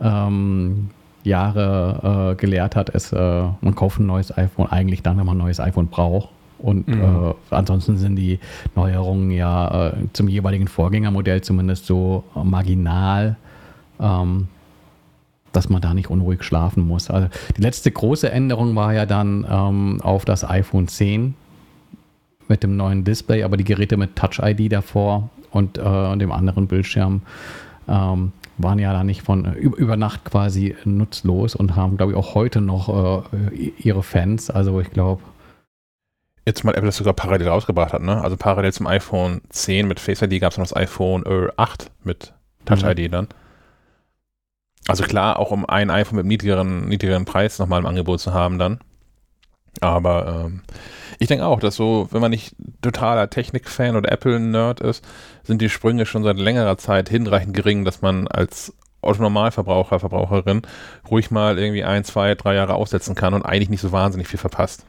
ähm, 0.00 0.90
Jahre 1.22 2.34
gelehrt 2.36 2.76
hat, 2.76 2.90
ist, 2.90 3.14
man 3.14 3.74
kauft 3.74 3.98
ein 3.98 4.04
neues 4.04 4.36
iPhone 4.36 4.66
eigentlich 4.66 5.02
dann, 5.02 5.16
wenn 5.16 5.24
man 5.24 5.36
ein 5.38 5.44
neues 5.44 5.58
iPhone 5.58 5.86
braucht. 5.86 6.28
Und 6.64 6.88
mhm. 6.88 7.02
äh, 7.02 7.34
ansonsten 7.50 7.98
sind 7.98 8.16
die 8.16 8.38
Neuerungen 8.74 9.30
ja 9.30 9.88
äh, 9.88 9.92
zum 10.14 10.28
jeweiligen 10.28 10.66
Vorgängermodell 10.66 11.42
zumindest 11.42 11.84
so 11.84 12.24
marginal, 12.42 13.36
ähm, 14.00 14.48
dass 15.52 15.68
man 15.68 15.82
da 15.82 15.92
nicht 15.92 16.08
unruhig 16.08 16.42
schlafen 16.42 16.88
muss. 16.88 17.10
Also 17.10 17.28
die 17.58 17.60
letzte 17.60 17.90
große 17.90 18.32
Änderung 18.32 18.74
war 18.76 18.94
ja 18.94 19.04
dann 19.04 19.46
ähm, 19.48 20.00
auf 20.00 20.24
das 20.24 20.48
iPhone 20.48 20.88
10 20.88 21.34
mit 22.48 22.62
dem 22.62 22.78
neuen 22.78 23.04
Display, 23.04 23.42
aber 23.42 23.58
die 23.58 23.64
Geräte 23.64 23.98
mit 23.98 24.16
Touch 24.16 24.38
ID 24.42 24.72
davor 24.72 25.28
und, 25.50 25.76
äh, 25.76 25.82
und 25.82 26.18
dem 26.18 26.32
anderen 26.32 26.66
Bildschirm 26.66 27.20
ähm, 27.88 28.32
waren 28.56 28.78
ja 28.78 28.94
da 28.94 29.04
nicht 29.04 29.20
von 29.20 29.52
über 29.52 29.98
Nacht 29.98 30.24
quasi 30.24 30.76
nutzlos 30.86 31.54
und 31.54 31.76
haben, 31.76 31.98
glaube 31.98 32.12
ich, 32.12 32.18
auch 32.18 32.34
heute 32.34 32.62
noch 32.62 33.28
äh, 33.34 33.72
ihre 33.78 34.02
Fans. 34.02 34.48
Also 34.48 34.80
ich 34.80 34.90
glaube, 34.90 35.20
jetzt 36.46 36.64
mal 36.64 36.72
Apple 36.72 36.86
das 36.86 36.96
sogar 36.96 37.14
parallel 37.14 37.48
rausgebracht 37.48 37.92
hat, 37.92 38.02
ne? 38.02 38.22
Also 38.22 38.36
parallel 38.36 38.72
zum 38.72 38.86
iPhone 38.86 39.40
10 39.48 39.88
mit 39.88 40.00
Face 40.00 40.22
ID 40.22 40.40
gab 40.40 40.52
es 40.52 40.58
noch 40.58 40.64
das 40.64 40.76
iPhone 40.76 41.24
äh, 41.26 41.50
8 41.56 41.90
mit 42.02 42.34
Touch 42.64 42.82
mhm. 42.82 42.90
ID 42.90 43.12
dann. 43.12 43.28
Also 44.86 45.04
klar, 45.04 45.38
auch 45.38 45.50
um 45.50 45.64
ein 45.64 45.90
iPhone 45.90 46.16
mit 46.16 46.26
niedrigeren, 46.26 46.88
niedrigeren 46.88 47.24
Preis 47.24 47.58
nochmal 47.58 47.80
im 47.80 47.86
Angebot 47.86 48.20
zu 48.20 48.34
haben 48.34 48.58
dann. 48.58 48.80
Aber 49.80 50.44
ähm, 50.46 50.62
ich 51.18 51.28
denke 51.28 51.46
auch, 51.46 51.58
dass 51.58 51.76
so, 51.76 52.08
wenn 52.10 52.20
man 52.20 52.30
nicht 52.30 52.54
totaler 52.82 53.30
Technik-Fan 53.30 53.96
oder 53.96 54.12
Apple-Nerd 54.12 54.80
ist, 54.80 55.04
sind 55.42 55.62
die 55.62 55.70
Sprünge 55.70 56.06
schon 56.06 56.22
seit 56.22 56.36
längerer 56.36 56.76
Zeit 56.76 57.08
hinreichend 57.08 57.54
gering, 57.54 57.84
dass 57.84 58.02
man 58.02 58.28
als 58.28 58.74
Autonormalverbraucher, 59.00 60.00
Verbraucherin 60.00 60.62
ruhig 61.10 61.30
mal 61.30 61.58
irgendwie 61.58 61.84
ein, 61.84 62.04
zwei, 62.04 62.34
drei 62.34 62.54
Jahre 62.54 62.74
aussetzen 62.74 63.14
kann 63.14 63.34
und 63.34 63.42
eigentlich 63.42 63.70
nicht 63.70 63.80
so 63.80 63.92
wahnsinnig 63.92 64.28
viel 64.28 64.38
verpasst. 64.38 64.86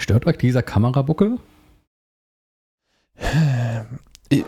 Stört 0.00 0.26
euch 0.26 0.38
dieser 0.38 0.62
Kamerabuckel? 0.62 1.38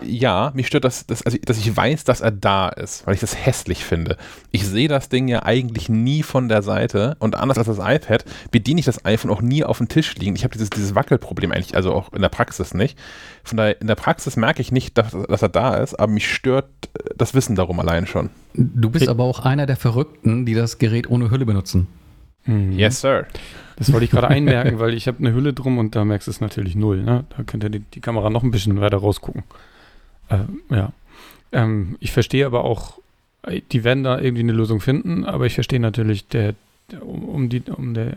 Ja, 0.02 0.52
mich 0.54 0.68
stört 0.68 0.84
das, 0.84 1.06
das 1.06 1.22
also, 1.26 1.36
dass 1.44 1.58
ich 1.58 1.76
weiß, 1.76 2.04
dass 2.04 2.20
er 2.22 2.30
da 2.30 2.68
ist, 2.68 3.06
weil 3.06 3.14
ich 3.14 3.20
das 3.20 3.36
hässlich 3.36 3.84
finde. 3.84 4.16
Ich 4.50 4.66
sehe 4.66 4.88
das 4.88 5.10
Ding 5.10 5.28
ja 5.28 5.42
eigentlich 5.42 5.88
nie 5.88 6.22
von 6.22 6.48
der 6.48 6.62
Seite 6.62 7.16
und 7.18 7.34
anders 7.34 7.58
als 7.58 7.66
das 7.66 7.78
iPad 7.78 8.24
bediene 8.50 8.80
ich 8.80 8.86
das 8.86 9.04
iPhone 9.04 9.30
auch 9.30 9.42
nie 9.42 9.62
auf 9.62 9.78
dem 9.78 9.88
Tisch 9.88 10.14
liegen. 10.14 10.36
Ich 10.36 10.44
habe 10.44 10.52
dieses, 10.52 10.70
dieses 10.70 10.94
Wackelproblem 10.94 11.52
eigentlich, 11.52 11.76
also 11.76 11.92
auch 11.92 12.12
in 12.12 12.22
der 12.22 12.28
Praxis 12.30 12.72
nicht. 12.72 12.98
Von 13.44 13.58
daher, 13.58 13.78
in 13.80 13.88
der 13.88 13.96
Praxis 13.96 14.36
merke 14.36 14.62
ich 14.62 14.72
nicht, 14.72 14.96
dass, 14.96 15.10
dass 15.10 15.42
er 15.42 15.50
da 15.50 15.74
ist, 15.74 15.94
aber 15.98 16.10
mich 16.10 16.32
stört 16.32 16.70
das 17.16 17.34
Wissen 17.34 17.56
darum 17.56 17.78
allein 17.78 18.06
schon. 18.06 18.30
Du 18.54 18.88
bist 18.88 19.08
aber 19.08 19.24
auch 19.24 19.40
einer 19.40 19.66
der 19.66 19.76
Verrückten, 19.76 20.46
die 20.46 20.54
das 20.54 20.78
Gerät 20.78 21.10
ohne 21.10 21.30
Hülle 21.30 21.44
benutzen. 21.44 21.88
Mhm. 22.44 22.72
Yes, 22.72 23.00
sir. 23.00 23.26
Das 23.76 23.92
wollte 23.92 24.04
ich 24.04 24.10
gerade 24.10 24.28
einmerken, 24.28 24.78
weil 24.78 24.94
ich 24.94 25.08
habe 25.08 25.18
eine 25.18 25.32
Hülle 25.32 25.52
drum 25.52 25.78
und 25.78 25.96
da 25.96 26.04
merkst 26.04 26.26
du 26.26 26.30
es 26.30 26.40
natürlich 26.40 26.76
null. 26.76 27.02
Ne? 27.02 27.24
Da 27.36 27.42
könnte 27.42 27.70
die, 27.70 27.80
die 27.80 28.00
Kamera 28.00 28.30
noch 28.30 28.42
ein 28.42 28.50
bisschen 28.50 28.80
weiter 28.80 28.98
rausgucken. 28.98 29.44
Äh, 30.28 30.44
ja. 30.70 30.92
Ähm, 31.52 31.96
ich 32.00 32.12
verstehe 32.12 32.46
aber 32.46 32.64
auch, 32.64 32.98
äh, 33.42 33.60
die 33.72 33.84
werden 33.84 34.04
da 34.04 34.20
irgendwie 34.20 34.42
eine 34.42 34.52
Lösung 34.52 34.80
finden, 34.80 35.24
aber 35.24 35.46
ich 35.46 35.54
verstehe 35.54 35.80
natürlich, 35.80 36.28
der, 36.28 36.54
der 36.90 37.06
um, 37.06 37.24
um, 37.24 37.48
die, 37.48 37.62
um 37.62 37.94
der, 37.94 38.16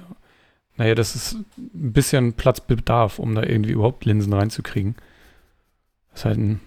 naja, 0.78 0.96
das 0.96 1.16
ist 1.16 1.34
ein 1.58 1.94
bisschen 1.94 2.34
Platzbedarf, 2.34 3.20
um 3.20 3.36
da 3.36 3.44
irgendwie 3.44 3.72
überhaupt 3.72 4.06
Linsen 4.06 4.34
reinzukriegen. 4.34 4.96
Das 6.12 6.22
ist 6.22 6.26
halt 6.26 6.38
ein, 6.38 6.60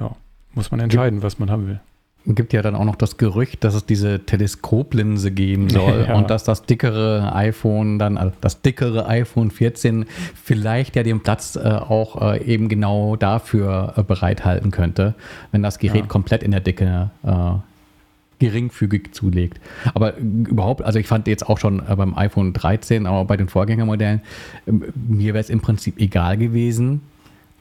ja, 0.00 0.16
muss 0.54 0.70
man 0.70 0.80
entscheiden, 0.80 1.22
was 1.22 1.38
man 1.38 1.50
haben 1.50 1.68
will 1.68 1.80
gibt 2.26 2.52
ja 2.52 2.62
dann 2.62 2.74
auch 2.74 2.84
noch 2.84 2.96
das 2.96 3.16
Gerücht, 3.16 3.62
dass 3.64 3.74
es 3.74 3.86
diese 3.86 4.20
Teleskoplinse 4.20 5.30
geben 5.30 5.68
soll 5.70 6.06
ja. 6.08 6.14
und 6.14 6.30
dass 6.30 6.44
das 6.44 6.64
dickere 6.64 7.34
iPhone 7.34 7.98
dann, 7.98 8.18
also 8.18 8.32
das 8.40 8.62
dickere 8.62 9.08
iPhone 9.08 9.50
14 9.50 10.06
vielleicht 10.42 10.96
ja 10.96 11.02
den 11.02 11.20
Platz 11.20 11.56
äh, 11.56 11.60
auch 11.60 12.20
äh, 12.20 12.44
eben 12.44 12.68
genau 12.68 13.16
dafür 13.16 13.94
äh, 13.96 14.02
bereithalten 14.02 14.70
könnte, 14.70 15.14
wenn 15.52 15.62
das 15.62 15.78
Gerät 15.78 16.02
ja. 16.02 16.06
komplett 16.06 16.42
in 16.42 16.50
der 16.50 16.60
Dicke 16.60 17.10
äh, 17.22 17.30
geringfügig 18.38 19.12
zulegt. 19.12 19.60
Aber 19.94 20.16
überhaupt, 20.18 20.82
also 20.82 20.98
ich 20.98 21.06
fand 21.06 21.26
jetzt 21.26 21.48
auch 21.48 21.58
schon 21.58 21.80
äh, 21.88 21.96
beim 21.96 22.16
iPhone 22.16 22.52
13, 22.52 23.06
aber 23.06 23.24
bei 23.24 23.36
den 23.36 23.48
Vorgängermodellen, 23.48 24.20
mir 24.66 25.32
wäre 25.32 25.40
es 25.40 25.50
im 25.50 25.60
Prinzip 25.60 25.98
egal 25.98 26.36
gewesen, 26.36 27.02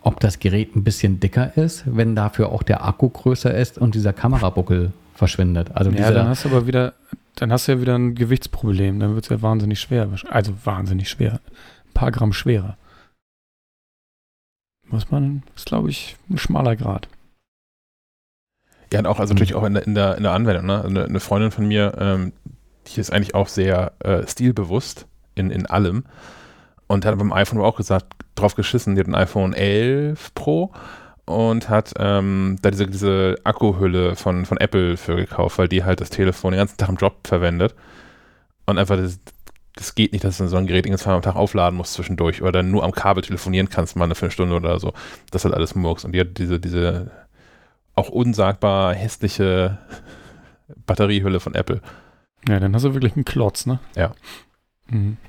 ob 0.05 0.19
das 0.19 0.39
Gerät 0.39 0.75
ein 0.75 0.83
bisschen 0.83 1.19
dicker 1.19 1.57
ist, 1.57 1.83
wenn 1.87 2.15
dafür 2.15 2.49
auch 2.49 2.61
der 2.61 2.85
Akku 2.85 3.09
größer 3.09 3.53
ist 3.53 3.79
und 3.79 3.95
dieser 3.95 4.13
Kamerabuckel 4.13 4.93
verschwindet. 5.15 5.71
Also 5.73 5.89
ja, 5.89 6.11
dann 6.11 6.27
hast 6.27 6.45
du 6.45 6.49
aber 6.49 6.67
wieder, 6.67 6.93
dann 7.35 7.51
hast 7.51 7.67
du 7.67 7.71
ja 7.71 7.81
wieder 7.81 7.97
ein 7.97 8.13
Gewichtsproblem. 8.13 8.99
Dann 8.99 9.15
wird 9.15 9.25
es 9.25 9.29
ja 9.29 9.41
wahnsinnig 9.41 9.79
schwer. 9.79 10.07
Also 10.29 10.53
wahnsinnig 10.63 11.09
schwer. 11.09 11.39
Ein 11.87 11.93
paar 11.95 12.11
Gramm 12.11 12.33
schwerer. 12.33 12.77
Muss 14.87 15.09
man, 15.09 15.41
ist 15.55 15.65
glaube 15.65 15.89
ich 15.89 16.17
ein 16.29 16.37
schmaler 16.37 16.75
Grad. 16.75 17.07
Ja, 18.93 18.99
und 18.99 19.07
auch, 19.07 19.19
also 19.19 19.33
natürlich 19.33 19.55
auch 19.55 19.63
in 19.63 19.73
der, 19.73 19.87
in 19.87 19.95
der, 19.95 20.17
in 20.17 20.23
der 20.23 20.33
Anwendung. 20.33 20.67
Ne? 20.67 20.85
Eine, 20.85 21.05
eine 21.05 21.19
Freundin 21.19 21.49
von 21.49 21.67
mir, 21.67 21.97
ähm, 21.99 22.31
die 22.85 22.99
ist 22.99 23.11
eigentlich 23.11 23.33
auch 23.33 23.47
sehr 23.47 23.93
äh, 24.03 24.27
stilbewusst 24.27 25.07
in, 25.33 25.49
in 25.49 25.65
allem 25.65 26.05
und 26.87 27.05
hat 27.05 27.17
beim 27.17 27.33
iPhone 27.33 27.61
auch 27.61 27.77
gesagt, 27.77 28.05
drauf 28.35 28.55
geschissen, 28.55 28.95
die 28.95 29.01
hat 29.01 29.07
ein 29.07 29.15
iPhone 29.15 29.53
11 29.53 30.33
Pro 30.35 30.71
und 31.25 31.69
hat 31.69 31.93
ähm, 31.97 32.57
da 32.61 32.71
diese, 32.71 32.87
diese 32.87 33.35
Akkuhülle 33.43 34.15
von, 34.15 34.45
von 34.45 34.57
Apple 34.57 34.97
für 34.97 35.15
gekauft, 35.15 35.57
weil 35.57 35.67
die 35.67 35.83
halt 35.83 36.01
das 36.01 36.11
Telefon 36.11 36.51
den 36.51 36.59
ganzen 36.59 36.77
Tag 36.77 36.89
im 36.89 36.97
Job 36.97 37.27
verwendet. 37.27 37.73
Und 38.67 38.77
einfach 38.77 38.97
das, 38.97 39.19
das 39.75 39.95
geht 39.95 40.13
nicht, 40.13 40.23
dass 40.23 40.37
du 40.37 40.47
so 40.47 40.57
ein 40.57 40.67
Gerät 40.67 40.85
zweimal 40.99 41.17
am 41.17 41.21
Tag 41.23 41.35
aufladen 41.35 41.77
musst 41.77 41.93
zwischendurch 41.93 42.41
oder 42.41 42.51
dann 42.51 42.71
nur 42.71 42.83
am 42.83 42.91
Kabel 42.91 43.23
telefonieren 43.23 43.69
kannst, 43.69 43.95
mal 43.95 44.05
eine 44.05 44.15
Viertelstunde 44.15 44.55
oder 44.55 44.79
so. 44.79 44.93
Das 45.31 45.41
ist 45.41 45.45
halt 45.45 45.55
alles 45.55 45.75
Murks. 45.75 46.05
Und 46.05 46.11
die 46.13 46.19
hat 46.19 46.37
diese, 46.37 46.59
diese 46.59 47.11
auch 47.95 48.09
unsagbar 48.09 48.93
hässliche 48.93 49.79
Batteriehülle 50.85 51.39
von 51.39 51.55
Apple. 51.55 51.81
Ja, 52.47 52.59
dann 52.59 52.75
hast 52.75 52.85
du 52.85 52.93
wirklich 52.93 53.15
einen 53.15 53.25
Klotz, 53.25 53.65
ne? 53.65 53.79
Ja. 53.95 54.13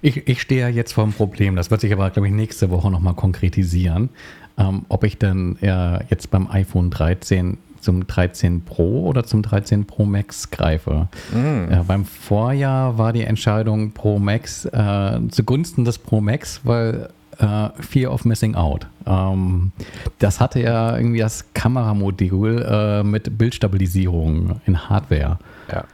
Ich, 0.02 0.28
ich 0.28 0.42
stehe 0.42 0.60
ja 0.60 0.68
jetzt 0.68 0.92
vor 0.92 1.04
einem 1.04 1.12
Problem, 1.12 1.56
das 1.56 1.70
wird 1.70 1.80
sich 1.80 1.92
aber, 1.92 2.10
glaube 2.10 2.28
ich, 2.28 2.34
nächste 2.34 2.70
Woche 2.70 2.90
nochmal 2.90 3.14
konkretisieren, 3.14 4.10
ähm, 4.58 4.84
ob 4.88 5.04
ich 5.04 5.18
dann 5.18 5.56
äh, 5.62 6.04
jetzt 6.10 6.30
beim 6.30 6.50
iPhone 6.50 6.90
13 6.90 7.58
zum 7.80 8.06
13 8.06 8.62
Pro 8.62 9.06
oder 9.06 9.24
zum 9.24 9.42
13 9.42 9.86
Pro 9.86 10.04
Max 10.04 10.50
greife. 10.50 11.08
Mm. 11.32 11.72
Äh, 11.72 11.82
beim 11.86 12.04
Vorjahr 12.04 12.98
war 12.98 13.12
die 13.12 13.22
Entscheidung 13.22 13.92
Pro 13.92 14.18
Max 14.18 14.64
äh, 14.66 15.20
zugunsten 15.30 15.84
des 15.84 15.98
Pro 15.98 16.20
Max, 16.20 16.60
weil 16.64 17.10
äh, 17.38 17.68
Fear 17.80 18.12
of 18.12 18.24
Missing 18.24 18.56
Out. 18.56 18.86
Ähm, 19.06 19.72
das 20.18 20.40
hatte 20.40 20.60
ja 20.60 20.96
irgendwie 20.96 21.20
das 21.20 21.44
Kameramodul 21.54 22.62
äh, 22.62 23.02
mit 23.04 23.38
Bildstabilisierung 23.38 24.60
in 24.66 24.88
Hardware. 24.88 25.38
Ja. 25.70 25.84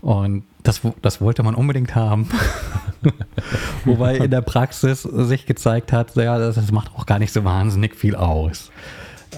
Und 0.00 0.44
das, 0.64 0.80
das 1.02 1.20
wollte 1.20 1.42
man 1.42 1.54
unbedingt 1.54 1.94
haben. 1.94 2.28
Wobei 3.84 4.16
in 4.16 4.30
der 4.30 4.40
Praxis 4.40 5.02
sich 5.02 5.46
gezeigt 5.46 5.92
hat, 5.92 6.16
ja, 6.16 6.38
das, 6.38 6.56
das 6.56 6.72
macht 6.72 6.90
auch 6.96 7.06
gar 7.06 7.18
nicht 7.18 7.32
so 7.32 7.44
wahnsinnig 7.44 7.94
viel 7.94 8.16
aus. 8.16 8.72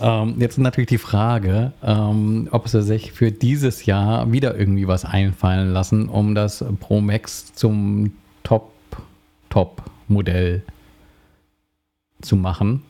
Ähm, 0.00 0.36
jetzt 0.38 0.56
natürlich 0.58 0.88
die 0.88 0.98
Frage, 0.98 1.72
ähm, 1.82 2.48
ob 2.52 2.68
sie 2.68 2.82
sich 2.82 3.12
für 3.12 3.32
dieses 3.32 3.86
Jahr 3.86 4.30
wieder 4.30 4.56
irgendwie 4.56 4.86
was 4.86 5.04
einfallen 5.04 5.72
lassen, 5.72 6.08
um 6.08 6.34
das 6.34 6.64
Pro 6.80 7.00
Max 7.00 7.52
zum 7.54 8.12
Top, 8.44 8.72
Top-Modell 9.50 10.62
zu 12.20 12.36
machen. 12.36 12.82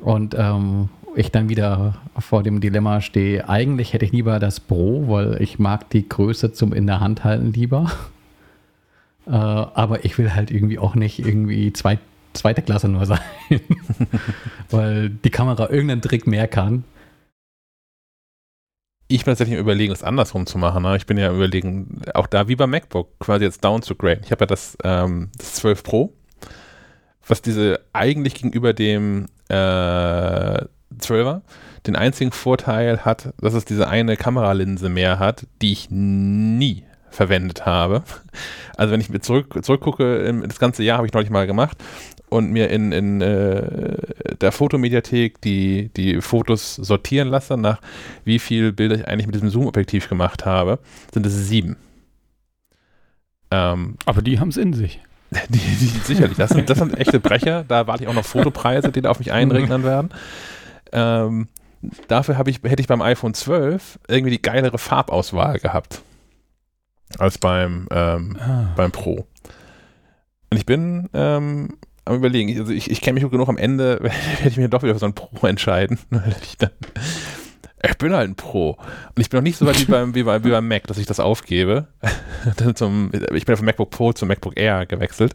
Und 0.00 0.34
ähm, 0.36 0.88
ich 1.14 1.30
dann 1.30 1.48
wieder 1.48 2.00
vor 2.18 2.42
dem 2.42 2.60
Dilemma 2.60 3.00
stehe, 3.00 3.48
eigentlich 3.48 3.92
hätte 3.92 4.04
ich 4.04 4.12
lieber 4.12 4.38
das 4.38 4.60
Pro, 4.60 5.08
weil 5.08 5.40
ich 5.40 5.58
mag 5.58 5.90
die 5.90 6.08
Größe 6.08 6.52
zum 6.52 6.72
in 6.72 6.86
der 6.86 7.00
Hand 7.00 7.24
halten 7.24 7.52
lieber. 7.52 7.90
Äh, 9.24 9.30
aber 9.30 10.04
ich 10.04 10.18
will 10.18 10.34
halt 10.34 10.50
irgendwie 10.50 10.80
auch 10.80 10.96
nicht 10.96 11.20
irgendwie 11.20 11.72
zwei, 11.72 12.00
zweite 12.32 12.60
Klasse 12.60 12.88
nur 12.88 13.06
sein, 13.06 13.20
weil 14.70 15.10
die 15.10 15.30
Kamera 15.30 15.70
irgendeinen 15.70 16.02
Trick 16.02 16.26
mehr 16.26 16.48
kann. 16.48 16.82
Ich 19.06 19.24
bin 19.24 19.30
tatsächlich 19.30 19.60
überlegen, 19.60 19.92
es 19.92 20.02
andersrum 20.02 20.46
zu 20.46 20.58
machen. 20.58 20.82
Ne? 20.82 20.96
Ich 20.96 21.06
bin 21.06 21.18
ja 21.18 21.32
überlegen, 21.32 22.02
auch 22.14 22.26
da 22.26 22.48
wie 22.48 22.56
beim 22.56 22.70
MacBook, 22.70 23.16
quasi 23.20 23.44
jetzt 23.44 23.62
down 23.62 23.82
zu 23.82 23.94
graden. 23.94 24.22
Ich 24.24 24.32
habe 24.32 24.42
ja 24.42 24.46
das, 24.46 24.76
ähm, 24.82 25.30
das 25.38 25.54
12 25.54 25.84
Pro, 25.84 26.12
was 27.24 27.42
diese 27.42 27.78
eigentlich 27.92 28.34
gegenüber 28.34 28.72
dem 28.72 29.28
äh, 29.48 30.64
12er 31.00 31.42
den 31.86 31.96
einzigen 31.96 32.32
Vorteil 32.32 33.04
hat, 33.04 33.34
dass 33.40 33.54
es 33.54 33.64
diese 33.64 33.88
eine 33.88 34.16
Kameralinse 34.16 34.88
mehr 34.88 35.18
hat, 35.18 35.46
die 35.60 35.72
ich 35.72 35.88
nie 35.90 36.84
verwendet 37.10 37.66
habe. 37.66 38.02
Also 38.76 38.92
wenn 38.92 39.00
ich 39.00 39.10
mir 39.10 39.20
zurück, 39.20 39.58
zurückgucke, 39.62 40.42
das 40.46 40.58
ganze 40.58 40.82
Jahr 40.82 40.98
habe 40.98 41.06
ich 41.06 41.12
neulich 41.12 41.30
mal 41.30 41.46
gemacht 41.46 41.76
und 42.28 42.50
mir 42.50 42.70
in, 42.70 42.92
in 42.92 43.20
äh, 43.20 44.36
der 44.40 44.52
Fotomediathek 44.52 45.40
die, 45.42 45.90
die 45.94 46.20
Fotos 46.22 46.76
sortieren 46.76 47.28
lasse, 47.28 47.56
nach 47.56 47.80
wie 48.24 48.38
viel 48.38 48.72
Bilder 48.72 48.96
ich 48.96 49.06
eigentlich 49.06 49.26
mit 49.26 49.34
diesem 49.34 49.50
Zoom-Objektiv 49.50 50.08
gemacht 50.08 50.46
habe, 50.46 50.78
sind 51.12 51.26
es 51.26 51.48
sieben. 51.48 51.76
Ähm, 53.50 53.96
Aber 54.06 54.22
die 54.22 54.40
haben 54.40 54.48
es 54.48 54.56
in 54.56 54.72
sich. 54.72 55.00
Die, 55.48 55.58
die, 55.58 55.86
sicherlich, 56.04 56.36
das 56.36 56.50
sind, 56.50 56.68
das 56.68 56.76
sind 56.76 56.94
echte 56.98 57.18
Brecher. 57.18 57.64
Da 57.66 57.86
warte 57.86 58.02
ich 58.02 58.08
auch 58.10 58.14
noch 58.14 58.24
Fotopreise, 58.24 58.92
die 58.92 59.00
da 59.00 59.08
auf 59.08 59.18
mich 59.18 59.32
einregnen 59.32 59.82
werden. 59.82 60.10
Ähm, 60.92 61.48
dafür 62.08 62.36
ich, 62.50 62.62
hätte 62.62 62.80
ich 62.80 62.86
beim 62.86 63.02
iPhone 63.02 63.34
12 63.34 63.98
irgendwie 64.08 64.30
die 64.30 64.42
geilere 64.42 64.78
Farbauswahl 64.78 65.58
gehabt 65.58 66.02
als 67.18 67.38
beim, 67.38 67.88
ähm, 67.90 68.36
ah. 68.40 68.72
beim 68.76 68.90
Pro. 68.92 69.26
Und 70.50 70.56
ich 70.56 70.66
bin 70.66 71.08
ähm, 71.14 71.76
am 72.04 72.16
überlegen, 72.16 72.58
also 72.58 72.72
ich, 72.72 72.90
ich 72.90 73.00
kenne 73.00 73.20
mich 73.20 73.30
genug 73.30 73.48
am 73.48 73.58
Ende, 73.58 74.00
werde 74.02 74.48
ich 74.48 74.56
mir 74.56 74.68
doch 74.68 74.82
wieder 74.82 74.94
für 74.94 75.00
so 75.00 75.06
ein 75.06 75.14
Pro 75.14 75.46
entscheiden. 75.46 75.98
ich, 76.42 76.56
dann, 76.58 76.70
ich 77.82 77.98
bin 77.98 78.12
halt 78.12 78.30
ein 78.30 78.34
Pro. 78.34 78.70
Und 78.70 79.20
ich 79.20 79.30
bin 79.30 79.38
noch 79.38 79.44
nicht 79.44 79.58
so 79.58 79.66
weit 79.66 79.80
wie 79.80 79.90
beim, 79.90 80.14
wie, 80.14 80.22
bei, 80.22 80.42
wie 80.44 80.50
beim 80.50 80.68
Mac, 80.68 80.86
dass 80.86 80.98
ich 80.98 81.06
das 81.06 81.20
aufgebe. 81.20 81.88
zum, 82.74 83.10
ich 83.34 83.44
bin 83.44 83.56
vom 83.56 83.66
MacBook 83.66 83.90
Pro 83.90 84.12
zum 84.12 84.28
MacBook 84.28 84.58
Air 84.58 84.86
gewechselt 84.86 85.34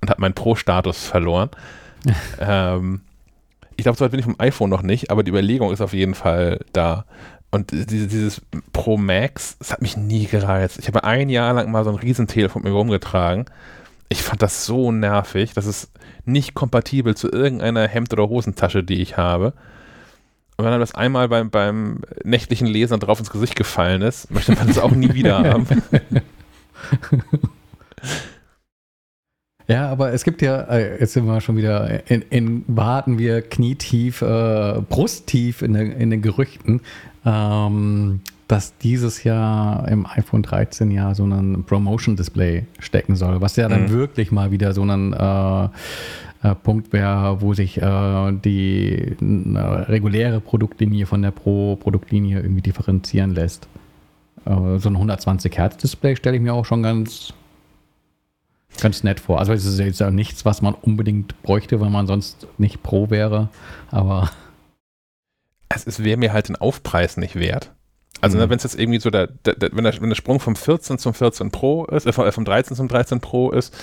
und 0.00 0.10
habe 0.10 0.20
meinen 0.20 0.34
Pro-Status 0.34 1.06
verloren. 1.06 1.50
ähm, 2.40 3.00
ich 3.76 3.84
glaube, 3.84 3.98
so 3.98 4.04
weit 4.04 4.10
bin 4.10 4.20
ich 4.20 4.26
vom 4.26 4.36
iPhone 4.38 4.70
noch 4.70 4.82
nicht, 4.82 5.10
aber 5.10 5.22
die 5.22 5.30
Überlegung 5.30 5.72
ist 5.72 5.80
auf 5.80 5.92
jeden 5.92 6.14
Fall 6.14 6.60
da. 6.72 7.04
Und 7.50 7.70
dieses, 7.70 8.08
dieses 8.08 8.42
Pro 8.72 8.96
Max, 8.96 9.56
das 9.58 9.72
hat 9.72 9.82
mich 9.82 9.96
nie 9.96 10.26
gereizt. 10.26 10.78
Ich 10.78 10.88
habe 10.88 11.04
ein 11.04 11.28
Jahr 11.28 11.54
lang 11.54 11.70
mal 11.70 11.84
so 11.84 11.90
ein 11.90 11.96
Riesentelefon 11.96 12.62
mit 12.62 12.72
mir 12.72 12.76
rumgetragen. 12.76 13.46
Ich 14.08 14.22
fand 14.22 14.42
das 14.42 14.66
so 14.66 14.92
nervig. 14.92 15.52
Das 15.54 15.66
ist 15.66 15.90
nicht 16.24 16.54
kompatibel 16.54 17.14
zu 17.14 17.30
irgendeiner 17.30 17.86
Hemd- 17.86 18.12
oder 18.12 18.28
Hosentasche, 18.28 18.82
die 18.82 19.00
ich 19.00 19.16
habe. 19.16 19.52
Und 20.56 20.64
wenn 20.64 20.72
dann 20.72 20.80
das 20.80 20.94
einmal 20.94 21.28
beim, 21.28 21.50
beim 21.50 22.00
nächtlichen 22.24 22.66
Lesen 22.66 22.98
drauf 22.98 23.18
ins 23.18 23.30
Gesicht 23.30 23.56
gefallen 23.56 24.02
ist, 24.02 24.30
möchte 24.30 24.52
man 24.52 24.66
das 24.66 24.78
auch 24.78 24.92
nie 24.92 25.12
wieder 25.14 25.38
haben. 25.38 25.66
Ja, 29.68 29.88
aber 29.90 30.12
es 30.12 30.22
gibt 30.22 30.42
ja, 30.42 30.60
äh, 30.62 31.00
jetzt 31.00 31.14
sind 31.14 31.26
wir 31.26 31.40
schon 31.40 31.56
wieder, 31.56 32.08
in, 32.08 32.22
in 32.30 32.64
warten 32.68 33.18
wir 33.18 33.42
knietief, 33.42 34.22
äh, 34.22 34.80
brusttief 34.88 35.62
in, 35.62 35.74
den, 35.74 35.90
in 35.92 36.10
den 36.10 36.22
Gerüchten, 36.22 36.80
ähm, 37.24 38.20
dass 38.46 38.78
dieses 38.78 39.24
Jahr 39.24 39.88
im 39.88 40.06
iPhone 40.06 40.42
13 40.42 40.92
ja 40.92 41.14
so 41.14 41.24
ein 41.24 41.64
Promotion-Display 41.64 42.64
stecken 42.78 43.16
soll, 43.16 43.40
was 43.40 43.56
ja 43.56 43.68
dann 43.68 43.84
mhm. 43.84 43.90
wirklich 43.90 44.30
mal 44.30 44.52
wieder 44.52 44.72
so 44.72 44.82
ein 44.82 45.12
äh, 45.12 45.68
äh, 46.46 46.54
Punkt 46.54 46.92
wäre, 46.92 47.40
wo 47.40 47.54
sich 47.54 47.82
äh, 47.82 48.32
die 48.32 49.16
reguläre 49.20 50.40
Produktlinie 50.40 51.06
von 51.06 51.22
der 51.22 51.32
Pro-Produktlinie 51.32 52.40
irgendwie 52.40 52.62
differenzieren 52.62 53.34
lässt. 53.34 53.66
Äh, 54.44 54.78
so 54.78 54.88
ein 54.88 54.94
120 54.94 55.56
Hertz 55.58 55.78
Display 55.78 56.14
stelle 56.14 56.36
ich 56.36 56.42
mir 56.42 56.54
auch 56.54 56.64
schon 56.64 56.84
ganz 56.84 57.32
ganz 58.80 59.02
nett 59.02 59.20
vor. 59.20 59.38
Also 59.38 59.52
es 59.52 59.64
ist 59.64 59.78
jetzt 59.78 60.00
ja 60.00 60.10
nichts, 60.10 60.44
was 60.44 60.62
man 60.62 60.74
unbedingt 60.74 61.40
bräuchte, 61.42 61.80
weil 61.80 61.90
man 61.90 62.06
sonst 62.06 62.46
nicht 62.58 62.82
Pro 62.82 63.10
wäre, 63.10 63.48
aber 63.90 64.30
es 65.68 66.02
wäre 66.02 66.16
mir 66.16 66.32
halt 66.32 66.48
den 66.48 66.56
Aufpreis 66.56 67.16
nicht 67.16 67.36
wert. 67.36 67.72
Also, 68.20 68.38
ne, 68.38 68.46
mhm. 68.46 68.50
wenn 68.50 68.56
es 68.56 68.62
jetzt 68.62 68.78
irgendwie 68.78 68.98
so 68.98 69.10
der, 69.10 69.26
der, 69.26 69.54
der, 69.54 69.70
wenn, 69.72 69.84
der, 69.84 70.00
wenn 70.00 70.08
der 70.08 70.16
Sprung 70.16 70.40
vom 70.40 70.56
14 70.56 70.98
zum 70.98 71.12
14 71.12 71.50
Pro 71.50 71.84
ist, 71.84 72.06
äh, 72.06 72.12
vom 72.12 72.44
13 72.44 72.76
zum 72.76 72.88
13 72.88 73.20
Pro 73.20 73.50
ist, 73.50 73.76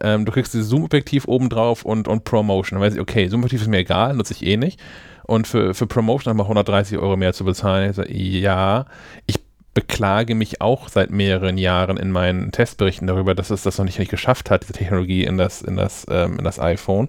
ähm, 0.00 0.24
du 0.24 0.32
kriegst 0.32 0.54
dieses 0.54 0.68
Zoom-Objektiv 0.68 1.26
obendrauf 1.26 1.84
und, 1.84 2.06
und 2.06 2.24
Promotion. 2.24 2.78
Dann 2.78 2.86
weiß 2.86 2.94
ich, 2.94 3.00
okay, 3.00 3.28
Zoom-Objektiv 3.28 3.62
ist 3.62 3.68
mir 3.68 3.78
egal, 3.78 4.14
nutze 4.14 4.34
ich 4.34 4.46
eh 4.46 4.56
nicht. 4.56 4.80
Und 5.24 5.46
für, 5.46 5.74
für 5.74 5.86
Promotion 5.86 6.36
nochmal 6.36 6.44
130 6.44 6.98
Euro 6.98 7.16
mehr 7.16 7.32
zu 7.32 7.44
bezahlen, 7.44 7.90
ich 7.90 7.96
so, 7.96 8.02
ja, 8.04 8.86
ich 9.26 9.40
beklage 9.74 10.34
mich 10.34 10.60
auch 10.60 10.88
seit 10.88 11.10
mehreren 11.10 11.56
Jahren 11.56 11.96
in 11.96 12.10
meinen 12.10 12.50
Testberichten 12.50 13.06
darüber, 13.06 13.34
dass 13.34 13.50
es 13.50 13.62
das 13.62 13.78
noch 13.78 13.84
nicht, 13.84 13.98
nicht 13.98 14.10
geschafft 14.10 14.50
hat, 14.50 14.62
diese 14.62 14.72
Technologie 14.72 15.24
in 15.24 15.38
das, 15.38 15.62
in 15.62 15.76
das, 15.76 16.06
ähm, 16.10 16.38
in 16.38 16.44
das 16.44 16.58
iPhone. 16.58 17.08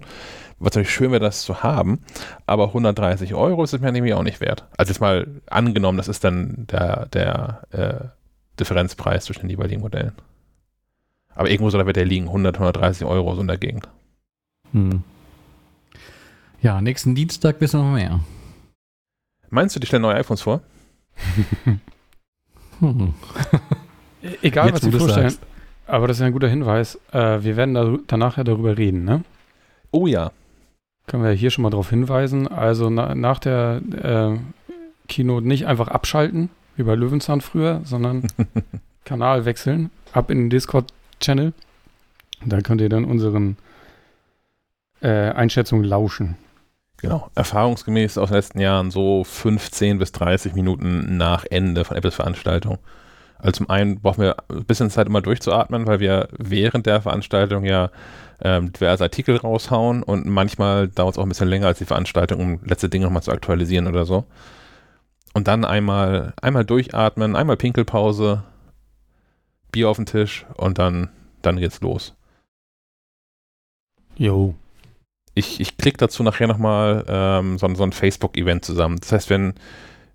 Was 0.58 0.74
natürlich 0.74 0.92
schön 0.92 1.10
wäre, 1.10 1.20
das 1.20 1.42
zu 1.42 1.64
haben, 1.64 2.04
aber 2.46 2.68
130 2.68 3.34
Euro 3.34 3.64
ist 3.64 3.74
es 3.74 3.80
mir 3.80 3.90
nämlich 3.90 4.14
auch 4.14 4.22
nicht 4.22 4.40
wert. 4.40 4.68
Also 4.76 4.90
jetzt 4.90 5.00
mal 5.00 5.26
angenommen, 5.50 5.98
das 5.98 6.06
ist 6.06 6.22
dann 6.22 6.68
der, 6.70 7.06
der 7.06 7.62
äh, 7.72 8.58
Differenzpreis 8.60 9.24
zwischen 9.24 9.40
den 9.40 9.50
jeweiligen 9.50 9.80
Modellen. 9.80 10.12
Aber 11.34 11.50
irgendwo 11.50 11.70
soll 11.70 11.80
da 11.80 11.86
wird 11.86 11.96
der 11.96 12.04
liegen, 12.04 12.26
100, 12.26 12.56
130 12.56 13.04
Euro 13.06 13.34
so 13.34 13.40
in 13.40 13.48
der 13.48 13.58
Gegend. 13.58 13.88
Hm. 14.70 15.02
Ja, 16.60 16.80
nächsten 16.80 17.16
Dienstag 17.16 17.60
wissen 17.60 17.80
wir 17.80 17.90
mehr. 17.90 18.20
Meinst 19.50 19.74
du, 19.74 19.80
die 19.80 19.86
stellen 19.86 20.02
neue 20.02 20.14
iPhones 20.14 20.42
vor? 20.42 20.60
Hm. 22.80 23.14
Egal, 24.42 24.66
Jetzt, 24.66 24.74
was 24.74 24.82
Sie 24.82 24.92
vorstellen. 24.92 25.30
Sagst. 25.30 25.42
Aber 25.86 26.06
das 26.06 26.18
ist 26.18 26.22
ein 26.22 26.32
guter 26.32 26.48
Hinweis. 26.48 26.98
Äh, 27.12 27.42
wir 27.42 27.56
werden 27.56 27.74
da, 27.74 27.96
danach 28.06 28.36
ja 28.36 28.44
darüber 28.44 28.78
reden, 28.78 29.04
ne? 29.04 29.24
Oh 29.90 30.06
ja. 30.06 30.30
Können 31.06 31.24
wir 31.24 31.32
hier 31.32 31.50
schon 31.50 31.62
mal 31.62 31.70
darauf 31.70 31.90
hinweisen. 31.90 32.48
Also 32.48 32.88
na, 32.88 33.14
nach 33.14 33.38
der 33.38 33.82
äh, 34.02 34.38
Keynote 35.08 35.46
nicht 35.46 35.66
einfach 35.66 35.88
abschalten, 35.88 36.48
wie 36.76 36.84
bei 36.84 36.94
Löwenzahn 36.94 37.40
früher, 37.40 37.80
sondern 37.84 38.26
Kanal 39.04 39.44
wechseln, 39.44 39.90
ab 40.12 40.30
in 40.30 40.38
den 40.38 40.50
Discord-Channel. 40.50 41.52
Da 42.44 42.60
könnt 42.60 42.80
ihr 42.80 42.88
dann 42.88 43.04
unseren 43.04 43.56
äh, 45.00 45.08
Einschätzungen 45.08 45.84
lauschen. 45.84 46.36
Genau, 47.02 47.28
erfahrungsgemäß 47.34 48.16
aus 48.16 48.28
den 48.28 48.36
letzten 48.36 48.60
Jahren 48.60 48.92
so 48.92 49.24
15 49.24 49.98
bis 49.98 50.12
30 50.12 50.54
Minuten 50.54 51.16
nach 51.16 51.44
Ende 51.50 51.84
von 51.84 51.96
Apples 51.96 52.14
Veranstaltung. 52.14 52.78
Also 53.38 53.58
zum 53.58 53.70
einen 53.70 54.00
brauchen 54.00 54.22
wir 54.22 54.36
ein 54.48 54.64
bisschen 54.64 54.88
Zeit, 54.88 55.08
immer 55.08 55.20
durchzuatmen, 55.20 55.88
weil 55.88 55.98
wir 55.98 56.28
während 56.38 56.86
der 56.86 57.02
Veranstaltung 57.02 57.64
ja 57.64 57.90
ähm, 58.40 58.72
diverse 58.72 59.02
Artikel 59.02 59.36
raushauen 59.36 60.04
und 60.04 60.26
manchmal 60.26 60.86
dauert 60.86 61.14
es 61.14 61.18
auch 61.18 61.24
ein 61.24 61.28
bisschen 61.28 61.48
länger 61.48 61.66
als 61.66 61.78
die 61.78 61.86
Veranstaltung, 61.86 62.40
um 62.40 62.60
letzte 62.64 62.88
Dinge 62.88 63.06
nochmal 63.06 63.24
zu 63.24 63.32
aktualisieren 63.32 63.88
oder 63.88 64.04
so. 64.04 64.24
Und 65.34 65.48
dann 65.48 65.64
einmal, 65.64 66.34
einmal 66.40 66.64
durchatmen, 66.64 67.34
einmal 67.34 67.56
Pinkelpause, 67.56 68.44
Bier 69.72 69.88
auf 69.88 69.96
den 69.96 70.06
Tisch 70.06 70.46
und 70.54 70.78
dann, 70.78 71.10
dann 71.42 71.56
geht's 71.56 71.80
los. 71.80 72.14
Jo. 74.14 74.54
Ich, 75.34 75.60
ich 75.60 75.76
klicke 75.76 75.98
dazu 75.98 76.22
nachher 76.22 76.46
nochmal 76.46 77.04
ähm, 77.08 77.58
so, 77.58 77.72
so 77.74 77.82
ein 77.82 77.92
Facebook-Event 77.92 78.64
zusammen. 78.64 78.98
Das 79.00 79.12
heißt, 79.12 79.30
wenn, 79.30 79.54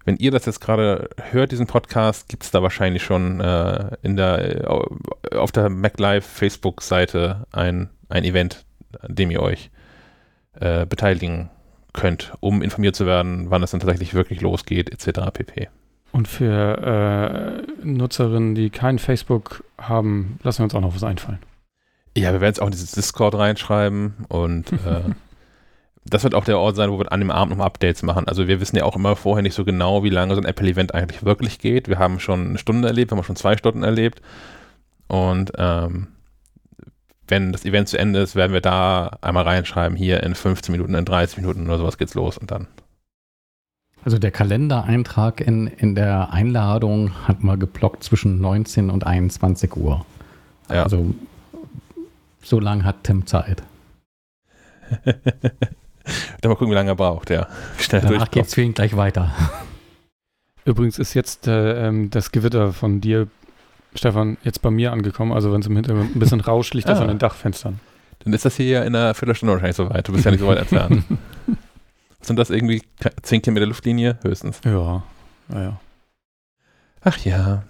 wenn 0.05 0.17
ihr 0.17 0.31
das 0.31 0.45
jetzt 0.45 0.61
gerade 0.61 1.09
hört, 1.31 1.51
diesen 1.51 1.67
Podcast, 1.67 2.29
gibt 2.29 2.43
es 2.43 2.51
da 2.51 2.61
wahrscheinlich 2.61 3.03
schon 3.03 3.39
äh, 3.39 3.97
in 4.03 4.15
der, 4.15 4.63
äh, 4.63 5.35
auf 5.35 5.51
der 5.51 5.69
MacLive 5.69 6.21
Facebook-Seite 6.21 7.45
ein, 7.51 7.89
ein 8.09 8.23
Event, 8.23 8.65
an 8.99 9.15
dem 9.15 9.31
ihr 9.31 9.41
euch 9.41 9.71
äh, 10.59 10.85
beteiligen 10.85 11.49
könnt, 11.93 12.33
um 12.39 12.61
informiert 12.61 12.95
zu 12.95 13.05
werden, 13.05 13.49
wann 13.49 13.63
es 13.63 13.71
dann 13.71 13.79
tatsächlich 13.79 14.13
wirklich 14.13 14.41
losgeht, 14.41 14.89
etc. 14.89 15.31
pp. 15.33 15.69
Und 16.11 16.27
für 16.27 17.65
äh, 17.83 17.85
Nutzerinnen, 17.85 18.55
die 18.55 18.69
kein 18.69 18.99
Facebook 18.99 19.63
haben, 19.77 20.39
lassen 20.43 20.59
wir 20.59 20.63
uns 20.65 20.75
auch 20.75 20.81
noch 20.81 20.95
was 20.95 21.03
einfallen. 21.03 21.39
Ja, 22.17 22.33
wir 22.33 22.41
werden 22.41 22.53
es 22.53 22.59
auch 22.59 22.65
in 22.65 22.71
dieses 22.71 22.91
Discord 22.91 23.35
reinschreiben 23.35 24.25
und 24.27 24.71
äh, 24.85 25.01
das 26.03 26.23
wird 26.23 26.33
auch 26.33 26.45
der 26.45 26.57
Ort 26.57 26.75
sein, 26.75 26.91
wo 26.91 26.97
wir 26.97 27.11
an 27.11 27.19
dem 27.19 27.29
Abend 27.29 27.51
nochmal 27.51 27.67
Updates 27.67 28.01
machen. 28.01 28.27
Also 28.27 28.47
wir 28.47 28.59
wissen 28.59 28.75
ja 28.75 28.85
auch 28.85 28.95
immer 28.95 29.15
vorher 29.15 29.43
nicht 29.43 29.53
so 29.53 29.63
genau, 29.63 30.03
wie 30.03 30.09
lange 30.09 30.33
so 30.33 30.41
ein 30.41 30.47
Apple-Event 30.47 30.95
eigentlich 30.95 31.23
wirklich 31.23 31.59
geht. 31.59 31.87
Wir 31.87 31.99
haben 31.99 32.19
schon 32.19 32.49
eine 32.49 32.57
Stunde 32.57 32.87
erlebt, 32.87 33.11
wir 33.11 33.17
haben 33.17 33.23
schon 33.23 33.35
zwei 33.35 33.55
Stunden 33.55 33.83
erlebt 33.83 34.21
und 35.07 35.51
ähm, 35.57 36.07
wenn 37.27 37.51
das 37.51 37.65
Event 37.65 37.89
zu 37.89 37.99
Ende 37.99 38.19
ist, 38.19 38.35
werden 38.35 38.53
wir 38.53 38.61
da 38.61 39.17
einmal 39.21 39.43
reinschreiben, 39.43 39.97
hier 39.97 40.23
in 40.23 40.33
15 40.33 40.71
Minuten, 40.71 40.95
in 40.95 41.05
30 41.05 41.37
Minuten 41.37 41.67
oder 41.67 41.77
sowas 41.77 41.97
geht's 41.97 42.15
los 42.15 42.37
und 42.37 42.49
dann. 42.49 42.67
Also 44.03 44.17
der 44.17 44.31
Kalendereintrag 44.31 45.41
in, 45.41 45.67
in 45.67 45.93
der 45.93 46.31
Einladung 46.31 47.27
hat 47.27 47.43
mal 47.43 47.57
geblockt 47.57 48.03
zwischen 48.03 48.39
19 48.39 48.89
und 48.89 49.05
21 49.05 49.75
Uhr. 49.75 50.05
Ja. 50.69 50.83
Also 50.83 51.13
so 52.47 52.59
lange 52.59 52.83
hat 52.83 53.03
Tim 53.03 53.25
Zeit. 53.25 53.63
dann 55.03 55.13
mal 56.43 56.55
gucken, 56.55 56.69
wie 56.69 56.75
lange 56.75 56.91
er 56.91 56.95
braucht, 56.95 57.29
ja. 57.29 57.47
Schnell 57.77 58.01
Danach 58.01 58.31
geht 58.31 58.45
es 58.45 58.53
für 58.53 58.61
ihn 58.61 58.73
gleich 58.73 58.95
weiter. 58.95 59.33
Übrigens 60.65 60.99
ist 60.99 61.13
jetzt 61.13 61.47
äh, 61.47 61.87
ähm, 61.87 62.09
das 62.09 62.31
Gewitter 62.31 62.73
von 62.73 63.01
dir 63.01 63.27
Stefan, 63.95 64.37
jetzt 64.43 64.61
bei 64.61 64.69
mir 64.69 64.91
angekommen. 64.91 65.31
Also 65.31 65.51
wenn 65.51 65.61
es 65.61 65.67
im 65.67 65.75
Hintergrund 65.75 66.15
ein 66.15 66.19
bisschen 66.19 66.41
rauscht, 66.41 66.73
liegt 66.73 66.87
das 66.87 66.99
ah. 66.99 67.03
an 67.03 67.07
den 67.07 67.19
Dachfenstern. 67.19 67.79
Dann 68.19 68.33
ist 68.33 68.45
das 68.45 68.55
hier 68.55 68.67
ja 68.67 68.83
in 68.83 68.95
einer 68.95 69.13
Viertelstunde 69.13 69.53
wahrscheinlich 69.53 69.77
so 69.77 69.89
weit. 69.89 70.07
Du 70.07 70.13
bist 70.13 70.25
ja 70.25 70.31
nicht 70.31 70.39
so 70.39 70.47
weit 70.47 70.59
entfernt. 70.59 71.03
Sind 72.21 72.37
das 72.37 72.49
irgendwie 72.49 72.81
10 73.21 73.41
Kilometer 73.41 73.65
Luftlinie 73.67 74.17
höchstens? 74.23 74.59
Ja, 74.65 75.03
naja. 75.47 75.79
Ach 77.01 77.17
ja. 77.19 77.63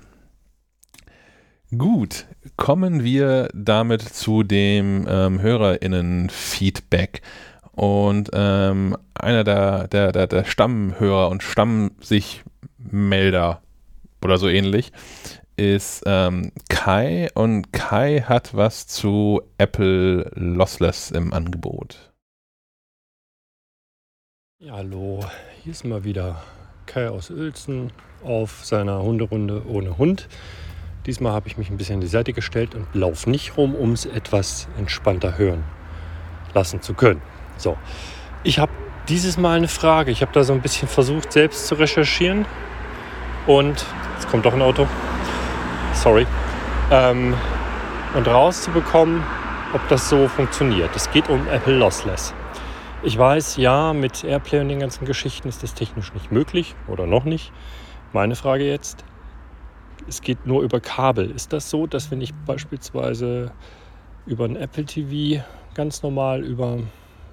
Gut, 1.76 2.28
kommen 2.56 3.04
wir 3.04 3.50
damit 3.54 4.02
zu 4.02 4.44
dem 4.44 5.06
ähm, 5.10 5.42
HörerInnen-Feedback. 5.42 7.22
Und 7.74 8.30
ähm, 8.32 8.96
einer 9.14 9.44
der, 9.44 9.90
der, 9.90 10.14
der, 10.14 10.28
der 10.28 10.46
Stammhörer 10.46 11.28
und 11.30 11.44
Stamm-sich-Melder 11.44 13.62
oder 14.24 14.38
so 14.38 14.48
ähnlich 14.48 14.94
ist 15.58 16.04
ähm, 16.06 16.54
Kai 16.70 17.28
und 17.34 17.74
Kai 17.74 18.22
hat 18.22 18.56
was 18.56 18.88
zu 18.88 19.42
Apple 19.58 20.32
Lossless 20.36 21.12
im 21.12 21.34
Angebot. 21.34 22.14
Ja, 24.60 24.78
hallo, 24.78 25.20
hier 25.64 25.74
ist 25.74 25.84
mal 25.84 26.06
wieder 26.06 26.42
Kai 26.86 27.10
aus 27.10 27.30
Uelzen 27.30 27.92
auf 28.24 28.64
seiner 28.64 29.02
Hunderunde 29.02 29.68
ohne 29.68 29.98
Hund. 29.98 30.30
Diesmal 31.08 31.34
habe 31.34 31.48
ich 31.48 31.58
mich 31.58 31.70
ein 31.70 31.78
bisschen 31.78 31.96
an 31.96 32.02
die 32.02 32.08
Seite 32.08 32.34
gestellt 32.34 32.76
und 32.76 32.86
laufe 32.94 33.30
nicht 33.30 33.58
rum, 33.58 33.74
um 33.74 33.94
es 33.94 34.06
etwas 34.06 34.68
entspannter 34.78 35.38
hören 35.38 35.64
lassen 36.54 36.82
zu 36.82 36.94
können. 36.94 37.22
So, 37.58 37.78
ich 38.44 38.60
habe 38.60 38.72
dieses 39.08 39.38
Mal 39.38 39.58
eine 39.58 39.68
Frage. 39.68 40.12
Ich 40.12 40.22
habe 40.22 40.32
da 40.34 40.44
so 40.44 40.54
ein 40.54 40.62
bisschen 40.62 40.88
versucht, 40.88 41.32
selbst 41.32 41.66
zu 41.68 41.76
recherchieren. 41.76 42.46
Und 43.48 43.86
jetzt 44.16 44.30
kommt 44.30 44.46
doch 44.46 44.54
ein 44.54 44.62
Auto 44.62 44.86
sorry, 45.94 46.28
ähm, 46.92 47.34
und 48.14 48.28
rauszubekommen, 48.28 49.24
ob 49.74 49.88
das 49.90 50.10
so 50.10 50.28
funktioniert. 50.28 50.96
Es 50.96 51.10
geht 51.12 51.30
um 51.30 51.48
Apple 51.48 51.78
Lossless. 51.78 52.34
Ich 53.04 53.18
weiß, 53.18 53.58
ja, 53.58 53.94
mit 53.94 54.24
Airplay 54.24 54.60
und 54.60 54.70
den 54.70 54.80
ganzen 54.80 55.06
Geschichten 55.06 55.48
ist 55.48 55.64
das 55.64 55.74
technisch 55.74 56.14
nicht 56.14 56.32
möglich 56.32 56.76
oder 56.88 57.06
noch 57.06 57.26
nicht. 57.26 57.52
Meine 58.14 58.36
Frage 58.36 58.68
jetzt, 58.68 59.04
es 60.08 60.22
geht 60.22 60.46
nur 60.46 60.64
über 60.64 60.80
Kabel. 60.80 61.32
Ist 61.32 61.54
das 61.54 61.70
so, 61.70 61.88
dass 61.88 62.12
wenn 62.12 62.22
ich 62.22 62.34
beispielsweise 62.46 63.52
über 64.26 64.46
ein 64.46 64.56
Apple 64.56 64.86
TV 64.86 65.44
ganz 65.74 66.04
normal 66.04 66.44
über 66.44 66.80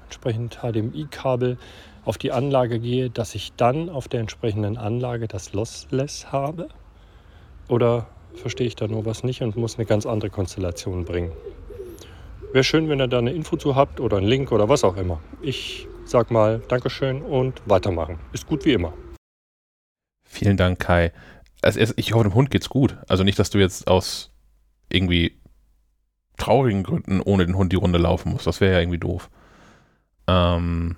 entsprechend 0.05 0.59
HDMI-Kabel 0.63 1.59
auf 2.05 2.19
die 2.19 2.33
Anlage 2.33 2.79
gehe, 2.79 3.11
dass 3.11 3.35
ich 3.35 3.53
dann 3.57 3.89
auf 3.89 4.09
der 4.09 4.21
entsprechenden 4.21 4.77
Anlage 4.77 5.27
das 5.27 5.53
Lossless 5.53 6.33
habe? 6.33 6.69
Oder 7.69 8.07
verstehe 8.35 8.67
ich 8.67 8.77
da 8.77 8.87
nur 8.87 9.07
was 9.07 9.25
nicht 9.25 9.43
und 9.43 9.57
muss 9.57 9.77
eine 9.77 9.87
ganz 9.87 10.07
andere 10.07 10.31
Konstellation 10.31 11.05
bringen. 11.05 11.33
Wäre 12.53 12.65
schön, 12.65 12.89
wenn 12.89 13.01
ihr 13.01 13.09
da 13.09 13.19
eine 13.19 13.33
Info 13.33 13.57
zu 13.57 13.75
habt 13.75 14.01
oder 14.01 14.19
einen 14.19 14.27
Link 14.27 14.53
oder 14.53 14.69
was 14.69 14.85
auch 14.85 14.97
immer. 14.97 15.21
Ich 15.43 15.89
sag 16.05 16.31
mal 16.31 16.63
Dankeschön 16.69 17.23
und 17.23 17.63
weitermachen. 17.67 18.19
Ist 18.33 18.47
gut 18.47 18.65
wie 18.65 18.73
immer. 18.73 18.93
Vielen 20.25 20.57
Dank, 20.57 20.79
Kai. 20.81 21.13
Also 21.65 21.81
ich 21.97 22.13
hoffe, 22.13 22.25
dem 22.25 22.35
Hund 22.35 22.51
geht's 22.51 22.69
gut. 22.69 22.97
Also 23.09 23.25
nicht, 23.25 23.39
dass 23.39 23.51
du 23.51 23.59
jetzt 23.59 23.89
aus 23.89 24.31
irgendwie 24.89 25.41
traurigen 26.37 26.83
Gründen 26.83 27.21
ohne 27.21 27.47
den 27.47 27.57
Hund 27.57 27.73
die 27.73 27.77
Runde 27.77 27.99
laufen 27.99 28.33
musst. 28.33 28.47
Das 28.47 28.61
wäre 28.61 28.75
ja 28.75 28.81
irgendwie 28.81 28.99
doof. 28.99 29.31
Ähm, 30.27 30.97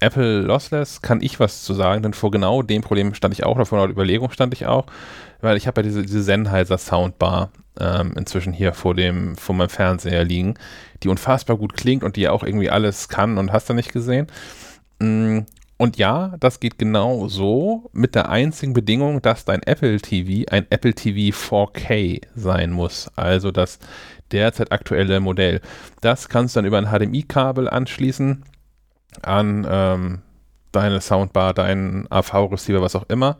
Apple 0.00 0.42
Lossless 0.42 1.02
kann 1.02 1.20
ich 1.20 1.40
was 1.40 1.64
zu 1.64 1.74
sagen, 1.74 2.02
denn 2.02 2.14
vor 2.14 2.30
genau 2.30 2.62
dem 2.62 2.82
Problem 2.82 3.14
stand 3.14 3.34
ich 3.34 3.44
auch, 3.44 3.56
oder 3.56 3.66
vor 3.66 3.78
der 3.80 3.90
Überlegung 3.90 4.30
stand 4.30 4.54
ich 4.54 4.66
auch, 4.66 4.86
weil 5.40 5.56
ich 5.56 5.66
habe 5.66 5.80
ja 5.80 5.82
diese, 5.82 6.02
diese 6.02 6.22
Sennheiser 6.22 6.78
Soundbar 6.78 7.50
ähm, 7.80 8.12
inzwischen 8.16 8.52
hier 8.52 8.74
vor 8.74 8.94
dem, 8.94 9.36
vor 9.36 9.54
meinem 9.54 9.70
Fernseher 9.70 10.24
liegen, 10.24 10.54
die 11.02 11.08
unfassbar 11.08 11.56
gut 11.56 11.74
klingt 11.74 12.04
und 12.04 12.16
die 12.16 12.28
auch 12.28 12.44
irgendwie 12.44 12.70
alles 12.70 13.08
kann 13.08 13.38
und 13.38 13.52
hast 13.52 13.68
du 13.68 13.74
nicht 13.74 13.92
gesehen. 13.92 14.28
Mm, 15.00 15.40
und 15.78 15.96
ja, 15.96 16.34
das 16.40 16.58
geht 16.58 16.76
genau 16.76 17.28
so 17.28 17.88
mit 17.92 18.16
der 18.16 18.28
einzigen 18.28 18.72
Bedingung, 18.72 19.22
dass 19.22 19.44
dein 19.44 19.62
Apple 19.62 20.00
TV 20.00 20.50
ein 20.50 20.66
Apple 20.70 20.92
TV 20.92 21.36
4K 21.36 22.22
sein 22.34 22.72
muss. 22.72 23.08
Also 23.14 23.52
das 23.52 23.78
derzeit 24.32 24.72
aktuelle 24.72 25.20
Modell. 25.20 25.60
Das 26.00 26.28
kannst 26.28 26.56
du 26.56 26.58
dann 26.58 26.66
über 26.66 26.78
ein 26.78 26.86
HDMI-Kabel 26.86 27.68
anschließen 27.68 28.42
an 29.22 29.66
ähm, 29.70 30.22
deine 30.72 31.00
Soundbar, 31.00 31.54
deinen 31.54 32.10
AV-Receiver, 32.10 32.82
was 32.82 32.96
auch 32.96 33.08
immer. 33.08 33.38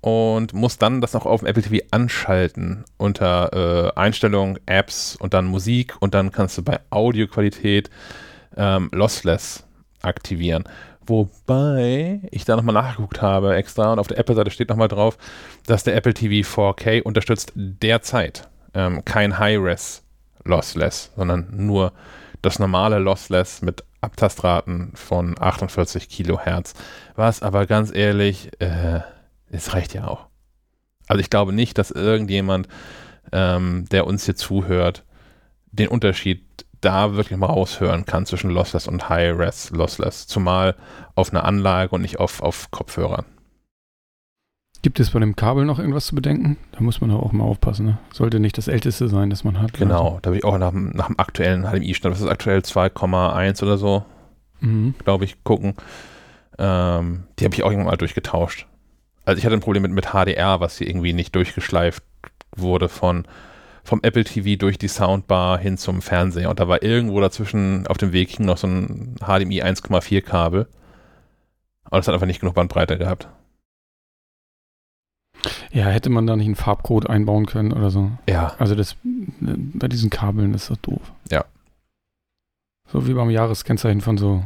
Und 0.00 0.54
musst 0.54 0.82
dann 0.82 1.00
das 1.00 1.12
noch 1.12 1.26
auf 1.26 1.42
dem 1.42 1.46
Apple 1.46 1.62
TV 1.62 1.86
anschalten 1.92 2.84
unter 2.96 3.92
äh, 3.94 3.98
Einstellungen, 4.00 4.58
Apps 4.66 5.14
und 5.14 5.32
dann 5.32 5.46
Musik 5.46 5.94
und 6.00 6.12
dann 6.14 6.32
kannst 6.32 6.58
du 6.58 6.62
bei 6.62 6.80
Audioqualität 6.90 7.88
ähm, 8.56 8.90
Lossless 8.92 9.64
aktivieren. 10.02 10.64
Wobei 11.06 12.20
ich 12.30 12.44
da 12.44 12.56
nochmal 12.56 12.74
nachgeguckt 12.74 13.22
habe 13.22 13.54
extra 13.54 13.92
und 13.92 13.98
auf 13.98 14.06
der 14.06 14.18
Apple-Seite 14.18 14.50
steht 14.50 14.68
nochmal 14.68 14.88
drauf, 14.88 15.18
dass 15.66 15.84
der 15.84 15.96
Apple 15.96 16.14
TV 16.14 16.48
4K 16.48 17.02
unterstützt 17.02 17.52
derzeit 17.54 18.48
ähm, 18.74 19.04
kein 19.04 19.38
High-Res 19.38 20.02
Lossless, 20.44 21.12
sondern 21.16 21.48
nur 21.50 21.92
das 22.40 22.58
normale 22.58 22.98
Lossless 22.98 23.62
mit 23.62 23.84
Abtastraten 24.00 24.92
von 24.94 25.36
48 25.38 26.08
Kilohertz. 26.08 26.74
Was 27.14 27.42
aber 27.42 27.66
ganz 27.66 27.94
ehrlich, 27.94 28.50
äh, 28.60 29.00
es 29.50 29.72
reicht 29.74 29.94
ja 29.94 30.08
auch. 30.08 30.26
Also 31.06 31.20
ich 31.20 31.30
glaube 31.30 31.52
nicht, 31.52 31.78
dass 31.78 31.90
irgendjemand, 31.90 32.68
ähm, 33.32 33.86
der 33.90 34.06
uns 34.06 34.24
hier 34.24 34.34
zuhört, 34.36 35.04
den 35.70 35.88
Unterschied 35.88 36.44
da 36.82 37.14
wirklich 37.14 37.38
mal 37.38 37.46
raushören 37.46 38.04
kann 38.04 38.26
zwischen 38.26 38.50
Lossless 38.50 38.86
und 38.88 39.08
High-Res 39.08 39.70
Lossless. 39.70 40.26
Zumal 40.26 40.74
auf 41.14 41.30
einer 41.30 41.44
Anlage 41.44 41.94
und 41.94 42.02
nicht 42.02 42.20
auf, 42.20 42.42
auf 42.42 42.70
Kopfhörern. 42.70 43.24
Gibt 44.82 44.98
es 44.98 45.10
bei 45.10 45.20
dem 45.20 45.36
Kabel 45.36 45.64
noch 45.64 45.78
irgendwas 45.78 46.06
zu 46.06 46.16
bedenken? 46.16 46.56
Da 46.72 46.80
muss 46.80 47.00
man 47.00 47.12
auch 47.12 47.30
mal 47.30 47.44
aufpassen. 47.44 47.86
Ne? 47.86 47.98
Sollte 48.12 48.40
nicht 48.40 48.58
das 48.58 48.66
älteste 48.66 49.08
sein, 49.08 49.30
das 49.30 49.44
man 49.44 49.60
hat. 49.60 49.74
Genau, 49.74 50.06
also. 50.06 50.18
da 50.22 50.28
habe 50.28 50.36
ich 50.36 50.44
auch 50.44 50.58
nach, 50.58 50.72
nach 50.72 51.06
dem 51.06 51.20
aktuellen 51.20 51.62
HDMI-Stand, 51.62 52.12
das 52.12 52.20
ist 52.20 52.28
aktuell 52.28 52.58
2,1 52.58 53.62
oder 53.62 53.78
so, 53.78 54.04
mhm. 54.60 54.96
glaube 55.04 55.24
ich, 55.24 55.44
gucken. 55.44 55.74
Ähm, 56.58 57.24
die 57.38 57.44
habe 57.44 57.54
ich 57.54 57.62
auch 57.62 57.70
irgendwann 57.70 57.92
mal 57.92 57.96
durchgetauscht. 57.96 58.66
Also 59.24 59.38
ich 59.38 59.44
hatte 59.44 59.54
ein 59.54 59.60
Problem 59.60 59.82
mit, 59.82 59.92
mit 59.92 60.06
HDR, 60.06 60.58
was 60.58 60.78
hier 60.78 60.88
irgendwie 60.88 61.12
nicht 61.12 61.34
durchgeschleift 61.36 62.02
wurde 62.56 62.88
von 62.88 63.24
vom 63.84 64.00
Apple 64.02 64.24
TV 64.24 64.58
durch 64.58 64.78
die 64.78 64.88
Soundbar 64.88 65.58
hin 65.58 65.76
zum 65.76 66.02
Fernseher. 66.02 66.50
Und 66.50 66.60
da 66.60 66.68
war 66.68 66.82
irgendwo 66.82 67.20
dazwischen 67.20 67.86
auf 67.86 67.98
dem 67.98 68.12
Weg 68.12 68.30
hing 68.30 68.46
noch 68.46 68.58
so 68.58 68.66
ein 68.66 69.16
HDMI 69.20 69.62
1,4 69.62 70.20
Kabel. 70.22 70.66
Aber 71.84 71.96
das 71.96 72.06
hat 72.06 72.14
einfach 72.14 72.26
nicht 72.26 72.40
genug 72.40 72.54
Bandbreite 72.54 72.96
gehabt. 72.96 73.28
Ja, 75.72 75.86
hätte 75.86 76.10
man 76.10 76.26
da 76.26 76.36
nicht 76.36 76.46
einen 76.46 76.54
Farbcode 76.54 77.08
einbauen 77.08 77.46
können 77.46 77.72
oder 77.72 77.90
so. 77.90 78.12
Ja. 78.28 78.54
Also 78.58 78.74
das 78.74 78.96
bei 79.40 79.88
diesen 79.88 80.10
Kabeln 80.10 80.54
ist 80.54 80.70
das 80.70 80.80
doof. 80.80 81.00
Ja. 81.30 81.44
So 82.86 83.06
wie 83.08 83.14
beim 83.14 83.30
Jahreskennzeichen 83.30 84.00
von 84.00 84.18
so, 84.18 84.44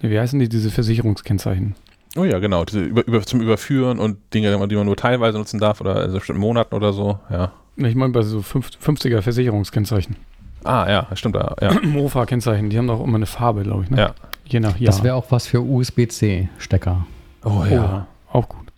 wie 0.00 0.18
heißen 0.18 0.38
die, 0.38 0.48
diese 0.48 0.70
Versicherungskennzeichen? 0.70 1.74
Oh 2.16 2.24
ja, 2.24 2.38
genau. 2.38 2.64
Diese 2.64 2.82
über, 2.82 3.06
über, 3.06 3.22
zum 3.22 3.40
Überführen 3.40 3.98
und 3.98 4.18
Dinge, 4.34 4.50
die 4.68 4.76
man 4.76 4.86
nur 4.86 4.96
teilweise 4.96 5.38
nutzen 5.38 5.58
darf 5.58 5.80
oder 5.80 6.04
in 6.04 6.12
bestimmten 6.12 6.40
Monaten 6.40 6.74
oder 6.74 6.92
so, 6.92 7.18
ja. 7.30 7.52
Ich 7.76 7.94
meine 7.94 8.12
bei 8.12 8.22
so 8.22 8.40
50er 8.40 9.22
Versicherungskennzeichen. 9.22 10.16
Ah, 10.64 10.86
ja, 10.88 11.16
stimmt. 11.16 11.36
Ja. 11.36 11.80
Mofa-Kennzeichen, 11.82 12.70
die 12.70 12.78
haben 12.78 12.86
doch 12.86 13.02
immer 13.02 13.16
eine 13.16 13.26
Farbe, 13.26 13.62
glaube 13.62 13.84
ich. 13.84 13.90
Ne? 13.90 13.98
Ja. 13.98 14.14
Je 14.44 14.60
nach 14.60 14.78
Jahr. 14.78 14.92
Das 14.92 15.02
wäre 15.02 15.14
auch 15.14 15.30
was 15.30 15.46
für 15.46 15.60
USB-C-Stecker. 15.60 17.06
Oh 17.44 17.64
ja. 17.68 18.06
Oh, 18.32 18.38
auch 18.38 18.48
gut. 18.48 18.72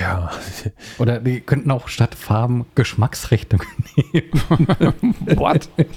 Ja. 0.00 0.30
Oder 0.98 1.20
die 1.20 1.40
könnten 1.40 1.70
auch 1.70 1.88
statt 1.88 2.14
Farben 2.14 2.66
Geschmacksrichtungen 2.74 3.66
nehmen. 4.12 5.14
What? 5.36 5.68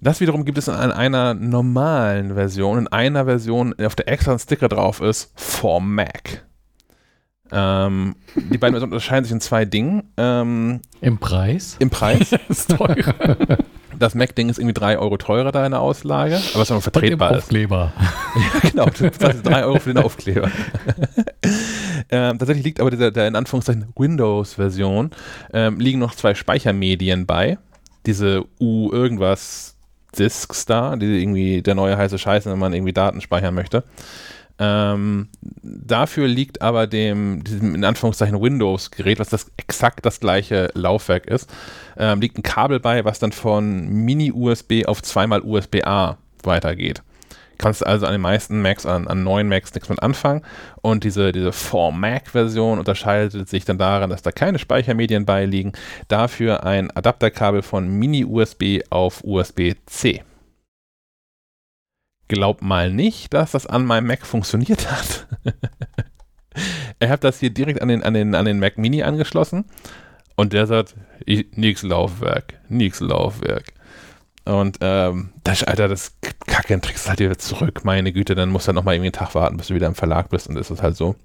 Das 0.00 0.20
wiederum 0.20 0.44
gibt 0.44 0.58
es 0.58 0.68
in 0.68 0.74
einer 0.74 1.34
normalen 1.34 2.34
Version, 2.34 2.78
in 2.78 2.88
einer 2.88 3.24
Version, 3.24 3.74
auf 3.80 3.94
der 3.94 4.08
extra 4.08 4.32
ein 4.32 4.38
Sticker 4.38 4.68
drauf 4.68 5.00
ist, 5.00 5.32
for 5.34 5.80
Mac. 5.80 6.44
Ähm, 7.52 8.16
die 8.34 8.58
beiden 8.58 8.74
Versionen 8.74 8.92
unterscheiden 8.92 9.24
sich 9.24 9.32
in 9.32 9.40
zwei 9.40 9.64
Dingen. 9.64 10.12
Ähm, 10.16 10.80
Im 11.00 11.18
Preis? 11.18 11.76
Im 11.78 11.90
Preis. 11.90 12.32
ist 12.48 12.70
teurer. 12.76 13.14
das 13.98 14.14
Mac-Ding 14.14 14.48
ist 14.48 14.58
irgendwie 14.58 14.74
3 14.74 14.98
Euro 14.98 15.16
teurer 15.16 15.52
da 15.52 15.64
in 15.64 15.72
der 15.72 15.80
Auslage, 15.80 16.36
aber 16.52 16.62
es 16.62 16.70
ist 16.70 16.82
vertretbar. 16.82 17.30
Und 17.30 17.38
Aufkleber. 17.38 17.92
ja, 18.34 18.70
genau, 18.70 18.86
du 18.86 19.10
zahlst 19.10 19.46
3 19.46 19.64
Euro 19.64 19.78
für 19.78 19.94
den 19.94 20.02
Aufkleber. 20.02 20.50
ähm, 22.10 22.38
tatsächlich 22.38 22.64
liegt 22.64 22.80
aber 22.80 22.90
dieser, 22.90 23.10
der 23.10 23.28
in 23.28 23.36
Anführungszeichen 23.36 23.86
Windows-Version, 23.96 25.10
ähm, 25.52 25.80
liegen 25.80 25.98
noch 25.98 26.14
zwei 26.14 26.34
Speichermedien 26.34 27.26
bei. 27.26 27.58
Diese 28.04 28.44
U 28.60 28.92
irgendwas 28.92 29.75
Disks 30.18 30.66
da, 30.66 30.96
die 30.96 31.20
irgendwie 31.20 31.62
der 31.62 31.74
neue 31.74 31.96
heiße 31.96 32.18
Scheiß, 32.18 32.46
wenn 32.46 32.58
man 32.58 32.72
irgendwie 32.72 32.92
Daten 32.92 33.20
speichern 33.20 33.54
möchte. 33.54 33.84
Ähm, 34.58 35.28
dafür 35.62 36.26
liegt 36.28 36.62
aber 36.62 36.86
dem, 36.86 37.44
diesem 37.44 37.74
in 37.74 37.84
Anführungszeichen 37.84 38.40
Windows-Gerät, 38.40 39.18
was 39.18 39.28
das 39.28 39.50
exakt 39.58 40.06
das 40.06 40.18
gleiche 40.20 40.70
Laufwerk 40.72 41.26
ist, 41.26 41.52
ähm, 41.98 42.20
liegt 42.20 42.38
ein 42.38 42.42
Kabel 42.42 42.80
bei, 42.80 43.04
was 43.04 43.18
dann 43.18 43.32
von 43.32 43.86
Mini-USB 43.86 44.86
auf 44.86 45.02
zweimal 45.02 45.42
USB-A 45.42 46.16
weitergeht. 46.42 47.02
Kannst 47.58 47.86
also 47.86 48.06
an 48.06 48.12
den 48.12 48.20
meisten 48.20 48.62
Macs, 48.62 48.86
an, 48.86 49.08
an 49.08 49.22
neuen 49.22 49.48
Macs 49.48 49.74
nichts 49.74 49.88
mit 49.88 50.02
anfangen. 50.02 50.42
Und 50.82 51.04
diese, 51.04 51.32
diese 51.32 51.50
4Mac-Version 51.50 52.78
unterscheidet 52.78 53.48
sich 53.48 53.64
dann 53.64 53.78
daran, 53.78 54.10
dass 54.10 54.22
da 54.22 54.32
keine 54.32 54.58
Speichermedien 54.58 55.24
beiliegen. 55.24 55.72
Dafür 56.08 56.64
ein 56.64 56.90
Adapterkabel 56.90 57.62
von 57.62 57.88
Mini-USB 57.88 58.82
auf 58.90 59.22
USB-C 59.24 60.22
glaub 62.28 62.62
mal 62.62 62.92
nicht, 62.92 63.34
dass 63.34 63.52
das 63.52 63.66
an 63.66 63.84
meinem 63.84 64.06
Mac 64.06 64.26
funktioniert 64.26 64.90
hat. 64.90 65.26
er 66.98 67.08
hat 67.08 67.24
das 67.24 67.40
hier 67.40 67.50
direkt 67.50 67.82
an 67.82 67.88
den, 67.88 68.02
an 68.02 68.14
den, 68.14 68.34
an 68.34 68.44
den 68.44 68.58
Mac 68.58 68.78
Mini 68.78 69.02
angeschlossen 69.02 69.64
und 70.34 70.52
der 70.52 70.66
sagt, 70.66 70.94
nix 71.26 71.82
Laufwerk, 71.82 72.60
nix 72.68 73.00
Laufwerk. 73.00 73.72
Und 74.46 74.78
ähm, 74.80 75.30
das, 75.42 75.64
Alter, 75.64 75.88
das 75.88 76.14
Kacke, 76.46 76.68
dann 76.68 76.80
trägst 76.80 77.04
du 77.04 77.08
halt 77.10 77.18
wieder 77.18 77.36
zurück, 77.36 77.84
meine 77.84 78.12
Güte, 78.12 78.36
dann 78.36 78.48
musst 78.48 78.66
du 78.66 78.68
halt 78.68 78.76
nochmal 78.76 78.94
irgendwie 78.94 79.08
einen 79.08 79.26
Tag 79.26 79.34
warten, 79.34 79.56
bis 79.56 79.66
du 79.66 79.74
wieder 79.74 79.88
im 79.88 79.96
Verlag 79.96 80.30
bist 80.30 80.48
und 80.48 80.56
ist 80.56 80.70
halt 80.82 80.96
so. 80.96 81.16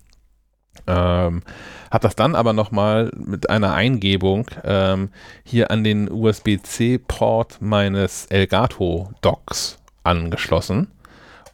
Ähm, 0.88 1.44
hab 1.92 2.02
das 2.02 2.16
dann 2.16 2.34
aber 2.34 2.54
nochmal 2.54 3.12
mit 3.16 3.50
einer 3.50 3.74
Eingebung 3.74 4.50
ähm, 4.64 5.10
hier 5.44 5.70
an 5.70 5.84
den 5.84 6.10
USB-C-Port 6.12 7.62
meines 7.62 8.26
Elgato-Docks 8.28 9.78
angeschlossen 10.04 10.88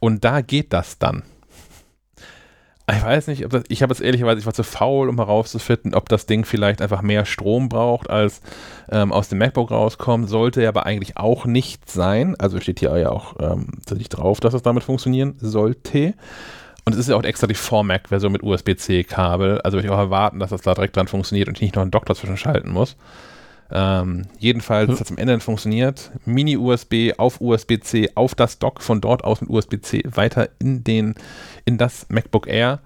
und 0.00 0.24
da 0.24 0.40
geht 0.40 0.72
das 0.72 0.98
dann. 0.98 1.22
Ich 2.90 3.02
weiß 3.02 3.26
nicht, 3.26 3.44
ob 3.44 3.50
das, 3.50 3.64
ich 3.68 3.82
habe 3.82 3.92
es 3.92 4.00
ehrlicherweise, 4.00 4.40
ich 4.40 4.46
war 4.46 4.54
zu 4.54 4.62
faul, 4.62 5.10
um 5.10 5.16
herauszufinden, 5.16 5.94
ob 5.94 6.08
das 6.08 6.24
Ding 6.24 6.46
vielleicht 6.46 6.80
einfach 6.80 7.02
mehr 7.02 7.26
Strom 7.26 7.68
braucht, 7.68 8.08
als 8.08 8.40
ähm, 8.90 9.12
aus 9.12 9.28
dem 9.28 9.38
MacBook 9.38 9.70
rauskommt. 9.70 10.28
Sollte 10.28 10.66
aber 10.66 10.86
eigentlich 10.86 11.18
auch 11.18 11.44
nicht 11.44 11.90
sein. 11.90 12.34
Also 12.38 12.60
steht 12.60 12.80
hier 12.80 12.96
ja 12.96 13.10
auch 13.10 13.36
ähm, 13.40 13.66
drauf, 13.84 14.40
dass 14.40 14.54
es 14.54 14.62
damit 14.62 14.84
funktionieren 14.84 15.34
sollte. 15.38 16.14
Und 16.86 16.94
es 16.94 17.00
ist 17.00 17.10
ja 17.10 17.16
auch 17.16 17.24
extra 17.24 17.46
die 17.46 17.56
4Mac-Version 17.56 18.32
mit 18.32 18.42
USB-C-Kabel. 18.42 19.60
Also 19.60 19.76
würde 19.76 19.88
ich 19.88 19.92
auch 19.92 19.98
erwarten, 19.98 20.38
dass 20.38 20.50
das 20.50 20.62
da 20.62 20.72
direkt 20.72 20.96
dran 20.96 21.08
funktioniert 21.08 21.48
und 21.48 21.58
ich 21.58 21.62
nicht 21.62 21.76
noch 21.76 21.82
einen 21.82 21.90
Dock 21.90 22.06
dazwischen 22.06 22.38
schalten 22.38 22.70
muss. 22.70 22.96
Ähm, 23.70 24.26
jedenfalls 24.38 24.90
hat 24.90 25.00
es 25.00 25.10
am 25.10 25.18
Ende 25.18 25.40
funktioniert. 25.40 26.10
Mini-USB 26.24 27.18
auf 27.18 27.40
USB-C 27.40 28.10
auf 28.14 28.34
das 28.34 28.58
Dock, 28.58 28.82
von 28.82 29.00
dort 29.00 29.24
aus 29.24 29.40
mit 29.40 29.50
USB-C 29.50 30.02
weiter 30.14 30.48
in, 30.58 30.84
den, 30.84 31.14
in 31.64 31.76
das 31.76 32.06
MacBook 32.08 32.46
Air. 32.46 32.80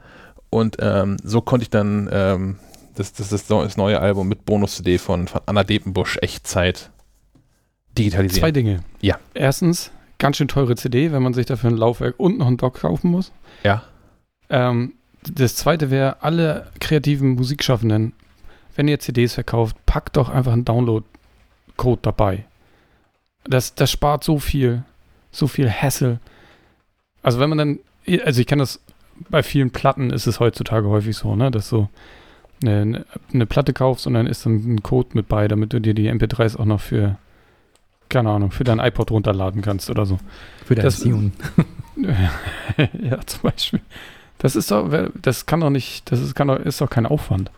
Und 0.50 0.76
ähm, 0.80 1.16
so 1.22 1.40
konnte 1.40 1.64
ich 1.64 1.70
dann 1.70 2.08
ähm, 2.12 2.58
das, 2.94 3.12
das, 3.12 3.30
das, 3.30 3.46
das, 3.46 3.76
neue 3.76 4.00
Album 4.00 4.28
mit 4.28 4.44
Bonus-CD 4.44 4.98
von, 4.98 5.28
von 5.28 5.40
Anna 5.46 5.64
Depenbusch 5.64 6.18
Echtzeit 6.20 6.90
digitalisieren. 7.96 8.40
Zwei 8.40 8.52
Dinge. 8.52 8.80
Ja. 9.00 9.18
Erstens, 9.34 9.92
ganz 10.18 10.36
schön 10.36 10.48
teure 10.48 10.74
CD, 10.76 11.12
wenn 11.12 11.22
man 11.22 11.32
sich 11.32 11.46
dafür 11.46 11.70
ein 11.70 11.76
Laufwerk 11.76 12.18
und 12.18 12.38
noch 12.38 12.48
ein 12.48 12.56
Dock 12.56 12.80
kaufen 12.80 13.10
muss. 13.10 13.32
Ja. 13.62 13.84
Ähm, 14.50 14.94
das 15.32 15.56
zweite 15.56 15.90
wäre, 15.90 16.22
alle 16.22 16.70
kreativen 16.80 17.30
Musikschaffenden 17.30 18.12
wenn 18.74 18.88
ihr 18.88 18.98
CDs 18.98 19.34
verkauft, 19.34 19.76
packt 19.86 20.16
doch 20.16 20.28
einfach 20.28 20.52
einen 20.52 20.64
Download-Code 20.64 22.00
dabei. 22.02 22.44
Das, 23.44 23.74
das 23.74 23.90
spart 23.90 24.24
so 24.24 24.38
viel, 24.38 24.84
so 25.30 25.46
viel 25.46 25.70
Hassel. 25.70 26.20
Also 27.22 27.38
wenn 27.40 27.48
man 27.48 27.58
dann, 27.58 27.78
also 28.24 28.40
ich 28.40 28.46
kann 28.46 28.58
das, 28.58 28.80
bei 29.28 29.42
vielen 29.42 29.70
Platten 29.70 30.10
ist 30.10 30.26
es 30.26 30.40
heutzutage 30.40 30.88
häufig 30.88 31.16
so, 31.16 31.36
ne, 31.36 31.50
dass 31.50 31.68
so 31.68 31.88
eine, 32.62 33.04
eine 33.32 33.46
Platte 33.46 33.72
kaufst 33.72 34.06
und 34.06 34.14
dann 34.14 34.26
ist 34.26 34.46
dann 34.46 34.74
ein 34.74 34.82
Code 34.82 35.10
mit 35.14 35.28
bei, 35.28 35.48
damit 35.48 35.72
du 35.72 35.80
dir 35.80 35.94
die 35.94 36.10
MP3s 36.10 36.56
auch 36.56 36.64
noch 36.64 36.80
für, 36.80 37.16
keine 38.08 38.30
Ahnung, 38.30 38.50
für 38.50 38.64
dein 38.64 38.78
iPod 38.78 39.10
runterladen 39.10 39.62
kannst 39.62 39.90
oder 39.90 40.06
so. 40.06 40.18
Für 40.64 40.74
dein 40.74 40.90
Zion. 40.90 41.32
ja, 41.96 43.20
zum 43.26 43.42
Beispiel. 43.42 43.80
Das 44.38 44.56
ist 44.56 44.70
doch, 44.70 44.90
das 45.20 45.46
kann 45.46 45.60
doch 45.60 45.70
nicht, 45.70 46.10
das 46.10 46.20
ist, 46.20 46.34
kann 46.34 46.48
doch, 46.48 46.58
ist 46.58 46.80
doch 46.80 46.90
kein 46.90 47.06
Aufwand. 47.06 47.50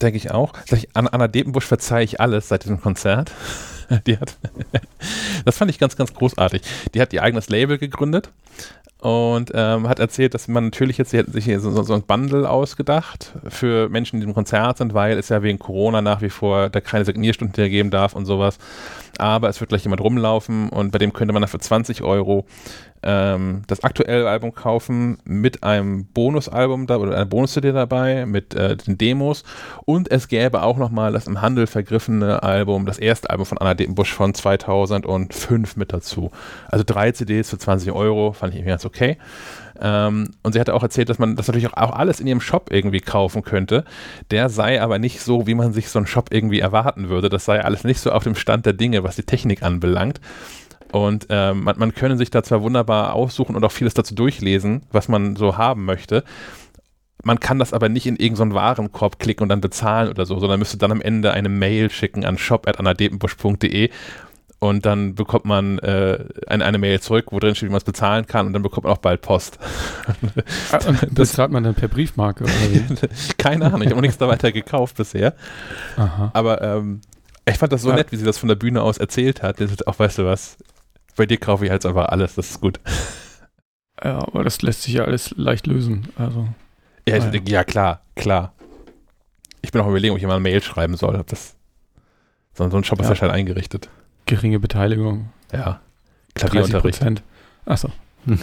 Denke 0.00 0.16
ich 0.16 0.30
auch. 0.30 0.52
An 0.94 1.08
Anna 1.08 1.28
Depenbusch 1.28 1.66
verzeihe 1.66 2.04
ich 2.04 2.20
alles 2.20 2.48
seit 2.48 2.64
diesem 2.64 2.80
Konzert. 2.80 3.32
Die 4.06 4.18
hat, 4.18 4.36
das 5.44 5.56
fand 5.56 5.70
ich 5.70 5.78
ganz, 5.78 5.96
ganz 5.96 6.12
großartig. 6.12 6.62
Die 6.94 7.00
hat 7.00 7.12
ihr 7.12 7.22
eigenes 7.22 7.48
Label 7.48 7.78
gegründet 7.78 8.30
und 9.00 9.52
ähm, 9.54 9.88
hat 9.88 9.98
erzählt, 9.98 10.34
dass 10.34 10.48
man 10.48 10.64
natürlich 10.64 10.98
jetzt, 10.98 11.10
sie 11.10 11.18
hätten 11.18 11.32
sich 11.32 11.44
hier 11.44 11.60
so, 11.60 11.82
so, 11.82 11.94
ein 11.94 12.02
Bundle 12.02 12.50
ausgedacht 12.50 13.32
für 13.48 13.88
Menschen, 13.88 14.20
die 14.20 14.26
im 14.26 14.34
Konzert 14.34 14.78
sind, 14.78 14.92
weil 14.92 15.16
es 15.16 15.28
ja 15.28 15.42
wegen 15.42 15.58
Corona 15.58 16.02
nach 16.02 16.20
wie 16.20 16.30
vor 16.30 16.68
da 16.68 16.80
keine 16.80 17.04
Signierstunden 17.04 17.54
mehr 17.56 17.70
geben 17.70 17.90
darf 17.90 18.14
und 18.14 18.26
sowas. 18.26 18.58
Aber 19.16 19.48
es 19.48 19.60
wird 19.60 19.70
gleich 19.70 19.84
jemand 19.84 20.00
rumlaufen 20.00 20.68
und 20.68 20.90
bei 20.90 20.98
dem 20.98 21.12
könnte 21.12 21.32
man 21.32 21.42
dann 21.42 21.48
für 21.48 21.58
20 21.58 22.02
Euro 22.02 22.44
ähm, 23.02 23.62
das 23.66 23.84
aktuelle 23.84 24.28
Album 24.28 24.54
kaufen 24.54 25.18
mit 25.24 25.62
einem 25.62 26.06
Bonusalbum 26.06 26.86
da 26.86 26.96
oder 26.96 27.14
einer 27.14 27.26
Bonus-CD 27.26 27.72
dabei 27.72 28.26
mit 28.26 28.54
äh, 28.54 28.76
den 28.76 28.98
Demos 28.98 29.44
und 29.84 30.10
es 30.10 30.28
gäbe 30.28 30.62
auch 30.62 30.76
nochmal 30.76 31.12
das 31.12 31.26
im 31.26 31.40
Handel 31.40 31.66
vergriffene 31.66 32.42
Album, 32.42 32.86
das 32.86 32.98
erste 32.98 33.30
Album 33.30 33.46
von 33.46 33.58
Anna 33.58 33.74
Depenbusch 33.74 34.12
von 34.12 34.34
2005 34.34 35.76
mit 35.76 35.92
dazu. 35.92 36.30
Also 36.68 36.84
drei 36.86 37.12
CDs 37.12 37.50
für 37.50 37.58
20 37.58 37.92
Euro, 37.92 38.32
fand 38.32 38.52
ich 38.52 38.58
irgendwie 38.58 38.70
ganz 38.70 38.84
okay. 38.84 39.16
Ähm, 39.80 40.30
und 40.42 40.52
sie 40.52 40.60
hatte 40.60 40.74
auch 40.74 40.82
erzählt, 40.82 41.08
dass 41.08 41.18
man 41.18 41.36
das 41.36 41.46
natürlich 41.46 41.72
auch, 41.72 41.92
alles 41.92 42.20
in 42.20 42.26
ihrem 42.26 42.40
Shop 42.40 42.70
irgendwie 42.72 43.00
kaufen 43.00 43.42
könnte. 43.42 43.84
Der 44.30 44.48
sei 44.48 44.80
aber 44.82 44.98
nicht 44.98 45.20
so, 45.20 45.46
wie 45.46 45.54
man 45.54 45.72
sich 45.72 45.88
so 45.88 45.98
einen 45.98 46.06
Shop 46.06 46.28
irgendwie 46.32 46.60
erwarten 46.60 47.08
würde. 47.08 47.28
Das 47.28 47.44
sei 47.44 47.64
alles 47.64 47.84
nicht 47.84 48.00
so 48.00 48.10
auf 48.10 48.24
dem 48.24 48.34
Stand 48.34 48.66
der 48.66 48.72
Dinge, 48.72 49.04
was 49.04 49.16
die 49.16 49.22
Technik 49.22 49.62
anbelangt. 49.62 50.20
Und 50.92 51.26
ähm, 51.28 51.64
man, 51.64 51.78
man 51.78 51.94
könne 51.94 52.16
sich 52.16 52.30
da 52.30 52.42
zwar 52.42 52.62
wunderbar 52.62 53.14
aussuchen 53.14 53.56
und 53.56 53.64
auch 53.64 53.72
vieles 53.72 53.94
dazu 53.94 54.14
durchlesen, 54.14 54.82
was 54.90 55.08
man 55.08 55.36
so 55.36 55.58
haben 55.58 55.84
möchte. 55.84 56.24
Man 57.24 57.40
kann 57.40 57.58
das 57.58 57.72
aber 57.72 57.88
nicht 57.88 58.06
in 58.06 58.16
irgendeinen 58.16 58.54
Warenkorb 58.54 59.18
klicken 59.18 59.42
und 59.42 59.48
dann 59.48 59.60
bezahlen 59.60 60.08
oder 60.08 60.24
so, 60.24 60.38
sondern 60.38 60.60
müsste 60.60 60.78
dann 60.78 60.92
am 60.92 61.00
Ende 61.00 61.32
eine 61.32 61.48
Mail 61.48 61.90
schicken 61.90 62.24
an 62.24 62.38
shop.anadepenbusch.de 62.38 63.90
und 64.60 64.84
dann 64.86 65.14
bekommt 65.14 65.44
man 65.44 65.78
äh, 65.78 66.24
eine, 66.46 66.64
eine 66.64 66.78
Mail 66.78 67.00
zurück, 67.00 67.26
wo 67.30 67.38
drin 67.38 67.54
steht, 67.54 67.68
wie 67.68 67.72
man 67.72 67.78
es 67.78 67.84
bezahlen 67.84 68.26
kann 68.26 68.46
und 68.46 68.52
dann 68.52 68.62
bekommt 68.62 68.84
man 68.84 68.92
auch 68.92 68.98
bald 68.98 69.22
Post. 69.22 69.58
Ah, 70.72 70.78
und 70.86 71.06
das 71.18 71.32
zahlt 71.32 71.52
man 71.52 71.62
dann 71.62 71.74
per 71.74 71.88
Briefmarke 71.88 72.44
oder 72.44 72.52
wie? 72.52 72.84
Keine 73.38 73.66
Ahnung, 73.66 73.82
ich 73.82 73.88
habe 73.88 73.96
auch 73.96 74.02
nichts 74.02 74.18
da 74.18 74.26
weiter 74.26 74.50
gekauft 74.50 74.96
bisher. 74.96 75.34
Aha. 75.96 76.30
Aber 76.34 76.60
ähm, 76.62 77.00
ich 77.48 77.56
fand 77.56 77.72
das 77.72 77.82
so 77.82 77.90
ja. 77.90 77.96
nett, 77.96 78.10
wie 78.10 78.16
sie 78.16 78.24
das 78.24 78.38
von 78.38 78.48
der 78.48 78.56
Bühne 78.56 78.82
aus 78.82 78.98
erzählt 78.98 79.42
hat. 79.42 79.60
Das 79.60 79.70
ist 79.70 79.86
auch, 79.86 79.98
weißt 79.98 80.18
du 80.18 80.26
was, 80.26 80.58
bei 81.16 81.26
dir 81.26 81.38
kaufe 81.38 81.64
ich 81.64 81.70
halt 81.70 81.86
einfach 81.86 82.08
alles, 82.08 82.34
das 82.34 82.50
ist 82.50 82.60
gut. 82.60 82.80
Ja, 84.00 84.18
aber 84.18 84.44
das 84.44 84.62
lässt 84.62 84.82
sich 84.82 84.94
ja 84.94 85.02
alles 85.02 85.34
leicht 85.36 85.66
lösen. 85.66 86.06
Also, 86.14 86.46
ja, 87.08 87.16
ja. 87.16 87.32
ja 87.48 87.64
klar, 87.64 88.02
klar. 88.14 88.52
Ich 89.60 89.72
bin 89.72 89.80
auch 89.80 89.88
überlegen, 89.88 90.12
ob 90.12 90.20
ich 90.20 90.24
mal 90.24 90.34
eine 90.34 90.40
Mail 90.40 90.62
schreiben 90.62 90.96
soll. 90.96 91.20
Das, 91.26 91.56
so, 92.54 92.62
ein 92.62 92.84
Shop 92.84 93.00
ist 93.00 93.08
ja 93.08 93.16
schnell 93.16 93.32
eingerichtet. 93.32 93.90
Geringe 94.28 94.60
Beteiligung. 94.60 95.30
Ja. 95.52 95.80
Klavierunterricht. 96.34 97.04
Achso. 97.64 97.90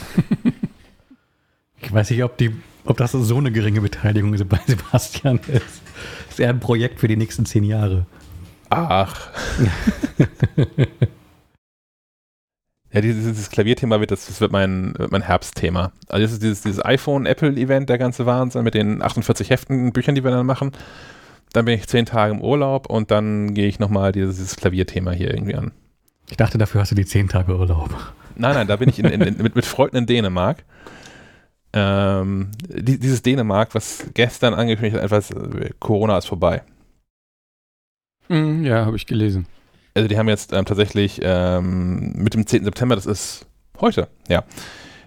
ich 1.81 1.93
weiß 1.93 2.09
nicht, 2.09 2.23
ob, 2.23 2.37
die, 2.37 2.53
ob 2.83 2.97
das 2.97 3.13
so 3.13 3.37
eine 3.37 3.51
geringe 3.51 3.81
Beteiligung 3.81 4.35
bei 4.49 4.59
Sebastian 4.67 5.37
ist. 5.47 5.81
Das 6.25 6.31
ist 6.31 6.39
eher 6.39 6.49
ein 6.49 6.59
Projekt 6.59 6.99
für 6.99 7.07
die 7.07 7.15
nächsten 7.15 7.45
zehn 7.45 7.63
Jahre. 7.63 8.05
Ach. 8.69 9.29
Ja, 12.95 13.01
dieses, 13.01 13.25
dieses 13.25 13.49
Klavierthema 13.49 13.99
wird, 13.99 14.11
das, 14.11 14.27
das 14.27 14.39
wird 14.39 14.53
mein, 14.53 14.93
mein 15.09 15.21
Herbstthema. 15.21 15.91
Also 16.07 16.23
das 16.23 16.31
ist 16.31 16.41
dieses, 16.41 16.61
dieses 16.61 16.85
iPhone-Apple-Event, 16.85 17.89
der 17.89 17.97
ganze 17.97 18.25
Wahnsinn 18.25 18.63
mit 18.63 18.73
den 18.73 19.01
48 19.01 19.49
Heften, 19.49 19.91
Büchern, 19.91 20.15
die 20.15 20.23
wir 20.23 20.31
dann 20.31 20.45
machen. 20.45 20.71
Dann 21.55 21.65
bin 21.65 21.75
ich 21.75 21.87
zehn 21.87 22.05
Tage 22.05 22.33
im 22.33 22.41
Urlaub 22.41 22.89
und 22.89 23.11
dann 23.11 23.53
gehe 23.53 23.67
ich 23.67 23.79
nochmal 23.79 24.11
dieses, 24.11 24.37
dieses 24.37 24.55
Klavierthema 24.55 25.11
hier 25.11 25.31
irgendwie 25.31 25.55
an. 25.55 25.71
Ich 26.29 26.37
dachte, 26.37 26.57
dafür 26.57 26.81
hast 26.81 26.91
du 26.91 26.95
die 26.95 27.05
zehn 27.05 27.29
Tage 27.29 27.55
Urlaub. 27.55 27.89
Nein, 28.35 28.55
nein, 28.55 28.67
da 28.67 28.75
bin 28.75 28.89
ich 28.89 28.99
in, 28.99 29.05
in, 29.05 29.21
in, 29.21 29.37
mit, 29.37 29.55
mit 29.55 29.65
Freunden 29.65 29.97
in 29.97 30.05
Dänemark. 30.05 30.63
Ähm, 31.73 32.51
die, 32.67 32.99
dieses 32.99 33.21
Dänemark, 33.21 33.75
was 33.75 34.05
gestern 34.13 34.53
angekündigt 34.53 34.95
hat, 34.95 35.03
etwas, 35.03 35.31
äh, 35.31 35.69
Corona 35.79 36.17
ist 36.17 36.25
vorbei. 36.25 36.63
Mm, 38.27 38.63
ja, 38.63 38.85
habe 38.85 38.95
ich 38.95 39.05
gelesen 39.05 39.45
also 39.95 40.07
die 40.07 40.17
haben 40.17 40.29
jetzt 40.29 40.53
ähm, 40.53 40.65
tatsächlich 40.65 41.19
ähm, 41.23 42.11
mit 42.15 42.33
dem 42.33 42.45
10. 42.45 42.65
September, 42.65 42.95
das 42.95 43.05
ist 43.05 43.47
heute, 43.79 44.07
ja, 44.27 44.43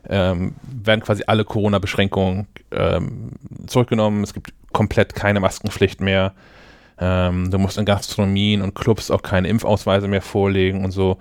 ähm, 0.09 0.55
werden 0.63 1.03
quasi 1.03 1.25
alle 1.27 1.45
Corona-Beschränkungen 1.45 2.47
ähm, 2.71 3.33
zurückgenommen. 3.67 4.25
Es 4.25 4.35
gibt 4.35 4.53
komplett 4.73 5.15
keine 5.15 5.41
Maskenpflicht 5.41 6.01
mehr. 6.01 6.35
Ähm, 6.99 7.51
du 7.51 7.59
musst 7.59 7.79
in 7.79 7.85
Gastronomien 7.85 8.63
und 8.63 8.75
Clubs 8.75 9.11
auch 9.11 9.23
keine 9.23 9.49
Impfausweise 9.49 10.09
mehr 10.09 10.23
vorlegen 10.23 10.85
und 10.85 10.91
so. 10.91 11.19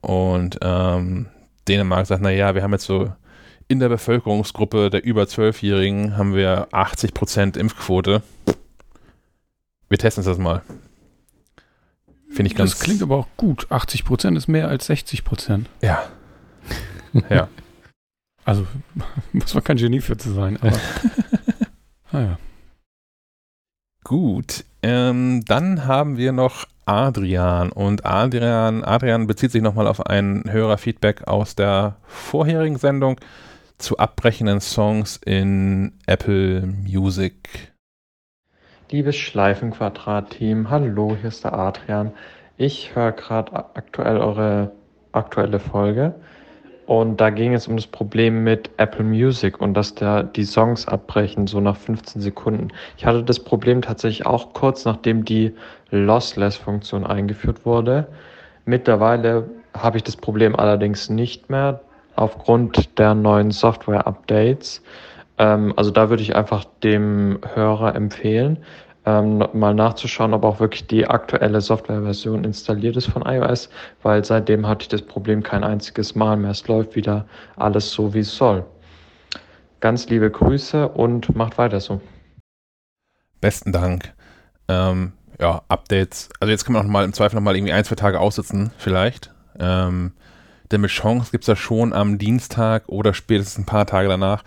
Und 0.00 0.58
ähm, 0.62 1.26
Dänemark 1.66 2.06
sagt, 2.06 2.22
naja, 2.22 2.54
wir 2.54 2.62
haben 2.62 2.72
jetzt 2.72 2.84
so 2.84 3.12
in 3.68 3.80
der 3.80 3.88
Bevölkerungsgruppe 3.88 4.90
der 4.90 5.04
über 5.04 5.24
12-Jährigen 5.24 6.16
haben 6.16 6.34
wir 6.34 6.68
80% 6.70 7.58
Impfquote. 7.58 8.22
Wir 9.88 9.98
testen 9.98 10.24
das 10.24 10.38
mal. 10.38 10.62
Finde 12.30 12.50
ich 12.50 12.56
ganz. 12.56 12.72
Das 12.72 12.80
klingt 12.80 13.02
aber 13.02 13.16
auch 13.16 13.26
gut. 13.36 13.66
80 13.70 14.04
Prozent 14.04 14.36
ist 14.36 14.48
mehr 14.48 14.68
als 14.68 14.86
60 14.86 15.24
Prozent. 15.24 15.68
Ja. 15.80 16.02
ja. 17.30 17.48
Also 18.48 18.66
muss 19.34 19.52
man 19.52 19.62
kein 19.62 19.76
Genie 19.76 20.00
für 20.00 20.16
zu 20.16 20.30
sein, 20.30 20.56
aber. 20.62 20.78
naja. 22.12 22.38
Gut. 24.04 24.64
Ähm, 24.82 25.44
dann 25.44 25.84
haben 25.84 26.16
wir 26.16 26.32
noch 26.32 26.64
Adrian. 26.86 27.70
Und 27.70 28.06
Adrian, 28.06 28.84
Adrian 28.84 29.26
bezieht 29.26 29.50
sich 29.50 29.60
nochmal 29.60 29.86
auf 29.86 30.06
ein 30.06 30.44
Hörerfeedback 30.48 31.28
aus 31.28 31.56
der 31.56 31.96
vorherigen 32.06 32.78
Sendung 32.78 33.20
zu 33.76 33.98
abbrechenden 33.98 34.62
Songs 34.62 35.20
in 35.26 35.92
Apple 36.06 36.62
Music. 36.62 37.74
Liebes 38.90 39.16
Schleifenquadrat-Team, 39.16 40.70
hallo, 40.70 41.14
hier 41.20 41.28
ist 41.28 41.44
der 41.44 41.52
Adrian. 41.52 42.12
Ich 42.56 42.96
höre 42.96 43.12
gerade 43.12 43.54
aktuell 43.54 44.16
eure 44.16 44.72
aktuelle 45.12 45.60
Folge 45.60 46.14
und 46.88 47.20
da 47.20 47.28
ging 47.28 47.52
es 47.52 47.68
um 47.68 47.76
das 47.76 47.86
Problem 47.86 48.44
mit 48.44 48.70
Apple 48.78 49.04
Music 49.04 49.60
und 49.60 49.74
dass 49.74 49.94
da 49.94 50.22
die 50.22 50.44
Songs 50.44 50.88
abbrechen, 50.88 51.46
so 51.46 51.60
nach 51.60 51.76
15 51.76 52.22
Sekunden. 52.22 52.68
Ich 52.96 53.04
hatte 53.04 53.22
das 53.22 53.40
Problem 53.40 53.82
tatsächlich 53.82 54.24
auch 54.24 54.54
kurz 54.54 54.86
nachdem 54.86 55.22
die 55.22 55.52
Lossless-Funktion 55.90 57.04
eingeführt 57.04 57.66
wurde. 57.66 58.08
Mittlerweile 58.64 59.50
habe 59.74 59.98
ich 59.98 60.02
das 60.02 60.16
Problem 60.16 60.56
allerdings 60.56 61.10
nicht 61.10 61.50
mehr 61.50 61.80
aufgrund 62.16 62.98
der 62.98 63.12
neuen 63.12 63.50
Software-Updates. 63.50 64.82
Ähm, 65.36 65.74
also 65.76 65.90
da 65.90 66.08
würde 66.08 66.22
ich 66.22 66.36
einfach 66.36 66.64
dem 66.82 67.38
Hörer 67.52 67.96
empfehlen, 67.96 68.64
ähm, 69.08 69.42
mal 69.54 69.74
nachzuschauen, 69.74 70.34
ob 70.34 70.44
auch 70.44 70.60
wirklich 70.60 70.86
die 70.86 71.06
aktuelle 71.06 71.62
Softwareversion 71.62 72.44
installiert 72.44 72.96
ist 72.96 73.06
von 73.06 73.22
iOS, 73.22 73.70
weil 74.02 74.22
seitdem 74.22 74.66
hatte 74.66 74.82
ich 74.82 74.88
das 74.88 75.00
Problem 75.00 75.42
kein 75.42 75.64
einziges 75.64 76.14
Mal 76.14 76.36
mehr. 76.36 76.50
Es 76.50 76.68
läuft 76.68 76.94
wieder 76.94 77.26
alles 77.56 77.90
so, 77.90 78.12
wie 78.12 78.18
es 78.18 78.36
soll. 78.36 78.66
Ganz 79.80 80.08
liebe 80.08 80.30
Grüße 80.30 80.88
und 80.88 81.34
macht 81.34 81.56
weiter 81.56 81.80
so. 81.80 82.02
Besten 83.40 83.72
Dank. 83.72 84.12
Ähm, 84.68 85.12
ja, 85.40 85.62
Updates. 85.68 86.28
Also 86.40 86.50
jetzt 86.50 86.64
kann 86.66 86.74
man 86.74 86.84
noch 86.84 86.92
mal 86.92 87.04
im 87.04 87.14
Zweifel 87.14 87.36
noch 87.36 87.42
mal 87.42 87.56
irgendwie 87.56 87.72
ein, 87.72 87.84
zwei 87.84 87.94
Tage 87.94 88.20
aussitzen, 88.20 88.72
vielleicht. 88.76 89.32
Ähm, 89.58 90.12
denn 90.70 90.82
mit 90.82 90.90
Chance 90.90 91.30
gibt 91.30 91.44
es 91.44 91.48
ja 91.48 91.56
schon 91.56 91.94
am 91.94 92.18
Dienstag 92.18 92.88
oder 92.88 93.14
spätestens 93.14 93.58
ein 93.58 93.66
paar 93.66 93.86
Tage 93.86 94.08
danach 94.08 94.44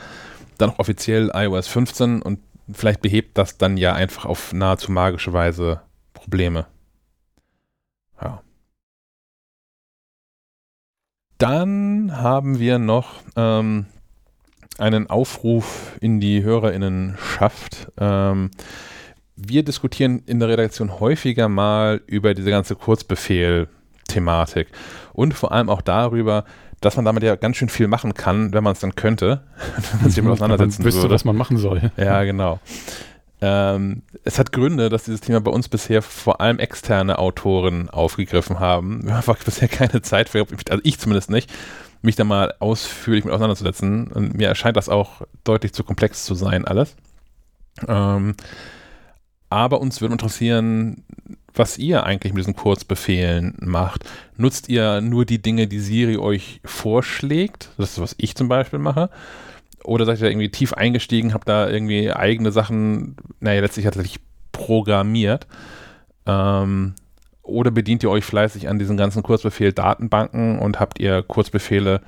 dann 0.60 0.70
auch 0.70 0.80
offiziell 0.80 1.32
iOS 1.34 1.68
15 1.68 2.22
und 2.22 2.40
vielleicht 2.74 3.02
behebt 3.02 3.38
das 3.38 3.58
dann 3.58 3.78
ja 3.78 3.94
einfach 3.94 4.26
auf 4.26 4.54
nahezu 4.54 4.92
magische 4.92 5.34
Weise 5.34 5.82
Probleme. 6.14 6.68
Ja. 8.22 8.42
Dann 11.38 12.18
haben 12.18 12.60
wir 12.60 12.78
noch 12.78 13.22
ähm, 13.36 13.88
einen 14.78 15.10
Aufruf 15.10 15.98
in 16.02 16.20
die 16.20 16.44
HörerInnenschaft. 16.44 17.92
Ähm, 17.98 18.52
wir 19.36 19.64
diskutieren 19.64 20.22
in 20.26 20.40
der 20.40 20.50
Redaktion 20.50 21.00
häufiger 21.00 21.50
mal 21.50 22.02
über 22.06 22.34
diese 22.34 22.52
ganze 22.52 22.76
Kurzbefehl-Thematik 22.76 24.68
und 25.14 25.34
vor 25.34 25.52
allem 25.52 25.70
auch 25.70 25.82
darüber, 25.82 26.46
dass 26.82 26.96
man 26.96 27.06
damit 27.06 27.24
ja 27.24 27.36
ganz 27.36 27.58
schön 27.58 27.70
viel 27.70 27.88
machen 27.88 28.14
kann, 28.14 28.54
wenn 28.54 28.64
man 28.64 28.74
es 28.74 28.80
dann 28.80 28.96
könnte, 28.96 29.44
wenn 29.92 30.02
man 30.02 30.10
sich 30.10 30.16
damit 30.16 30.34
auseinandersetzen 30.34 30.84
wüsste, 30.84 31.04
würde. 31.04 31.14
was 31.14 31.26
man 31.26 31.38
machen 31.38 31.58
soll. 31.58 31.92
Ja, 31.96 32.24
genau. 32.24 32.60
Ähm, 33.44 34.04
es 34.24 34.38
hat 34.38 34.52
Gründe, 34.52 34.90
dass 34.90 35.06
dieses 35.06 35.22
Thema 35.22 35.42
bei 35.42 35.52
uns 35.52 35.68
bisher 35.68 36.04
vor 36.04 36.42
allem 36.42 36.60
externe 36.60 37.18
Autoren 37.18 37.90
aufgegriffen 37.90 38.60
haben. 38.60 39.02
Wir 39.04 39.12
haben 39.12 39.18
einfach 39.18 39.44
bisher 39.44 39.68
keine 39.68 40.02
Zeit 40.02 40.30
für, 40.30 40.46
also 40.70 40.82
ich 40.84 41.00
zumindest 41.00 41.30
nicht, 41.32 41.52
mich 42.04 42.16
da 42.16 42.24
mal 42.24 42.54
ausführlich 42.60 43.26
mit 43.26 43.34
auseinanderzusetzen. 43.34 44.08
Und 44.08 44.36
mir 44.36 44.48
erscheint 44.48 44.78
das 44.78 44.90
auch 44.90 45.22
deutlich 45.44 45.74
zu 45.74 45.84
komplex 45.84 46.24
zu 46.24 46.36
sein, 46.36 46.66
alles. 46.66 46.96
Ähm, 47.88 48.36
aber 49.50 49.82
uns 49.82 50.02
würde 50.02 50.14
interessieren, 50.14 51.04
was 51.54 51.78
ihr 51.78 52.04
eigentlich 52.06 52.34
mit 52.34 52.42
diesen 52.42 52.56
Kurzbefehlen 52.56 53.56
macht. 53.60 54.06
Nutzt 54.38 54.70
ihr 54.70 55.02
nur 55.02 55.26
die 55.26 55.42
Dinge, 55.42 55.68
die 55.68 55.80
Siri 55.80 56.18
euch 56.18 56.62
vorschlägt? 56.64 57.70
Das 57.78 57.92
ist, 57.92 58.02
was 58.02 58.16
ich 58.18 58.36
zum 58.36 58.48
Beispiel 58.48 58.80
mache. 58.80 59.10
Oder 59.84 60.06
seid 60.06 60.22
ihr 60.22 60.30
irgendwie 60.30 60.52
tief 60.52 60.74
eingestiegen, 60.74 61.34
habt 61.34 61.50
da 61.50 61.70
irgendwie 61.70 62.12
eigene 62.12 62.52
Sachen, 62.52 63.16
naja, 63.40 63.62
letztlich 63.62 63.86
tatsächlich 63.86 64.20
programmiert? 64.52 65.48
Ähm, 66.26 66.94
oder 67.42 67.72
bedient 67.72 68.04
ihr 68.04 68.12
euch 68.12 68.24
fleißig 68.24 68.70
an 68.70 68.80
diesen 68.80 68.98
ganzen 68.98 69.24
Kurzbefehl-Datenbanken 69.24 70.60
und 70.60 70.80
habt 70.80 71.00
ihr 71.00 71.24
Kurzbefehle 71.24 72.02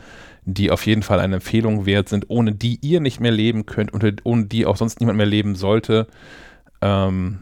die 0.45 0.71
auf 0.71 0.85
jeden 0.85 1.03
Fall 1.03 1.19
eine 1.19 1.35
Empfehlung 1.35 1.85
wert 1.85 2.09
sind, 2.09 2.29
ohne 2.29 2.53
die 2.53 2.79
ihr 2.81 2.99
nicht 2.99 3.19
mehr 3.19 3.31
leben 3.31 3.65
könnt 3.65 3.93
und 3.93 4.25
ohne 4.25 4.45
die 4.45 4.65
auch 4.65 4.75
sonst 4.75 4.99
niemand 4.99 5.17
mehr 5.17 5.25
leben 5.25 5.55
sollte. 5.55 6.07
Ähm, 6.81 7.39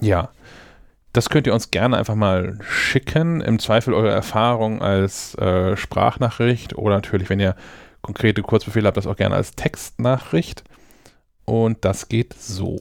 ja, 0.00 0.30
das 1.12 1.28
könnt 1.28 1.46
ihr 1.46 1.54
uns 1.54 1.70
gerne 1.70 1.96
einfach 1.96 2.14
mal 2.14 2.58
schicken. 2.62 3.40
Im 3.40 3.58
Zweifel 3.58 3.94
eure 3.94 4.10
Erfahrung 4.10 4.80
als 4.80 5.34
äh, 5.36 5.76
Sprachnachricht 5.76 6.76
oder 6.76 6.94
natürlich, 6.94 7.28
wenn 7.30 7.40
ihr 7.40 7.56
konkrete 8.02 8.42
Kurzbefehle 8.42 8.86
habt, 8.86 8.96
das 8.96 9.06
auch 9.06 9.16
gerne 9.16 9.34
als 9.34 9.52
Textnachricht. 9.52 10.64
Und 11.44 11.84
das 11.84 12.08
geht 12.08 12.34
so. 12.34 12.80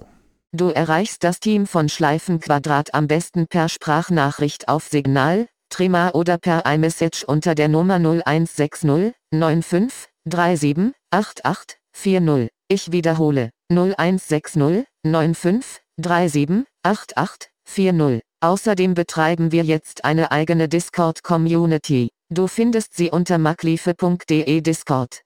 Du 0.52 0.70
erreichst 0.70 1.24
das 1.24 1.40
Team 1.40 1.68
von 1.68 1.90
Schleifenquadrat 1.90 2.94
am 2.94 3.08
besten 3.08 3.48
per 3.48 3.70
Sprachnachricht 3.70 4.68
auf 4.68 4.88
Signal, 4.88 5.48
Trima 5.70 6.10
oder 6.12 6.38
per 6.38 6.66
iMessage 6.66 7.24
unter 7.24 7.54
der 7.54 7.68
Nummer 7.68 7.96
0160 7.96 9.14
95 9.32 10.10
37 10.26 10.94
88 11.12 11.78
40. 11.94 12.50
Ich 12.68 12.92
wiederhole 12.92 13.52
0160 13.72 14.86
95 15.04 15.82
37 15.98 16.66
88 16.84 17.52
40. 17.70 18.22
Außerdem 18.42 18.94
betreiben 18.94 19.52
wir 19.52 19.64
jetzt 19.64 20.06
eine 20.06 20.32
eigene 20.32 20.68
Discord-Community. 20.68 22.10
Du 22.30 22.48
findest 22.48 22.96
sie 22.96 23.12
unter 23.12 23.38
makliefe.de 23.38 24.62
Discord. 24.62 25.22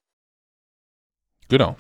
Genau. 1.49 1.75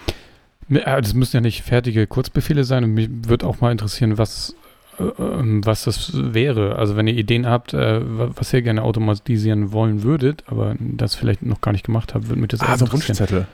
Das 0.69 1.13
müssen 1.13 1.37
ja 1.37 1.41
nicht 1.41 1.63
fertige 1.63 2.07
Kurzbefehle 2.07 2.63
sein 2.63 2.83
und 2.83 2.93
mich 2.93 3.09
würde 3.09 3.45
auch 3.45 3.59
mal 3.59 3.71
interessieren, 3.71 4.17
was, 4.17 4.55
äh, 4.99 5.03
ähm, 5.03 5.65
was 5.65 5.83
das 5.83 6.11
wäre. 6.13 6.77
Also 6.77 6.95
wenn 6.95 7.07
ihr 7.07 7.15
Ideen 7.15 7.45
habt, 7.47 7.73
äh, 7.73 7.99
was 8.01 8.53
ihr 8.53 8.61
gerne 8.61 8.83
automatisieren 8.83 9.71
wollen 9.71 10.03
würdet, 10.03 10.43
aber 10.47 10.75
das 10.79 11.15
vielleicht 11.15 11.41
noch 11.41 11.61
gar 11.61 11.73
nicht 11.73 11.85
gemacht 11.85 12.13
habt, 12.13 12.29
würde 12.29 12.39
mich 12.39 12.49
das 12.49 12.61
ah, 12.61 12.73
auch 12.73 12.77
so 12.77 12.85
interessieren. 12.85 13.19
Wunschzettel. 13.19 13.47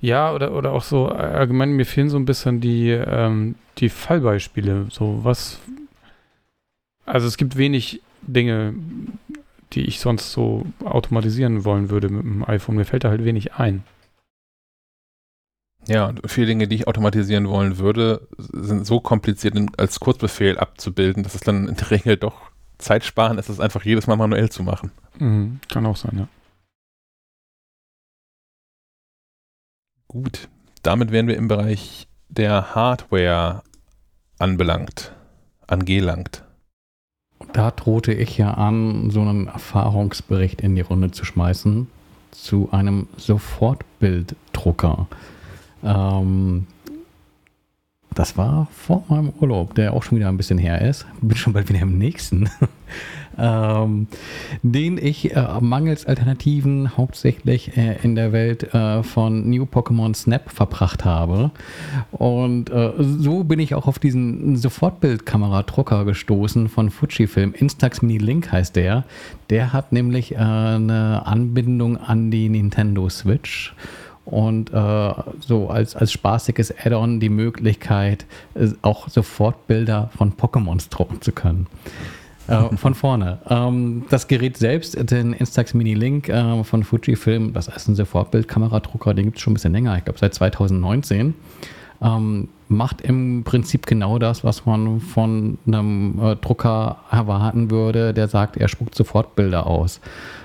Ja, 0.00 0.32
oder, 0.32 0.52
oder 0.52 0.72
auch 0.72 0.82
so 0.82 1.06
allgemein, 1.06 1.72
mir 1.72 1.86
fehlen 1.86 2.08
so 2.08 2.16
ein 2.16 2.24
bisschen 2.24 2.60
die, 2.60 2.90
ähm, 2.90 3.56
die 3.78 3.88
Fallbeispiele. 3.88 4.86
So 4.90 5.20
was, 5.22 5.58
also 7.08 7.26
es 7.26 7.36
gibt 7.36 7.56
wenig 7.56 8.02
Dinge, 8.22 8.74
die 9.72 9.82
ich 9.82 10.00
sonst 10.00 10.32
so 10.32 10.66
automatisieren 10.84 11.64
wollen 11.64 11.90
würde 11.90 12.08
mit 12.08 12.24
dem 12.24 12.48
iPhone. 12.48 12.76
Mir 12.76 12.84
fällt 12.84 13.04
da 13.04 13.10
halt 13.10 13.24
wenig 13.24 13.54
ein. 13.54 13.84
Ja, 15.86 16.12
viele 16.26 16.48
Dinge, 16.48 16.68
die 16.68 16.76
ich 16.76 16.88
automatisieren 16.88 17.48
wollen 17.48 17.78
würde, 17.78 18.28
sind 18.36 18.86
so 18.86 19.00
kompliziert 19.00 19.56
als 19.78 20.00
Kurzbefehl 20.00 20.58
abzubilden, 20.58 21.22
dass 21.22 21.34
es 21.34 21.40
dann 21.40 21.68
in 21.68 21.76
der 21.76 21.90
Regel 21.90 22.16
doch 22.16 22.50
Zeit 22.78 23.04
sparen 23.04 23.38
ist, 23.38 23.48
es 23.48 23.60
einfach 23.60 23.84
jedes 23.84 24.06
Mal 24.06 24.16
manuell 24.16 24.50
zu 24.50 24.62
machen. 24.62 24.92
Mhm, 25.18 25.60
kann 25.68 25.86
auch 25.86 25.96
sein, 25.96 26.18
ja. 26.18 26.28
Gut, 30.08 30.48
damit 30.82 31.10
wären 31.10 31.26
wir 31.28 31.36
im 31.36 31.48
Bereich 31.48 32.06
der 32.28 32.74
Hardware 32.74 33.62
anbelangt, 34.38 35.12
angelangt. 35.66 36.44
Da 37.52 37.70
drohte 37.70 38.12
ich 38.12 38.36
ja 38.36 38.54
an, 38.54 39.10
so 39.10 39.20
einen 39.20 39.46
Erfahrungsbericht 39.46 40.60
in 40.60 40.74
die 40.74 40.82
Runde 40.82 41.10
zu 41.10 41.24
schmeißen 41.24 41.88
zu 42.30 42.68
einem 42.72 43.08
Sofortbilddrucker. 43.16 45.08
Ähm, 45.82 46.66
das 48.14 48.36
war 48.36 48.68
vor 48.72 49.04
meinem 49.08 49.30
Urlaub, 49.40 49.74
der 49.74 49.92
auch 49.92 50.02
schon 50.02 50.18
wieder 50.18 50.28
ein 50.28 50.36
bisschen 50.36 50.58
her 50.58 50.80
ist. 50.82 51.06
Bin 51.20 51.36
schon 51.36 51.52
bald 51.52 51.68
wieder 51.68 51.80
im 51.80 51.98
nächsten. 51.98 52.50
Ähm, 53.38 54.08
den 54.62 54.98
ich 54.98 55.34
äh, 55.34 55.60
mangels 55.60 56.06
Alternativen 56.06 56.96
hauptsächlich 56.96 57.76
äh, 57.76 57.96
in 58.02 58.14
der 58.14 58.32
Welt 58.32 58.74
äh, 58.74 59.02
von 59.02 59.48
New 59.48 59.64
Pokémon 59.64 60.14
Snap 60.14 60.50
verbracht 60.50 61.04
habe. 61.04 61.50
Und 62.10 62.70
äh, 62.70 62.92
so 62.98 63.44
bin 63.44 63.60
ich 63.60 63.74
auch 63.74 63.86
auf 63.86 63.98
diesen 63.98 64.56
Sofortbildkamera-Drucker 64.56 66.04
gestoßen 66.04 66.68
von 66.68 66.90
Fujifilm. 66.90 67.54
Instax 67.54 68.02
Mini 68.02 68.18
Link 68.18 68.50
heißt 68.50 68.76
der. 68.76 69.04
Der 69.50 69.72
hat 69.72 69.92
nämlich 69.92 70.32
äh, 70.32 70.36
eine 70.38 71.26
Anbindung 71.26 71.96
an 71.96 72.30
die 72.30 72.48
Nintendo 72.48 73.08
Switch 73.08 73.74
und 74.30 74.72
äh, 74.74 75.14
so 75.40 75.70
als, 75.70 75.96
als 75.96 76.12
spaßiges 76.12 76.74
Add-on 76.84 77.18
die 77.18 77.30
Möglichkeit, 77.30 78.26
äh, 78.54 78.68
auch 78.82 79.08
sofort 79.08 79.66
Bilder 79.66 80.10
von 80.16 80.34
Pokémons 80.34 80.90
drucken 80.90 81.22
zu 81.22 81.32
können. 81.32 81.66
Äh, 82.48 82.76
von 82.76 82.94
vorne. 82.94 83.38
Ähm, 83.48 84.04
das 84.10 84.26
Gerät 84.26 84.56
selbst, 84.56 84.96
den 85.10 85.34
Instax 85.34 85.74
Mini 85.74 85.94
Link 85.94 86.28
äh, 86.28 86.64
von 86.64 86.82
Fujifilm, 86.82 87.52
das 87.52 87.68
ist 87.68 87.88
ein 87.88 87.94
Sofortbildkameradrucker, 87.94 89.14
den 89.14 89.26
gibt 89.26 89.36
es 89.36 89.42
schon 89.42 89.52
ein 89.52 89.54
bisschen 89.54 89.72
länger, 89.72 89.96
ich 89.98 90.04
glaube 90.04 90.18
seit 90.18 90.34
2019. 90.34 91.34
Ähm, 92.00 92.48
macht 92.68 93.00
im 93.00 93.42
Prinzip 93.44 93.86
genau 93.86 94.18
das, 94.18 94.44
was 94.44 94.66
man 94.66 95.00
von 95.00 95.58
einem 95.66 96.18
äh, 96.22 96.36
Drucker 96.36 96.98
erwarten 97.10 97.70
würde, 97.70 98.14
der 98.14 98.28
sagt, 98.28 98.56
er 98.56 98.68
spuckt 98.68 98.94
sofort 98.94 99.34
Bilder 99.34 99.66
aus. 99.66 100.00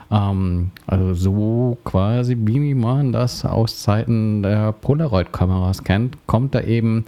Ähm, 0.09 0.71
also 0.87 1.13
so 1.13 1.77
quasi, 1.83 2.35
wie 2.39 2.73
man 2.73 3.11
das 3.11 3.45
aus 3.45 3.81
Zeiten 3.81 4.41
der 4.41 4.71
Polaroid-Kameras 4.71 5.83
kennt, 5.83 6.17
kommt 6.25 6.55
da 6.55 6.61
eben 6.61 7.05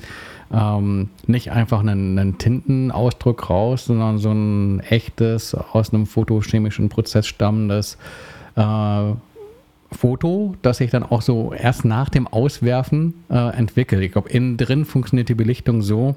ähm, 0.53 1.09
nicht 1.27 1.51
einfach 1.51 1.81
ein, 1.81 2.17
ein 2.17 2.37
Tintenausdruck 2.37 3.49
raus, 3.49 3.85
sondern 3.85 4.17
so 4.17 4.31
ein 4.31 4.79
echtes, 4.81 5.55
aus 5.55 5.93
einem 5.93 6.05
photochemischen 6.05 6.89
Prozess 6.89 7.27
stammendes 7.27 7.97
äh, 8.55 9.13
Foto, 9.91 10.55
das 10.61 10.77
sich 10.77 10.91
dann 10.91 11.03
auch 11.03 11.21
so 11.21 11.53
erst 11.53 11.85
nach 11.85 12.09
dem 12.09 12.27
Auswerfen 12.27 13.13
äh, 13.29 13.55
entwickelt. 13.55 14.01
Ich 14.03 14.11
glaube, 14.11 14.29
innen 14.29 14.57
drin 14.57 14.85
funktioniert 14.85 15.29
die 15.29 15.35
Belichtung 15.35 15.81
so, 15.81 16.15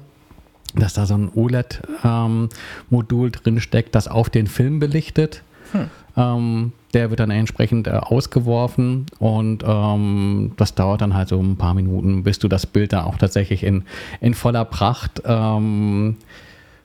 dass 0.75 0.93
da 0.93 1.05
so 1.05 1.15
ein 1.15 1.31
OLED-Modul 1.33 3.27
ähm, 3.27 3.31
drin 3.31 3.59
steckt, 3.59 3.95
das 3.95 4.07
auf 4.07 4.29
den 4.29 4.47
Film 4.47 4.79
belichtet. 4.79 5.43
Hm. 5.71 5.89
Ähm, 6.19 6.73
der 6.93 7.09
wird 7.09 7.19
dann 7.19 7.31
entsprechend 7.31 7.87
äh, 7.87 7.91
ausgeworfen 7.91 9.05
und 9.19 9.63
ähm, 9.65 10.51
das 10.57 10.75
dauert 10.75 11.01
dann 11.01 11.13
halt 11.13 11.29
so 11.29 11.39
ein 11.39 11.55
paar 11.55 11.73
Minuten, 11.73 12.23
bis 12.23 12.39
du 12.39 12.47
das 12.47 12.65
Bild 12.65 12.93
dann 12.93 13.05
auch 13.05 13.17
tatsächlich 13.17 13.63
in, 13.63 13.83
in 14.19 14.33
voller 14.33 14.65
Pracht 14.65 15.21
ähm, 15.25 16.17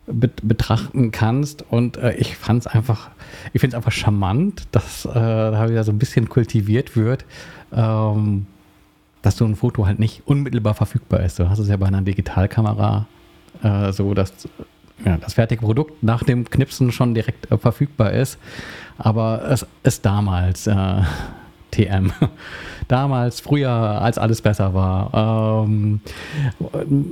bet 0.06 0.46
betrachten 0.46 1.10
kannst. 1.10 1.64
Und 1.70 1.96
äh, 1.96 2.14
ich 2.14 2.36
fand 2.36 2.60
es 2.60 2.66
einfach, 2.66 3.10
ich 3.52 3.60
finde 3.60 3.76
es 3.76 3.78
einfach 3.78 3.92
charmant, 3.92 4.68
dass 4.72 5.06
äh, 5.06 5.12
da 5.14 5.68
wieder 5.68 5.84
so 5.84 5.92
ein 5.92 5.98
bisschen 5.98 6.28
kultiviert 6.28 6.96
wird. 6.96 7.24
Ähm, 7.72 8.46
dass 9.22 9.38
so 9.38 9.46
ein 9.46 9.56
Foto 9.56 9.86
halt 9.86 9.98
nicht 9.98 10.22
unmittelbar 10.26 10.74
verfügbar 10.74 11.20
ist. 11.20 11.38
Du 11.38 11.48
hast 11.48 11.58
es 11.58 11.68
ja 11.68 11.78
bei 11.78 11.86
einer 11.86 12.02
Digitalkamera 12.02 13.06
äh, 13.62 13.90
so, 13.90 14.12
dass 14.12 14.32
ja, 15.04 15.16
das 15.16 15.34
fertige 15.34 15.62
Produkt 15.62 16.02
nach 16.02 16.22
dem 16.22 16.48
Knipsen 16.48 16.92
schon 16.92 17.14
direkt 17.14 17.50
äh, 17.50 17.58
verfügbar 17.58 18.12
ist. 18.12 18.38
Aber 18.98 19.42
es 19.50 19.66
ist 19.82 20.04
damals 20.04 20.66
äh, 20.66 21.02
TM. 21.70 22.12
Damals, 22.88 23.40
früher, 23.40 23.70
als 23.70 24.18
alles 24.18 24.42
besser 24.42 24.74
war, 24.74 25.64
ähm, 25.64 26.00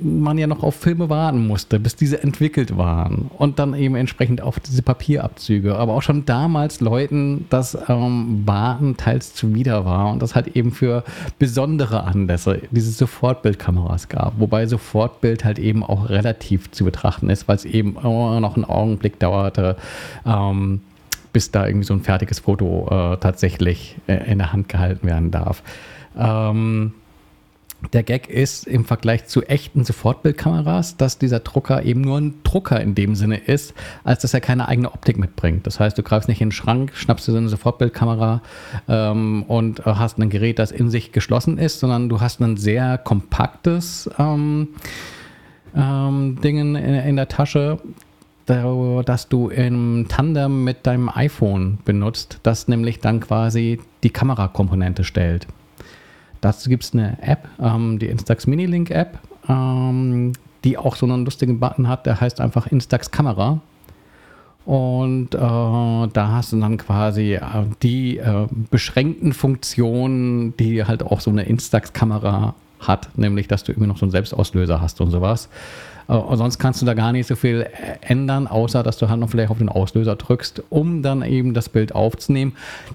man 0.03 0.39
ja 0.39 0.47
noch 0.47 0.63
auf 0.63 0.75
Filme 0.75 1.09
warten 1.09 1.47
musste, 1.47 1.79
bis 1.81 1.97
diese 1.97 2.23
entwickelt 2.23 2.77
waren. 2.77 3.31
Und 3.39 3.59
dann 3.59 3.75
eben 3.75 3.95
entsprechend 3.95 4.41
auf 4.41 4.61
diese 4.61 4.83
Papierabzüge. 4.83 5.77
Aber 5.77 5.95
auch 5.95 6.03
schon 6.03 6.25
damals 6.25 6.81
Leuten 6.81 7.47
das 7.51 7.77
ähm, 7.89 8.43
Warten 8.45 8.97
teils 8.97 9.35
zuwider 9.35 9.85
war 9.85 10.11
und 10.11 10.23
das 10.23 10.35
halt 10.35 10.57
eben 10.57 10.73
für 10.73 11.05
besondere 11.39 12.05
Anlässe 12.05 12.63
diese 12.71 12.91
Sofortbildkameras 12.91 14.09
gab. 14.09 14.39
Wobei 14.39 14.67
Sofortbild 14.67 15.45
halt 15.45 15.59
eben 15.59 15.83
auch 15.83 16.09
relativ 16.09 16.71
zu 16.71 16.85
betrachten 16.85 17.31
ist, 17.31 17.49
weil 17.49 17.57
es 17.57 17.65
eben 17.65 17.97
immer 17.97 18.41
noch 18.41 18.57
einen 18.57 18.65
Augenblick 18.65 19.19
dauerte. 19.19 19.77
Ähm, 20.27 20.81
bis 21.33 21.51
da 21.51 21.67
irgendwie 21.67 21.87
so 21.87 21.95
ein 21.95 22.03
fertiges 22.03 22.41
Foto 22.41 22.87
äh, 22.91 23.17
tatsächlich 23.19 23.97
äh, 24.07 24.31
in 24.31 24.39
der 24.39 24.53
Hand 24.53 24.69
gehalten 24.69 25.07
werden 25.07 25.31
darf. 25.31 25.63
Ähm, 26.17 26.93
der 27.93 28.03
Gag 28.05 28.29
ist 28.29 28.67
im 28.67 28.85
Vergleich 28.85 29.27
zu 29.27 29.43
echten 29.43 29.85
Sofortbildkameras, 29.85 30.97
dass 30.97 31.19
dieser 31.19 31.41
Drucker 31.41 31.83
eben 31.83 32.01
nur 32.01 32.19
ein 32.19 32.35
Drucker 32.45 32.81
in 32.81 32.95
dem 32.95 33.15
Sinne 33.15 33.39
ist, 33.39 33.75
als 34.05 34.23
dass 34.23 34.35
er 34.35 34.41
keine 34.41 34.69
eigene 34.69 34.93
Optik 34.93 35.19
mitbringt. 35.19 35.67
Das 35.67 35.81
heißt, 35.81 35.99
du 35.99 36.03
greifst 36.03 36.29
nicht 36.29 36.41
in 36.41 36.49
den 36.49 36.53
Schrank, 36.53 36.93
schnappst 36.95 37.27
dir 37.27 37.33
so 37.33 37.39
eine 37.39 37.49
Sofortbildkamera 37.49 38.41
ähm, 38.89 39.43
und 39.45 39.81
äh, 39.81 39.83
hast 39.85 40.19
ein 40.19 40.31
Gerät, 40.31 40.59
das 40.59 40.71
in 40.71 40.91
sich 40.91 41.13
geschlossen 41.13 41.59
ist, 41.59 41.81
sondern 41.81 42.09
du 42.09 42.21
hast 42.21 42.41
ein 42.41 42.57
sehr 42.57 42.99
kompaktes 42.99 44.09
ähm, 44.19 44.69
ähm, 45.75 46.39
Ding 46.43 46.59
in, 46.59 46.77
in 46.77 47.17
der 47.17 47.29
Tasche, 47.29 47.79
dass 48.47 49.29
du 49.29 49.49
im 49.49 50.07
Tandem 50.09 50.65
mit 50.65 50.87
deinem 50.87 51.09
iPhone 51.09 51.79
benutzt, 51.85 52.39
das 52.43 52.69
nämlich 52.69 53.01
dann 53.01 53.21
quasi 53.21 53.81
die 54.03 54.11
Kamerakomponente 54.11 55.05
stellt. 55.05 55.47
Dazu 56.41 56.69
gibt 56.69 56.83
es 56.83 56.93
eine 56.93 57.19
App, 57.23 57.49
ähm, 57.61 57.99
die 57.99 58.07
Instax 58.07 58.47
Minilink 58.47 58.91
App, 58.91 59.19
ähm, 59.49 60.33
die 60.65 60.77
auch 60.77 60.97
so 60.97 61.07
einen 61.07 61.25
lustigen 61.25 61.61
Button 61.61 61.89
hat, 61.89 62.05
der 62.07 62.21
heißt 62.21 62.41
einfach 62.41 62.67
Instax 62.67 63.11
Kamera. 63.11 63.61
Und 64.65 65.35
äh, 65.35 65.39
da 65.39 66.09
hast 66.15 66.53
du 66.53 66.61
dann 66.61 66.77
quasi 66.77 67.35
äh, 67.35 67.41
die 67.83 68.19
äh, 68.19 68.47
beschränkten 68.71 69.33
Funktionen, 69.33 70.57
die 70.57 70.85
halt 70.85 71.03
auch 71.03 71.21
so 71.21 71.31
eine 71.31 71.43
Instax-Kamera 71.45 72.55
hat, 72.79 73.17
nämlich 73.17 73.49
dass 73.49 73.65
du 73.65 73.73
immer 73.73 73.87
noch 73.87 73.99
so 73.99 74.05
einen 74.05 74.13
Selbstauslöser 74.13 74.81
hast 74.81 75.01
und 75.01 75.11
sowas. 75.11 75.49
Äh, 76.13 76.17
und 76.17 76.37
sonst 76.37 76.59
kannst 76.59 76.83
du 76.83 76.87
da 76.87 76.95
gar 76.95 77.13
nicht 77.13 77.27
so 77.27 77.35
viel 77.35 77.63
äh, 77.63 77.97
ändern, 78.01 78.47
außer 78.47 78.83
dass 78.83 78.99
du 78.99 79.09
halt 79.09 79.19
noch 79.21 79.31
vielleicht 79.31 79.51
auf 79.51 79.59
den 79.59 79.69
Auslöser 79.69 80.17
drückst, 80.17 80.63
um 80.69 81.03
dann 81.03 81.23
eben 81.23 81.55
das 81.55 81.69
Bild 81.69 81.95
aufzunehmen. 81.95 82.53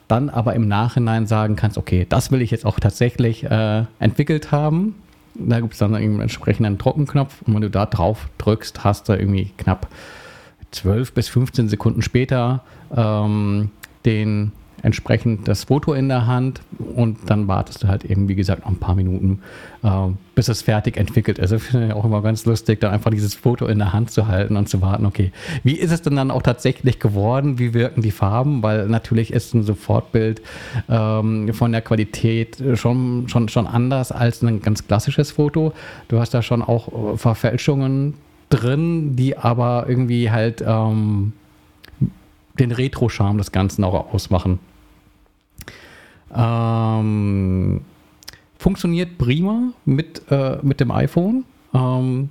Dann 0.08 0.30
aber 0.30 0.54
im 0.56 0.68
Nachhinein 0.68 1.26
sagen 1.26 1.56
kannst, 1.56 1.78
okay, 1.78 2.06
das 2.08 2.32
will 2.32 2.42
ich 2.42 2.52
jetzt 2.52 2.66
auch 2.66 2.80
tatsächlich 2.80 3.44
äh, 3.44 3.84
entwickelt 4.00 4.52
haben. 4.52 4.96
Da 5.36 5.60
gibt 5.60 5.74
es 5.74 5.80
dann 5.80 5.94
einen 5.94 6.20
entsprechenden 6.20 6.78
Trockenknopf 6.78 7.42
und 7.44 7.54
wenn 7.54 7.62
du 7.62 7.70
da 7.70 7.86
drauf 7.86 8.28
drückst, 8.40 8.84
hast 8.84 9.08
du 9.10 9.14
irgendwie 9.14 9.52
knapp 9.58 9.88
12 10.72 11.14
bis 11.14 11.30
15 11.30 11.70
Sekunden 11.70 12.02
später 12.02 12.64
ähm, 12.96 13.70
den 14.06 14.52
entsprechend 14.88 15.50
das 15.50 15.66
Foto 15.66 15.94
in 15.94 16.08
der 16.08 16.28
Hand 16.28 16.62
und 16.96 17.18
dann 17.30 17.50
wartest 17.50 17.84
du 17.84 17.90
halt 17.90 18.06
eben, 18.06 18.30
wie 18.30 18.36
gesagt, 18.36 18.62
noch 18.62 18.72
ein 18.72 18.78
paar 18.78 18.96
Minuten, 18.96 19.42
äh, 19.84 19.90
bis 20.34 20.48
es 20.48 20.62
fertig 20.62 20.96
entwickelt 20.96 21.40
ist. 21.40 21.52
Ich 21.52 21.62
finde 21.62 21.94
auch 21.94 22.06
immer 22.06 22.22
ganz 22.22 22.46
lustig, 22.46 22.80
dann 22.80 22.92
einfach 22.92 23.12
dieses 23.12 23.36
Foto 23.36 23.66
in 23.68 23.80
der 23.80 23.92
Hand 23.92 24.12
zu 24.12 24.28
halten 24.28 24.56
und 24.56 24.70
zu 24.70 24.82
warten, 24.82 25.06
okay, 25.06 25.34
wie 25.64 25.74
ist 25.74 25.92
es 25.92 26.02
denn 26.02 26.16
dann 26.16 26.32
auch 26.32 26.42
tatsächlich 26.42 27.00
geworden? 27.00 27.60
Wie 27.60 27.74
wirken 27.74 28.02
die 28.02 28.12
Farben? 28.12 28.64
Weil 28.64 28.88
natürlich 28.88 29.34
ist 29.34 29.54
ein 29.54 29.64
Sofortbild 29.64 30.42
ähm, 30.88 31.54
von 31.54 31.74
der 31.74 31.82
Qualität 31.82 32.64
schon, 32.76 33.28
schon, 33.28 33.50
schon 33.50 33.68
anders 33.68 34.14
als 34.14 34.42
ein 34.42 34.62
ganz 34.62 34.88
klassisches 34.88 35.32
Foto. 35.32 35.74
Du 36.08 36.20
hast 36.20 36.34
da 36.34 36.42
schon 36.42 36.62
auch 36.62 36.88
äh, 36.88 37.18
Verfälschungen 37.18 38.14
drin, 38.50 39.18
die 39.18 39.38
aber 39.38 39.86
irgendwie 39.90 40.32
halt 40.32 40.64
ähm, 40.66 41.34
den 42.58 42.72
Retro-Charme 42.72 43.38
des 43.38 43.52
Ganzen 43.52 43.84
auch 43.84 44.14
ausmachen. 44.14 44.60
Ähm, 46.36 47.82
funktioniert 48.58 49.18
prima 49.18 49.74
mit, 49.86 50.24
äh, 50.30 50.58
mit 50.62 50.80
dem 50.80 50.92
iPhone. 50.92 51.46
Ähm, 51.74 52.30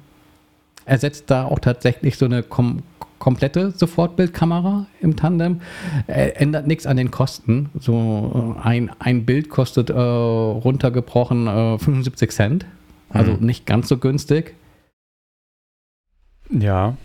ersetzt 0.84 1.30
da 1.30 1.44
auch 1.44 1.58
tatsächlich 1.58 2.16
so 2.16 2.24
eine 2.24 2.42
kom 2.42 2.82
komplette 3.18 3.70
Sofortbildkamera 3.70 4.86
im 5.00 5.16
Tandem. 5.16 5.62
Äh, 6.06 6.32
ändert 6.32 6.66
nichts 6.66 6.86
an 6.86 6.98
den 6.98 7.10
Kosten. 7.10 7.70
So 7.80 8.56
äh, 8.58 8.68
ein, 8.68 8.90
ein 8.98 9.24
Bild 9.24 9.48
kostet 9.48 9.88
äh, 9.88 9.94
runtergebrochen 9.94 11.78
75 11.78 12.28
äh, 12.28 12.32
Cent. 12.32 12.66
Also 13.08 13.32
mhm. 13.32 13.46
nicht 13.46 13.64
ganz 13.64 13.88
so 13.88 13.96
günstig. 13.96 14.54
Ja, 16.50 16.96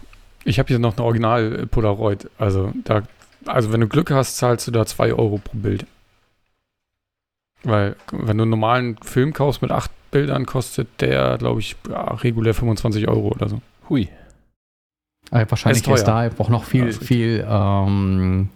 ich 0.43 0.59
habe 0.59 0.67
hier 0.67 0.79
noch 0.79 0.97
eine 0.97 1.05
Original 1.05 1.67
Polaroid. 1.67 2.29
Also 2.37 2.73
da, 2.83 3.03
also 3.45 3.71
wenn 3.71 3.81
du 3.81 3.87
Glück 3.87 4.11
hast, 4.11 4.37
zahlst 4.37 4.67
du 4.67 4.71
da 4.71 4.85
2 4.85 5.13
Euro 5.13 5.39
pro 5.43 5.57
Bild. 5.57 5.85
Weil, 7.63 7.95
wenn 8.11 8.37
du 8.37 8.43
einen 8.43 8.49
normalen 8.49 8.97
Film 9.03 9.33
kaufst 9.33 9.61
mit 9.61 9.71
8 9.71 9.91
Bildern, 10.11 10.45
kostet 10.45 10.87
der, 10.99 11.37
glaube 11.37 11.59
ich, 11.59 11.75
ja, 11.89 12.13
regulär 12.15 12.53
25 12.53 13.07
Euro 13.07 13.29
oder 13.29 13.49
so. 13.49 13.61
Hui. 13.89 14.09
Also 15.29 15.51
wahrscheinlich 15.51 15.87
ist, 15.87 15.93
ist, 15.93 16.03
da 16.05 16.29
auch 16.37 16.49
noch 16.49 16.65
viel, 16.65 16.87
ja, 16.87 16.91
viel, 16.91 17.45
ähm, 17.47 18.49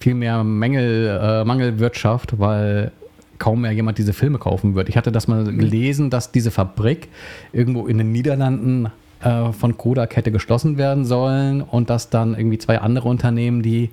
viel 0.00 0.14
mehr 0.14 0.42
Mängel, 0.42 1.20
äh, 1.22 1.44
Mangelwirtschaft, 1.44 2.38
weil 2.38 2.92
kaum 3.38 3.60
mehr 3.60 3.72
jemand 3.72 3.98
diese 3.98 4.12
Filme 4.12 4.38
kaufen 4.38 4.74
wird. 4.74 4.88
Ich 4.88 4.96
hatte 4.96 5.12
das 5.12 5.28
mal 5.28 5.44
gelesen, 5.44 6.10
dass 6.10 6.32
diese 6.32 6.50
Fabrik 6.50 7.08
irgendwo 7.52 7.86
in 7.86 7.98
den 7.98 8.10
Niederlanden 8.10 8.90
äh, 9.20 9.52
von 9.52 9.76
Kodak 9.76 10.16
hätte 10.16 10.32
geschlossen 10.32 10.78
werden 10.78 11.04
sollen 11.04 11.62
und 11.62 11.90
dass 11.90 12.10
dann 12.10 12.34
irgendwie 12.34 12.58
zwei 12.58 12.80
andere 12.80 13.08
Unternehmen, 13.08 13.62
die 13.62 13.90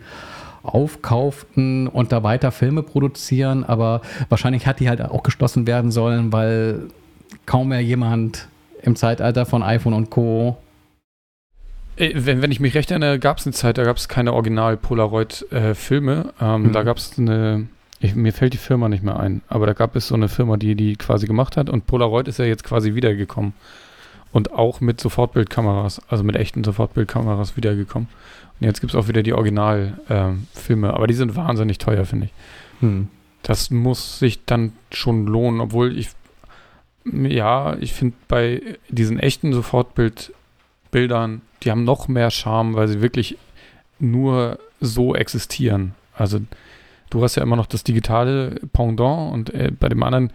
aufkauften 0.64 1.88
und 1.88 2.12
da 2.12 2.24
weiter 2.24 2.52
Filme 2.52 2.84
produzieren, 2.84 3.64
aber 3.64 4.02
wahrscheinlich 4.30 4.66
hat 4.66 4.80
die 4.80 4.90
halt 4.90 5.02
auch 5.02 5.24
geschlossen 5.24 5.68
werden 5.68 5.92
sollen, 5.92 6.32
weil 6.32 6.88
kaum 7.46 7.70
mehr 7.70 7.82
jemand 7.82 8.48
im 8.82 8.96
Zeitalter 8.96 9.46
von 9.46 9.62
iPhone 9.62 9.94
und 9.94 10.10
Co. 10.10 10.58
Wenn, 11.98 12.42
wenn 12.42 12.52
ich 12.52 12.60
mich 12.60 12.74
recht 12.74 12.92
erinnere, 12.92 13.20
gab 13.20 13.38
es 13.38 13.46
eine 13.46 13.54
Zeit, 13.54 13.78
da 13.78 13.84
gab 13.84 13.98
es 13.98 14.08
keine 14.08 14.34
Original-Polaroid-Filme. 14.34 16.34
Äh, 16.40 16.46
ähm, 16.46 16.64
mhm. 16.64 16.72
Da 16.72 16.84
gab 16.84 16.98
es 16.98 17.20
eine, 17.20 17.68
ich, 18.00 18.16
mir 18.16 18.34
fällt 18.34 18.54
die 18.54 18.58
Firma 18.58 18.90
nicht 18.90 19.04
mehr 19.04 19.20
ein, 19.20 19.42
aber 19.48 19.68
da 19.68 19.74
gab 19.74 19.96
es 19.96 20.08
so 20.08 20.16
eine 20.16 20.28
Firma, 20.28 20.58
die 20.58 20.76
die 20.76 20.96
quasi 20.96 21.28
gemacht 21.28 21.56
hat 21.56 21.70
und 21.70 21.86
Polaroid 21.86 22.28
ist 22.28 22.40
ja 22.40 22.46
jetzt 22.46 22.64
quasi 22.64 22.96
wiedergekommen 22.96 23.54
und 24.34 24.52
auch 24.52 24.82
mit 24.82 25.00
Sofortbildkameras, 25.00 26.02
also 26.10 26.24
mit 26.24 26.36
echten 26.36 26.64
Sofortbildkameras 26.64 27.56
wiedergekommen. 27.56 28.10
Und 28.60 28.68
jetzt 28.68 28.82
gibt 28.82 28.94
es 28.94 29.00
auch 29.00 29.08
wieder 29.08 29.24
die 29.24 29.34
Originalfilme, 29.34 30.88
ähm, 30.88 30.94
aber 30.94 31.08
die 31.08 31.14
sind 31.14 31.36
wahnsinnig 31.36 31.78
teuer, 31.78 32.04
finde 32.06 32.26
ich. 32.26 32.34
Hm. 32.82 33.08
Das 33.44 33.70
muss 33.70 34.20
sich 34.20 34.44
dann 34.46 34.74
schon 34.92 35.28
lohnen, 35.28 35.62
obwohl 35.62 35.98
ich, 35.98 36.10
ja, 37.06 37.78
ich 37.80 37.94
finde 37.94 38.16
bei 38.28 38.62
diesen 38.90 39.20
echten 39.20 39.54
Sofortbildbildern, 39.54 41.42
die 41.62 41.72
haben 41.72 41.84
noch 41.84 42.08
mehr 42.08 42.32
Charme, 42.32 42.74
weil 42.74 42.88
sie 42.88 43.02
wirklich 43.02 43.38
nur 44.00 44.58
so 44.82 45.14
existieren. 45.14 45.94
Also 46.16 46.40
du 47.10 47.24
hast 47.24 47.36
ja 47.36 47.44
immer 47.44 47.56
noch 47.56 47.68
das 47.68 47.84
digitale 47.84 48.60
Pendant 48.72 49.34
und 49.34 49.54
äh, 49.54 49.72
bei 49.78 49.90
dem 49.90 50.02
anderen 50.02 50.32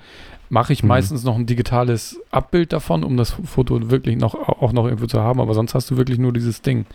mache 0.48 0.72
ich 0.72 0.82
mhm. 0.82 0.88
meistens 0.88 1.24
noch 1.24 1.36
ein 1.36 1.46
digitales 1.46 2.20
Abbild 2.30 2.72
davon, 2.72 3.04
um 3.04 3.16
das 3.16 3.30
Foto 3.44 3.90
wirklich 3.90 4.16
noch 4.16 4.34
auch 4.34 4.72
noch 4.72 4.84
irgendwo 4.84 5.06
zu 5.06 5.20
haben, 5.20 5.40
aber 5.40 5.54
sonst 5.54 5.74
hast 5.74 5.90
du 5.90 5.96
wirklich 5.96 6.18
nur 6.18 6.32
dieses 6.32 6.62
Ding. 6.62 6.86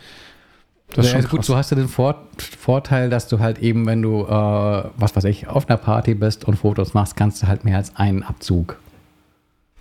Das 0.90 1.08
ist 1.08 1.14
ja, 1.14 1.22
schon 1.22 1.30
gut, 1.30 1.48
du 1.48 1.56
hast 1.56 1.72
ja 1.72 1.78
den 1.78 1.88
Vor 1.88 2.28
Vorteil, 2.38 3.10
dass 3.10 3.28
du 3.28 3.40
halt 3.40 3.60
eben, 3.60 3.86
wenn 3.86 4.02
du, 4.02 4.26
äh, 4.26 4.90
was 4.96 5.16
weiß 5.16 5.24
ich, 5.24 5.48
auf 5.48 5.68
einer 5.68 5.78
Party 5.78 6.14
bist 6.14 6.46
und 6.46 6.56
Fotos 6.56 6.94
machst, 6.94 7.16
kannst 7.16 7.42
du 7.42 7.48
halt 7.48 7.66
mehr 7.66 7.78
als 7.78 7.96
einen 7.96 8.22
Abzug 8.22 8.78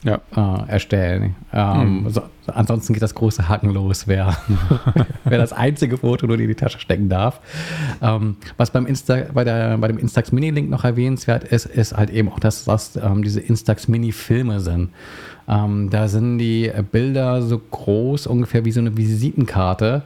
ja. 0.05 0.21
äh, 0.37 0.71
erstellen. 0.71 1.37
Ähm, 1.53 2.03
mhm. 2.03 2.11
so, 2.11 2.23
ansonsten 2.47 2.93
geht 2.93 3.03
das 3.03 3.15
große 3.15 3.49
Haken 3.49 3.71
los, 3.71 4.07
wer, 4.07 4.37
wer 5.25 5.39
das 5.39 5.53
einzige 5.53 5.99
Foto 5.99 6.27
nur 6.27 6.39
in 6.39 6.49
die 6.49 6.55
Tasche 6.55 6.79
stecken 6.79 7.09
darf. 7.09 7.41
Ähm, 8.01 8.37
was 8.57 8.71
beim 8.71 8.87
Insta, 8.87 9.19
bei, 9.33 9.45
der, 9.45 9.79
bei 9.79 9.89
dem 9.89 9.99
Instax 9.99 10.33
Mini-Link 10.33 10.71
noch 10.71 10.85
erwähnenswert 10.85 11.45
ist, 11.45 11.67
ist 11.67 11.97
halt 11.97 12.11
eben 12.11 12.29
auch, 12.29 12.41
dass 12.41 12.65
das 12.65 12.97
ähm, 12.97 13.23
diese 13.23 13.41
Instax 13.41 13.89
Mini-Filme 13.89 14.61
sind. 14.61 14.91
Ähm, 15.49 15.91
da 15.91 16.09
sind 16.09 16.39
die 16.39 16.71
Bilder 16.91 17.43
so 17.43 17.59
groß, 17.59 18.27
ungefähr 18.27 18.65
wie 18.65 18.73
so 18.73 18.81
eine 18.81 18.97
Visitenkarte 18.97 20.03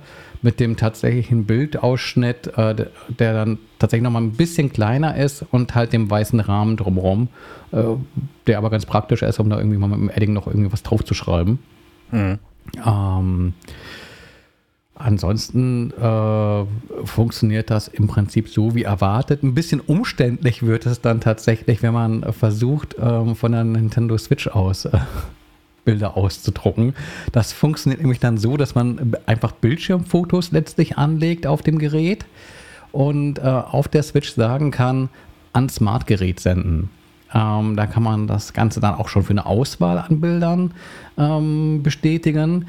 mit 0.46 0.60
dem 0.60 0.76
tatsächlichen 0.76 1.44
Bildausschnitt, 1.44 2.56
äh, 2.56 2.86
der 3.08 3.32
dann 3.32 3.58
tatsächlich 3.80 4.04
nochmal 4.04 4.22
ein 4.22 4.30
bisschen 4.30 4.72
kleiner 4.72 5.16
ist 5.16 5.44
und 5.50 5.74
halt 5.74 5.92
dem 5.92 6.08
weißen 6.08 6.38
Rahmen 6.38 6.76
drumherum, 6.76 7.26
äh, 7.72 7.82
der 8.46 8.58
aber 8.58 8.70
ganz 8.70 8.86
praktisch 8.86 9.22
ist, 9.22 9.40
um 9.40 9.50
da 9.50 9.58
irgendwie 9.58 9.76
mal 9.76 9.88
mit 9.88 9.98
dem 9.98 10.08
Edding 10.08 10.32
noch 10.32 10.46
irgendwie 10.46 10.72
was 10.72 10.84
drauf 10.84 11.04
zu 11.04 11.14
schreiben. 11.14 11.58
Mhm. 12.12 12.38
Ähm, 12.86 13.54
ansonsten 14.94 15.90
äh, 15.90 16.64
funktioniert 17.04 17.70
das 17.70 17.88
im 17.88 18.06
Prinzip 18.06 18.48
so 18.48 18.76
wie 18.76 18.84
erwartet. 18.84 19.42
Ein 19.42 19.54
bisschen 19.54 19.80
umständlich 19.80 20.62
wird 20.64 20.86
es 20.86 21.00
dann 21.00 21.20
tatsächlich, 21.20 21.82
wenn 21.82 21.92
man 21.92 22.32
versucht, 22.32 22.94
ähm, 23.00 23.34
von 23.34 23.50
der 23.50 23.64
Nintendo 23.64 24.16
Switch 24.16 24.46
aus 24.46 24.84
äh, 24.84 25.00
Bilder 25.86 26.18
auszudrucken. 26.18 26.94
Das 27.32 27.54
funktioniert 27.54 28.02
nämlich 28.02 28.20
dann 28.20 28.36
so, 28.36 28.58
dass 28.58 28.74
man 28.74 29.16
einfach 29.24 29.52
Bildschirmfotos 29.52 30.52
letztlich 30.52 30.98
anlegt 30.98 31.46
auf 31.46 31.62
dem 31.62 31.78
Gerät 31.78 32.26
und 32.92 33.38
äh, 33.38 33.42
auf 33.42 33.88
der 33.88 34.02
Switch 34.02 34.34
sagen 34.34 34.70
kann, 34.70 35.08
an 35.54 35.70
Smartgerät 35.70 36.40
senden. 36.40 36.90
Ähm, 37.34 37.76
da 37.76 37.86
kann 37.86 38.02
man 38.02 38.26
das 38.26 38.52
Ganze 38.52 38.80
dann 38.80 38.94
auch 38.94 39.08
schon 39.08 39.22
für 39.22 39.30
eine 39.30 39.46
Auswahl 39.46 39.98
an 39.98 40.20
Bildern 40.20 40.72
ähm, 41.18 41.82
bestätigen. 41.82 42.66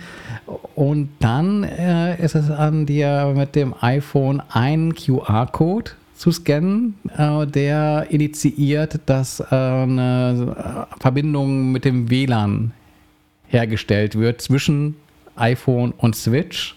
Und 0.76 1.10
dann 1.20 1.64
äh, 1.64 2.22
ist 2.24 2.36
es 2.36 2.50
an 2.50 2.86
dir 2.86 3.34
mit 3.36 3.56
dem 3.56 3.76
iPhone 3.82 4.42
ein 4.50 4.96
QR-Code 4.96 5.92
zu 6.16 6.32
scannen, 6.32 6.96
äh, 7.16 7.46
der 7.46 8.08
initiiert, 8.10 9.00
dass 9.06 9.40
äh, 9.40 9.46
eine 9.56 10.88
Verbindung 11.00 11.72
mit 11.72 11.86
dem 11.86 12.10
WLAN 12.10 12.72
hergestellt 13.48 14.16
wird 14.16 14.42
zwischen 14.42 14.96
iPhone 15.36 15.92
und 15.92 16.16
Switch 16.16 16.76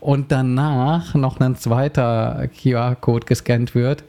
und 0.00 0.30
danach 0.30 1.14
noch 1.14 1.40
ein 1.40 1.56
zweiter 1.56 2.48
QR-Code 2.60 3.26
gescannt 3.26 3.74
wird, 3.74 4.04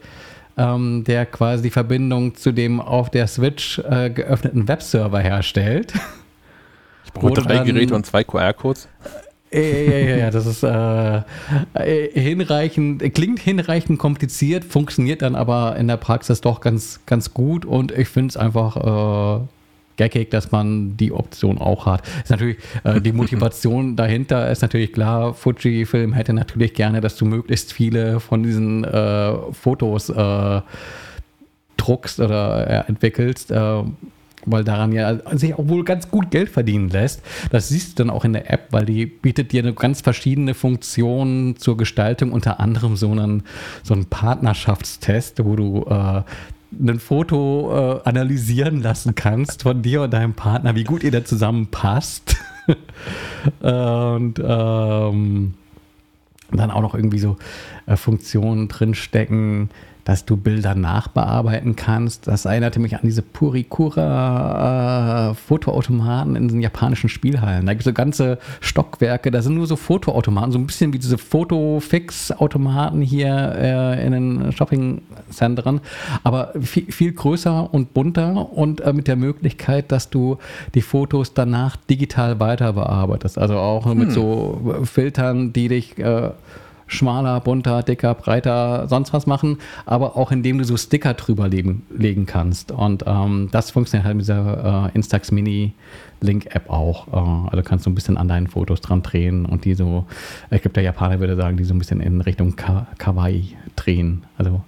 ähm, 0.58 1.04
der 1.04 1.26
quasi 1.26 1.64
die 1.64 1.70
Verbindung 1.70 2.34
zu 2.34 2.52
dem 2.52 2.80
auf 2.80 3.10
der 3.10 3.26
Switch 3.26 3.78
äh, 3.78 4.10
geöffneten 4.10 4.68
Webserver 4.68 5.20
herstellt. 5.20 5.94
Ich 7.04 7.12
brauche 7.12 7.34
drei 7.34 7.54
dann, 7.56 7.66
Geräte 7.66 7.94
und 7.94 8.04
zwei 8.04 8.24
QR-Codes. 8.24 8.88
Äh, 9.50 9.86
ja, 9.86 10.10
ja, 10.10 10.16
ja, 10.16 10.30
das 10.30 10.44
ist 10.44 10.62
äh, 10.62 11.22
äh, 11.74 12.20
hinreichend, 12.20 13.14
klingt 13.14 13.38
hinreichend 13.38 13.98
kompliziert, 13.98 14.64
funktioniert 14.64 15.22
dann 15.22 15.34
aber 15.34 15.76
in 15.76 15.88
der 15.88 15.96
Praxis 15.96 16.40
doch 16.40 16.60
ganz, 16.60 17.00
ganz 17.06 17.32
gut 17.32 17.64
und 17.64 17.92
ich 17.92 18.08
finde 18.08 18.30
es 18.30 18.36
einfach 18.36 18.76
äh, 18.76 19.46
geckig, 19.96 20.30
dass 20.30 20.52
man 20.52 20.96
die 20.96 21.12
Option 21.12 21.58
auch 21.58 21.86
hat. 21.86 22.02
Ist 22.22 22.30
natürlich 22.30 22.58
äh, 22.84 23.00
die 23.00 23.12
Motivation 23.26 23.96
dahinter 23.96 24.50
ist 24.50 24.62
natürlich 24.62 24.92
klar. 24.92 25.34
Fujifilm 25.34 26.12
hätte 26.12 26.32
natürlich 26.32 26.74
gerne, 26.74 27.00
dass 27.00 27.16
du 27.16 27.24
möglichst 27.24 27.72
viele 27.72 28.20
von 28.20 28.42
diesen 28.42 28.84
äh, 28.84 29.32
Fotos 29.52 30.10
äh, 30.10 30.60
druckst 31.76 32.20
oder 32.20 32.68
äh, 32.68 32.88
entwickelst. 32.88 33.50
Äh, 33.50 33.82
weil 34.46 34.64
daran 34.64 34.92
ja 34.92 35.18
sich 35.36 35.54
auch 35.54 35.68
wohl 35.68 35.84
ganz 35.84 36.08
gut 36.08 36.30
Geld 36.30 36.48
verdienen 36.48 36.88
lässt. 36.88 37.20
Das 37.50 37.68
siehst 37.68 37.98
du 37.98 38.04
dann 38.04 38.10
auch 38.10 38.24
in 38.24 38.32
der 38.32 38.50
App, 38.50 38.68
weil 38.70 38.86
die 38.86 39.04
bietet 39.04 39.52
dir 39.52 39.62
eine 39.62 39.74
ganz 39.74 40.00
verschiedene 40.00 40.54
Funktionen 40.54 41.56
zur 41.56 41.76
Gestaltung, 41.76 42.32
unter 42.32 42.60
anderem 42.60 42.96
so 42.96 43.10
einen, 43.10 43.42
so 43.82 43.92
einen 43.92 44.06
Partnerschaftstest, 44.06 45.44
wo 45.44 45.56
du 45.56 45.84
äh, 45.90 46.22
ein 46.72 46.98
Foto 46.98 48.00
äh, 48.04 48.08
analysieren 48.08 48.82
lassen 48.82 49.14
kannst 49.14 49.62
von 49.62 49.82
dir 49.82 50.02
und 50.02 50.12
deinem 50.12 50.34
Partner, 50.34 50.74
wie 50.74 50.84
gut 50.84 51.02
ihr 51.02 51.10
da 51.10 51.24
zusammenpasst. 51.24 52.36
und 53.60 54.34
ähm, 54.38 55.54
dann 56.50 56.70
auch 56.70 56.80
noch 56.80 56.94
irgendwie 56.94 57.18
so 57.18 57.36
äh, 57.86 57.96
Funktionen 57.96 58.68
drinstecken, 58.68 59.70
dass 60.06 60.24
du 60.24 60.36
Bilder 60.36 60.74
nachbearbeiten 60.76 61.74
kannst. 61.74 62.28
Das 62.28 62.44
erinnerte 62.44 62.78
mich 62.78 62.94
an 62.94 63.00
diese 63.02 63.22
Purikura 63.22 64.02
äh, 65.30 65.34
Fotoautomaten 65.34 66.36
in 66.36 66.46
den 66.46 66.60
japanischen 66.60 67.08
Spielhallen. 67.08 67.66
Da 67.66 67.72
gibt 67.72 67.80
es 67.80 67.86
so 67.86 67.92
ganze 67.92 68.38
Stockwerke, 68.60 69.32
da 69.32 69.42
sind 69.42 69.56
nur 69.56 69.66
so 69.66 69.74
Fotoautomaten, 69.74 70.52
so 70.52 70.58
ein 70.58 70.66
bisschen 70.66 70.92
wie 70.92 71.00
diese 71.00 71.18
Fotofix-Automaten 71.18 73.02
hier 73.02 73.52
äh, 73.58 74.06
in 74.06 74.12
den 74.12 74.52
Shopping-Zentren, 74.52 75.80
aber 76.22 76.52
viel, 76.60 76.92
viel, 76.92 77.12
größer 77.12 77.74
und 77.74 77.92
bunter 77.92 78.52
und 78.52 78.82
äh, 78.82 78.92
mit 78.92 79.08
der 79.08 79.16
Möglichkeit, 79.16 79.90
dass 79.90 80.08
du 80.08 80.38
die 80.76 80.82
Fotos 80.82 81.34
danach 81.34 81.74
digital 81.74 82.38
weiter 82.38 82.74
bearbeitest. 82.74 83.38
Also 83.38 83.56
auch 83.56 83.86
hm. 83.86 83.98
mit 83.98 84.12
so 84.12 84.78
Filtern, 84.84 85.52
die 85.52 85.66
dich 85.66 85.98
äh, 85.98 86.30
schmaler, 86.86 87.40
bunter, 87.40 87.82
dicker, 87.82 88.14
breiter, 88.14 88.86
sonst 88.88 89.12
was 89.12 89.26
machen, 89.26 89.58
aber 89.84 90.16
auch 90.16 90.30
indem 90.30 90.58
du 90.58 90.64
so 90.64 90.76
Sticker 90.76 91.14
drüber 91.14 91.48
legen, 91.48 91.82
legen 91.90 92.26
kannst. 92.26 92.70
Und 92.72 93.04
ähm, 93.06 93.48
das 93.50 93.70
funktioniert 93.70 94.06
halt 94.06 94.16
mit 94.16 94.24
dieser 94.24 94.86
äh, 94.86 94.94
Instax 94.94 95.32
Mini 95.32 95.72
Link 96.20 96.46
App 96.54 96.70
auch. 96.70 97.08
Äh, 97.08 97.50
also 97.50 97.62
kannst 97.62 97.86
du 97.86 97.90
ein 97.90 97.94
bisschen 97.94 98.16
an 98.16 98.28
deinen 98.28 98.46
Fotos 98.46 98.80
dran 98.80 99.02
drehen 99.02 99.46
und 99.46 99.64
die 99.64 99.74
so, 99.74 100.06
ich 100.50 100.62
glaube, 100.62 100.74
der 100.74 100.84
Japaner 100.84 101.20
würde 101.20 101.36
sagen, 101.36 101.56
die 101.56 101.64
so 101.64 101.74
ein 101.74 101.78
bisschen 101.78 102.00
in 102.00 102.20
Richtung 102.20 102.56
Ka 102.56 102.86
Kawaii 102.98 103.56
drehen. 103.74 104.24
Also 104.38 104.62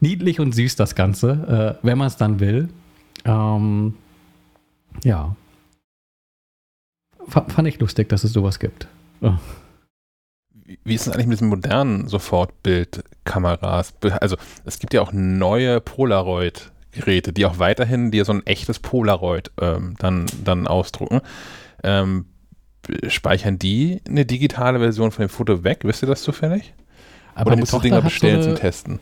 niedlich 0.00 0.40
und 0.40 0.54
süß 0.54 0.76
das 0.76 0.94
Ganze, 0.94 1.78
äh, 1.82 1.86
wenn 1.86 1.98
man 1.98 2.06
es 2.06 2.16
dann 2.16 2.38
will. 2.40 2.68
Ähm, 3.24 3.94
ja. 5.02 5.34
F 7.26 7.42
fand 7.48 7.66
ich 7.66 7.80
lustig, 7.80 8.08
dass 8.08 8.22
es 8.22 8.32
sowas 8.32 8.60
gibt. 8.60 8.86
Oh 9.20 9.32
wie 10.84 10.94
ist 10.94 11.06
es 11.06 11.12
eigentlich 11.12 11.26
mit 11.26 11.38
diesen 11.38 11.48
modernen 11.48 12.08
Sofortbildkameras? 12.08 13.94
Also 14.20 14.36
es 14.64 14.78
gibt 14.78 14.94
ja 14.94 15.02
auch 15.02 15.12
neue 15.12 15.80
Polaroid-Geräte, 15.80 17.32
die 17.32 17.46
auch 17.46 17.58
weiterhin 17.58 18.10
dir 18.10 18.24
so 18.24 18.32
ein 18.32 18.46
echtes 18.46 18.78
Polaroid 18.78 19.50
ähm, 19.60 19.94
dann, 19.98 20.26
dann 20.44 20.66
ausdrucken. 20.66 21.20
Ähm, 21.82 22.26
speichern 23.08 23.58
die 23.58 24.00
eine 24.08 24.24
digitale 24.24 24.78
Version 24.78 25.10
von 25.10 25.24
dem 25.24 25.28
Foto 25.28 25.64
weg? 25.64 25.80
Wisst 25.82 26.02
ihr 26.02 26.08
das 26.08 26.22
zufällig? 26.22 26.74
Aber 27.34 27.52
Oder 27.52 27.60
musst 27.60 27.72
du 27.72 27.78
Dinger 27.80 28.02
bestellen 28.02 28.42
so 28.42 28.48
eine, 28.48 28.56
zum 28.56 28.60
Testen? 28.62 29.00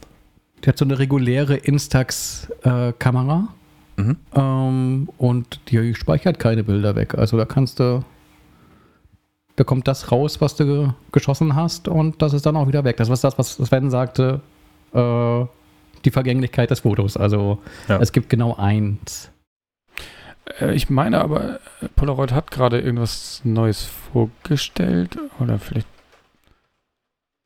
Die 0.62 0.68
hat 0.68 0.78
so 0.78 0.84
eine 0.84 0.98
reguläre 0.98 1.56
Instax-Kamera. 1.56 3.48
Äh, 3.96 4.00
mhm. 4.00 4.16
ähm, 4.34 5.08
und 5.18 5.60
die 5.68 5.94
speichert 5.94 6.38
keine 6.38 6.64
Bilder 6.64 6.96
weg. 6.96 7.14
Also 7.14 7.36
da 7.36 7.44
kannst 7.44 7.80
du 7.80 8.04
da 9.56 9.64
kommt 9.64 9.86
das 9.86 10.10
raus, 10.10 10.40
was 10.40 10.56
du 10.56 10.94
geschossen 11.12 11.54
hast 11.54 11.88
und 11.88 12.20
das 12.22 12.32
ist 12.32 12.46
dann 12.46 12.56
auch 12.56 12.66
wieder 12.66 12.84
weg. 12.84 12.96
Das 12.96 13.08
ist 13.08 13.22
das, 13.22 13.38
was 13.38 13.54
Sven 13.56 13.90
sagte, 13.90 14.40
äh, 14.92 15.44
die 16.04 16.10
Vergänglichkeit 16.10 16.70
des 16.70 16.80
Fotos. 16.80 17.16
Also 17.16 17.58
ja. 17.88 17.98
es 17.98 18.12
gibt 18.12 18.28
genau 18.28 18.56
eins. 18.56 19.30
Äh, 20.60 20.74
ich 20.74 20.90
meine 20.90 21.20
aber, 21.20 21.60
Polaroid 21.96 22.32
hat 22.32 22.50
gerade 22.50 22.80
irgendwas 22.80 23.42
Neues 23.44 23.84
vorgestellt 23.84 25.18
oder 25.38 25.58
vielleicht 25.58 25.88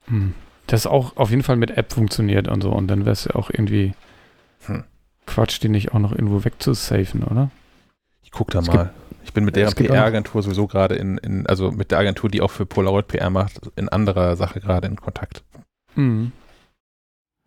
hm, 0.06 0.34
das 0.66 0.86
auch 0.86 1.16
auf 1.16 1.30
jeden 1.30 1.42
Fall 1.42 1.56
mit 1.56 1.70
App 1.70 1.92
funktioniert 1.92 2.48
und 2.48 2.62
so 2.62 2.72
und 2.72 2.88
dann 2.88 3.00
wäre 3.00 3.12
es 3.12 3.24
ja 3.24 3.34
auch 3.34 3.50
irgendwie 3.50 3.92
hm. 4.64 4.84
Quatsch, 5.26 5.62
die 5.62 5.68
nicht 5.68 5.92
auch 5.92 5.98
noch 5.98 6.12
irgendwo 6.12 6.44
wegzusafen, 6.44 7.22
oder? 7.22 7.50
Ich 8.22 8.30
guck 8.30 8.50
da 8.50 8.60
es 8.60 8.66
mal. 8.66 8.92
Ich 9.28 9.34
bin 9.34 9.44
mit 9.44 9.56
deren 9.56 9.74
PR-Agentur 9.74 10.42
sowieso 10.42 10.66
gerade 10.66 10.94
in, 10.94 11.18
in, 11.18 11.46
also 11.46 11.70
mit 11.70 11.90
der 11.90 11.98
Agentur, 11.98 12.30
die 12.30 12.40
auch 12.40 12.50
für 12.50 12.64
Polaroid 12.64 13.08
PR 13.08 13.28
macht, 13.28 13.60
in 13.76 13.90
anderer 13.90 14.36
Sache 14.36 14.58
gerade 14.58 14.88
in 14.88 14.96
Kontakt. 14.96 15.42
Mhm. 15.96 16.32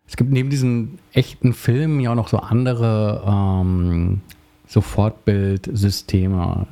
Es 0.06 0.16
gibt 0.16 0.30
neben 0.30 0.48
diesen 0.48 1.00
echten 1.12 1.52
Filmen 1.52 1.98
ja 1.98 2.12
auch 2.12 2.14
noch 2.14 2.28
so 2.28 2.38
andere 2.38 3.24
ähm, 3.26 4.20
Sofortbildsysteme. 4.68 6.68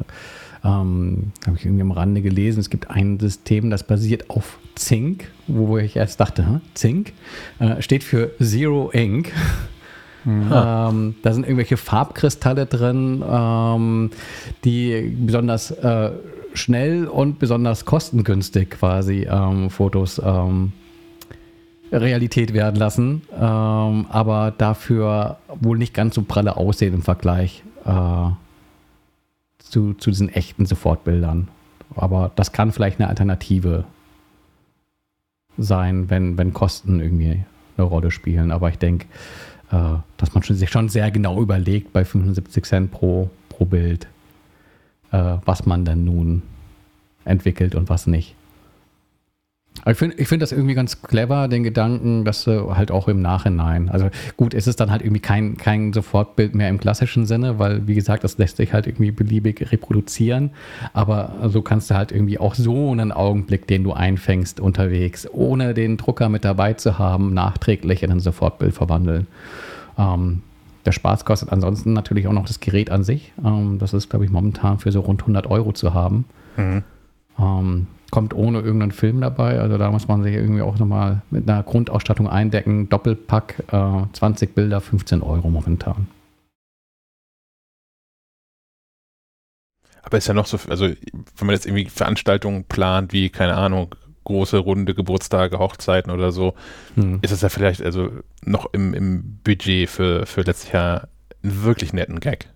Ähm, 0.62 1.32
Habe 1.44 1.56
ich 1.56 1.64
irgendwie 1.64 1.82
am 1.82 1.90
Rande 1.90 2.22
gelesen. 2.22 2.60
Es 2.60 2.70
gibt 2.70 2.90
ein 2.90 3.18
System, 3.18 3.68
das 3.68 3.82
basiert 3.82 4.30
auf 4.30 4.60
Zink, 4.76 5.28
wo 5.48 5.76
ich 5.76 5.96
erst 5.96 6.20
dachte, 6.20 6.60
Zink 6.74 7.14
äh, 7.58 7.82
steht 7.82 8.04
für 8.04 8.30
Zero 8.38 8.92
Ink. 8.92 9.32
Mhm. 10.24 10.52
Ähm, 10.52 11.14
da 11.22 11.32
sind 11.32 11.44
irgendwelche 11.44 11.76
Farbkristalle 11.76 12.66
drin, 12.66 13.24
ähm, 13.28 14.10
die 14.64 15.16
besonders 15.18 15.70
äh, 15.70 16.10
schnell 16.54 17.06
und 17.06 17.38
besonders 17.38 17.84
kostengünstig 17.84 18.70
quasi 18.70 19.26
ähm, 19.30 19.70
Fotos 19.70 20.20
ähm, 20.24 20.72
Realität 21.92 22.52
werden 22.52 22.76
lassen, 22.76 23.22
ähm, 23.34 24.06
aber 24.10 24.52
dafür 24.56 25.38
wohl 25.60 25.78
nicht 25.78 25.94
ganz 25.94 26.14
so 26.14 26.22
pralle 26.22 26.56
aussehen 26.56 26.94
im 26.94 27.02
Vergleich 27.02 27.64
äh, 27.84 28.30
zu, 29.58 29.94
zu 29.94 30.10
diesen 30.10 30.28
echten 30.28 30.66
Sofortbildern. 30.66 31.48
Aber 31.96 32.30
das 32.36 32.52
kann 32.52 32.70
vielleicht 32.70 33.00
eine 33.00 33.08
Alternative 33.08 33.84
sein, 35.58 36.08
wenn, 36.10 36.38
wenn 36.38 36.52
Kosten 36.52 37.00
irgendwie 37.00 37.44
eine 37.76 37.86
Rolle 37.86 38.10
spielen. 38.10 38.52
Aber 38.52 38.68
ich 38.68 38.78
denke, 38.78 39.06
dass 39.70 40.34
man 40.34 40.42
sich 40.42 40.70
schon 40.70 40.88
sehr 40.88 41.10
genau 41.10 41.40
überlegt 41.40 41.92
bei 41.92 42.04
75 42.04 42.64
Cent 42.64 42.90
pro, 42.90 43.30
pro 43.48 43.64
Bild, 43.64 44.08
äh, 45.12 45.36
was 45.44 45.66
man 45.66 45.84
dann 45.84 46.04
nun 46.04 46.42
entwickelt 47.24 47.74
und 47.74 47.88
was 47.88 48.06
nicht. 48.06 48.34
Ich 49.86 49.96
finde 49.96 50.16
ich 50.18 50.28
find 50.28 50.42
das 50.42 50.52
irgendwie 50.52 50.74
ganz 50.74 51.00
clever, 51.00 51.48
den 51.48 51.62
Gedanken, 51.62 52.24
dass 52.26 52.44
du 52.44 52.76
halt 52.76 52.90
auch 52.90 53.08
im 53.08 53.22
Nachhinein, 53.22 53.88
also 53.88 54.10
gut, 54.36 54.52
ist 54.52 54.66
es 54.66 54.76
dann 54.76 54.90
halt 54.90 55.00
irgendwie 55.00 55.20
kein, 55.20 55.56
kein 55.56 55.94
Sofortbild 55.94 56.54
mehr 56.54 56.68
im 56.68 56.78
klassischen 56.78 57.24
Sinne, 57.24 57.58
weil 57.58 57.86
wie 57.86 57.94
gesagt, 57.94 58.22
das 58.22 58.36
lässt 58.36 58.58
sich 58.58 58.74
halt 58.74 58.86
irgendwie 58.86 59.10
beliebig 59.10 59.72
reproduzieren, 59.72 60.50
aber 60.92 61.32
so 61.48 61.62
kannst 61.62 61.90
du 61.90 61.94
halt 61.94 62.12
irgendwie 62.12 62.38
auch 62.38 62.54
so 62.54 62.90
einen 62.90 63.10
Augenblick, 63.10 63.66
den 63.68 63.82
du 63.82 63.92
einfängst 63.92 64.60
unterwegs, 64.60 65.26
ohne 65.32 65.72
den 65.72 65.96
Drucker 65.96 66.28
mit 66.28 66.44
dabei 66.44 66.74
zu 66.74 66.98
haben, 66.98 67.32
nachträglich 67.32 68.02
in 68.02 68.10
ein 68.10 68.20
Sofortbild 68.20 68.74
verwandeln. 68.74 69.28
Ähm, 69.96 70.42
der 70.84 70.92
Spaß 70.92 71.24
kostet 71.24 71.52
ansonsten 71.52 71.92
natürlich 71.92 72.26
auch 72.26 72.32
noch 72.32 72.46
das 72.46 72.60
Gerät 72.60 72.90
an 72.90 73.04
sich. 73.04 73.32
Ähm, 73.44 73.78
das 73.78 73.94
ist, 73.94 74.10
glaube 74.10 74.24
ich, 74.24 74.30
momentan 74.30 74.78
für 74.78 74.92
so 74.92 75.00
rund 75.00 75.22
100 75.22 75.46
Euro 75.46 75.72
zu 75.72 75.94
haben. 75.94 76.24
Mhm. 76.56 76.82
Ähm, 77.38 77.86
kommt 78.10 78.34
ohne 78.34 78.60
irgendeinen 78.60 78.92
Film 78.92 79.20
dabei. 79.20 79.60
Also 79.60 79.78
da 79.78 79.90
muss 79.90 80.08
man 80.08 80.22
sich 80.22 80.34
irgendwie 80.34 80.62
auch 80.62 80.78
nochmal 80.78 81.22
mit 81.30 81.48
einer 81.48 81.62
Grundausstattung 81.62 82.28
eindecken. 82.28 82.88
Doppelpack, 82.88 83.64
äh, 83.72 84.02
20 84.12 84.54
Bilder, 84.54 84.80
15 84.80 85.22
Euro 85.22 85.48
momentan. 85.48 86.08
Aber 90.02 90.18
ist 90.18 90.28
ja 90.28 90.34
noch 90.34 90.46
so, 90.46 90.58
also 90.68 90.86
wenn 90.86 91.46
man 91.46 91.50
jetzt 91.50 91.66
irgendwie 91.66 91.88
Veranstaltungen 91.88 92.64
plant, 92.64 93.12
wie, 93.12 93.28
keine 93.28 93.56
Ahnung, 93.56 93.94
große 94.24 94.58
runde 94.58 94.94
Geburtstage, 94.94 95.58
Hochzeiten 95.58 96.10
oder 96.10 96.32
so, 96.32 96.54
hm. 96.94 97.18
ist 97.22 97.32
es 97.32 97.42
ja 97.42 97.48
vielleicht 97.48 97.82
also 97.82 98.10
noch 98.44 98.72
im, 98.72 98.94
im 98.94 99.38
Budget 99.44 99.88
für, 99.88 100.26
für 100.26 100.42
letztes 100.42 100.72
Jahr 100.72 101.08
einen 101.42 101.62
wirklich 101.64 101.92
netten 101.92 102.20
Gag. 102.20 102.48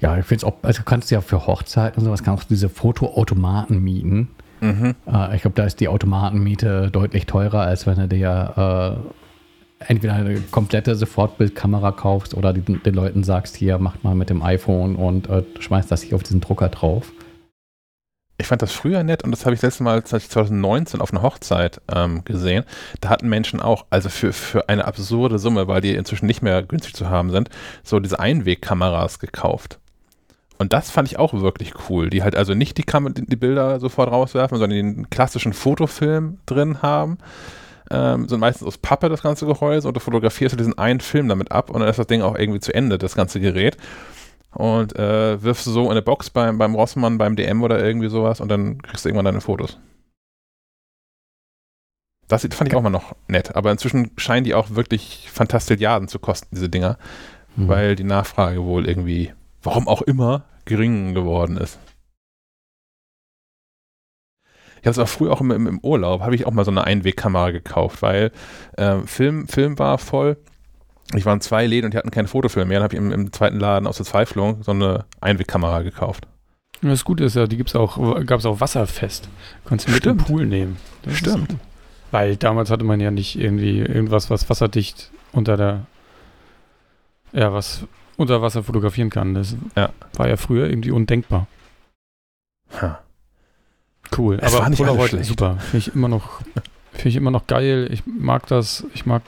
Ja, 0.00 0.16
ich 0.18 0.24
finde 0.26 0.44
es 0.44 0.44
auch, 0.44 0.54
also 0.62 0.78
du 0.80 0.84
kannst 0.84 1.10
ja 1.10 1.20
für 1.20 1.46
Hochzeiten 1.46 2.00
und 2.00 2.04
sowas 2.04 2.22
kannst 2.22 2.44
du 2.44 2.48
diese 2.48 2.68
Fotoautomaten 2.68 3.82
mieten. 3.82 4.28
Mhm. 4.60 4.94
Äh, 5.06 5.36
ich 5.36 5.42
glaube, 5.42 5.56
da 5.56 5.64
ist 5.64 5.80
die 5.80 5.88
Automatenmiete 5.88 6.90
deutlich 6.90 7.26
teurer, 7.26 7.62
als 7.62 7.86
wenn 7.86 7.96
du 7.96 8.08
dir 8.08 9.00
äh, 9.80 9.88
entweder 9.88 10.14
eine 10.14 10.40
komplette 10.40 10.94
Sofortbildkamera 10.94 11.92
kaufst 11.92 12.34
oder 12.34 12.52
die, 12.52 12.60
den 12.60 12.94
Leuten 12.94 13.24
sagst, 13.24 13.56
hier, 13.56 13.78
macht 13.78 14.04
mal 14.04 14.14
mit 14.14 14.30
dem 14.30 14.42
iPhone 14.42 14.96
und 14.96 15.28
äh, 15.28 15.42
schmeißt 15.58 15.90
das 15.90 16.02
hier 16.02 16.16
auf 16.16 16.22
diesen 16.22 16.40
Drucker 16.40 16.68
drauf. 16.68 17.12
Ich 18.38 18.46
fand 18.46 18.62
das 18.62 18.72
früher 18.72 19.02
nett 19.04 19.22
und 19.22 19.30
das 19.30 19.44
habe 19.44 19.54
ich 19.54 19.62
letztes 19.62 19.80
Mal 19.80 20.02
2019 20.02 21.00
auf 21.00 21.12
einer 21.12 21.22
Hochzeit 21.22 21.80
ähm, 21.94 22.24
gesehen. 22.24 22.64
Da 23.00 23.10
hatten 23.10 23.28
Menschen 23.28 23.60
auch, 23.60 23.86
also 23.90 24.08
für, 24.08 24.32
für 24.32 24.68
eine 24.68 24.84
absurde 24.84 25.38
Summe, 25.38 25.68
weil 25.68 25.80
die 25.80 25.94
inzwischen 25.94 26.26
nicht 26.26 26.42
mehr 26.42 26.62
günstig 26.62 26.94
zu 26.94 27.08
haben 27.08 27.30
sind, 27.30 27.50
so 27.84 28.00
diese 28.00 28.18
Einwegkameras 28.18 29.18
gekauft 29.18 29.78
Und 30.62 30.72
das 30.72 30.92
fand 30.92 31.08
ich 31.08 31.18
auch 31.18 31.34
wirklich 31.34 31.72
cool. 31.88 32.08
Die 32.08 32.22
halt 32.22 32.36
also 32.36 32.54
nicht 32.54 32.78
die, 32.78 32.84
Kam 32.84 33.12
die 33.12 33.36
Bilder 33.36 33.80
sofort 33.80 34.12
rauswerfen, 34.12 34.58
sondern 34.58 34.76
den 34.76 35.10
klassischen 35.10 35.52
Fotofilm 35.52 36.38
drin 36.46 36.82
haben. 36.82 37.18
Ähm, 37.90 38.28
sind 38.28 38.38
meistens 38.38 38.68
aus 38.68 38.78
Pappe 38.78 39.08
das 39.08 39.24
ganze 39.24 39.44
Gehäuse 39.44 39.88
und 39.88 39.94
du 39.94 40.00
fotografierst 40.00 40.58
diesen 40.58 40.78
einen 40.78 41.00
Film 41.00 41.28
damit 41.28 41.50
ab 41.50 41.68
und 41.68 41.80
dann 41.80 41.88
ist 41.88 41.98
das 41.98 42.06
Ding 42.06 42.22
auch 42.22 42.38
irgendwie 42.38 42.60
zu 42.60 42.72
Ende, 42.72 42.96
das 42.96 43.16
ganze 43.16 43.40
Gerät. 43.40 43.76
Und 44.52 44.96
äh, 44.96 45.42
wirfst 45.42 45.66
du 45.66 45.72
so 45.72 45.86
in 45.86 45.90
eine 45.90 46.02
Box 46.02 46.30
beim, 46.30 46.58
beim 46.58 46.76
Rossmann, 46.76 47.18
beim 47.18 47.34
DM 47.34 47.60
oder 47.60 47.84
irgendwie 47.84 48.08
sowas 48.08 48.40
und 48.40 48.48
dann 48.48 48.80
kriegst 48.82 49.04
du 49.04 49.08
irgendwann 49.08 49.24
deine 49.24 49.40
Fotos. 49.40 49.80
Das 52.28 52.46
fand 52.52 52.68
ich 52.68 52.76
auch 52.76 52.82
mal 52.82 52.90
noch 52.90 53.16
nett. 53.26 53.56
Aber 53.56 53.72
inzwischen 53.72 54.12
scheinen 54.16 54.44
die 54.44 54.54
auch 54.54 54.70
wirklich 54.70 55.28
Fantastilliarden 55.32 56.06
zu 56.06 56.20
kosten, 56.20 56.54
diese 56.54 56.68
Dinger. 56.68 56.98
Mhm. 57.56 57.68
Weil 57.68 57.96
die 57.96 58.04
Nachfrage 58.04 58.62
wohl 58.62 58.88
irgendwie, 58.88 59.32
warum 59.64 59.88
auch 59.88 60.02
immer, 60.02 60.44
gering 60.72 61.14
geworden 61.14 61.58
ist. 61.58 61.78
Ich 64.80 64.86
habe 64.86 64.90
es 64.90 64.98
auch 64.98 65.08
früher 65.08 65.32
auch 65.32 65.40
im, 65.40 65.50
im 65.50 65.78
Urlaub, 65.80 66.22
habe 66.22 66.34
ich 66.34 66.46
auch 66.46 66.50
mal 66.50 66.64
so 66.64 66.70
eine 66.70 66.84
Einwegkamera 66.84 67.50
gekauft, 67.50 68.02
weil 68.02 68.32
äh, 68.76 68.98
Film, 69.00 69.46
Film 69.46 69.78
war 69.78 69.98
voll. 69.98 70.38
Ich 71.14 71.26
war 71.26 71.34
in 71.34 71.40
zwei 71.40 71.66
Läden 71.66 71.86
und 71.86 71.94
die 71.94 71.98
hatten 71.98 72.10
keinen 72.10 72.26
Fotofilm 72.26 72.68
mehr. 72.68 72.78
Dann 72.78 72.84
habe 72.84 72.94
ich 72.94 73.00
im, 73.00 73.12
im, 73.12 73.32
zweiten 73.32 73.60
Laden 73.60 73.86
aus 73.86 73.96
Verzweiflung 73.96 74.62
so 74.62 74.72
eine 74.72 75.04
Einwegkamera 75.20 75.82
gekauft. 75.82 76.26
Das 76.80 77.04
Gute 77.04 77.24
ist 77.24 77.36
ja, 77.36 77.46
die 77.46 77.58
gibt's 77.58 77.76
auch, 77.76 77.96
gab 78.24 78.40
es 78.40 78.46
auch 78.46 78.60
wasserfest. 78.60 79.28
Kannst 79.66 79.86
du 79.86 79.92
mit 79.92 80.06
im 80.06 80.16
Pool 80.16 80.46
nehmen. 80.46 80.78
Das 81.02 81.16
Stimmt. 81.16 81.54
Weil 82.10 82.36
damals 82.36 82.70
hatte 82.70 82.84
man 82.84 82.98
ja 82.98 83.10
nicht 83.10 83.38
irgendwie 83.38 83.78
irgendwas, 83.78 84.30
was 84.30 84.50
wasserdicht 84.50 85.10
unter 85.32 85.56
der, 85.56 85.86
ja, 87.32 87.52
was 87.52 87.86
unter 88.16 88.42
Wasser 88.42 88.62
fotografieren 88.62 89.10
kann. 89.10 89.34
Das 89.34 89.56
ja. 89.76 89.90
war 90.14 90.28
ja 90.28 90.36
früher 90.36 90.68
irgendwie 90.68 90.90
undenkbar. 90.90 91.46
Ha. 92.80 93.00
Cool. 94.16 94.38
Es 94.40 94.54
aber 94.54 94.70
Polaroid 94.74 95.12
ist 95.14 95.28
super. 95.28 95.56
Finde 95.58 95.78
ich 95.78 95.94
immer 95.94 96.08
noch, 96.08 96.40
finde 96.92 97.08
ich 97.08 97.16
immer 97.16 97.30
noch 97.30 97.46
geil. 97.46 97.88
Ich 97.90 98.02
mag 98.06 98.46
das. 98.46 98.86
Ich 98.94 99.06
mag, 99.06 99.22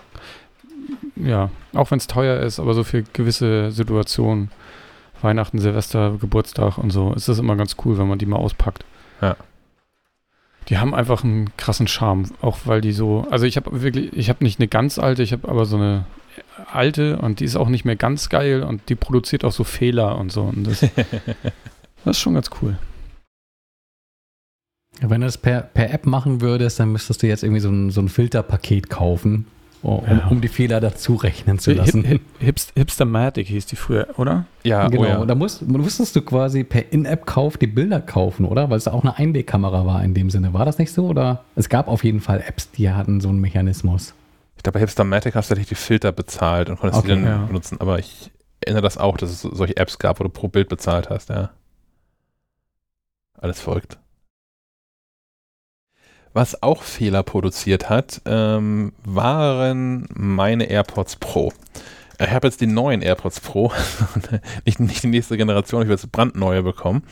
ja, 1.16 1.50
auch 1.72 1.90
wenn 1.90 1.98
es 1.98 2.06
teuer 2.06 2.40
ist, 2.40 2.60
aber 2.60 2.74
so 2.74 2.84
für 2.84 3.02
gewisse 3.02 3.70
Situationen, 3.70 4.50
Weihnachten, 5.22 5.58
Silvester, 5.58 6.16
Geburtstag 6.20 6.78
und 6.78 6.90
so, 6.90 7.12
ist 7.14 7.28
das 7.28 7.38
immer 7.38 7.56
ganz 7.56 7.76
cool, 7.84 7.98
wenn 7.98 8.08
man 8.08 8.18
die 8.18 8.26
mal 8.26 8.36
auspackt. 8.36 8.84
Ja. 9.22 9.36
Die 10.68 10.78
haben 10.78 10.94
einfach 10.94 11.24
einen 11.24 11.54
krassen 11.56 11.88
Charme, 11.88 12.30
auch 12.40 12.58
weil 12.64 12.80
die 12.80 12.92
so, 12.92 13.26
also 13.30 13.44
ich 13.44 13.56
habe 13.56 13.82
wirklich, 13.82 14.12
ich 14.14 14.28
habe 14.28 14.42
nicht 14.42 14.58
eine 14.58 14.68
ganz 14.68 14.98
alte, 14.98 15.22
ich 15.22 15.32
habe 15.32 15.48
aber 15.48 15.66
so 15.66 15.76
eine 15.76 16.06
alte 16.72 17.18
und 17.18 17.40
die 17.40 17.44
ist 17.44 17.56
auch 17.56 17.68
nicht 17.68 17.84
mehr 17.84 17.96
ganz 17.96 18.28
geil 18.28 18.62
und 18.62 18.88
die 18.88 18.94
produziert 18.94 19.44
auch 19.44 19.52
so 19.52 19.64
Fehler 19.64 20.18
und 20.18 20.32
so. 20.32 20.42
Und 20.42 20.66
das, 20.66 20.80
das 22.04 22.16
ist 22.16 22.20
schon 22.20 22.34
ganz 22.34 22.50
cool. 22.62 22.76
Wenn 25.00 25.20
du 25.20 25.26
das 25.26 25.38
per, 25.38 25.62
per 25.62 25.92
App 25.92 26.06
machen 26.06 26.40
würdest, 26.40 26.78
dann 26.80 26.92
müsstest 26.92 27.22
du 27.22 27.26
jetzt 27.26 27.42
irgendwie 27.42 27.60
so 27.60 27.70
ein, 27.70 27.90
so 27.90 28.00
ein 28.00 28.08
Filterpaket 28.08 28.90
kaufen, 28.90 29.46
um, 29.82 30.02
ja. 30.06 30.28
um 30.28 30.40
die 30.40 30.48
Fehler 30.48 30.80
dazu 30.80 31.16
rechnen 31.16 31.58
zu 31.58 31.72
lassen. 31.72 32.04
Hip, 32.04 32.22
hip, 32.38 32.56
Hipstermatic 32.76 33.48
hieß 33.48 33.66
die 33.66 33.76
früher, 33.76 34.06
oder? 34.16 34.46
Ja, 34.62 34.88
genau. 34.88 35.02
Oh 35.02 35.06
ja. 35.06 35.26
Da 35.26 35.34
musst, 35.34 35.66
musstest 35.66 36.14
du 36.14 36.22
quasi 36.22 36.62
per 36.62 36.92
In-App-Kauf 36.92 37.58
die 37.58 37.66
Bilder 37.66 38.00
kaufen, 38.00 38.46
oder? 38.46 38.70
Weil 38.70 38.78
es 38.78 38.86
auch 38.86 39.02
eine 39.02 39.18
Einwegkamera 39.18 39.84
war 39.84 40.02
in 40.04 40.14
dem 40.14 40.30
Sinne. 40.30 40.54
War 40.54 40.64
das 40.64 40.78
nicht 40.78 40.92
so? 40.92 41.06
Oder 41.08 41.44
es 41.56 41.68
gab 41.68 41.88
auf 41.88 42.04
jeden 42.04 42.20
Fall 42.20 42.42
Apps, 42.46 42.70
die 42.70 42.90
hatten 42.90 43.20
so 43.20 43.28
einen 43.28 43.40
Mechanismus. 43.40 44.14
Ich 44.64 44.66
glaube, 44.66 44.78
bei 44.78 44.80
Hipstermatic 44.80 45.34
hast 45.34 45.50
du 45.50 45.54
tatsächlich 45.54 45.78
die 45.78 45.84
Filter 45.84 46.10
bezahlt 46.10 46.70
und 46.70 46.80
konntest 46.80 47.04
okay, 47.04 47.14
die 47.16 47.22
dann 47.22 47.30
ja. 47.30 47.44
benutzen. 47.44 47.82
Aber 47.82 47.98
ich 47.98 48.30
erinnere 48.62 48.80
das 48.80 48.96
auch, 48.96 49.18
dass 49.18 49.28
es 49.28 49.42
solche 49.42 49.76
Apps 49.76 49.98
gab, 49.98 50.20
wo 50.20 50.24
du 50.24 50.30
pro 50.30 50.48
Bild 50.48 50.70
bezahlt 50.70 51.10
hast, 51.10 51.28
ja. 51.28 51.50
Alles 53.38 53.60
folgt. 53.60 53.98
Was 56.32 56.62
auch 56.62 56.82
Fehler 56.82 57.22
produziert 57.22 57.90
hat, 57.90 58.22
ähm, 58.24 58.94
waren 59.04 60.08
meine 60.14 60.64
AirPods 60.64 61.16
Pro. 61.16 61.52
Ich 62.18 62.30
habe 62.30 62.46
jetzt 62.46 62.62
die 62.62 62.66
neuen 62.66 63.02
AirPods 63.02 63.40
Pro, 63.40 63.70
nicht, 64.64 64.80
nicht 64.80 65.02
die 65.02 65.08
nächste 65.08 65.36
Generation, 65.36 65.82
ich 65.82 65.88
werde 65.88 66.00
jetzt 66.00 66.10
brandneue 66.10 66.62
bekommen. 66.62 67.02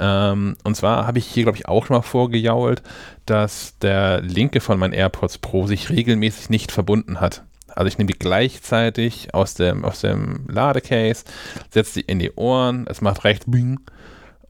Ähm, 0.00 0.56
und 0.64 0.76
zwar 0.76 1.06
habe 1.06 1.18
ich 1.18 1.26
hier, 1.26 1.44
glaube 1.44 1.58
ich, 1.58 1.68
auch 1.68 1.86
schon 1.86 1.96
mal 1.96 2.02
vorgejault, 2.02 2.82
dass 3.26 3.78
der 3.78 4.20
linke 4.20 4.60
von 4.60 4.78
meinen 4.78 4.92
AirPods 4.92 5.38
Pro 5.38 5.66
sich 5.66 5.90
regelmäßig 5.90 6.50
nicht 6.50 6.72
verbunden 6.72 7.20
hat. 7.20 7.44
Also 7.68 7.88
ich 7.88 7.98
nehme 7.98 8.12
die 8.12 8.18
gleichzeitig 8.18 9.34
aus 9.34 9.54
dem, 9.54 9.84
aus 9.84 10.00
dem 10.00 10.46
Ladecase, 10.48 11.24
setze 11.70 12.00
die 12.00 12.06
in 12.06 12.18
die 12.18 12.32
Ohren, 12.32 12.86
es 12.88 13.00
macht 13.00 13.24
rechts 13.24 13.46
Bing 13.48 13.80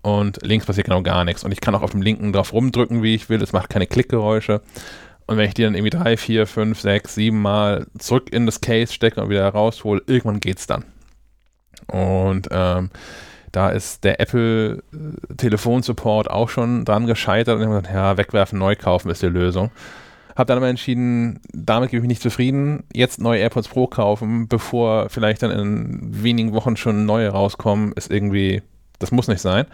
und 0.02 0.38
links 0.42 0.66
passiert 0.66 0.86
genau 0.86 1.02
gar 1.02 1.24
nichts. 1.24 1.44
Und 1.44 1.52
ich 1.52 1.62
kann 1.62 1.74
auch 1.74 1.82
auf 1.82 1.92
dem 1.92 2.02
linken 2.02 2.32
drauf 2.32 2.52
rumdrücken, 2.52 3.02
wie 3.02 3.14
ich 3.14 3.30
will. 3.30 3.42
Es 3.42 3.54
macht 3.54 3.70
keine 3.70 3.86
Klickgeräusche. 3.86 4.60
Und 5.26 5.38
wenn 5.38 5.48
ich 5.48 5.54
die 5.54 5.62
dann 5.62 5.74
irgendwie 5.74 5.96
drei, 5.96 6.18
vier, 6.18 6.46
fünf, 6.46 6.80
sechs, 6.80 7.14
sieben 7.14 7.40
Mal 7.40 7.86
zurück 7.98 8.30
in 8.30 8.44
das 8.44 8.60
Case 8.60 8.92
stecke 8.92 9.22
und 9.22 9.30
wieder 9.30 9.48
raushole, 9.48 10.02
irgendwann 10.06 10.40
geht's 10.40 10.66
dann. 10.66 10.84
Und 11.86 12.48
ähm, 12.50 12.90
da 13.56 13.70
ist 13.70 14.04
der 14.04 14.20
Apple 14.20 14.82
äh, 14.92 15.34
Telefonsupport 15.36 16.30
auch 16.30 16.48
schon 16.48 16.84
dran 16.84 17.06
gescheitert 17.06 17.56
und 17.56 17.62
ich 17.62 17.66
habe 17.68 17.80
gesagt, 17.80 17.94
ja, 17.94 18.16
wegwerfen, 18.16 18.58
neu 18.58 18.76
kaufen 18.76 19.10
ist 19.10 19.22
die 19.22 19.26
Lösung. 19.26 19.70
Habe 20.36 20.48
dann 20.48 20.58
aber 20.58 20.68
entschieden, 20.68 21.40
damit 21.52 21.90
gebe 21.90 21.98
ich 21.98 22.02
mich 22.02 22.08
nicht 22.08 22.22
zufrieden, 22.22 22.84
jetzt 22.92 23.20
neue 23.20 23.40
AirPods 23.40 23.68
Pro 23.68 23.86
kaufen, 23.86 24.48
bevor 24.48 25.08
vielleicht 25.08 25.42
dann 25.42 25.52
in 25.52 26.22
wenigen 26.22 26.52
Wochen 26.52 26.76
schon 26.76 27.06
neue 27.06 27.28
rauskommen, 27.28 27.92
ist 27.92 28.10
irgendwie 28.10 28.62
das 28.98 29.12
muss 29.12 29.28
nicht 29.28 29.40
sein. 29.40 29.66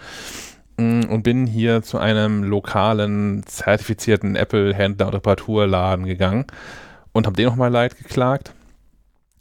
Mm, 0.77 1.03
und 1.09 1.23
bin 1.23 1.47
hier 1.47 1.83
zu 1.83 1.99
einem 1.99 2.45
lokalen, 2.45 3.43
zertifizierten 3.47 4.37
Apple-Händler- 4.37 5.07
und 5.07 5.15
Reparaturladen 5.15 6.05
gegangen 6.05 6.47
und 7.13 7.27
habe 7.27 7.37
den 7.37 7.47
nochmal 7.47 7.71
leid 7.71 7.97
geklagt. 7.97 8.53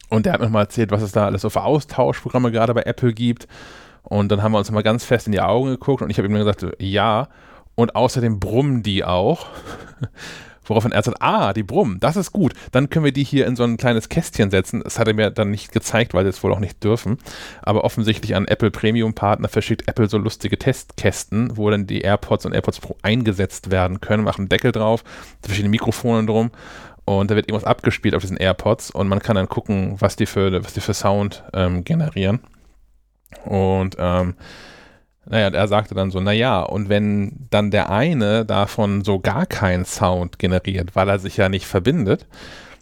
Und 0.09 0.25
der 0.25 0.33
hat 0.33 0.39
mir 0.39 0.47
nochmal 0.47 0.63
erzählt, 0.63 0.91
was 0.91 1.01
es 1.01 1.11
da 1.11 1.25
alles 1.25 1.41
so 1.41 1.49
für 1.49 1.63
Austauschprogramme 1.63 2.51
gerade 2.51 2.73
bei 2.73 2.81
Apple 2.81 3.13
gibt. 3.13 3.47
Und 4.03 4.31
dann 4.31 4.41
haben 4.41 4.51
wir 4.51 4.57
uns 4.57 4.71
mal 4.71 4.83
ganz 4.83 5.03
fest 5.03 5.27
in 5.27 5.31
die 5.31 5.41
Augen 5.41 5.69
geguckt 5.69 6.01
und 6.01 6.09
ich 6.09 6.17
habe 6.17 6.27
ihm 6.27 6.33
gesagt, 6.33 6.65
ja. 6.79 7.27
Und 7.75 7.95
außerdem 7.95 8.39
brummen 8.39 8.83
die 8.83 9.03
auch. 9.05 9.47
Woraufhin 10.69 10.91
er 10.91 11.01
sagt, 11.01 11.21
ah, 11.21 11.51
die 11.51 11.63
brummen, 11.63 11.99
das 11.99 12.15
ist 12.15 12.31
gut. 12.31 12.53
Dann 12.71 12.91
können 12.91 13.03
wir 13.03 13.11
die 13.11 13.23
hier 13.23 13.47
in 13.47 13.55
so 13.55 13.63
ein 13.63 13.77
kleines 13.77 14.07
Kästchen 14.07 14.51
setzen. 14.51 14.81
Das 14.83 14.99
hat 14.99 15.07
er 15.07 15.15
mir 15.15 15.31
dann 15.31 15.49
nicht 15.49 15.71
gezeigt, 15.71 16.13
weil 16.13 16.23
sie 16.23 16.29
es 16.29 16.43
wohl 16.43 16.53
auch 16.53 16.59
nicht 16.59 16.83
dürfen. 16.83 17.17
Aber 17.63 17.83
offensichtlich 17.83 18.35
an 18.35 18.45
Apple 18.45 18.69
Premium 18.69 19.15
Partner 19.15 19.47
verschickt 19.47 19.87
Apple 19.87 20.07
so 20.07 20.19
lustige 20.19 20.59
Testkästen, 20.59 21.57
wo 21.57 21.71
dann 21.71 21.87
die 21.87 22.01
AirPods 22.01 22.45
und 22.45 22.53
AirPods 22.53 22.81
Pro 22.81 22.95
eingesetzt 23.01 23.71
werden 23.71 23.99
können. 23.99 24.23
Machen 24.23 24.47
Deckel 24.47 24.71
drauf, 24.71 25.03
verschiedene 25.41 25.71
Mikrofone 25.71 26.27
drum. 26.27 26.51
Und 27.05 27.31
da 27.31 27.35
wird 27.35 27.49
irgendwas 27.49 27.67
abgespielt 27.67 28.13
auf 28.13 28.21
diesen 28.21 28.37
AirPods 28.37 28.91
und 28.91 29.07
man 29.07 29.19
kann 29.19 29.35
dann 29.35 29.49
gucken, 29.49 29.95
was 29.97 30.15
die 30.15 30.27
für, 30.27 30.63
was 30.63 30.73
die 30.73 30.81
für 30.81 30.93
Sound 30.93 31.43
ähm, 31.53 31.83
generieren. 31.83 32.41
Und 33.45 33.95
ähm, 33.99 34.35
naja, 35.25 35.49
er 35.49 35.67
sagte 35.67 35.93
dann 35.93 36.11
so, 36.11 36.19
naja, 36.19 36.61
und 36.61 36.89
wenn 36.89 37.47
dann 37.51 37.71
der 37.71 37.91
eine 37.91 38.45
davon 38.45 39.03
so 39.03 39.19
gar 39.19 39.45
keinen 39.45 39.85
Sound 39.85 40.39
generiert, 40.39 40.95
weil 40.95 41.07
er 41.07 41.19
sich 41.19 41.37
ja 41.37 41.49
nicht 41.49 41.67
verbindet, 41.67 42.25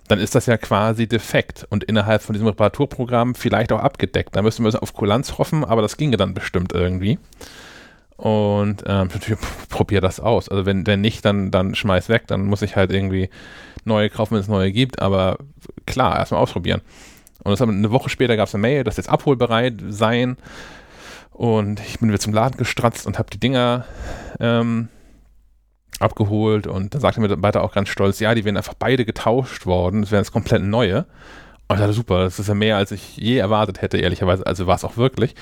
dann 0.07 0.19
ist 0.19 0.35
das 0.35 0.45
ja 0.45 0.57
quasi 0.57 1.07
defekt 1.07 1.67
und 1.69 1.83
innerhalb 1.83 2.21
von 2.21 2.33
diesem 2.33 2.47
Reparaturprogramm 2.47 3.35
vielleicht 3.35 3.73
auch 3.73 3.81
abgedeckt. 3.81 4.35
Da 4.35 4.41
müssen 4.41 4.63
wir 4.63 4.81
auf 4.81 4.93
Kulanz 4.93 5.37
hoffen, 5.37 5.65
aber 5.65 5.81
das 5.81 5.97
ginge 5.97 6.15
dann 6.15 6.33
bestimmt 6.33 6.71
irgendwie. 6.71 7.19
Und 8.15 8.83
ähm, 8.87 9.09
probier 9.69 10.01
das 10.01 10.19
aus. 10.19 10.49
Also 10.49 10.65
wenn, 10.65 10.87
wenn 10.87 11.01
nicht, 11.01 11.25
dann, 11.25 11.51
dann 11.51 11.75
schmeiß 11.75 12.09
weg, 12.09 12.23
dann 12.27 12.45
muss 12.45 12.61
ich 12.61 12.75
halt 12.75 12.91
irgendwie 12.91 13.29
neue 13.83 14.09
kaufen, 14.09 14.35
wenn 14.35 14.41
es 14.41 14.47
neue 14.47 14.71
gibt, 14.71 15.01
aber 15.01 15.37
klar, 15.85 16.17
erstmal 16.17 16.41
ausprobieren. 16.41 16.81
Und 17.43 17.51
das 17.51 17.61
eine 17.61 17.91
Woche 17.91 18.09
später 18.09 18.35
gab 18.35 18.47
es 18.47 18.55
eine 18.55 18.61
Mail, 18.61 18.83
dass 18.83 18.97
jetzt 18.97 19.09
abholbereit 19.09 19.75
seien. 19.89 20.37
Und 21.31 21.79
ich 21.81 21.99
bin 21.99 22.09
wieder 22.09 22.19
zum 22.19 22.33
Laden 22.33 22.57
gestratzt 22.57 23.05
und 23.05 23.19
habe 23.19 23.29
die 23.29 23.39
Dinger 23.39 23.85
ähm, 24.39 24.89
abgeholt. 25.99 26.67
Und 26.67 26.95
da 26.95 26.99
sagte 26.99 27.21
mir 27.21 27.41
weiter 27.41 27.63
auch 27.63 27.73
ganz 27.73 27.89
stolz, 27.89 28.19
ja, 28.19 28.33
die 28.33 28.43
werden 28.43 28.57
einfach 28.57 28.73
beide 28.73 29.05
getauscht 29.05 29.65
worden. 29.65 30.01
Das 30.01 30.11
wären 30.11 30.23
jetzt 30.23 30.31
komplett 30.31 30.63
neue. 30.63 31.05
Und 31.67 31.75
ich 31.75 31.79
dachte, 31.79 31.93
super, 31.93 32.19
das 32.23 32.39
ist 32.39 32.47
ja 32.47 32.55
mehr, 32.55 32.77
als 32.77 32.91
ich 32.91 33.17
je 33.17 33.37
erwartet 33.37 33.81
hätte, 33.81 33.97
ehrlicherweise. 33.97 34.45
Also 34.45 34.67
war 34.67 34.75
es 34.75 34.83
auch 34.83 34.97
wirklich. 34.97 35.35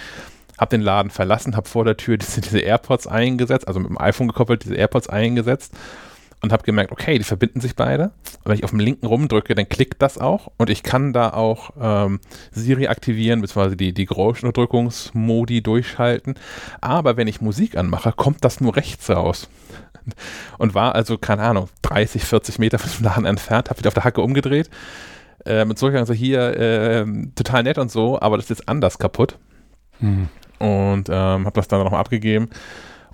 Hab 0.58 0.70
den 0.70 0.82
Laden 0.82 1.12
verlassen, 1.12 1.56
hab 1.56 1.68
vor 1.68 1.86
der 1.86 1.98
Tür 1.98 2.18
diese, 2.20 2.42
diese 2.42 2.60
AirPods 2.60 3.08
eingesetzt, 3.08 3.68
also 3.68 3.80
mit 3.80 3.90
dem 3.90 4.00
iPhone 4.00 4.28
gekoppelt, 4.28 4.66
diese 4.66 4.76
AirPods 4.76 5.08
eingesetzt 5.08 5.74
und 6.46 6.54
habe 6.54 6.64
gemerkt, 6.64 6.92
okay, 6.92 7.18
die 7.18 7.24
verbinden 7.24 7.60
sich 7.60 7.76
beide. 7.76 8.06
Und 8.44 8.46
wenn 8.46 8.56
ich 8.56 8.64
auf 8.64 8.70
dem 8.70 8.80
linken 8.80 9.08
rumdrücke, 9.08 9.56
dann 9.56 9.68
klickt 9.68 10.02
das 10.02 10.18
auch 10.18 10.52
und 10.58 10.70
ich 10.70 10.84
kann 10.84 11.12
da 11.12 11.32
auch 11.32 11.72
ähm, 11.80 12.20
Siri 12.52 12.88
aktivieren, 12.88 13.42
beziehungsweise 13.42 13.76
die, 13.76 13.94
die 13.94 14.06
Geräuschunterdrückungsmodi 14.06 15.62
durchschalten. 15.62 16.36
Aber 16.82 17.18
wenn 17.18 17.28
ich 17.28 17.42
Musik 17.42 17.78
anmache, 17.78 18.14
kommt 18.14 18.46
das 18.46 18.62
nur 18.62 18.76
rechts 18.76 19.10
raus. 19.10 19.50
Und 20.60 20.76
war 20.76 20.94
also, 20.94 21.18
keine 21.18 21.42
Ahnung, 21.42 21.68
30, 21.82 22.24
40 22.24 22.60
Meter 22.60 22.78
von 22.78 22.92
dem 22.92 23.04
Laden 23.06 23.26
entfernt, 23.26 23.70
habe 23.70 23.80
wieder 23.80 23.88
auf 23.88 23.96
der 23.96 24.04
Hacke 24.04 24.22
umgedreht. 24.22 24.70
Äh, 25.46 25.66
mit 25.66 25.80
zurückgegangen, 25.80 26.08
so 26.08 26.14
hier, 26.14 26.58
äh, 26.58 27.06
total 27.36 27.64
nett 27.64 27.80
und 27.80 27.92
so, 27.92 28.20
aber 28.20 28.38
das 28.38 28.46
ist 28.46 28.60
jetzt 28.60 28.70
anders 28.70 29.00
kaputt. 29.00 29.38
Hm. 30.00 30.28
und 30.60 31.08
ähm, 31.10 31.46
habe 31.46 31.54
das 31.54 31.68
dann 31.70 31.82
nochmal 31.82 32.02
abgegeben. 32.02 32.50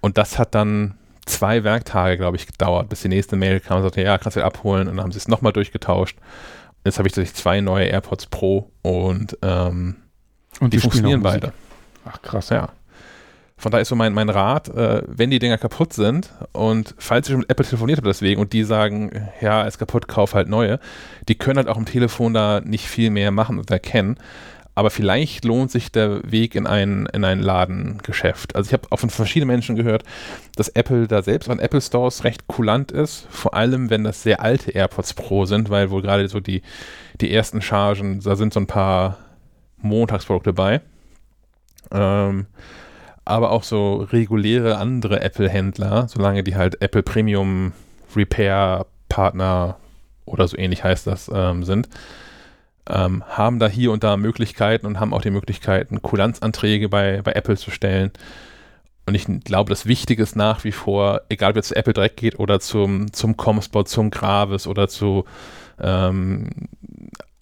Und 0.01 0.17
das 0.17 0.39
hat 0.39 0.55
dann 0.55 0.95
zwei 1.31 1.63
Werktage, 1.63 2.17
glaube 2.17 2.37
ich, 2.37 2.47
gedauert, 2.47 2.89
bis 2.89 3.01
die 3.01 3.07
nächste 3.07 3.35
Mail 3.35 3.59
kam 3.59 3.77
und 3.77 3.83
sagte, 3.83 4.01
ja, 4.01 4.17
kannst 4.17 4.37
du 4.37 4.43
abholen. 4.43 4.87
Und 4.87 4.97
dann 4.97 5.03
haben 5.03 5.11
sie 5.11 5.17
es 5.17 5.27
nochmal 5.27 5.53
durchgetauscht. 5.53 6.17
Jetzt 6.85 6.97
habe 6.97 7.07
ich 7.07 7.13
tatsächlich 7.13 7.35
zwei 7.35 7.61
neue 7.61 7.85
AirPods 7.85 8.27
Pro 8.27 8.71
und, 8.81 9.37
ähm, 9.41 9.95
und 10.59 10.73
die, 10.73 10.77
die 10.77 10.81
funktionieren 10.81 11.21
beide. 11.21 11.53
Ach 12.05 12.21
krass. 12.21 12.49
Ja. 12.49 12.69
Von 13.61 13.71
daher 13.71 13.83
ist 13.83 13.89
so 13.89 13.95
mein, 13.95 14.13
mein 14.13 14.29
Rat, 14.29 14.69
äh, 14.69 15.03
wenn 15.05 15.29
die 15.29 15.37
Dinger 15.37 15.59
kaputt 15.59 15.93
sind 15.93 16.33
und 16.51 16.95
falls 16.97 17.27
ihr 17.27 17.33
schon 17.33 17.41
mit 17.41 17.51
Apple 17.51 17.63
telefoniert 17.63 17.97
habt 17.97 18.07
deswegen 18.07 18.41
und 18.41 18.53
die 18.53 18.63
sagen, 18.63 19.29
ja, 19.39 19.61
ist 19.61 19.77
kaputt, 19.77 20.07
kauf 20.07 20.33
halt 20.33 20.49
neue, 20.49 20.79
die 21.27 21.35
können 21.35 21.57
halt 21.57 21.67
auch 21.67 21.77
im 21.77 21.85
Telefon 21.85 22.33
da 22.33 22.59
nicht 22.61 22.87
viel 22.87 23.11
mehr 23.11 23.29
machen 23.29 23.59
und 23.59 23.69
erkennen. 23.69 24.17
Aber 24.73 24.89
vielleicht 24.89 25.43
lohnt 25.43 25.69
sich 25.69 25.91
der 25.91 26.31
Weg 26.31 26.55
in 26.55 26.65
ein, 26.65 27.05
in 27.11 27.25
ein 27.25 27.41
Ladengeschäft. 27.41 28.55
Also 28.55 28.69
ich 28.69 28.73
habe 28.73 28.87
auch 28.89 28.99
von 28.99 29.09
verschiedenen 29.09 29.47
Menschen 29.53 29.75
gehört, 29.75 30.03
dass 30.55 30.69
Apple 30.69 31.07
da 31.07 31.21
selbst 31.21 31.49
an 31.49 31.59
Apple 31.59 31.81
Stores 31.81 32.23
recht 32.23 32.47
kulant 32.47 32.91
ist, 32.91 33.27
vor 33.29 33.53
allem 33.53 33.89
wenn 33.89 34.03
das 34.03 34.23
sehr 34.23 34.41
alte 34.41 34.71
AirPods 34.71 35.13
Pro 35.13 35.45
sind, 35.45 35.69
weil 35.69 35.89
wohl 35.89 36.01
gerade 36.01 36.27
so 36.29 36.39
die, 36.39 36.61
die 37.19 37.33
ersten 37.33 37.61
Chargen, 37.61 38.21
da 38.21 38.35
sind 38.35 38.53
so 38.53 38.61
ein 38.61 38.67
paar 38.67 39.17
Montagsprodukte 39.77 40.53
bei. 40.53 40.81
Ähm, 41.91 42.45
aber 43.25 43.51
auch 43.51 43.63
so 43.63 43.97
reguläre 44.11 44.77
andere 44.77 45.21
Apple-Händler, 45.21 46.07
solange 46.07 46.43
die 46.43 46.55
halt 46.55 46.81
Apple 46.81 47.03
Premium 47.03 47.73
Repair 48.15 48.85
Partner 49.09 49.77
oder 50.25 50.47
so 50.47 50.57
ähnlich 50.57 50.83
heißt 50.83 51.07
das 51.07 51.29
ähm, 51.33 51.63
sind, 51.63 51.89
ähm, 52.89 53.23
haben 53.27 53.59
da 53.59 53.67
hier 53.67 53.91
und 53.91 54.03
da 54.03 54.17
Möglichkeiten 54.17 54.85
und 54.85 54.99
haben 54.99 55.13
auch 55.13 55.21
die 55.21 55.31
Möglichkeiten, 55.31 56.01
Kulanzanträge 56.01 56.89
bei, 56.89 57.21
bei 57.21 57.33
Apple 57.33 57.57
zu 57.57 57.71
stellen. 57.71 58.11
Und 59.05 59.15
ich 59.15 59.25
glaube, 59.43 59.69
das 59.69 59.85
Wichtige 59.85 60.23
ist 60.23 60.35
nach 60.35 60.63
wie 60.63 60.71
vor, 60.71 61.21
egal 61.29 61.51
ob 61.51 61.57
es 61.57 61.69
zu 61.69 61.75
Apple 61.75 61.93
direkt 61.93 62.17
geht 62.17 62.39
oder 62.39 62.59
zum, 62.59 63.11
zum 63.13 63.35
Comspot, 63.35 63.89
zum 63.89 64.11
Gravis 64.11 64.67
oder 64.67 64.87
zu 64.87 65.25
ähm, 65.79 66.49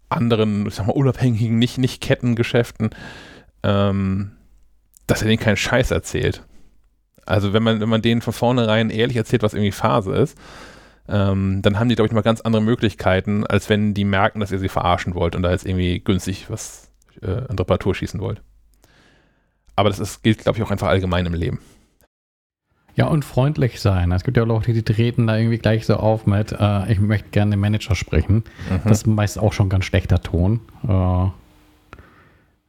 anderen, 0.08 0.66
ich 0.68 0.76
sag 0.76 0.88
mal, 0.88 0.94
unabhängigen, 0.94 1.60
nicht, 1.60 1.78
nicht 1.78 2.02
Kettengeschäften, 2.02 2.90
ähm, 3.64 4.32
dass 5.06 5.22
er 5.22 5.28
denen 5.28 5.40
keinen 5.40 5.58
Scheiß 5.58 5.92
erzählt. 5.92 6.44
Also 7.26 7.54
wenn 7.54 7.62
man, 7.62 7.80
wenn 7.80 7.90
man 7.90 8.02
denen 8.02 8.22
von 8.22 8.34
vornherein 8.34 8.90
ehrlich 8.90 9.18
erzählt, 9.18 9.44
was 9.44 9.54
irgendwie 9.54 9.72
Phase 9.72 10.16
ist, 10.16 10.38
ähm, 11.10 11.62
dann 11.62 11.80
haben 11.80 11.90
die, 11.90 11.96
glaube 11.96 12.08
ich, 12.08 12.14
mal 12.14 12.22
ganz 12.22 12.42
andere 12.42 12.62
Möglichkeiten, 12.62 13.46
als 13.46 13.70
wenn 13.70 13.94
die 13.94 14.06
merken, 14.06 14.40
dass 14.40 14.52
ihr 14.52 14.60
sie 14.60 14.70
verarschen 14.70 15.16
wollt 15.16 15.36
und 15.36 15.44
da 15.44 15.52
jetzt 15.52 15.66
irgendwie 15.66 16.00
günstig 16.00 16.50
was 16.50 16.92
äh, 17.22 17.48
an 17.48 17.58
Reparatur 17.58 17.96
schießen 17.96 18.20
wollt. 18.20 18.42
Aber 19.76 19.90
das 19.90 20.00
ist, 20.00 20.24
gilt, 20.24 20.40
glaube 20.40 20.58
ich, 20.58 20.64
auch 20.64 20.72
einfach 20.72 20.88
allgemein 20.88 21.26
im 21.26 21.34
Leben. 21.34 21.60
Ja, 22.96 23.08
und 23.08 23.24
freundlich 23.24 23.80
sein. 23.80 24.12
Es 24.12 24.24
gibt 24.24 24.36
ja 24.36 24.44
auch 24.44 24.48
Leute, 24.48 24.74
die 24.74 24.84
treten 24.84 25.26
da 25.26 25.38
irgendwie 25.38 25.58
gleich 25.58 25.86
so 25.86 25.96
auf 25.96 26.26
mit, 26.26 26.52
äh, 26.52 26.92
ich 26.92 27.00
möchte 27.00 27.30
gerne 27.30 27.52
den 27.52 27.60
Manager 27.60 27.96
sprechen. 27.96 28.44
Mhm. 28.70 28.82
Das 28.84 29.00
ist 29.00 29.08
meist 29.08 29.40
auch 29.40 29.54
schon 29.54 29.70
ganz 29.70 29.86
schlechter 29.86 30.22
Ton. 30.22 30.60
Äh, 30.88 31.28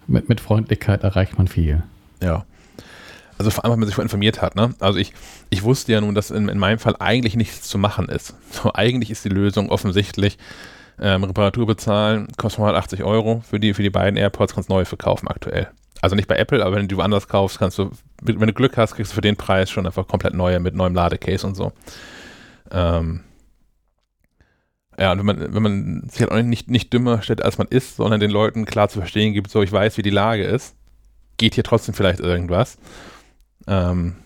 mit, 0.07 0.29
mit 0.29 0.41
Freundlichkeit 0.41 1.03
erreicht 1.03 1.37
man 1.37 1.49
viel. 1.49 1.83
Ja. 2.23 2.45
Also 3.41 3.51
vor 3.51 3.65
allem, 3.65 3.73
wenn 3.73 3.81
man 3.81 3.87
sich 3.87 3.95
vorher 3.95 4.05
informiert 4.05 4.43
hat. 4.43 4.55
Ne? 4.55 4.75
Also 4.81 4.99
ich, 4.99 5.15
ich 5.49 5.63
wusste 5.63 5.93
ja 5.93 6.03
nun, 6.03 6.15
dass 6.15 6.31
in, 6.31 6.51
in 6.51 6.59
meinem 6.59 6.79
Fall 6.79 6.95
eigentlich 6.99 7.37
nichts 7.37 7.63
zu 7.63 7.79
machen 7.79 8.11
ist. 8.11 8.35
So, 8.51 8.75
eigentlich 8.75 9.11
ist 9.11 9.25
die 9.25 9.31
Lösung 9.31 9.71
offensichtlich, 9.71 10.37
ähm, 11.01 11.25
Reparatur 11.25 11.67
bezahlen, 11.67 12.29
kostet 12.37 12.59
180 12.59 13.03
Euro 13.03 13.43
für 13.49 13.59
die, 13.59 13.73
für 13.73 13.83
die 13.83 13.89
beiden 13.89 14.19
AirPods, 14.19 14.53
kannst 14.53 14.69
neu 14.69 14.85
verkaufen 14.85 15.27
aktuell. 15.27 15.71
Also 16.03 16.17
nicht 16.17 16.29
bei 16.29 16.37
Apple, 16.37 16.63
aber 16.63 16.77
wenn 16.77 16.87
du 16.87 16.99
woanders 16.99 17.29
kaufst, 17.29 17.59
kannst 17.59 17.79
du, 17.79 17.93
wenn 18.21 18.47
du 18.47 18.53
Glück 18.53 18.77
hast, 18.77 18.97
kriegst 18.97 19.13
du 19.13 19.15
für 19.15 19.23
den 19.23 19.37
Preis 19.37 19.71
schon 19.71 19.87
einfach 19.87 20.07
komplett 20.07 20.35
neue 20.35 20.61
mit 20.61 20.75
neuem 20.75 20.95
Ladecase 20.95 21.47
und 21.47 21.55
so. 21.55 21.73
Ähm, 22.71 23.21
ja, 24.99 25.13
und 25.13 25.19
wenn 25.19 25.25
man, 25.27 25.55
wenn 25.55 25.63
man 25.63 26.09
sich 26.11 26.21
halt 26.21 26.31
auch 26.31 26.43
nicht, 26.43 26.69
nicht 26.69 26.93
dümmer 26.93 27.23
stellt, 27.23 27.43
als 27.43 27.57
man 27.57 27.69
ist, 27.69 27.97
sondern 27.97 28.21
den 28.21 28.31
Leuten 28.31 28.67
klar 28.67 28.91
zu 28.91 28.99
verstehen 28.99 29.33
gibt, 29.33 29.51
so 29.51 29.63
ich 29.63 29.73
weiß, 29.73 29.97
wie 29.97 30.03
die 30.03 30.11
Lage 30.11 30.45
ist, 30.45 30.75
geht 31.39 31.55
hier 31.55 31.65
trotzdem 31.65 31.95
vielleicht 31.95 32.21
irgendwas. 32.21 32.77
Ähm, 33.71 34.17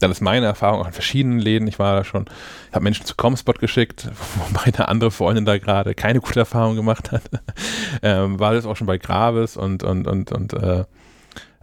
dann 0.00 0.10
ist 0.10 0.20
meine 0.20 0.46
Erfahrung 0.46 0.80
auch 0.80 0.86
in 0.86 0.92
verschiedenen 0.92 1.38
Läden. 1.38 1.66
Ich 1.68 1.78
war 1.78 1.96
da 1.96 2.04
schon, 2.04 2.26
ich 2.68 2.74
habe 2.74 2.84
Menschen 2.84 3.06
zu 3.06 3.14
Comspot 3.16 3.58
geschickt, 3.58 4.08
wobei 4.48 4.64
eine 4.66 4.88
andere 4.88 5.10
Freundin 5.10 5.44
da 5.44 5.58
gerade 5.58 5.94
keine 5.94 6.20
gute 6.20 6.40
Erfahrung 6.40 6.76
gemacht 6.76 7.12
hat. 7.12 7.22
ähm, 8.02 8.38
war 8.38 8.54
das 8.54 8.66
auch 8.66 8.76
schon 8.76 8.86
bei 8.86 8.98
Gravis 8.98 9.56
und, 9.56 9.82
und, 9.82 10.06
und, 10.06 10.32
und 10.32 10.52
äh, 10.52 10.84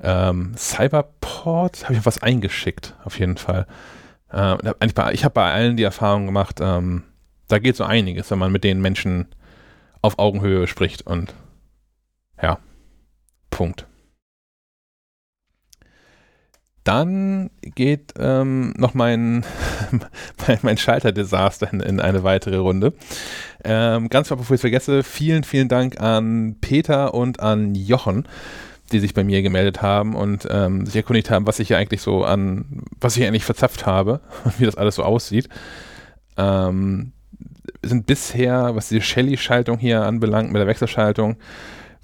ähm, 0.02 0.54
Cyberport 0.58 1.86
habe 1.86 1.94
ich 1.94 2.06
was 2.06 2.22
eingeschickt, 2.22 2.96
auf 3.06 3.18
jeden 3.20 3.38
Fall. 3.38 3.68
Ähm, 4.32 4.58
ich 5.12 5.24
habe 5.24 5.34
bei 5.34 5.52
allen 5.52 5.78
die 5.78 5.84
Erfahrung 5.84 6.26
gemacht, 6.26 6.60
ähm, 6.62 7.04
da 7.48 7.60
geht 7.60 7.76
so 7.76 7.84
einiges, 7.84 8.32
wenn 8.32 8.40
man 8.40 8.52
mit 8.52 8.64
den 8.64 8.82
Menschen 8.82 9.28
auf 10.02 10.20
Augenhöhe 10.20 10.68
spricht 10.68 11.04
und 11.04 11.34
ja, 12.42 12.58
Punkt. 13.52 13.86
Dann 16.84 17.50
geht 17.62 18.14
ähm, 18.20 18.74
noch 18.78 18.94
mein, 18.94 19.46
mein, 20.48 20.60
mein 20.64 20.78
Schalterdesaster 20.78 21.72
in, 21.72 21.80
in, 21.80 22.00
eine 22.00 22.24
weitere 22.24 22.58
Runde. 22.58 22.94
Ähm, 23.64 24.10
ganz 24.10 24.28
bevor 24.28 24.44
ich 24.44 24.52
es 24.52 24.62
vergesse, 24.62 25.04
vielen, 25.04 25.44
vielen 25.44 25.70
Dank 25.70 26.02
an 26.02 26.58
Peter 26.60 27.14
und 27.14 27.40
an 27.40 27.74
Jochen, 27.76 28.28
die 28.92 29.00
sich 29.00 29.14
bei 29.14 29.24
mir 29.24 29.42
gemeldet 29.42 29.82
haben 29.82 30.14
und 30.14 30.46
ähm, 30.50 30.86
sich 30.86 30.98
erkundigt 30.98 31.30
haben, 31.30 31.48
was 31.48 31.60
ich 31.60 31.70
hier 31.70 31.78
eigentlich 31.78 32.02
so 32.02 32.26
an, 32.26 32.84
was 33.00 33.16
ich 33.16 33.26
eigentlich 33.26 33.46
verzapft 33.46 33.86
habe 33.86 34.20
und 34.44 34.60
wie 34.60 34.66
das 34.66 34.76
alles 34.76 34.96
so 34.96 35.04
aussieht. 35.04 35.48
Ähm, 36.36 37.14
sind 37.82 38.06
bisher, 38.06 38.76
was 38.76 38.90
die 38.90 39.02
Shelly-Schaltung 39.02 39.78
hier 39.78 40.04
anbelangt, 40.04 40.52
mit 40.52 40.60
der 40.60 40.68
Wechselschaltung, 40.68 41.38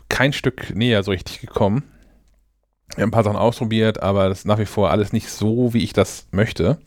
kein 0.07 0.31
Stück 0.33 0.73
näher 0.73 1.03
so 1.03 1.11
richtig 1.11 1.41
gekommen. 1.41 1.83
Wir 2.95 3.03
haben 3.03 3.09
ein 3.09 3.11
paar 3.11 3.23
Sachen 3.23 3.37
ausprobiert, 3.37 4.01
aber 4.01 4.29
das 4.29 4.39
ist 4.39 4.45
nach 4.45 4.59
wie 4.59 4.65
vor 4.65 4.91
alles 4.91 5.13
nicht 5.13 5.29
so, 5.29 5.73
wie 5.73 5.83
ich 5.83 5.93
das 5.93 6.27
möchte. 6.31 6.79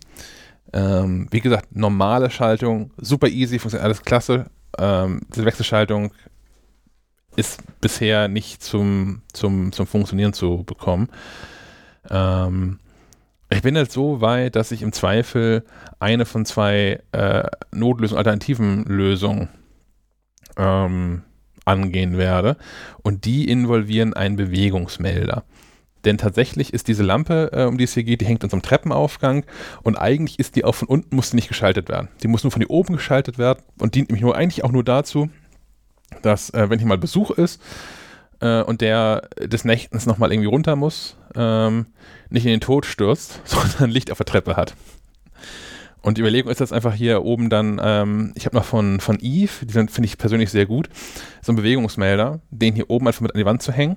Ähm, 0.73 1.29
wie 1.31 1.41
gesagt, 1.41 1.77
normale 1.77 2.31
Schaltung, 2.31 2.91
super 2.97 3.29
easy, 3.29 3.59
funktioniert 3.59 3.85
alles 3.85 4.03
klasse. 4.03 4.47
Ähm, 4.79 5.21
diese 5.35 5.45
Wechselschaltung 5.45 6.13
ist 7.37 7.63
bisher 7.81 8.29
nicht 8.29 8.63
zum, 8.63 9.23
zum, 9.33 9.73
zum 9.73 9.87
Funktionieren 9.87 10.33
zu 10.33 10.65
bekommen. 10.65 11.09
Ähm, 12.11 12.79
ich 13.51 13.63
bin 13.63 13.77
jetzt 13.77 13.93
so 13.93 14.21
weit, 14.21 14.57
dass 14.57 14.73
ich 14.73 14.83
im 14.83 14.93
Zweifel 14.93 15.65
eine 16.01 16.25
von 16.25 16.47
zwei 16.47 17.01
äh, 17.13 17.45
Notlösungen, 17.71 18.19
alternativen 18.19 18.85
Lösungen 18.85 19.49
ähm, 20.57 21.23
angehen 21.65 22.17
werde. 22.17 22.57
Und 23.03 23.25
die 23.25 23.49
involvieren 23.49 24.15
einen 24.15 24.37
Bewegungsmelder. 24.37 25.45
Denn 26.05 26.19
tatsächlich 26.19 26.73
ist 26.73 26.89
diese 26.89 27.03
Lampe, 27.03 27.51
äh, 27.53 27.65
um 27.65 27.79
die 27.79 27.85
es 27.85 27.95
hier 27.95 28.05
geht, 28.05 28.21
die 28.21 28.27
hängt 28.27 28.43
in 28.43 28.51
so 28.51 28.57
einem 28.57 28.63
Treppenaufgang 28.63 29.45
und 29.83 29.97
eigentlich 29.97 30.39
ist 30.39 30.57
die 30.57 30.65
auch 30.65 30.75
von 30.75 30.89
unten, 30.89 31.15
muss 31.15 31.31
die 31.31 31.37
nicht 31.37 31.49
geschaltet 31.49 31.89
werden. 31.89 32.09
Die 32.23 32.29
muss 32.29 32.43
nur 32.43 32.51
von 32.51 32.61
hier 32.61 32.71
oben 32.71 32.97
geschaltet 32.97 33.39
werden 33.39 33.63
und 33.79 33.95
dient 33.95 34.09
nämlich 34.09 34.23
nur 34.23 34.37
eigentlich 34.37 34.65
auch 34.65 34.73
nur 34.73 34.85
dazu, 34.85 35.31
dass, 36.23 36.51
äh, 36.51 36.69
wenn 36.69 36.79
hier 36.79 36.89
mal 36.89 36.99
Besuch 36.99 37.31
ist 37.31 37.63
äh, 38.41 38.63
und 38.63 38.81
der 38.81 39.29
des 39.41 39.65
Nächtens 39.65 40.07
nochmal 40.07 40.33
irgendwie 40.33 40.49
runter 40.49 40.77
muss, 40.77 41.17
ähm, 41.37 41.87
nicht 42.31 42.45
in 42.45 42.51
den 42.51 42.61
Tod 42.61 42.85
stürzt, 42.85 43.41
sondern 43.45 43.91
Licht 43.91 44.11
auf 44.11 44.19
der 44.19 44.27
Treppe 44.27 44.57
hat. 44.57 44.75
Und 46.03 46.19
die 46.19 46.23
Überlegung 46.23 46.51
ist 46.51 46.59
jetzt 46.59 46.73
einfach 46.73 46.95
hier 46.95 47.23
oben 47.23 47.49
dann, 47.49 47.81
ähm, 47.81 48.33
ich 48.35 48.45
habe 48.45 48.57
noch 48.57 48.65
von, 48.65 48.99
von 48.99 49.19
Eve, 49.21 49.65
die 49.65 49.73
finde 49.73 50.05
ich 50.05 50.19
persönlich 50.19 50.51
sehr 50.51 50.67
gut, 50.67 50.89
so 51.43 51.53
ein 51.53 51.57
Bewegungsmelder, 51.57 52.41
den 52.51 52.75
hier 52.75 52.91
oben 52.91 53.07
einfach 53.07 53.21
mit 53.21 53.33
an 53.33 53.39
die 53.39 53.47
Wand 53.47 53.63
zu 53.63 53.71
hängen 53.71 53.97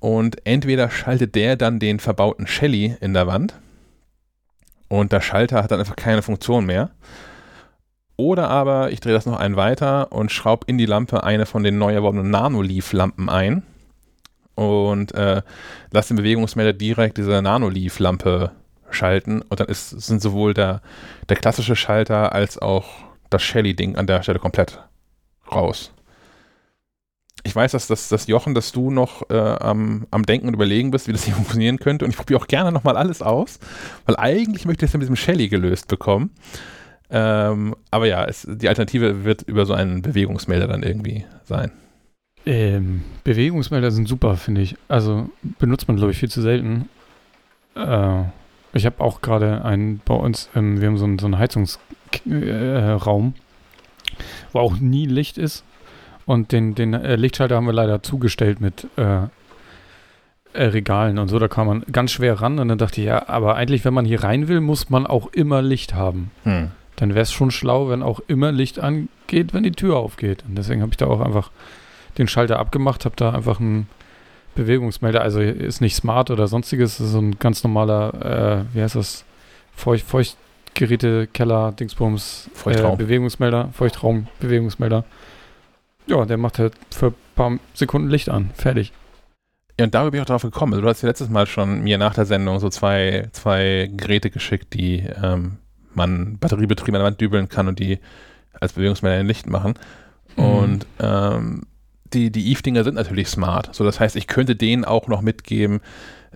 und 0.00 0.44
entweder 0.46 0.90
schaltet 0.90 1.34
der 1.34 1.56
dann 1.56 1.78
den 1.78 2.00
verbauten 2.00 2.46
Shelly 2.46 2.96
in 3.00 3.14
der 3.14 3.26
Wand 3.26 3.54
und 4.88 5.12
der 5.12 5.20
Schalter 5.20 5.62
hat 5.62 5.70
dann 5.70 5.78
einfach 5.78 5.96
keine 5.96 6.22
Funktion 6.22 6.66
mehr. 6.66 6.90
Oder 8.16 8.50
aber 8.50 8.90
ich 8.90 9.00
drehe 9.00 9.14
das 9.14 9.24
noch 9.24 9.38
einen 9.38 9.56
weiter 9.56 10.12
und 10.12 10.32
schraube 10.32 10.66
in 10.66 10.76
die 10.76 10.84
Lampe 10.84 11.22
eine 11.22 11.46
von 11.46 11.62
den 11.62 11.78
neu 11.78 11.94
erworbenen 11.94 12.28
Nanoleaf-Lampen 12.30 13.30
ein 13.30 13.62
und 14.56 15.14
äh, 15.14 15.42
lasse 15.90 16.08
den 16.08 16.18
Bewegungsmelder 16.18 16.74
direkt 16.74 17.16
diese 17.16 17.40
Nanoleaf-Lampe 17.40 18.50
schalten 18.90 19.42
und 19.42 19.60
dann 19.60 19.68
ist, 19.68 19.90
sind 19.90 20.20
sowohl 20.20 20.52
der, 20.52 20.82
der 21.28 21.36
klassische 21.36 21.76
Schalter 21.76 22.32
als 22.32 22.58
auch 22.58 22.88
das 23.30 23.42
Shelly-Ding 23.42 23.96
an 23.96 24.06
der 24.06 24.22
Stelle 24.22 24.38
komplett 24.38 24.82
raus 25.50 25.92
ich 27.42 27.54
weiß, 27.54 27.72
dass, 27.72 27.86
dass, 27.86 28.08
dass 28.08 28.26
Jochen, 28.26 28.54
dass 28.54 28.72
du 28.72 28.90
noch 28.90 29.28
äh, 29.30 29.36
am, 29.36 30.06
am 30.10 30.24
Denken 30.24 30.48
und 30.48 30.54
Überlegen 30.54 30.90
bist, 30.90 31.08
wie 31.08 31.12
das 31.12 31.24
hier 31.24 31.34
funktionieren 31.40 31.78
könnte. 31.78 32.04
Und 32.04 32.10
ich 32.10 32.16
probiere 32.16 32.40
auch 32.40 32.46
gerne 32.46 32.72
nochmal 32.72 32.96
alles 32.96 33.22
aus, 33.22 33.58
weil 34.06 34.16
eigentlich 34.16 34.66
möchte 34.66 34.84
ich 34.84 34.90
das 34.90 34.94
mit 34.94 35.02
diesem 35.02 35.16
Shelly 35.16 35.48
gelöst 35.48 35.88
bekommen. 35.88 36.30
Ähm, 37.10 37.74
aber 37.90 38.06
ja, 38.06 38.24
es, 38.24 38.46
die 38.48 38.68
Alternative 38.68 39.24
wird 39.24 39.42
über 39.42 39.66
so 39.66 39.72
einen 39.72 40.02
Bewegungsmelder 40.02 40.68
dann 40.68 40.82
irgendwie 40.82 41.24
sein. 41.44 41.72
Ähm, 42.46 43.02
Bewegungsmelder 43.24 43.90
sind 43.90 44.06
super, 44.06 44.36
finde 44.36 44.60
ich. 44.62 44.76
Also 44.88 45.28
benutzt 45.58 45.88
man, 45.88 45.96
glaube 45.96 46.12
ich, 46.12 46.18
viel 46.18 46.30
zu 46.30 46.40
selten. 46.40 46.88
äh, 47.74 48.22
ich 48.72 48.86
habe 48.86 49.00
auch 49.00 49.20
gerade 49.20 49.64
einen 49.64 50.00
bei 50.04 50.14
uns, 50.14 50.48
ähm, 50.54 50.80
wir 50.80 50.88
haben 50.88 50.96
so 50.96 51.04
einen, 51.04 51.18
so 51.18 51.26
einen 51.26 51.38
Heizungsraum, 51.38 53.34
äh, 53.34 53.40
wo 54.52 54.58
auch 54.60 54.76
nie 54.76 55.06
Licht 55.06 55.38
ist. 55.38 55.64
Und 56.26 56.52
den, 56.52 56.74
den 56.74 56.94
äh, 56.94 57.16
Lichtschalter 57.16 57.56
haben 57.56 57.66
wir 57.66 57.72
leider 57.72 58.02
zugestellt 58.02 58.60
mit 58.60 58.86
äh, 58.96 59.22
äh, 60.52 60.64
Regalen 60.64 61.18
und 61.18 61.28
so. 61.28 61.38
Da 61.38 61.48
kam 61.48 61.66
man 61.66 61.84
ganz 61.92 62.12
schwer 62.12 62.40
ran. 62.40 62.58
Und 62.58 62.68
dann 62.68 62.78
dachte 62.78 63.00
ich, 63.00 63.06
ja, 63.06 63.28
aber 63.28 63.56
eigentlich, 63.56 63.84
wenn 63.84 63.94
man 63.94 64.04
hier 64.04 64.22
rein 64.22 64.48
will, 64.48 64.60
muss 64.60 64.90
man 64.90 65.06
auch 65.06 65.32
immer 65.32 65.62
Licht 65.62 65.94
haben. 65.94 66.30
Hm. 66.44 66.70
Dann 66.96 67.10
wäre 67.10 67.22
es 67.22 67.32
schon 67.32 67.50
schlau, 67.50 67.88
wenn 67.88 68.02
auch 68.02 68.20
immer 68.26 68.52
Licht 68.52 68.78
angeht, 68.78 69.54
wenn 69.54 69.62
die 69.62 69.72
Tür 69.72 69.96
aufgeht. 69.96 70.44
Und 70.46 70.56
deswegen 70.56 70.82
habe 70.82 70.90
ich 70.90 70.96
da 70.96 71.06
auch 71.06 71.20
einfach 71.20 71.50
den 72.18 72.28
Schalter 72.28 72.58
abgemacht, 72.58 73.04
habe 73.04 73.16
da 73.16 73.32
einfach 73.32 73.60
einen 73.60 73.88
Bewegungsmelder, 74.54 75.22
also 75.22 75.40
ist 75.40 75.80
nicht 75.80 75.94
smart 75.94 76.30
oder 76.30 76.48
sonstiges, 76.48 77.00
ist 77.00 77.12
so 77.12 77.18
ein 77.18 77.38
ganz 77.38 77.62
normaler, 77.62 78.66
äh, 78.72 78.74
wie 78.74 78.82
heißt 78.82 78.96
das, 78.96 79.24
Feucht, 79.74 80.04
Feuchtgeräte, 80.04 81.28
Keller, 81.28 81.72
Dingsbums, 81.72 82.50
Feuchtraum. 82.52 82.94
Äh, 82.94 83.04
Bewegungsmelder, 83.04 83.70
Feuchtraum, 83.72 84.26
Bewegungsmelder. 84.40 85.04
Ja, 86.06 86.24
der 86.24 86.36
macht 86.36 86.58
halt 86.58 86.74
für 86.90 87.08
ein 87.08 87.14
paar 87.34 87.58
Sekunden 87.74 88.08
Licht 88.08 88.28
an. 88.28 88.50
Fertig. 88.54 88.92
Ja, 89.78 89.84
und 89.84 89.94
darüber 89.94 90.10
bin 90.10 90.18
ich 90.18 90.22
auch 90.22 90.30
drauf 90.30 90.42
gekommen. 90.42 90.72
Also, 90.72 90.82
du 90.82 90.88
hast 90.88 91.02
ja 91.02 91.08
letztes 91.08 91.30
Mal 91.30 91.46
schon 91.46 91.82
mir 91.82 91.98
nach 91.98 92.14
der 92.14 92.26
Sendung 92.26 92.58
so 92.58 92.68
zwei, 92.68 93.28
zwei 93.32 93.90
Geräte 93.96 94.30
geschickt, 94.30 94.74
die 94.74 95.04
ähm, 95.22 95.58
man 95.94 96.38
batteriebetrieben 96.38 96.96
an 96.96 97.00
der 97.00 97.06
Wand 97.06 97.20
dübeln 97.20 97.48
kann 97.48 97.68
und 97.68 97.78
die 97.78 97.98
als 98.60 98.74
Bewegungsmelder 98.74 99.22
Licht 99.24 99.48
machen. 99.48 99.74
Mhm. 100.36 100.44
Und 100.44 100.86
ähm, 100.98 101.62
die, 102.12 102.30
die 102.30 102.50
Eve-Dinger 102.50 102.84
sind 102.84 102.94
natürlich 102.94 103.28
smart. 103.28 103.74
So, 103.74 103.84
das 103.84 104.00
heißt, 104.00 104.16
ich 104.16 104.26
könnte 104.26 104.56
denen 104.56 104.84
auch 104.84 105.08
noch 105.08 105.22
mitgeben, 105.22 105.80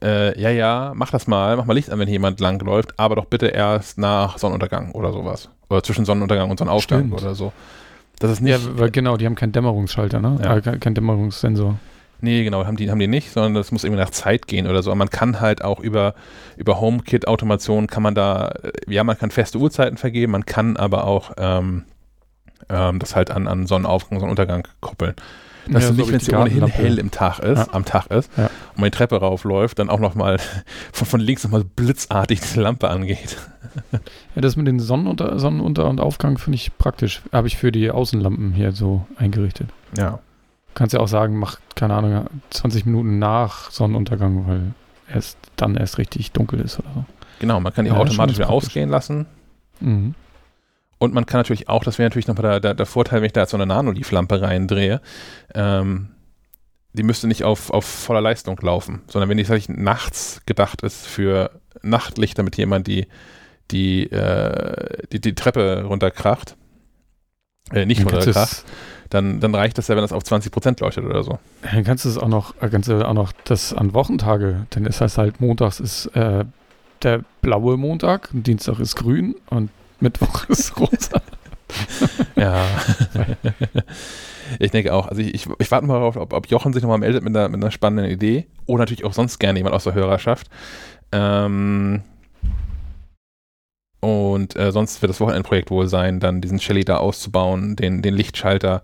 äh, 0.03 0.39
ja, 0.41 0.51
ja, 0.51 0.93
mach 0.95 1.11
das 1.11 1.27
mal, 1.27 1.57
mach 1.57 1.67
mal 1.67 1.75
Licht 1.75 1.91
an, 1.91 1.99
wenn 1.99 2.09
jemand 2.09 2.41
langläuft, 2.41 2.99
aber 2.99 3.17
doch 3.17 3.27
bitte 3.27 3.47
erst 3.47 3.99
nach 3.99 4.39
Sonnenuntergang 4.39 4.93
oder 4.93 5.13
sowas. 5.13 5.51
Oder 5.69 5.83
zwischen 5.83 6.05
Sonnenuntergang 6.05 6.51
und 6.51 6.59
Sonnenaufgang 6.59 7.01
Stimmt. 7.01 7.23
oder 7.23 7.35
so. 7.35 7.53
Das 8.25 8.33
ist 8.33 8.41
nicht. 8.41 8.59
Ja, 8.59 8.79
weil 8.79 8.91
genau, 8.91 9.19
die 9.19 9.27
haben 9.27 9.35
keinen 9.35 9.53
Dämmerungsschalter, 9.53 10.19
ne? 10.19 10.39
Ja. 10.43 10.57
Äh, 10.57 10.63
kein, 10.63 10.81
kein 10.81 10.95
Dämmerungssensor. 10.95 11.79
Nee, 12.23 12.43
genau, 12.43 12.65
haben 12.65 12.79
die, 12.79 12.91
haben 12.91 12.99
die 12.99 13.07
nicht, 13.07 13.31
sondern 13.31 13.53
das 13.53 13.71
muss 13.71 13.85
irgendwie 13.85 14.01
nach 14.01 14.09
Zeit 14.09 14.47
gehen 14.47 14.67
oder 14.67 14.83
so. 14.83 14.91
Aber 14.91 14.97
man 14.97 15.11
kann 15.11 15.43
halt 15.43 15.63
auch 15.63 15.79
über, 15.79 16.15
über 16.57 16.81
HomeKit-Automation 16.81 17.87
kann 17.87 18.03
man 18.03 18.15
da, 18.15 18.49
äh, 18.63 18.73
ja, 18.89 19.05
man 19.05 19.19
kann 19.19 19.31
feste 19.31 19.59
Uhrzeiten 19.59 19.99
vergeben, 19.99 20.33
man 20.33 20.47
kann 20.47 20.79
aber 20.79 21.05
auch 21.05 21.33
ähm, 21.37 21.85
ähm, 22.71 22.99
das 22.99 23.15
halt 23.15 23.31
an, 23.31 23.47
an 23.47 23.67
Sonnenaufgang, 23.67 24.21
Sonnenuntergang 24.21 24.67
koppeln. 24.81 25.15
Dass 25.69 25.85
ja, 25.85 25.91
du 25.91 25.97
nicht, 25.97 26.09
wenn 26.09 26.17
es 26.17 26.27
ja 26.27 26.41
ohnehin 26.41 26.67
hell 26.67 26.99
im 26.99 27.11
Tag 27.11 27.39
ist, 27.39 27.59
ja. 27.59 27.69
am 27.73 27.85
Tag 27.85 28.07
ist 28.07 28.31
ja. 28.37 28.45
und 28.47 28.79
man 28.79 28.85
die 28.85 28.97
Treppe 28.97 29.17
raufläuft, 29.17 29.79
dann 29.79 29.89
auch 29.89 30.01
nochmal 30.01 30.39
von, 30.93 31.07
von 31.07 31.21
links 31.21 31.45
nochmal 31.45 31.65
blitzartig 31.65 32.41
die 32.41 32.61
Lampe 32.61 32.89
angeht. 32.89 33.39
Ja, 33.93 34.43
das 34.43 34.57
mit 34.57 34.67
den 34.67 34.79
Sonnenunter-, 34.79 35.39
Sonnenunter 35.39 35.89
und 35.89 36.01
Aufgang 36.01 36.39
finde 36.39 36.57
ich 36.57 36.77
praktisch. 36.79 37.23
Habe 37.33 37.49
ich 37.49 37.57
für 37.57 37.73
die 37.73 37.91
Außenlampen 37.91 38.53
hier 38.53 38.73
so 38.73 39.07
eingerichtet. 39.17 39.69
Ja. 39.97 40.21
Kannst 40.75 40.93
ja 40.93 41.01
auch 41.01 41.09
sagen, 41.09 41.39
mach, 41.39 41.59
keine 41.75 41.95
Ahnung, 41.95 42.27
20 42.51 42.87
Minuten 42.87 43.19
nach 43.19 43.71
Sonnenuntergang, 43.71 44.47
weil 44.47 44.75
erst 45.13 45.39
dann 45.57 45.77
erst 45.77 45.99
richtig 45.99 46.33
dunkel 46.33 46.61
ist 46.61 46.79
oder 46.79 46.89
so. 46.95 47.05
Genau, 47.41 47.61
man 47.61 47.73
kann 47.73 47.85
die 47.85 47.91
ja, 47.91 47.97
automatisch 47.97 48.37
wieder 48.37 48.51
ausgehen 48.51 48.91
lassen. 48.91 49.27
Mhm. 49.81 50.15
Und 51.05 51.15
man 51.15 51.27
kann 51.27 51.39
natürlich 51.39 51.69
auch, 51.69 51.85
das 51.85 51.99
wäre 51.99 52.09
natürlich 52.09 52.27
noch 52.27 52.37
der, 52.37 52.61
der, 52.61 52.75
der, 52.75 52.87
Vorteil, 52.87 53.21
wenn 53.21 53.27
ich 53.27 53.33
da 53.33 53.43
jetzt 53.43 53.51
so 53.51 53.57
eine 53.57 53.67
Nano-Leaf-Lampe 53.67 54.41
reindrehe, 54.41 55.01
ähm, 55.55 56.09
die 56.95 57.03
müsste 57.03 57.27
nicht 57.27 57.45
auf, 57.45 57.71
auf 57.71 57.85
voller 57.85 58.21
Leistung 58.21 58.59
laufen, 58.63 59.03
sondern 59.09 59.29
wenn 59.29 59.37
die 59.37 59.45
tatsächlich 59.45 59.77
nachts 59.77 60.43
gedacht 60.47 60.83
ist 60.83 61.07
für 61.07 61.51
Nachtlicht, 61.83 62.39
damit 62.39 62.57
jemand 62.57 62.87
die, 62.87 63.07
die, 63.71 64.11
äh, 64.11 65.07
die, 65.13 65.21
die 65.21 65.35
Treppe 65.35 65.85
runterkracht, 65.85 66.57
äh, 67.73 67.85
nicht 67.85 68.05
runterkracht, 68.05 68.65
dann, 69.11 69.41
dann 69.41 69.55
reicht 69.55 69.77
das 69.79 69.89
ja, 69.89 69.97
wenn 69.97 70.03
das 70.03 70.13
auf 70.13 70.23
20% 70.23 70.81
leuchtet 70.81 71.05
oder 71.05 71.23
so. 71.23 71.39
Dann 71.63 71.85
kannst 71.85 72.05
du 72.05 72.09
es 72.09 72.19
auch 72.19 72.29
noch, 72.29 72.55
äh, 72.63 72.69
kannst 72.69 72.89
du 72.89 73.07
auch 73.07 73.15
noch 73.15 73.33
das 73.45 73.73
an 73.75 73.93
Wochentage, 73.93 74.67
denn 74.75 74.87
es 74.87 75.01
heißt 75.01 75.19
halt, 75.19 75.41
montags 75.41 75.81
ist 75.81 76.07
äh, 76.17 76.45
der 77.03 77.25
blaue 77.43 77.77
Montag, 77.77 78.31
Dienstag 78.33 78.79
ist 78.81 78.97
grün 78.97 79.35
und 79.51 79.71
Mittwoch 80.05 80.45
ist 80.49 80.79
rosa. 80.79 81.21
ja. 82.37 82.65
ich 84.59 84.71
denke 84.71 84.93
auch. 84.95 85.09
Also 85.09 85.23
ich, 85.23 85.35
ich, 85.35 85.49
ich 85.59 85.71
warte 85.71 85.87
mal 85.87 85.95
darauf, 85.95 86.17
ob, 86.17 86.33
ob 86.33 86.47
Jochen 86.49 86.73
sich 86.73 86.83
nochmal 86.83 86.99
meldet 86.99 87.25
mit 87.25 87.37
einer, 87.37 87.49
mit 87.49 87.61
einer 87.61 87.73
spannenden 87.73 88.13
Idee. 88.13 88.47
Oder 88.67 88.81
natürlich 88.81 89.05
auch 89.05 89.13
sonst 89.13 89.39
gerne 89.39 89.59
jemand 89.59 89.75
aus 89.75 89.85
der 89.85 89.95
Hörerschaft. 89.95 90.49
Ähm, 91.11 92.03
und 94.01 94.55
äh, 94.57 94.71
sonst 94.71 95.01
wird 95.01 95.11
das 95.11 95.21
Wochenendprojekt 95.21 95.71
wohl 95.71 95.89
sein, 95.89 96.21
dann 96.21 96.43
diesen 96.43 96.61
Shelly 96.61 96.85
da 96.85 96.99
auszubauen, 96.99 97.75
den, 97.75 98.03
den 98.03 98.15
Lichtschalter 98.15 98.83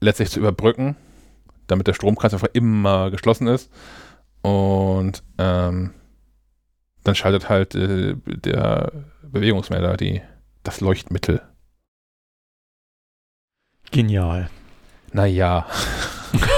letztlich 0.00 0.30
zu 0.30 0.38
überbrücken, 0.38 0.96
damit 1.66 1.86
der 1.86 1.94
Stromkreis 1.94 2.34
einfach 2.34 2.50
immer 2.52 3.10
geschlossen 3.10 3.46
ist. 3.46 3.72
Und 4.42 5.22
ähm, 5.38 5.94
dann 7.04 7.14
schaltet 7.14 7.48
halt 7.48 7.74
äh, 7.74 8.16
der 8.26 8.92
Bewegungsmelder, 9.22 9.96
die, 9.96 10.20
das 10.64 10.80
Leuchtmittel. 10.80 11.40
Genial. 13.90 14.50
Naja. 15.12 15.68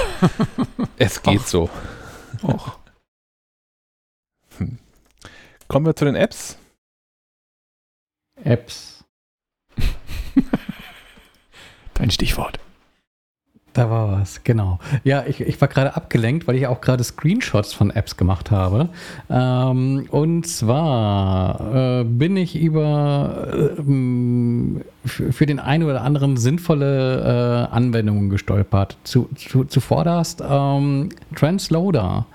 es 0.97 1.21
geht 1.21 1.41
Och. 1.41 1.47
so. 1.47 1.69
Och. 2.41 2.79
Hm. 4.57 4.79
Kommen 5.67 5.85
wir 5.85 5.95
zu 5.95 6.05
den 6.05 6.15
Apps. 6.15 6.57
Apps. 8.43 9.03
Dein 11.93 12.11
Stichwort. 12.11 12.59
Da 13.77 13.91
war 13.91 14.11
was, 14.11 14.43
genau. 14.43 14.79
Ja, 15.03 15.23
ich, 15.27 15.39
ich 15.39 15.61
war 15.61 15.67
gerade 15.67 15.95
abgelenkt, 15.95 16.47
weil 16.47 16.55
ich 16.55 16.65
auch 16.65 16.81
gerade 16.81 17.03
Screenshots 17.03 17.73
von 17.73 17.91
Apps 17.91 18.17
gemacht 18.17 18.49
habe. 18.49 18.89
Ähm, 19.29 20.07
und 20.09 20.47
zwar 20.47 21.99
äh, 21.99 22.03
bin 22.03 22.37
ich 22.37 22.55
über 22.59 23.75
äh, 23.77 24.81
für 25.05 25.45
den 25.45 25.59
einen 25.59 25.83
oder 25.83 26.01
anderen 26.01 26.37
sinnvolle 26.37 27.67
äh, 27.69 27.75
Anwendungen 27.75 28.31
gestolpert. 28.31 28.97
Zu, 29.03 29.29
zu, 29.35 29.63
zuvorderst 29.65 30.41
ähm, 30.41 31.09
Transloader, 31.35 32.25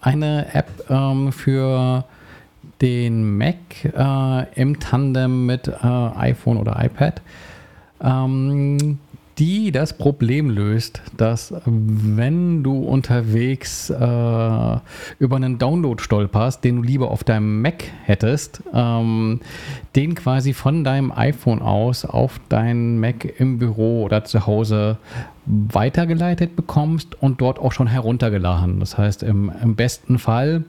eine 0.00 0.54
App 0.54 0.70
ähm, 0.88 1.32
für 1.32 2.04
den 2.80 3.36
Mac 3.36 3.56
äh, 3.84 4.46
im 4.54 4.78
Tandem 4.78 5.46
mit 5.46 5.66
äh, 5.66 5.72
iPhone 5.82 6.58
oder 6.58 6.80
iPad. 6.80 7.20
Ähm, 8.00 9.00
die 9.38 9.72
das 9.72 9.96
Problem 9.96 10.50
löst, 10.50 11.00
dass 11.16 11.54
wenn 11.64 12.62
du 12.62 12.78
unterwegs 12.82 13.88
äh, 13.88 13.94
über 13.94 15.36
einen 15.36 15.58
Download 15.58 16.02
stolperst, 16.02 16.62
den 16.62 16.76
du 16.76 16.82
lieber 16.82 17.10
auf 17.10 17.24
deinem 17.24 17.62
Mac 17.62 17.84
hättest, 18.04 18.62
ähm, 18.74 19.40
den 19.96 20.14
quasi 20.14 20.52
von 20.52 20.84
deinem 20.84 21.12
iPhone 21.12 21.62
aus 21.62 22.04
auf 22.04 22.40
deinen 22.48 23.00
Mac 23.00 23.24
im 23.38 23.58
Büro 23.58 24.04
oder 24.04 24.24
zu 24.24 24.46
Hause 24.46 24.98
weitergeleitet 25.46 26.54
bekommst 26.54 27.20
und 27.22 27.40
dort 27.40 27.58
auch 27.58 27.72
schon 27.72 27.86
heruntergeladen. 27.86 28.78
Das 28.80 28.98
heißt, 28.98 29.22
im, 29.22 29.50
im 29.62 29.74
besten 29.74 30.18
Fall 30.18 30.64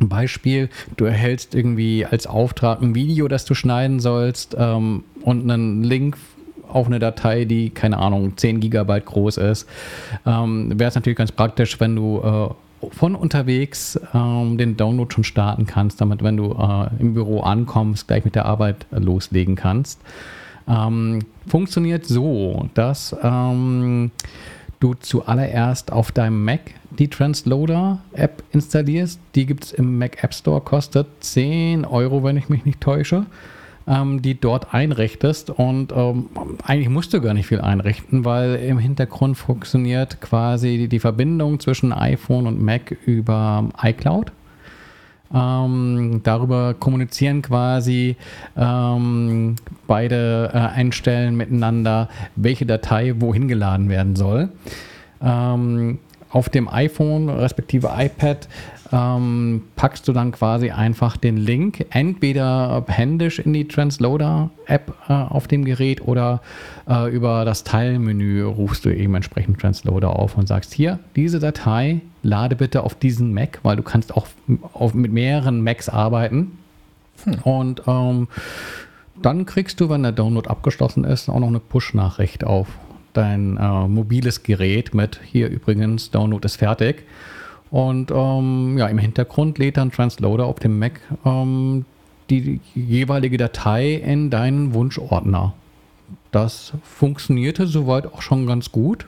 Beispiel, 0.00 0.70
du 0.96 1.04
erhältst 1.04 1.54
irgendwie 1.54 2.06
als 2.06 2.26
Auftrag 2.26 2.80
ein 2.80 2.94
Video, 2.94 3.28
das 3.28 3.44
du 3.44 3.54
schneiden 3.54 4.00
sollst 4.00 4.56
ähm, 4.58 5.04
und 5.22 5.50
einen 5.50 5.84
Link 5.84 6.16
auf 6.74 6.86
eine 6.86 6.98
Datei, 6.98 7.44
die, 7.44 7.70
keine 7.70 7.98
Ahnung, 7.98 8.36
10 8.36 8.60
Gigabyte 8.60 9.06
groß 9.06 9.38
ist. 9.38 9.68
Ähm, 10.26 10.78
Wäre 10.78 10.88
es 10.88 10.94
natürlich 10.94 11.18
ganz 11.18 11.32
praktisch, 11.32 11.80
wenn 11.80 11.96
du 11.96 12.20
äh, 12.22 12.88
von 12.92 13.14
unterwegs 13.14 14.00
ähm, 14.14 14.56
den 14.56 14.76
Download 14.76 15.12
schon 15.12 15.24
starten 15.24 15.66
kannst, 15.66 16.00
damit, 16.00 16.22
wenn 16.22 16.36
du 16.36 16.52
äh, 16.52 16.88
im 16.98 17.14
Büro 17.14 17.40
ankommst, 17.40 18.08
gleich 18.08 18.24
mit 18.24 18.34
der 18.34 18.46
Arbeit 18.46 18.86
äh, 18.90 18.98
loslegen 18.98 19.54
kannst. 19.54 20.00
Ähm, 20.66 21.20
funktioniert 21.46 22.06
so, 22.06 22.68
dass 22.74 23.14
ähm, 23.22 24.10
du 24.78 24.94
zuallererst 24.94 25.92
auf 25.92 26.12
deinem 26.12 26.44
Mac 26.44 26.60
die 26.98 27.08
Transloader-App 27.08 28.42
installierst. 28.52 29.20
Die 29.34 29.46
gibt 29.46 29.64
es 29.64 29.72
im 29.72 29.98
Mac 29.98 30.22
App 30.24 30.34
Store, 30.34 30.60
kostet 30.60 31.06
10 31.20 31.84
Euro, 31.84 32.24
wenn 32.24 32.36
ich 32.36 32.48
mich 32.48 32.64
nicht 32.64 32.80
täusche 32.80 33.26
ähm, 33.90 34.22
die 34.22 34.40
dort 34.40 34.72
einrichtest. 34.72 35.50
Und 35.50 35.92
ähm, 35.92 36.26
eigentlich 36.64 36.88
musst 36.88 37.12
du 37.12 37.20
gar 37.20 37.34
nicht 37.34 37.46
viel 37.46 37.60
einrichten, 37.60 38.24
weil 38.24 38.54
im 38.56 38.78
Hintergrund 38.78 39.36
funktioniert 39.36 40.20
quasi 40.20 40.88
die, 40.88 41.00
Verbindung 41.00 41.60
zwischen 41.60 41.92
iPhone 41.92 42.46
und 42.46 42.62
Mac 42.62 42.96
über 43.06 43.68
iCloud. 43.82 44.32
Ähm, 45.32 46.20
darüber 46.24 46.74
kommunizieren 46.74 47.42
quasi 47.42 48.16
ähm, 48.56 49.56
beide 49.86 50.50
äh, 50.52 50.58
Einstellen 50.58 51.36
miteinander, 51.36 52.08
welche 52.36 52.66
Datei 52.66 53.14
wohin 53.18 53.48
geladen 53.48 53.88
werden 53.88 54.16
soll. 54.16 54.50
Ähm, 55.22 55.98
auf 56.30 56.48
dem 56.48 56.68
iPhone 56.68 57.28
respektive 57.28 57.90
iPad 57.96 58.48
ähm, 58.92 59.62
packst 59.76 60.08
du 60.08 60.12
dann 60.12 60.32
quasi 60.32 60.70
einfach 60.70 61.16
den 61.16 61.36
Link 61.36 61.86
entweder 61.90 62.84
händisch 62.88 63.38
in 63.38 63.52
die 63.52 63.68
Transloader-App 63.68 64.94
äh, 65.08 65.12
auf 65.12 65.46
dem 65.46 65.64
Gerät 65.64 66.02
oder 66.02 66.40
äh, 66.88 67.10
über 67.10 67.44
das 67.44 67.62
Teilmenü 67.64 68.42
rufst 68.44 68.84
du 68.84 68.90
eben 68.90 69.14
entsprechend 69.14 69.60
Transloader 69.60 70.10
auf 70.10 70.36
und 70.36 70.48
sagst, 70.48 70.74
hier, 70.74 70.98
diese 71.14 71.38
Datei 71.38 72.00
lade 72.22 72.56
bitte 72.56 72.82
auf 72.82 72.94
diesen 72.94 73.32
Mac, 73.32 73.60
weil 73.62 73.76
du 73.76 73.82
kannst 73.82 74.14
auch 74.16 74.26
auf, 74.72 74.94
mit 74.94 75.12
mehreren 75.12 75.62
Macs 75.62 75.88
arbeiten. 75.88 76.58
Hm. 77.24 77.34
Und 77.44 77.82
ähm, 77.86 78.28
dann 79.22 79.46
kriegst 79.46 79.80
du, 79.80 79.88
wenn 79.88 80.02
der 80.02 80.12
Download 80.12 80.48
abgeschlossen 80.48 81.04
ist, 81.04 81.28
auch 81.28 81.38
noch 81.38 81.48
eine 81.48 81.60
Push-Nachricht 81.60 82.44
auf 82.44 82.66
dein 83.12 83.56
äh, 83.56 83.88
mobiles 83.88 84.42
Gerät 84.42 84.94
mit 84.94 85.20
hier 85.24 85.48
übrigens, 85.48 86.10
Download 86.10 86.44
ist 86.44 86.56
fertig. 86.56 87.04
Und 87.70 88.10
ähm, 88.10 88.76
ja, 88.78 88.88
im 88.88 88.98
Hintergrund 88.98 89.58
lädt 89.58 89.76
dann 89.76 89.92
Transloader 89.92 90.44
auf 90.46 90.58
dem 90.58 90.78
Mac 90.78 91.00
ähm, 91.24 91.84
die, 92.28 92.60
jeweilige 92.74 93.36
Datei 93.36 93.94
in 93.94 94.30
deinen 94.30 94.74
Wunschordner. 94.74 95.54
Das 96.32 96.72
funktionierte 96.82 97.66
soweit 97.66 98.06
auch 98.06 98.22
schon 98.22 98.46
ganz 98.46 98.72
gut 98.72 99.06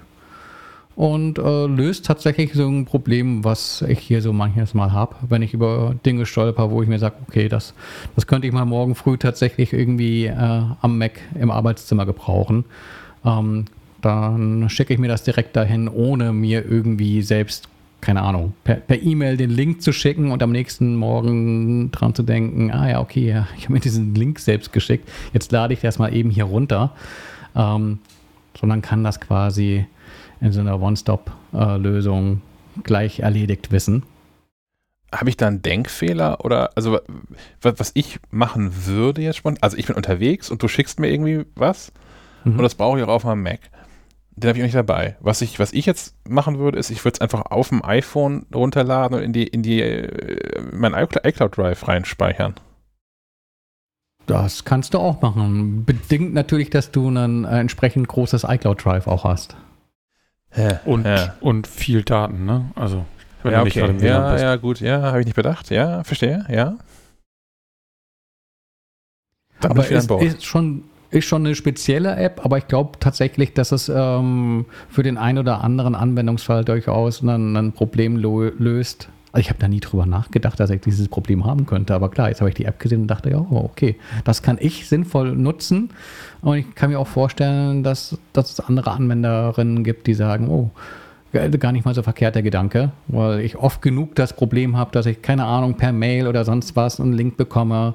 und 0.95 1.39
äh, 1.39 1.67
löst 1.67 2.07
tatsächlich 2.07 2.53
so 2.53 2.69
ein 2.69 2.85
Problem, 2.85 3.45
was 3.45 3.83
ich 3.83 3.99
hier 3.99 4.21
so 4.23 4.33
manches 4.33 4.75
Mal 4.75 4.93
habe, 4.93 5.17
wenn 5.29 5.43
ich 5.43 5.55
über 5.55 5.95
Dinge 6.05 6.27
stolper, 6.27 6.71
wo 6.71 6.83
ich 6.83 6.89
mir 6.89 6.99
sage, 6.99 7.17
okay, 7.29 7.49
das, 7.49 7.75
das 8.15 8.27
könnte 8.27 8.47
ich 8.47 8.53
mal 8.53 8.65
morgen 8.65 8.95
früh 8.95 9.17
tatsächlich 9.17 9.73
irgendwie 9.73 10.27
äh, 10.27 10.63
am 10.81 10.99
Mac 10.99 11.21
im 11.35 11.51
Arbeitszimmer 11.51 12.07
gebrauchen. 12.07 12.65
Ähm, 13.25 13.65
dann 14.03 14.69
schicke 14.69 14.93
ich 14.93 14.99
mir 14.99 15.09
das 15.09 15.23
direkt 15.23 15.57
dahin, 15.57 15.89
ohne 15.89 16.33
mir 16.33 16.65
irgendwie 16.69 17.23
selbst 17.23 17.69
keine 18.03 18.23
Ahnung, 18.23 18.53
per 18.65 19.03
E-Mail 19.03 19.39
den 19.39 19.49
Link 19.49 19.81
zu 19.81 19.93
schicken 19.93 20.31
und 20.31 20.43
am 20.43 20.53
nächsten 20.53 20.97
Morgen 20.97 21.91
dran 21.93 22.15
zu 22.15 22.23
denken, 22.23 22.71
ah 22.71 22.91
ja, 22.91 23.01
okay, 23.01 23.27
ja, 23.27 23.49
ich 23.57 23.65
habe 23.65 23.73
mir 23.73 23.81
diesen 23.81 24.15
Link 24.15 24.39
selbst 24.41 24.73
geschickt, 24.73 25.09
jetzt 25.33 25.53
lade 25.53 25.73
ich 25.73 25.81
das 25.81 25.99
mal 25.99 26.15
eben 26.15 26.29
hier 26.29 26.45
runter. 26.45 26.93
Ähm, 27.55 28.01
sondern 28.59 28.83
kann 28.83 29.05
das 29.05 29.21
quasi 29.21 29.87
in 30.41 30.53
so 30.53 30.61
einer 30.61 30.81
One-Stop-Lösung 30.81 32.43
gleich 32.83 33.21
erledigt 33.21 33.71
wissen. 33.71 34.03
Habe 35.13 35.29
ich 35.29 35.37
da 35.37 35.47
einen 35.47 35.63
Denkfehler 35.63 36.45
oder 36.45 36.71
also 36.75 36.99
was 37.61 37.91
ich 37.95 38.19
machen 38.31 38.87
würde 38.87 39.21
jetzt 39.21 39.37
spontan, 39.37 39.63
also 39.63 39.77
ich 39.77 39.87
bin 39.87 39.97
unterwegs 39.97 40.51
und 40.51 40.63
du 40.63 40.69
schickst 40.69 41.01
mir 41.01 41.11
irgendwie 41.11 41.45
was 41.55 41.93
mhm. 42.45 42.53
und 42.53 42.63
das 42.63 42.75
brauche 42.75 42.99
ich 42.99 43.05
auch 43.05 43.09
auf 43.09 43.25
meinem 43.25 43.43
Mac 43.43 43.61
den 44.37 44.49
habe 44.49 44.59
ich 44.59 44.63
auch 44.63 44.67
nicht 44.67 44.75
dabei. 44.75 45.17
Was 45.21 45.43
ich, 45.43 45.59
was 45.59 45.73
ich 45.73 45.87
jetzt 45.87 46.17
machen 46.29 46.59
würde, 46.59 46.79
ist, 46.79 46.91
ich 46.91 47.05
würde 47.05 47.17
es 47.17 47.21
einfach 47.21 47.47
auf 47.51 47.69
dem 47.69 47.85
iPhone 47.85 48.47
runterladen 48.55 49.19
und 49.19 49.23
in 49.23 49.33
die, 49.33 49.47
in 49.47 49.63
die, 49.63 49.81
äh, 49.81 50.63
mein 50.73 50.95
iCloud 50.95 51.57
Drive 51.57 51.87
reinspeichern. 51.87 52.55
Das 54.27 54.65
kannst 54.65 54.95
du 54.95 54.99
auch 54.99 55.21
machen. 55.21 55.85
Bedingt 55.85 56.33
natürlich, 56.33 56.71
dass 56.71 56.91
du 56.91 57.09
ein 57.09 57.45
äh, 57.45 57.59
entsprechend 57.59 58.09
großes 58.09 58.45
iCloud 58.49 58.85
Drive 58.85 59.07
auch 59.07 59.25
hast. 59.25 59.57
Ja, 60.57 60.81
und, 60.85 61.07
ja. 61.07 61.35
und 61.41 61.67
viel 61.67 62.03
Daten, 62.03 62.45
ne? 62.45 62.71
Also, 62.75 63.05
wenn 63.43 63.53
ja, 63.53 63.59
du 63.59 63.65
nicht 63.65 63.77
okay. 63.77 63.87
gerade 63.87 64.07
ja, 64.07 64.39
ja, 64.39 64.57
gut, 64.57 64.81
ja, 64.81 65.03
habe 65.03 65.21
ich 65.21 65.27
nicht 65.27 65.35
bedacht. 65.35 65.71
Ja, 65.71 66.05
verstehe, 66.05 66.47
ja. 66.49 66.77
Dann 69.61 69.71
Aber 69.71 69.91
es 69.91 70.35
ist 70.35 70.45
schon 70.45 70.85
ist 71.13 71.27
schon 71.27 71.45
eine 71.45 71.55
spezielle 71.55 72.17
App, 72.17 72.45
aber 72.45 72.59
ich 72.59 72.67
glaube 72.67 72.99
tatsächlich, 72.99 73.53
dass 73.53 73.71
es 73.71 73.91
ähm, 73.95 74.65
für 74.89 75.03
den 75.03 75.19
einen 75.19 75.39
oder 75.39 75.63
anderen 75.63 75.95
Anwendungsfall 75.95 76.65
durchaus 76.65 77.23
ein, 77.23 77.55
ein 77.55 77.73
Problem 77.73 78.17
löst. 78.17 79.09
Also 79.31 79.41
ich 79.43 79.51
habe 79.51 79.59
da 79.61 79.69
nie 79.69 79.81
drüber 79.81 80.05
nachgedacht, 80.07 80.59
dass 80.59 80.71
ich 80.71 80.81
dieses 80.81 81.09
Problem 81.09 81.45
haben 81.45 81.65
könnte. 81.67 81.95
Aber 81.95 82.11
klar, 82.11 82.29
jetzt 82.29 82.41
habe 82.41 82.51
ich 82.51 82.55
die 82.55 82.65
App 82.65 82.79
gesehen 82.79 83.03
und 83.03 83.07
dachte, 83.09 83.31
ja, 83.31 83.39
oh, 83.39 83.57
okay, 83.65 83.97
das 84.25 84.43
kann 84.43 84.59
ich 84.61 84.89
sinnvoll 84.89 85.33
nutzen. 85.37 85.91
Und 86.41 86.57
ich 86.57 86.75
kann 86.75 86.91
mir 86.91 86.99
auch 86.99 87.07
vorstellen, 87.07 87.83
dass, 87.83 88.19
dass 88.33 88.53
es 88.53 88.61
andere 88.61 88.91
Anwenderinnen 88.91 89.85
gibt, 89.85 90.07
die 90.07 90.15
sagen, 90.15 90.49
oh, 90.49 90.71
gar 91.33 91.73
nicht 91.73 91.85
mal 91.85 91.95
so 91.95 92.03
verkehrt 92.03 92.35
der 92.35 92.43
Gedanke, 92.43 92.93
weil 93.09 93.41
ich 93.41 93.57
oft 93.57 93.81
genug 93.81 94.15
das 94.15 94.35
Problem 94.35 94.77
habe, 94.77 94.93
dass 94.93 95.07
ich, 95.07 95.23
keine 95.23 95.45
Ahnung, 95.45 95.75
per 95.75 95.93
Mail 95.93 96.27
oder 96.27 96.45
sonst 96.45 96.77
was 96.77 97.01
einen 97.01 97.15
Link 97.15 97.39
bekomme 97.39 97.95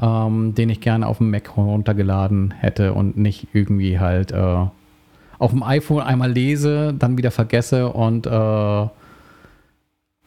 ähm, 0.00 0.54
den 0.54 0.70
ich 0.70 0.80
gerne 0.80 1.06
auf 1.06 1.18
dem 1.18 1.30
Mac 1.30 1.56
runtergeladen 1.56 2.52
hätte 2.52 2.92
und 2.92 3.16
nicht 3.16 3.48
irgendwie 3.52 3.98
halt 3.98 4.32
äh, 4.32 4.66
auf 5.38 5.50
dem 5.50 5.62
iPhone 5.62 6.02
einmal 6.02 6.32
lese, 6.32 6.94
dann 6.98 7.18
wieder 7.18 7.30
vergesse 7.30 7.88
und 7.88 8.26
äh, 8.26 8.86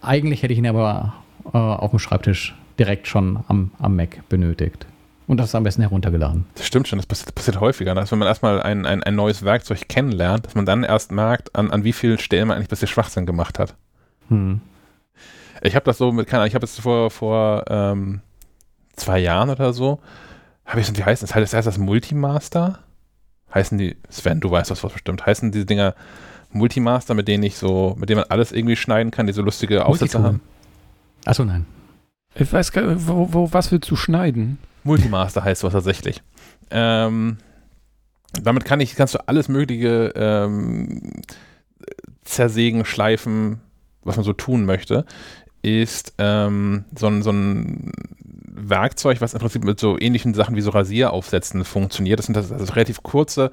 eigentlich 0.01 0.43
hätte 0.43 0.53
ich 0.53 0.59
ihn 0.59 0.67
aber 0.67 1.13
äh, 1.53 1.57
auf 1.57 1.91
dem 1.91 1.99
Schreibtisch 1.99 2.55
direkt 2.77 3.07
schon 3.07 3.43
am, 3.47 3.71
am 3.79 3.95
Mac 3.95 4.27
benötigt. 4.29 4.85
Und 5.27 5.37
das 5.37 5.49
ist 5.49 5.55
am 5.55 5.63
besten 5.63 5.81
heruntergeladen. 5.83 6.45
Das 6.55 6.65
stimmt 6.65 6.87
schon, 6.87 6.97
das 6.97 7.05
passiert, 7.05 7.35
passiert 7.35 7.59
häufiger, 7.59 7.93
dass 7.93 8.11
wenn 8.11 8.17
man 8.17 8.27
erstmal 8.27 8.63
ein, 8.63 8.87
ein, 8.87 9.03
ein 9.03 9.15
neues 9.15 9.45
Werkzeug 9.45 9.87
kennenlernt, 9.87 10.47
dass 10.47 10.55
man 10.55 10.65
dann 10.65 10.83
erst 10.83 11.11
merkt, 11.11 11.55
an, 11.55 11.69
an 11.69 11.83
wie 11.83 11.93
vielen 11.93 12.17
Stellen 12.17 12.47
man 12.47 12.57
eigentlich 12.57 12.69
bisher 12.69 12.87
Schwachsinn 12.87 13.27
gemacht 13.27 13.59
hat. 13.59 13.75
Hm. 14.29 14.61
Ich 15.61 15.75
habe 15.75 15.85
das 15.85 15.99
so 15.99 16.11
mit, 16.11 16.25
keine 16.25 16.41
Ahnung, 16.41 16.47
ich 16.47 16.55
habe 16.55 16.65
jetzt 16.65 16.79
vor, 16.79 17.11
vor 17.11 17.65
ähm, 17.67 18.21
zwei 18.99 19.19
Jahren 19.19 19.49
oder 19.49 19.73
so, 19.73 19.99
habe 20.65 20.81
ich 20.81 20.87
so, 20.87 20.95
wie 20.95 21.03
heißt 21.03 21.23
das? 21.23 21.33
Heißt 21.35 21.53
das 21.53 21.77
Multimaster? 21.77 22.79
Heißen 23.53 23.77
die, 23.77 23.97
Sven, 24.09 24.39
du 24.39 24.51
weißt 24.51 24.69
das 24.69 24.83
was 24.83 24.93
bestimmt, 24.93 25.25
heißen 25.25 25.51
diese 25.51 25.65
Dinger 25.65 25.95
Multimaster, 26.51 27.13
mit 27.13 27.27
denen 27.27 27.43
ich 27.43 27.57
so, 27.57 27.95
mit 27.97 28.09
denen 28.09 28.21
man 28.21 28.29
alles 28.29 28.51
irgendwie 28.51 28.75
schneiden 28.75 29.11
kann, 29.11 29.27
die 29.27 29.33
so 29.33 29.41
lustige 29.41 29.85
Aufsätze 29.85 30.21
haben? 30.21 30.41
Achso, 31.25 31.43
nein. 31.45 31.65
Ich 32.35 32.51
weiß 32.51 32.71
gar 32.71 32.83
nicht, 32.83 33.07
wo, 33.07 33.33
wo, 33.33 33.51
was 33.51 33.71
willst 33.71 33.89
du 33.89 33.95
schneiden? 33.95 34.59
Multimaster 34.83 35.43
heißt 35.43 35.63
was 35.63 35.73
tatsächlich. 35.73 36.21
Ähm, 36.71 37.37
damit 38.41 38.65
kann 38.65 38.79
ich, 38.79 38.95
kannst 38.95 39.15
du 39.15 39.27
alles 39.27 39.47
mögliche 39.47 40.13
ähm, 40.15 41.21
zersägen, 42.23 42.85
schleifen, 42.85 43.61
was 44.03 44.15
man 44.15 44.25
so 44.25 44.33
tun 44.33 44.65
möchte, 44.65 45.05
ist 45.61 46.13
ähm, 46.17 46.85
so, 46.95 47.07
ein, 47.07 47.21
so 47.21 47.31
ein 47.31 47.91
Werkzeug, 48.59 49.21
was 49.21 49.33
im 49.33 49.39
Prinzip 49.39 49.63
mit 49.63 49.79
so 49.79 49.97
ähnlichen 49.99 50.33
Sachen 50.33 50.55
wie 50.55 50.61
so 50.61 50.71
Rasieraufsätzen 50.71 51.63
funktioniert. 51.63 52.19
Das 52.19 52.25
sind 52.25 52.37
also 52.37 52.73
relativ 52.73 53.03
kurze, 53.03 53.51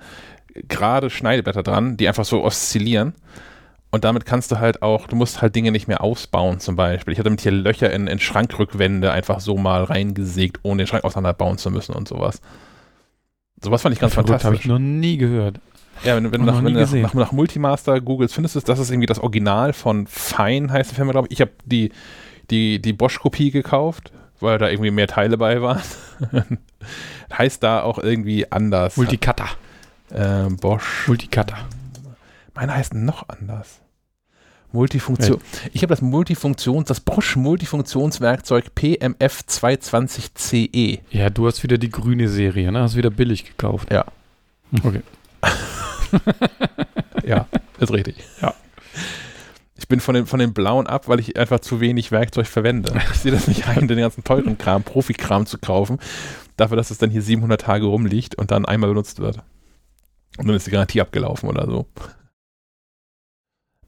gerade 0.69 1.11
Schneideblätter 1.11 1.63
dran, 1.63 1.97
die 1.97 2.09
einfach 2.09 2.25
so 2.25 2.45
oszillieren. 2.45 3.15
Und 3.91 4.05
damit 4.05 4.27
kannst 4.27 4.51
du 4.51 4.59
halt 4.59 4.83
auch, 4.83 5.07
du 5.07 5.17
musst 5.17 5.41
halt 5.41 5.55
Dinge 5.55 5.71
nicht 5.71 5.89
mehr 5.89 6.03
ausbauen 6.03 6.61
zum 6.61 6.77
Beispiel. 6.77 7.13
Ich 7.13 7.19
hatte 7.19 7.31
mit 7.31 7.41
hier 7.41 7.53
Löcher 7.53 7.93
in, 7.93 8.09
in 8.09 8.19
Schrankrückwände 8.19 9.13
einfach 9.13 9.41
so 9.41 9.57
mal 9.57 9.85
reingesägt, 9.85 10.59
ohne 10.63 10.83
den 10.83 10.87
Schrank 10.87 11.05
auseinanderbauen 11.05 11.57
zu 11.57 11.71
müssen 11.71 11.95
und 11.95 12.09
sowas. 12.09 12.41
Sowas 13.63 13.83
fand 13.83 13.95
ich 13.95 14.01
ganz 14.01 14.13
Verrückt, 14.13 14.29
fantastisch. 14.29 14.47
habe 14.47 14.57
ich 14.57 14.67
noch 14.67 14.79
nie 14.79 15.17
gehört. 15.17 15.61
Ja, 16.05 16.17
wenn, 16.17 16.31
wenn 16.31 16.41
du 16.41 16.47
nach, 16.47 16.63
wenn 16.63 16.75
nach, 16.75 16.93
nach, 16.93 17.15
nach, 17.15 17.33
Multimaster 17.33 18.01
googelst, 18.03 18.35
findest 18.35 18.57
du, 18.57 18.61
das 18.61 18.79
ist 18.79 18.91
irgendwie 18.91 19.07
das 19.07 19.19
Original 19.19 19.73
von 19.73 20.07
Fine, 20.07 20.71
heißt 20.71 20.91
die 20.91 20.95
Firma, 20.95 21.13
glaube 21.13 21.29
ich. 21.29 21.35
Ich 21.35 21.41
habe 21.41 21.53
die, 21.65 21.91
die, 22.51 22.83
die 22.83 22.93
Bosch-Kopie 22.93 23.51
gekauft 23.51 24.13
weil 24.41 24.59
da 24.59 24.69
irgendwie 24.69 24.91
mehr 24.91 25.07
Teile 25.07 25.37
bei 25.39 25.61
waren. 25.63 25.81
heißt 27.37 27.63
da 27.63 27.83
auch 27.83 27.99
irgendwie 27.99 28.51
anders. 28.51 28.97
Multicutter. 28.97 29.49
Ähm, 30.13 30.57
Bosch. 30.57 31.07
Multicutter. 31.09 31.59
Meine 32.55 32.75
heißt 32.75 32.95
noch 32.95 33.29
anders. 33.29 33.81
Multifunktion. 34.73 35.39
Ja. 35.39 35.71
Ich 35.73 35.83
habe 35.83 35.91
das 35.91 36.03
Multifunktions, 36.03 36.89
das 36.89 37.01
Bosch 37.01 37.37
Multifunktionswerkzeug 37.37 38.75
PMF 38.75 39.43
220CE. 39.49 41.01
Ja, 41.11 41.31
du 41.31 41.47
hast 41.47 41.63
wieder 41.63 41.79
die 41.79 41.91
grüne 41.91 42.29
Serie, 42.29 42.71
ne? 42.73 42.81
Hast 42.81 42.97
wieder 42.97 43.11
billig 43.11 43.45
gekauft. 43.45 43.91
Ja. 43.91 44.05
Okay. 44.83 45.03
ja, 47.25 47.47
ist 47.79 47.93
richtig. 47.93 48.17
Ja. 48.43 48.55
Ich 49.79 49.89
bin 49.89 50.01
von 50.01 50.15
den, 50.15 50.27
von 50.27 50.39
den 50.39 50.55
blauen 50.55 50.87
ab, 50.87 51.09
weil 51.09 51.21
ich 51.21 51.37
einfach 51.39 51.61
zu 51.61 51.81
wenig 51.81 52.11
Werkzeug 52.11 52.47
verwende. 52.47 52.95
Ich 53.13 53.21
sehe 53.21 53.33
das 53.33 53.47
nicht 53.47 53.69
ein, 53.69 53.89
den 53.89 53.99
ganzen 53.99 54.25
teuren 54.25 54.57
Kram, 54.57 54.83
Profikram 54.83 55.47
zu 55.47 55.59
kaufen, 55.59 55.99
dafür, 56.57 56.77
dass 56.77 56.91
es 56.91 56.99
dann 56.99 57.11
hier 57.11 57.23
700 57.23 57.61
Tage 57.61 57.87
rumliegt 57.87 58.37
und 58.37 58.51
dann 58.51 58.65
einmal 58.65 58.89
benutzt 58.89 59.21
wird. 59.21 59.43
Und 60.39 60.47
dann 60.47 60.57
ist 60.57 60.67
die 60.67 60.71
Garantie 60.71 61.01
abgelaufen 61.01 61.49
oder 61.49 61.67
so. 61.67 61.87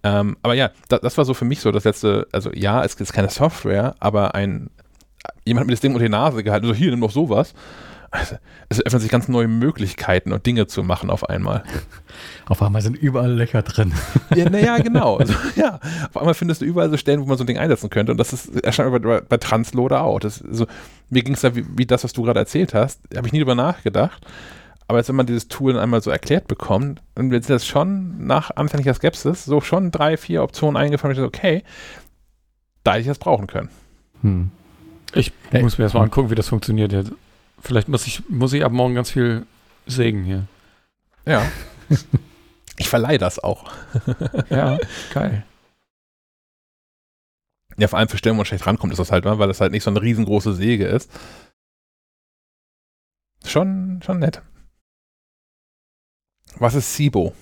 Ähm, 0.03 0.37
aber 0.43 0.55
ja, 0.55 0.71
das, 0.89 1.01
das, 1.01 1.19
war 1.19 1.25
so 1.25 1.35
für 1.35 1.45
mich 1.45 1.61
so 1.61 1.73
das 1.73 1.85
letzte, 1.85 2.29
also 2.33 2.51
ja, 2.53 2.85
es 2.85 2.95
ist 2.95 3.13
keine 3.13 3.31
Software, 3.31 3.97
aber 3.99 4.35
ein, 4.35 4.71
jemand 5.45 5.63
hat 5.63 5.67
mir 5.67 5.73
das 5.73 5.81
Ding 5.81 5.93
unter 5.93 6.05
die 6.05 6.11
Nase 6.11 6.45
gehalten, 6.45 6.67
so 6.67 6.75
hier, 6.75 6.91
nimm 6.91 7.01
doch 7.01 7.11
sowas. 7.11 7.55
Also, 8.11 8.37
es 8.71 8.85
öffnen 8.85 9.01
sich 9.01 9.11
ganz 9.11 9.29
neue 9.29 9.49
Möglichkeiten 9.49 10.33
und 10.33 10.47
Dinge 10.47 10.67
zu 10.67 10.83
machen 10.83 11.11
auf 11.11 11.29
einmal. 11.29 11.63
Auf 12.47 12.63
einmal 12.63 12.81
sind 12.81 12.97
überall 12.97 13.33
Löcher 13.33 13.63
drin. 13.63 13.93
Ja, 14.35 14.49
naja, 14.49 14.79
genau. 14.79 15.17
Also, 15.19 15.35
ja, 15.57 15.79
auf 16.09 16.17
einmal 16.17 16.35
findest 16.35 16.63
du 16.63 16.65
überall 16.65 16.89
so 16.89 16.97
Stellen, 16.97 17.21
wo 17.21 17.27
man 17.27 17.37
so 17.37 17.45
ein 17.45 17.47
Ding 17.47 17.59
einsetzen 17.59 17.91
könnte. 17.91 18.13
Und 18.13 18.19
das 18.19 18.33
ist 18.33 18.55
erscheint 18.65 18.91
bei, 19.03 19.21
bei 19.21 19.37
Transloader 19.37 20.03
auch. 20.03 20.21
Das, 20.21 20.43
also, 20.43 20.67
mir 21.11 21.23
ging 21.23 21.35
es 21.35 21.43
da 21.43 21.55
wie, 21.55 21.67
wie, 21.77 21.85
das, 21.87 22.05
was 22.05 22.15
du 22.15 22.23
gerade 22.23 22.41
erzählt 22.41 22.73
hast, 22.73 23.01
habe 23.15 23.27
ich 23.27 23.33
nie 23.33 23.41
drüber 23.41 23.55
nachgedacht. 23.55 24.25
Aber 24.87 24.99
jetzt, 24.99 25.09
wenn 25.09 25.17
man 25.17 25.27
dieses 25.27 25.49
Tool 25.49 25.75
dann 25.75 25.83
einmal 25.83 26.01
so 26.01 26.11
erklärt 26.11 26.49
bekommt, 26.49 27.03
dann 27.15 27.31
wird 27.31 27.49
das 27.51 27.67
schon 27.67 28.27
nach 28.27 28.51
anfänglicher 28.57 28.95
Skepsis 28.95 29.45
so 29.45 29.61
schon 29.61 29.91
drei, 29.91 30.17
vier 30.17 30.43
Optionen 30.43 30.79
eingefallen, 30.79 31.23
okay, 31.25 31.63
da 32.85 32.93
hätte 32.93 33.03
ich 33.03 33.07
das 33.07 33.19
brauchen 33.19 33.47
können. 33.47 33.69
Hm. 34.23 34.51
Ich 35.15 35.33
hey. 35.51 35.63
muss 35.63 35.77
mir 35.77 35.85
erstmal 35.85 36.05
angucken, 36.05 36.31
wie 36.31 36.35
das 36.35 36.49
funktioniert. 36.49 36.93
Jetzt. 36.93 37.13
Vielleicht 37.61 37.89
muss 37.89 38.07
ich, 38.07 38.29
muss 38.29 38.53
ich 38.53 38.65
ab 38.65 38.73
morgen 38.73 38.95
ganz 38.95 39.11
viel 39.11 39.47
sägen 39.87 40.25
hier. 40.25 40.47
Ja. 41.27 41.47
ich 42.77 42.89
verleihe 42.89 43.19
das 43.19 43.39
auch. 43.39 43.71
ja, 44.51 44.79
geil. 45.13 45.45
Ja, 47.77 47.87
vor 47.87 47.99
allem 47.99 48.09
für 48.09 48.19
Stellen, 48.19 48.37
wo 48.37 48.39
man 48.39 48.47
schlecht 48.47 48.67
rankommt, 48.67 48.93
ist 48.93 48.99
das 48.99 49.13
halt, 49.13 49.25
weil 49.25 49.49
das 49.49 49.61
halt 49.61 49.73
nicht 49.73 49.85
so 49.85 49.91
eine 49.91 50.03
riesengroße 50.03 50.55
Säge 50.55 50.87
ist. 50.87 51.11
Schon, 53.45 54.01
schon 54.03 54.19
nett. 54.19 54.43
Was 56.57 56.75
ist 56.75 56.95
Sibo? 56.95 57.35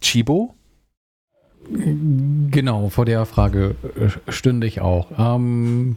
Chibo? 0.00 0.54
Genau, 1.68 2.90
vor 2.90 3.06
der 3.06 3.26
Frage 3.26 3.74
äh, 3.96 4.32
stünde 4.32 4.66
ich 4.66 4.80
auch. 4.80 5.10
Ähm, 5.18 5.96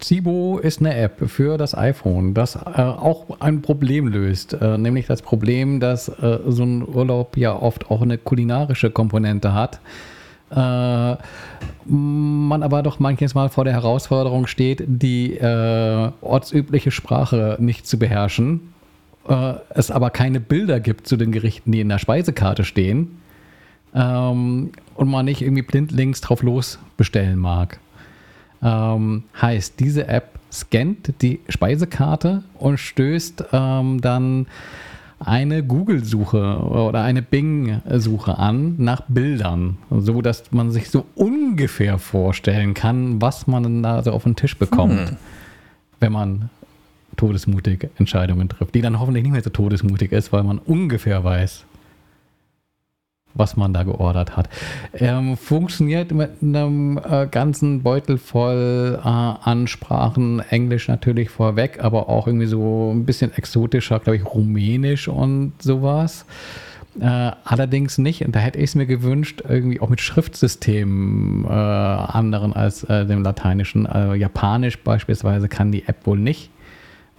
Zibo 0.00 0.58
ist 0.58 0.80
eine 0.80 0.94
App 0.94 1.28
für 1.30 1.56
das 1.56 1.74
iPhone, 1.74 2.34
das 2.34 2.56
äh, 2.56 2.58
auch 2.58 3.40
ein 3.40 3.62
Problem 3.62 4.08
löst, 4.08 4.52
äh, 4.52 4.76
nämlich 4.76 5.06
das 5.06 5.22
Problem, 5.22 5.80
dass 5.80 6.08
äh, 6.08 6.40
so 6.46 6.64
ein 6.64 6.86
Urlaub 6.86 7.36
ja 7.36 7.54
oft 7.56 7.90
auch 7.90 8.02
eine 8.02 8.18
kulinarische 8.18 8.90
Komponente 8.90 9.54
hat. 9.54 9.80
Äh, 10.50 11.16
man 11.86 12.62
aber 12.62 12.82
doch 12.82 12.98
manches 12.98 13.34
Mal 13.34 13.48
vor 13.48 13.64
der 13.64 13.72
Herausforderung 13.72 14.46
steht, 14.46 14.84
die 14.86 15.38
äh, 15.38 16.10
ortsübliche 16.20 16.90
Sprache 16.90 17.56
nicht 17.58 17.86
zu 17.86 17.98
beherrschen, 17.98 18.74
äh, 19.26 19.54
es 19.70 19.90
aber 19.90 20.10
keine 20.10 20.40
Bilder 20.40 20.80
gibt 20.80 21.06
zu 21.06 21.16
den 21.16 21.32
Gerichten, 21.32 21.72
die 21.72 21.80
in 21.80 21.88
der 21.88 21.98
Speisekarte 21.98 22.64
stehen 22.64 23.22
ähm, 23.94 24.72
und 24.94 25.08
man 25.08 25.24
nicht 25.24 25.40
irgendwie 25.40 25.62
blindlings 25.62 26.20
drauf 26.20 26.42
los 26.42 26.78
bestellen 26.98 27.38
mag. 27.38 27.78
Ähm, 28.62 29.24
heißt, 29.40 29.80
diese 29.80 30.06
App 30.06 30.38
scannt 30.52 31.14
die 31.22 31.40
Speisekarte 31.48 32.44
und 32.58 32.78
stößt 32.78 33.44
ähm, 33.52 34.00
dann 34.00 34.46
eine 35.18 35.62
Google-Suche 35.62 36.58
oder 36.58 37.02
eine 37.02 37.22
Bing-Suche 37.22 38.38
an 38.38 38.74
nach 38.78 39.02
Bildern, 39.08 39.78
so 39.90 40.20
dass 40.20 40.50
man 40.52 40.70
sich 40.70 40.90
so 40.90 41.06
ungefähr 41.14 41.98
vorstellen 41.98 42.74
kann, 42.74 43.22
was 43.22 43.46
man 43.46 43.82
da 43.82 44.02
so 44.02 44.12
auf 44.12 44.24
den 44.24 44.36
Tisch 44.36 44.58
bekommt, 44.58 45.10
hm. 45.10 45.16
wenn 46.00 46.12
man 46.12 46.50
todesmutig 47.16 47.88
Entscheidungen 47.98 48.48
trifft, 48.48 48.74
die 48.74 48.80
dann 48.80 48.98
hoffentlich 48.98 49.22
nicht 49.22 49.32
mehr 49.32 49.42
so 49.42 49.50
todesmutig 49.50 50.12
ist, 50.12 50.32
weil 50.32 50.42
man 50.42 50.58
ungefähr 50.58 51.22
weiß, 51.22 51.64
was 53.34 53.56
man 53.56 53.72
da 53.72 53.82
geordert 53.82 54.36
hat. 54.36 54.48
Ähm, 54.94 55.36
funktioniert 55.36 56.12
mit 56.12 56.42
einem 56.42 56.98
äh, 56.98 57.26
ganzen 57.26 57.82
Beutel 57.82 58.18
voll 58.18 58.98
äh, 59.02 59.08
Ansprachen, 59.08 60.40
Englisch 60.50 60.88
natürlich 60.88 61.30
vorweg, 61.30 61.78
aber 61.82 62.08
auch 62.08 62.26
irgendwie 62.26 62.46
so 62.46 62.92
ein 62.92 63.04
bisschen 63.04 63.32
exotischer, 63.34 63.98
glaube 64.00 64.16
ich, 64.16 64.24
Rumänisch 64.24 65.08
und 65.08 65.52
sowas. 65.60 66.24
Äh, 67.00 67.32
allerdings 67.44 67.96
nicht, 67.96 68.24
und 68.24 68.36
da 68.36 68.40
hätte 68.40 68.58
ich 68.58 68.64
es 68.64 68.74
mir 68.74 68.84
gewünscht, 68.84 69.42
irgendwie 69.48 69.80
auch 69.80 69.88
mit 69.88 70.02
Schriftsystemen 70.02 71.44
äh, 71.44 71.48
anderen 71.48 72.52
als 72.52 72.84
äh, 72.84 73.06
dem 73.06 73.22
lateinischen. 73.22 73.86
Also 73.86 74.14
Japanisch 74.14 74.78
beispielsweise 74.78 75.48
kann 75.48 75.72
die 75.72 75.88
App 75.88 76.06
wohl 76.06 76.18
nicht. 76.18 76.50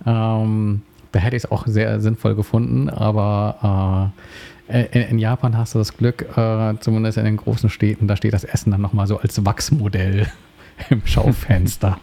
Ähm, 0.05 0.83
da 1.11 1.19
hätte 1.19 1.35
ich 1.35 1.45
es 1.45 1.51
auch 1.51 1.65
sehr 1.65 1.99
sinnvoll 2.01 2.35
gefunden, 2.35 2.89
aber 2.89 4.11
äh, 4.13 4.21
in, 4.67 5.01
in, 5.01 5.19
Japan 5.19 5.57
hast 5.57 5.75
du 5.75 5.79
das 5.79 5.97
Glück, 5.97 6.25
äh, 6.37 6.73
zumindest 6.79 7.17
in 7.17 7.25
den 7.25 7.37
großen 7.37 7.69
Städten, 7.69 8.07
da 8.07 8.15
steht 8.15 8.33
das 8.33 8.43
Essen 8.43 8.71
dann 8.71 8.81
nochmal 8.81 9.07
so 9.07 9.17
als 9.17 9.45
Wachsmodell 9.45 10.27
im 10.89 11.01
Schaufenster. 11.05 11.99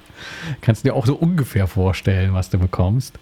Kannst 0.60 0.84
du 0.84 0.90
dir 0.90 0.94
auch 0.94 1.06
so 1.06 1.14
ungefähr 1.14 1.66
vorstellen, 1.66 2.34
was 2.34 2.50
du 2.50 2.58
bekommst. 2.58 3.18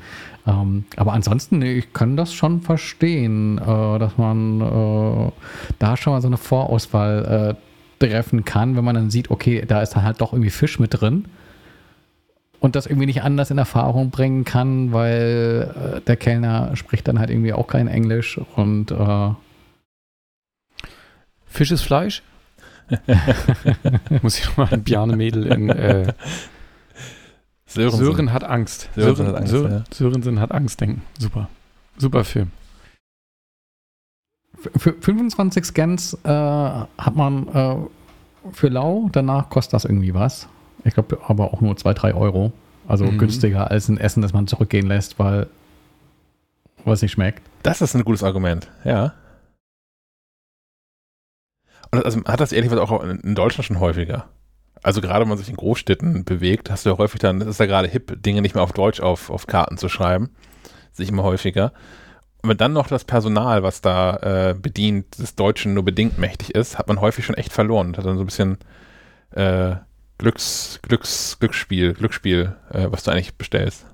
Ähm, 0.46 0.84
aber 0.96 1.12
ansonsten, 1.12 1.62
ich 1.62 1.92
kann 1.92 2.16
das 2.16 2.34
schon 2.34 2.62
verstehen, 2.62 3.58
äh, 3.58 3.98
dass 3.98 4.18
man 4.18 4.60
äh, 4.60 5.32
da 5.78 5.96
schon 5.96 6.12
mal 6.12 6.20
so 6.20 6.28
eine 6.28 6.36
Vorauswahl 6.36 7.56
äh, 7.56 8.04
treffen 8.04 8.44
kann, 8.44 8.76
wenn 8.76 8.84
man 8.84 8.94
dann 8.94 9.10
sieht, 9.10 9.30
okay, 9.30 9.64
da 9.66 9.82
ist 9.82 9.90
dann 9.90 10.02
halt 10.02 10.20
doch 10.20 10.32
irgendwie 10.32 10.50
Fisch 10.50 10.78
mit 10.78 11.00
drin 11.00 11.26
und 12.60 12.76
das 12.76 12.86
irgendwie 12.86 13.06
nicht 13.06 13.22
anders 13.22 13.50
in 13.50 13.58
Erfahrung 13.58 14.10
bringen 14.10 14.44
kann, 14.44 14.92
weil 14.92 15.96
äh, 15.96 16.00
der 16.02 16.16
Kellner 16.16 16.74
spricht 16.76 17.06
dann 17.08 17.18
halt 17.18 17.30
irgendwie 17.30 17.52
auch 17.52 17.66
kein 17.66 17.88
Englisch 17.88 18.38
und 18.56 18.90
äh 18.90 19.30
Fisch 21.46 21.70
ist 21.70 21.82
Fleisch? 21.82 22.22
Muss 24.22 24.38
ich 24.38 24.56
mal 24.56 24.68
an 24.72 24.82
Bjarne 24.82 25.16
Mädel 25.16 25.46
in 25.46 25.68
äh, 25.70 26.12
Sörensen. 27.66 28.04
Sören 28.04 28.32
hat 28.32 28.44
Angst. 28.44 28.88
Sören, 28.94 29.16
Sören, 29.16 29.28
hat 29.28 29.36
Angst, 29.36 29.50
Sören, 29.50 29.72
ja. 29.72 29.84
Sörensen 29.92 30.40
hat 30.40 30.52
Angst 30.52 30.80
denken. 30.80 31.02
Super. 31.18 31.48
Super 31.96 32.24
Film. 32.24 32.50
Für 34.76 34.94
25 34.94 35.64
Scans 35.64 36.14
äh, 36.24 36.28
hat 36.28 37.14
man 37.14 37.48
äh, 37.48 37.76
für 38.52 38.68
lau, 38.68 39.08
danach 39.12 39.50
kostet 39.50 39.74
das 39.74 39.84
irgendwie 39.84 40.14
was. 40.14 40.48
Ich 40.88 40.94
glaube 40.94 41.18
aber 41.26 41.52
auch 41.52 41.60
nur 41.60 41.76
2, 41.76 41.94
3 41.94 42.14
Euro. 42.14 42.52
Also 42.86 43.04
mhm. 43.04 43.18
günstiger 43.18 43.70
als 43.70 43.88
ein 43.88 43.98
Essen, 43.98 44.22
das 44.22 44.32
man 44.32 44.46
zurückgehen 44.46 44.86
lässt, 44.86 45.18
weil 45.18 45.48
was 46.84 47.02
nicht 47.02 47.12
schmeckt. 47.12 47.42
Das 47.62 47.82
ist 47.82 47.94
ein 47.94 48.04
gutes 48.04 48.22
Argument, 48.22 48.70
ja. 48.84 49.12
Und 51.90 52.04
also 52.04 52.22
hat 52.24 52.40
das 52.40 52.52
ehrlich 52.52 52.70
gesagt 52.70 52.90
auch 52.90 53.02
in 53.02 53.34
Deutschland 53.34 53.66
schon 53.66 53.80
häufiger. 53.80 54.28
Also 54.82 55.00
gerade 55.00 55.22
wenn 55.22 55.28
man 55.28 55.38
sich 55.38 55.48
in 55.48 55.56
Großstädten 55.56 56.24
bewegt, 56.24 56.70
hast 56.70 56.86
du 56.86 56.90
ja 56.90 56.98
häufig 56.98 57.20
dann, 57.20 57.40
das 57.40 57.48
ist 57.48 57.60
ja 57.60 57.66
gerade 57.66 57.88
hip, 57.88 58.22
Dinge 58.22 58.42
nicht 58.42 58.54
mehr 58.54 58.62
auf 58.62 58.72
Deutsch 58.72 59.00
auf, 59.00 59.30
auf 59.30 59.46
Karten 59.46 59.76
zu 59.76 59.88
schreiben. 59.88 60.30
Sich 60.92 61.08
immer 61.08 61.24
häufiger. 61.24 61.72
Und 62.42 62.50
wenn 62.50 62.56
dann 62.56 62.72
noch 62.72 62.86
das 62.86 63.04
Personal, 63.04 63.62
was 63.62 63.80
da 63.80 64.50
äh, 64.50 64.54
bedient, 64.54 65.18
des 65.18 65.34
Deutschen 65.34 65.74
nur 65.74 65.84
bedingt 65.84 66.18
mächtig 66.18 66.54
ist, 66.54 66.78
hat 66.78 66.88
man 66.88 67.00
häufig 67.00 67.24
schon 67.24 67.36
echt 67.36 67.52
verloren. 67.52 67.96
Hat 67.96 68.06
dann 68.06 68.16
so 68.16 68.22
ein 68.22 68.26
bisschen 68.26 68.58
äh, 69.32 69.76
Glücks, 70.18 70.80
Glücks, 70.82 71.38
Glücksspiel, 71.38 71.94
Glücksspiel, 71.94 72.56
äh, 72.72 72.88
was 72.90 73.04
du 73.04 73.12
eigentlich 73.12 73.34
bestellst? 73.34 73.86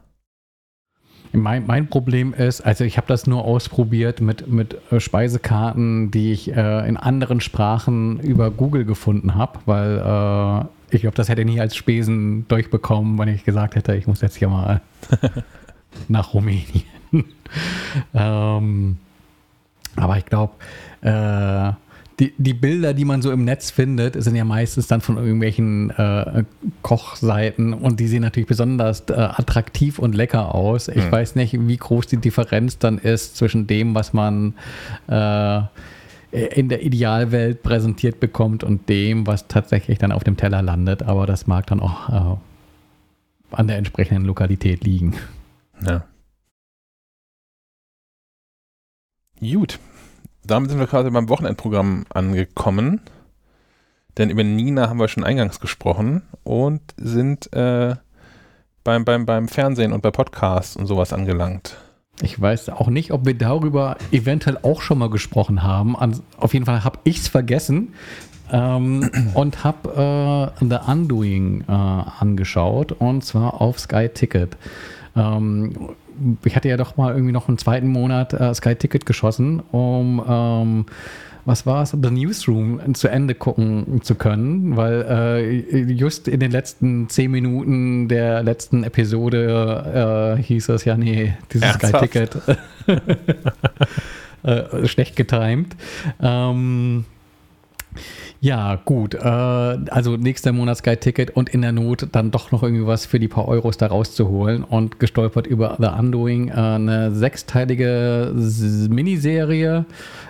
Mein, 1.32 1.66
mein 1.66 1.88
Problem 1.88 2.32
ist, 2.32 2.60
also 2.60 2.84
ich 2.84 2.96
habe 2.96 3.08
das 3.08 3.26
nur 3.26 3.44
ausprobiert 3.44 4.20
mit, 4.20 4.46
mit 4.46 4.78
äh, 4.90 5.00
Speisekarten, 5.00 6.10
die 6.10 6.32
ich 6.32 6.50
äh, 6.54 6.88
in 6.88 6.96
anderen 6.96 7.40
Sprachen 7.40 8.20
über 8.20 8.50
Google 8.50 8.84
gefunden 8.84 9.34
habe, 9.34 9.58
weil 9.66 9.98
äh, 9.98 10.94
ich 10.94 11.02
glaube, 11.02 11.16
das 11.16 11.28
hätte 11.28 11.42
ich 11.42 11.46
nie 11.46 11.60
als 11.60 11.76
Spesen 11.76 12.46
durchbekommen, 12.48 13.18
wenn 13.18 13.28
ich 13.28 13.44
gesagt 13.44 13.74
hätte, 13.74 13.94
ich 13.96 14.06
muss 14.06 14.20
jetzt 14.20 14.36
hier 14.36 14.48
mal 14.48 14.80
nach 16.08 16.32
Rumänien. 16.32 16.84
ähm, 18.14 18.98
aber 19.96 20.18
ich 20.18 20.26
glaube, 20.26 20.54
äh, 21.02 21.72
die, 22.20 22.32
die 22.38 22.54
Bilder, 22.54 22.94
die 22.94 23.04
man 23.04 23.22
so 23.22 23.32
im 23.32 23.44
Netz 23.44 23.70
findet, 23.70 24.22
sind 24.22 24.36
ja 24.36 24.44
meistens 24.44 24.86
dann 24.86 25.00
von 25.00 25.16
irgendwelchen 25.16 25.90
äh, 25.90 26.44
Kochseiten 26.82 27.72
und 27.74 27.98
die 27.98 28.06
sehen 28.06 28.22
natürlich 28.22 28.48
besonders 28.48 29.04
äh, 29.08 29.14
attraktiv 29.14 29.98
und 29.98 30.14
lecker 30.14 30.54
aus. 30.54 30.88
Ich 30.88 31.04
mhm. 31.04 31.12
weiß 31.12 31.34
nicht, 31.34 31.56
wie 31.58 31.76
groß 31.76 32.06
die 32.06 32.18
Differenz 32.18 32.78
dann 32.78 32.98
ist 32.98 33.36
zwischen 33.36 33.66
dem, 33.66 33.94
was 33.94 34.12
man 34.12 34.54
äh, 35.08 35.62
in 36.30 36.68
der 36.68 36.82
Idealwelt 36.82 37.62
präsentiert 37.62 38.20
bekommt 38.20 38.64
und 38.64 38.88
dem, 38.88 39.26
was 39.26 39.48
tatsächlich 39.48 39.98
dann 39.98 40.12
auf 40.12 40.24
dem 40.24 40.36
Teller 40.36 40.62
landet. 40.62 41.02
Aber 41.02 41.26
das 41.26 41.46
mag 41.46 41.66
dann 41.66 41.80
auch 41.80 42.08
äh, 42.08 42.36
an 43.52 43.66
der 43.66 43.76
entsprechenden 43.76 44.24
Lokalität 44.24 44.84
liegen. 44.84 45.14
Ja. 45.84 46.04
Gut, 49.40 49.78
damit 50.44 50.70
sind 50.70 50.78
wir 50.78 50.86
quasi 50.86 51.10
beim 51.10 51.28
Wochenendprogramm 51.28 52.04
angekommen. 52.12 53.00
Denn 54.16 54.30
über 54.30 54.44
Nina 54.44 54.88
haben 54.88 54.98
wir 54.98 55.08
schon 55.08 55.24
eingangs 55.24 55.58
gesprochen 55.58 56.22
und 56.44 56.80
sind 56.96 57.52
äh, 57.52 57.96
beim, 58.84 59.04
beim, 59.04 59.26
beim 59.26 59.48
Fernsehen 59.48 59.92
und 59.92 60.02
bei 60.02 60.10
Podcasts 60.10 60.76
und 60.76 60.86
sowas 60.86 61.12
angelangt. 61.12 61.76
Ich 62.22 62.40
weiß 62.40 62.68
auch 62.68 62.88
nicht, 62.88 63.10
ob 63.12 63.26
wir 63.26 63.34
darüber 63.34 63.96
eventuell 64.12 64.58
auch 64.62 64.82
schon 64.82 64.98
mal 64.98 65.10
gesprochen 65.10 65.64
haben. 65.64 65.96
Auf 66.36 66.54
jeden 66.54 66.66
Fall 66.66 66.84
habe 66.84 67.00
ich 67.02 67.18
es 67.18 67.28
vergessen 67.28 67.94
ähm, 68.52 69.10
und 69.34 69.64
habe 69.64 70.52
äh, 70.60 70.64
The 70.64 70.90
Undoing 70.90 71.64
äh, 71.66 71.72
angeschaut 71.72 72.92
und 72.92 73.24
zwar 73.24 73.60
auf 73.60 73.80
Sky 73.80 74.08
Ticket. 74.08 74.56
Ähm, 75.16 75.72
ich 76.44 76.56
hatte 76.56 76.68
ja 76.68 76.76
doch 76.76 76.96
mal 76.96 77.12
irgendwie 77.12 77.32
noch 77.32 77.48
einen 77.48 77.58
zweiten 77.58 77.88
Monat 77.88 78.32
äh, 78.32 78.54
Sky 78.54 78.74
Ticket 78.74 79.06
geschossen, 79.06 79.60
um 79.72 80.24
ähm, 80.28 80.86
was 81.44 81.66
war 81.66 81.82
es, 81.82 81.90
The 81.90 82.10
Newsroom 82.10 82.94
zu 82.94 83.08
Ende 83.08 83.34
gucken 83.34 84.00
zu 84.02 84.14
können, 84.14 84.76
weil 84.76 85.66
äh, 85.70 85.92
just 85.92 86.26
in 86.26 86.40
den 86.40 86.50
letzten 86.50 87.08
zehn 87.08 87.30
Minuten 87.30 88.08
der 88.08 88.42
letzten 88.42 88.82
Episode 88.82 90.36
äh, 90.38 90.42
hieß 90.42 90.70
es 90.70 90.84
ja, 90.84 90.96
nee, 90.96 91.34
dieses 91.52 91.74
Sky-Ticket 91.74 92.36
äh, 94.42 94.86
schlecht 94.86 95.16
getimt. 95.16 95.76
Ähm, 96.20 97.04
ja, 98.44 98.78
gut. 98.84 99.14
Äh, 99.14 99.18
also 99.26 100.18
nächster 100.18 100.52
Monat 100.52 100.76
Sky-Ticket 100.76 101.30
und 101.30 101.48
in 101.48 101.62
der 101.62 101.72
Not 101.72 102.08
dann 102.12 102.30
doch 102.30 102.52
noch 102.52 102.62
irgendwie 102.62 102.86
was 102.86 103.06
für 103.06 103.18
die 103.18 103.26
paar 103.26 103.48
Euros 103.48 103.78
da 103.78 103.86
rauszuholen 103.86 104.64
und 104.64 105.00
gestolpert 105.00 105.46
über 105.46 105.78
The 105.80 105.86
Undoing, 105.98 106.48
äh, 106.48 106.52
eine 106.52 107.14
sechsteilige 107.14 108.34
Miniserie. 108.34 109.86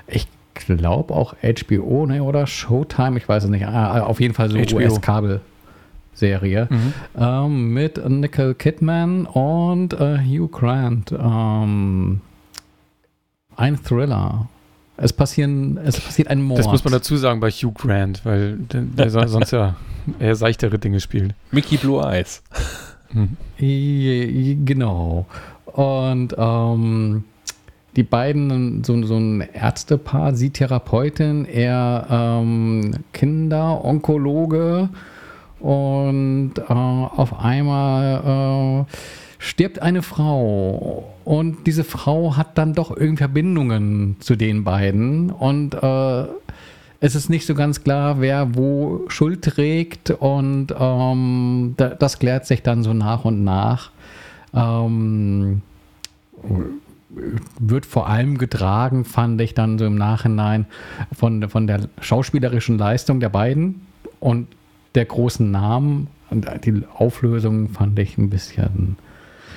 Ich 0.06 0.28
glaube 0.54 1.12
auch 1.12 1.34
HBO, 1.42 2.06
ne, 2.06 2.22
oder 2.22 2.46
Showtime, 2.46 3.18
ich 3.18 3.28
weiß 3.28 3.44
es 3.44 3.50
nicht. 3.50 3.66
Ah, 3.66 4.04
auf 4.04 4.20
jeden 4.20 4.34
Fall 4.34 4.48
so 4.48 4.76
US-Kabel. 4.76 5.40
Serie 6.12 6.68
mhm. 6.70 6.94
ähm, 7.18 7.74
mit 7.74 8.08
Nicole 8.08 8.54
Kidman 8.54 9.26
und 9.26 9.92
äh, 9.94 10.18
Hugh 10.18 10.46
Grant. 10.46 11.10
Ähm, 11.10 12.20
ein 13.56 13.82
Thriller. 13.82 14.48
Es 14.96 15.12
passieren, 15.12 15.78
es 15.84 16.00
passiert 16.00 16.28
ein 16.28 16.40
Mord. 16.42 16.60
Das 16.60 16.66
muss 16.66 16.84
man 16.84 16.92
dazu 16.92 17.16
sagen 17.16 17.40
bei 17.40 17.50
Hugh 17.50 17.72
Grant, 17.74 18.24
weil 18.24 18.58
der, 18.58 18.82
der 18.82 19.28
sonst 19.28 19.50
ja 19.50 19.76
eher 20.18 20.36
seichtere 20.36 20.78
Dinge 20.78 21.00
spielt. 21.00 21.34
Mickey 21.50 21.76
Blue 21.76 22.02
Eyes. 22.02 22.42
Hm. 23.10 23.36
Genau. 24.64 25.26
Und 25.66 26.34
ähm, 26.36 27.24
die 27.96 28.02
beiden, 28.02 28.84
so, 28.84 29.02
so 29.04 29.16
ein 29.16 29.40
Ärztepaar, 29.40 30.34
sie 30.34 30.50
Therapeutin, 30.50 31.44
er 31.44 32.06
ähm, 32.10 32.96
Kinderonkologe 33.12 34.88
und 35.60 36.52
äh, 36.58 36.72
auf 36.72 37.38
einmal 37.38 38.86
äh, 38.86 38.94
stirbt 39.38 39.80
eine 39.80 40.02
Frau 40.02 41.13
und 41.24 41.66
diese 41.66 41.84
Frau 41.84 42.36
hat 42.36 42.58
dann 42.58 42.74
doch 42.74 42.94
irgendwie 42.94 43.22
Verbindungen 43.24 44.16
zu 44.20 44.36
den 44.36 44.64
beiden 44.64 45.30
und 45.30 45.74
äh, 45.74 46.24
es 47.00 47.14
ist 47.14 47.28
nicht 47.28 47.46
so 47.46 47.54
ganz 47.54 47.84
klar, 47.84 48.20
wer 48.20 48.54
wo 48.54 49.04
Schuld 49.08 49.42
trägt 49.42 50.10
und 50.10 50.68
ähm, 50.78 51.74
das 51.76 52.18
klärt 52.18 52.46
sich 52.46 52.62
dann 52.62 52.82
so 52.82 52.94
nach 52.94 53.24
und 53.24 53.44
nach. 53.44 53.90
Ähm, 54.54 55.60
wird 57.58 57.86
vor 57.86 58.08
allem 58.08 58.38
getragen, 58.38 59.04
fand 59.04 59.40
ich 59.40 59.54
dann 59.54 59.78
so 59.78 59.84
im 59.86 59.96
Nachhinein 59.96 60.66
von, 61.12 61.48
von 61.48 61.66
der 61.66 61.88
schauspielerischen 62.00 62.78
Leistung 62.78 63.20
der 63.20 63.28
beiden 63.28 63.86
und 64.20 64.48
der 64.94 65.04
großen 65.04 65.50
Namen. 65.50 66.08
Und 66.30 66.48
die 66.64 66.82
Auflösung 66.94 67.68
fand 67.68 67.98
ich 67.98 68.18
ein 68.18 68.30
bisschen 68.30 68.96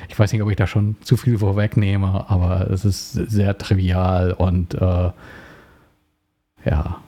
ich 0.07 0.17
weiß 0.17 0.31
nicht, 0.31 0.41
ob 0.41 0.49
ich 0.49 0.55
da 0.55 0.67
schon 0.67 0.95
zu 1.01 1.17
viel 1.17 1.39
vorwegnehme, 1.39 2.25
aber 2.29 2.69
es 2.71 2.85
ist 2.85 3.13
sehr 3.13 3.57
trivial 3.57 4.31
und 4.33 4.73
äh, 4.75 5.11
ja. 6.65 7.01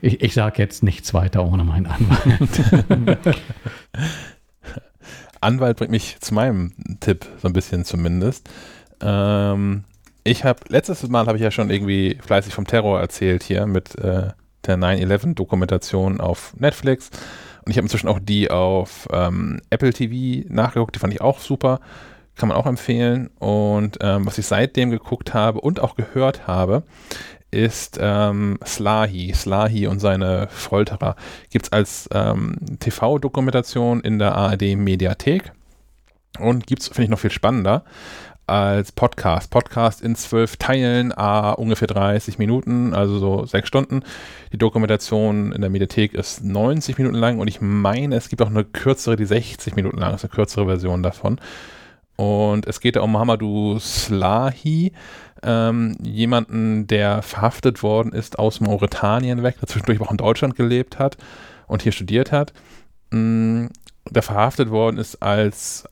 Ich, 0.00 0.20
ich 0.20 0.34
sage 0.34 0.60
jetzt 0.60 0.82
nichts 0.82 1.14
weiter 1.14 1.44
ohne 1.46 1.64
meinen 1.64 1.86
Anwalt. 1.86 3.18
Anwalt 5.40 5.76
bringt 5.76 5.90
mich 5.90 6.18
zu 6.20 6.34
meinem 6.34 6.72
Tipp, 7.00 7.26
so 7.40 7.48
ein 7.48 7.54
bisschen 7.54 7.84
zumindest. 7.84 8.48
Ähm, 9.00 9.84
ich 10.24 10.44
habe, 10.44 10.60
letztes 10.68 11.06
Mal 11.08 11.26
habe 11.26 11.36
ich 11.36 11.42
ja 11.44 11.50
schon 11.50 11.70
irgendwie 11.70 12.18
fleißig 12.24 12.54
vom 12.54 12.66
Terror 12.66 13.00
erzählt 13.00 13.42
hier 13.42 13.66
mit 13.66 13.94
äh, 13.96 14.28
der 14.66 14.76
9-11-Dokumentation 14.76 16.20
auf 16.20 16.54
Netflix. 16.58 17.10
Und 17.64 17.70
ich 17.70 17.76
habe 17.76 17.86
inzwischen 17.86 18.08
auch 18.08 18.18
die 18.20 18.50
auf 18.50 19.08
ähm, 19.12 19.60
Apple 19.70 19.92
TV 19.92 20.46
nachgeguckt, 20.48 20.94
die 20.94 20.98
fand 20.98 21.14
ich 21.14 21.20
auch 21.20 21.38
super. 21.38 21.80
Kann 22.36 22.48
man 22.48 22.58
auch 22.58 22.66
empfehlen. 22.66 23.30
Und 23.38 23.98
ähm, 24.00 24.26
was 24.26 24.38
ich 24.38 24.46
seitdem 24.46 24.90
geguckt 24.90 25.34
habe 25.34 25.60
und 25.60 25.80
auch 25.80 25.94
gehört 25.94 26.46
habe, 26.46 26.82
ist 27.50 27.98
ähm, 28.00 28.58
Slahi, 28.66 29.32
Slahi 29.32 29.86
und 29.86 30.00
seine 30.00 30.48
Folterer. 30.50 31.14
Gibt 31.50 31.66
es 31.66 31.72
als 31.72 32.08
ähm, 32.12 32.56
TV-Dokumentation 32.80 34.00
in 34.00 34.18
der 34.18 34.34
ARD-Mediathek. 34.34 35.52
Und 36.40 36.66
gibt 36.66 36.82
es, 36.82 36.88
finde 36.88 37.04
ich, 37.04 37.10
noch 37.10 37.20
viel 37.20 37.30
spannender, 37.30 37.84
als 38.46 38.92
Podcast. 38.92 39.50
Podcast 39.50 40.02
in 40.02 40.16
zwölf 40.16 40.56
Teilen, 40.56 41.16
a 41.16 41.52
ungefähr 41.52 41.88
30 41.88 42.38
Minuten, 42.38 42.94
also 42.94 43.18
so 43.18 43.46
sechs 43.46 43.68
Stunden. 43.68 44.02
Die 44.52 44.58
Dokumentation 44.58 45.52
in 45.52 45.60
der 45.60 45.70
Mediathek 45.70 46.14
ist 46.14 46.44
90 46.44 46.98
Minuten 46.98 47.16
lang 47.16 47.38
und 47.38 47.48
ich 47.48 47.60
meine, 47.60 48.16
es 48.16 48.28
gibt 48.28 48.42
auch 48.42 48.50
eine 48.50 48.64
kürzere, 48.64 49.16
die 49.16 49.24
60 49.24 49.76
Minuten 49.76 49.98
lang 49.98 50.14
ist, 50.14 50.24
eine 50.24 50.30
kürzere 50.30 50.66
Version 50.66 51.02
davon. 51.02 51.40
Und 52.16 52.66
es 52.66 52.80
geht 52.80 52.96
da 52.96 53.00
um 53.00 53.12
Mohamedou 53.12 53.78
Slahi, 53.78 54.92
ähm, 55.42 55.96
jemanden, 56.00 56.86
der 56.86 57.22
verhaftet 57.22 57.82
worden 57.82 58.12
ist 58.12 58.38
aus 58.38 58.60
Mauretanien 58.60 59.42
weg, 59.42 59.56
der 59.60 59.68
zwischendurch 59.68 60.00
auch 60.00 60.10
in 60.10 60.16
Deutschland 60.16 60.56
gelebt 60.56 60.98
hat 60.98 61.16
und 61.66 61.82
hier 61.82 61.92
studiert 61.92 62.30
hat. 62.30 62.52
Mm, 63.10 63.66
der 64.10 64.22
verhaftet 64.22 64.70
worden 64.70 64.98
ist 64.98 65.22
als 65.22 65.88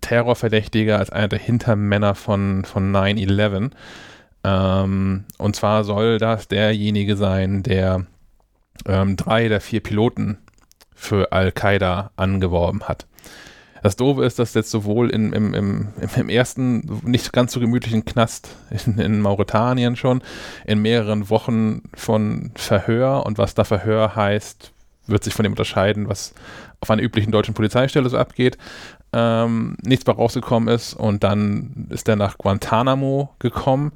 Terrorverdächtiger, 0.00 0.98
als 0.98 1.10
einer 1.10 1.28
der 1.28 1.38
Hintermänner 1.38 2.14
von, 2.14 2.64
von 2.64 2.94
9-11. 2.94 3.70
Ähm, 4.44 5.24
und 5.38 5.56
zwar 5.56 5.84
soll 5.84 6.18
das 6.18 6.48
derjenige 6.48 7.16
sein, 7.16 7.62
der 7.62 8.06
ähm, 8.86 9.16
drei 9.16 9.48
der 9.48 9.60
vier 9.60 9.80
Piloten 9.80 10.38
für 10.94 11.32
Al-Qaida 11.32 12.10
angeworben 12.16 12.84
hat. 12.84 13.06
Das 13.82 13.96
Doofe 13.96 14.24
ist, 14.24 14.38
dass 14.38 14.54
jetzt 14.54 14.70
sowohl 14.70 15.10
in, 15.10 15.32
im, 15.32 15.54
im, 15.54 15.88
im 16.14 16.28
ersten 16.28 17.00
nicht 17.02 17.32
ganz 17.32 17.52
so 17.52 17.58
gemütlichen 17.58 18.04
Knast 18.04 18.50
in, 18.86 18.98
in 18.98 19.20
Mauretanien 19.20 19.96
schon 19.96 20.22
in 20.64 20.80
mehreren 20.80 21.28
Wochen 21.30 21.82
von 21.94 22.52
Verhör 22.54 23.26
und 23.26 23.38
was 23.38 23.54
da 23.54 23.64
Verhör 23.64 24.14
heißt, 24.14 24.71
wird 25.06 25.24
sich 25.24 25.34
von 25.34 25.42
dem 25.42 25.52
unterscheiden, 25.52 26.08
was 26.08 26.34
auf 26.80 26.90
einer 26.90 27.02
üblichen 27.02 27.32
deutschen 27.32 27.54
Polizeistelle 27.54 28.08
so 28.08 28.18
abgeht 28.18 28.58
ähm, 29.12 29.76
nichts 29.82 30.06
mehr 30.06 30.16
rausgekommen 30.16 30.74
ist. 30.74 30.94
Und 30.94 31.24
dann 31.24 31.86
ist 31.90 32.08
er 32.08 32.16
nach 32.16 32.38
Guantanamo 32.38 33.30
gekommen 33.38 33.92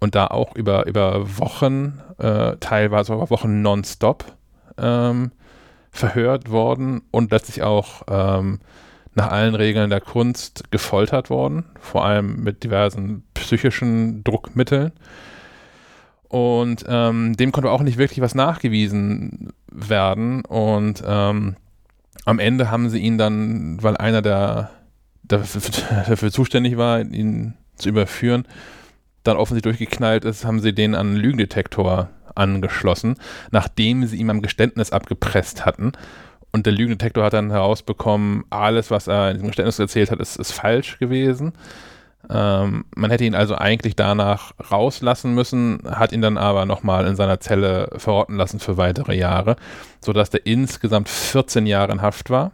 und 0.00 0.14
da 0.14 0.26
auch 0.26 0.54
über, 0.56 0.86
über 0.86 1.38
Wochen, 1.38 2.00
äh, 2.18 2.56
teilweise 2.60 3.14
über 3.14 3.30
Wochen 3.30 3.62
nonstop 3.62 4.24
ähm, 4.78 5.32
verhört 5.90 6.50
worden 6.50 7.02
und 7.10 7.30
letztlich 7.30 7.62
auch 7.62 8.02
ähm, 8.08 8.60
nach 9.14 9.30
allen 9.30 9.54
Regeln 9.54 9.90
der 9.90 10.00
Kunst 10.00 10.72
gefoltert 10.72 11.30
worden, 11.30 11.66
vor 11.78 12.04
allem 12.04 12.42
mit 12.42 12.64
diversen 12.64 13.22
psychischen 13.34 14.24
Druckmitteln. 14.24 14.92
Und 16.34 16.84
ähm, 16.88 17.36
dem 17.36 17.52
konnte 17.52 17.70
auch 17.70 17.82
nicht 17.82 17.96
wirklich 17.96 18.20
was 18.20 18.34
nachgewiesen 18.34 19.52
werden. 19.70 20.44
Und 20.44 21.00
ähm, 21.06 21.54
am 22.24 22.40
Ende 22.40 22.72
haben 22.72 22.88
sie 22.88 22.98
ihn 22.98 23.18
dann, 23.18 23.80
weil 23.80 23.96
einer 23.96 24.20
der 24.20 24.72
dafür, 25.22 25.62
dafür 26.08 26.32
zuständig 26.32 26.76
war, 26.76 27.02
ihn 27.02 27.54
zu 27.76 27.88
überführen, 27.88 28.48
dann 29.22 29.36
offensichtlich 29.36 29.78
durchgeknallt 29.78 30.24
ist, 30.24 30.44
haben 30.44 30.58
sie 30.58 30.74
den 30.74 30.96
an 30.96 31.06
einen 31.06 31.16
Lügendetektor 31.18 32.08
angeschlossen, 32.34 33.14
nachdem 33.52 34.04
sie 34.04 34.16
ihm 34.16 34.28
am 34.28 34.42
Geständnis 34.42 34.90
abgepresst 34.90 35.64
hatten. 35.64 35.92
Und 36.50 36.66
der 36.66 36.72
Lügendetektor 36.72 37.22
hat 37.22 37.34
dann 37.34 37.52
herausbekommen, 37.52 38.42
alles, 38.50 38.90
was 38.90 39.06
er 39.06 39.30
in 39.30 39.36
diesem 39.36 39.50
Geständnis 39.50 39.78
erzählt 39.78 40.10
hat, 40.10 40.18
ist, 40.18 40.34
ist 40.34 40.50
falsch 40.50 40.98
gewesen. 40.98 41.52
Ähm, 42.30 42.84
man 42.94 43.10
hätte 43.10 43.24
ihn 43.24 43.34
also 43.34 43.54
eigentlich 43.54 43.96
danach 43.96 44.52
rauslassen 44.70 45.34
müssen, 45.34 45.82
hat 45.86 46.12
ihn 46.12 46.22
dann 46.22 46.38
aber 46.38 46.64
nochmal 46.64 47.06
in 47.06 47.16
seiner 47.16 47.40
Zelle 47.40 47.90
verrotten 47.96 48.36
lassen 48.36 48.60
für 48.60 48.76
weitere 48.76 49.16
Jahre, 49.16 49.56
sodass 50.00 50.30
der 50.30 50.46
insgesamt 50.46 51.08
14 51.08 51.66
Jahre 51.66 51.92
in 51.92 52.02
Haft 52.02 52.30
war. 52.30 52.52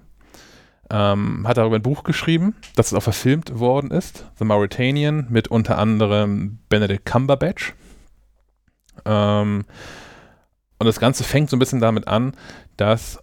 Ähm, 0.92 1.46
hat 1.46 1.56
darüber 1.56 1.76
ein 1.76 1.82
Buch 1.82 2.02
geschrieben, 2.02 2.56
das 2.74 2.92
auch 2.92 3.02
verfilmt 3.02 3.60
worden 3.60 3.92
ist, 3.92 4.26
The 4.38 4.44
Mauritanian, 4.44 5.26
mit 5.28 5.46
unter 5.46 5.78
anderem 5.78 6.58
Benedict 6.68 7.04
Cumberbatch. 7.06 7.74
Ähm, 9.04 9.64
und 10.78 10.86
das 10.86 10.98
Ganze 10.98 11.22
fängt 11.22 11.48
so 11.48 11.56
ein 11.56 11.60
bisschen 11.60 11.80
damit 11.80 12.08
an, 12.08 12.32
dass 12.76 13.22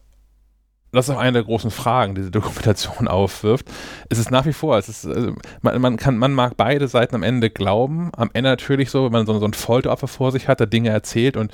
das 0.92 1.10
ist 1.10 1.16
auch 1.16 1.20
eine 1.20 1.34
der 1.34 1.44
großen 1.44 1.70
Fragen, 1.70 2.16
die 2.16 2.22
diese 2.22 2.32
Dokumentation 2.32 3.08
aufwirft. 3.08 3.70
Es 4.10 4.18
ist 4.18 4.32
nach 4.32 4.46
wie 4.46 4.54
vor, 4.54 4.78
es 4.78 4.88
ist, 4.88 5.06
also 5.06 5.34
man, 5.62 5.82
man, 5.82 5.98
kann, 5.98 6.18
man 6.18 6.34
mag 6.34 6.56
beide 6.56 6.88
Seiten 6.88 7.16
am 7.16 7.24
Ende 7.24 7.50
glauben. 7.50 8.12
Am 8.16 8.30
Ende 8.34 8.50
natürlich 8.50 8.90
so, 8.90 9.06
wenn 9.06 9.12
man 9.12 9.26
so, 9.26 9.38
so 9.38 9.46
ein 9.46 9.54
Folteropfer 9.54 10.08
vor 10.08 10.32
sich 10.32 10.48
hat, 10.48 10.60
der 10.60 10.68
Dinge 10.68 10.90
erzählt 10.90 11.36
und 11.36 11.52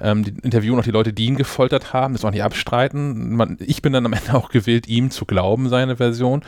ähm, 0.00 0.22
die 0.22 0.34
interviewen 0.42 0.78
auch 0.78 0.84
die 0.84 0.90
Leute, 0.90 1.12
die 1.12 1.26
ihn 1.26 1.36
gefoltert 1.36 1.92
haben, 1.92 2.14
das 2.14 2.24
auch 2.24 2.30
nicht 2.30 2.42
abstreiten. 2.42 3.34
Man, 3.34 3.56
ich 3.60 3.80
bin 3.80 3.92
dann 3.92 4.06
am 4.06 4.12
Ende 4.14 4.34
auch 4.34 4.50
gewillt, 4.50 4.86
ihm 4.86 5.10
zu 5.10 5.24
glauben, 5.24 5.68
seine 5.68 5.96
Version. 5.96 6.42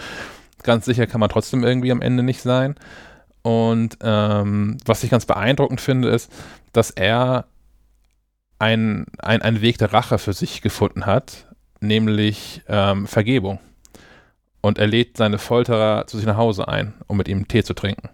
Ganz 0.63 0.85
sicher 0.85 1.07
kann 1.07 1.21
man 1.21 1.31
trotzdem 1.31 1.65
irgendwie 1.65 1.93
am 1.93 2.03
Ende 2.03 2.23
nicht 2.23 2.43
sein. 2.43 2.75
Und 3.43 3.99
ähm, 4.03 4.77
was 4.85 5.05
ich 5.05 5.11
ganz 5.11 5.25
beeindruckend 5.25 5.81
finde, 5.81 6.09
ist, 6.09 6.31
dass 6.73 6.91
er 6.91 7.47
einen 8.59 9.07
ein 9.19 9.61
Weg 9.61 9.79
der 9.79 9.93
Rache 9.93 10.19
für 10.19 10.33
sich 10.33 10.63
gefunden 10.63 11.07
hat, 11.07 11.46
nämlich 11.81 12.63
ähm, 12.69 13.07
Vergebung. 13.07 13.59
Und 14.61 14.79
er 14.79 14.87
lädt 14.87 15.17
seine 15.17 15.39
Folterer 15.39 16.07
zu 16.07 16.17
sich 16.17 16.27
nach 16.27 16.37
Hause 16.37 16.69
ein, 16.69 16.95
um 17.07 17.17
mit 17.17 17.29
ihm 17.29 17.47
Tee 17.47 17.63
zu 17.63 17.75
trinken. 17.75 18.09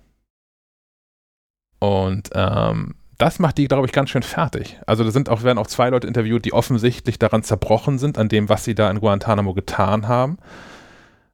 Und 1.79 2.31
ähm, 2.35 2.95
das 3.19 3.39
macht 3.39 3.59
die, 3.59 3.69
glaube 3.69 3.87
ich, 3.87 3.93
ganz 3.93 4.11
schön 4.11 4.23
fertig. 4.23 4.79
Also 4.87 5.05
da 5.05 5.11
sind 5.11 5.29
auch, 5.29 5.45
werden 5.45 5.59
auch 5.59 5.67
zwei 5.67 5.91
Leute 5.91 6.07
interviewt, 6.07 6.45
die 6.45 6.53
offensichtlich 6.53 7.19
daran 7.19 7.43
zerbrochen 7.43 7.99
sind, 7.99 8.19
an 8.19 8.29
dem, 8.29 8.49
was 8.49 8.65
sie 8.65 8.75
da 8.75 8.91
in 8.91 9.01
Guantanamo 9.01 9.55
getan 9.55 10.09
haben. 10.09 10.39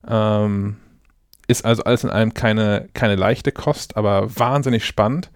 Ähm, 0.07 0.77
ist 1.47 1.65
also 1.65 1.83
alles 1.85 2.05
in 2.05 2.11
allem 2.11 2.35
keine, 2.35 2.89
keine 2.93 3.17
leichte 3.17 3.53
Kost, 3.53 3.97
aber 3.97 4.37
wahnsinnig 4.37 4.85
spannend. 4.85 5.31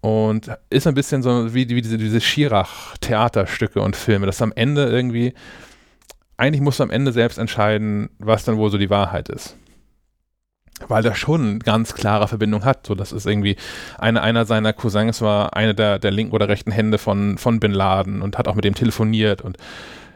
Und 0.00 0.50
ist 0.70 0.86
ein 0.86 0.94
bisschen 0.94 1.22
so 1.22 1.52
wie, 1.52 1.68
wie 1.68 1.82
diese, 1.82 1.98
diese 1.98 2.20
Schirach-Theaterstücke 2.20 3.82
und 3.82 3.96
Filme, 3.96 4.26
dass 4.26 4.40
am 4.40 4.52
Ende 4.52 4.86
irgendwie, 4.88 5.34
eigentlich 6.40 6.62
musst 6.62 6.80
du 6.80 6.84
am 6.84 6.90
Ende 6.90 7.12
selbst 7.12 7.38
entscheiden, 7.38 8.08
was 8.18 8.44
dann 8.44 8.56
wohl 8.56 8.70
so 8.70 8.78
die 8.78 8.90
Wahrheit 8.90 9.28
ist. 9.28 9.56
Weil 10.88 11.02
der 11.02 11.14
schon 11.14 11.42
eine 11.42 11.58
ganz 11.58 11.92
klare 11.92 12.26
Verbindung 12.26 12.64
hat. 12.64 12.86
So, 12.86 12.94
das 12.94 13.12
ist 13.12 13.26
irgendwie, 13.26 13.56
eine, 13.98 14.22
einer 14.22 14.46
seiner 14.46 14.72
Cousins 14.72 15.20
war 15.20 15.54
eine 15.54 15.74
der, 15.74 15.98
der 15.98 16.10
linken 16.10 16.32
oder 16.32 16.48
rechten 16.48 16.72
Hände 16.72 16.96
von, 16.96 17.36
von 17.36 17.60
Bin 17.60 17.72
Laden 17.72 18.22
und 18.22 18.38
hat 18.38 18.48
auch 18.48 18.54
mit 18.54 18.64
dem 18.64 18.74
telefoniert 18.74 19.42
und 19.42 19.58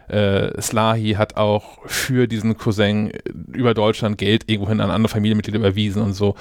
äh, 0.08 0.60
Slahi 0.60 1.14
hat 1.14 1.36
auch 1.36 1.78
für 1.86 2.26
diesen 2.26 2.56
Cousin 2.56 3.10
über 3.52 3.74
Deutschland 3.74 4.16
Geld 4.16 4.48
irgendwohin 4.50 4.80
an 4.80 4.90
andere 4.90 5.10
Familienmitglieder 5.10 5.58
überwiesen 5.58 6.02
und 6.02 6.14
so. 6.14 6.36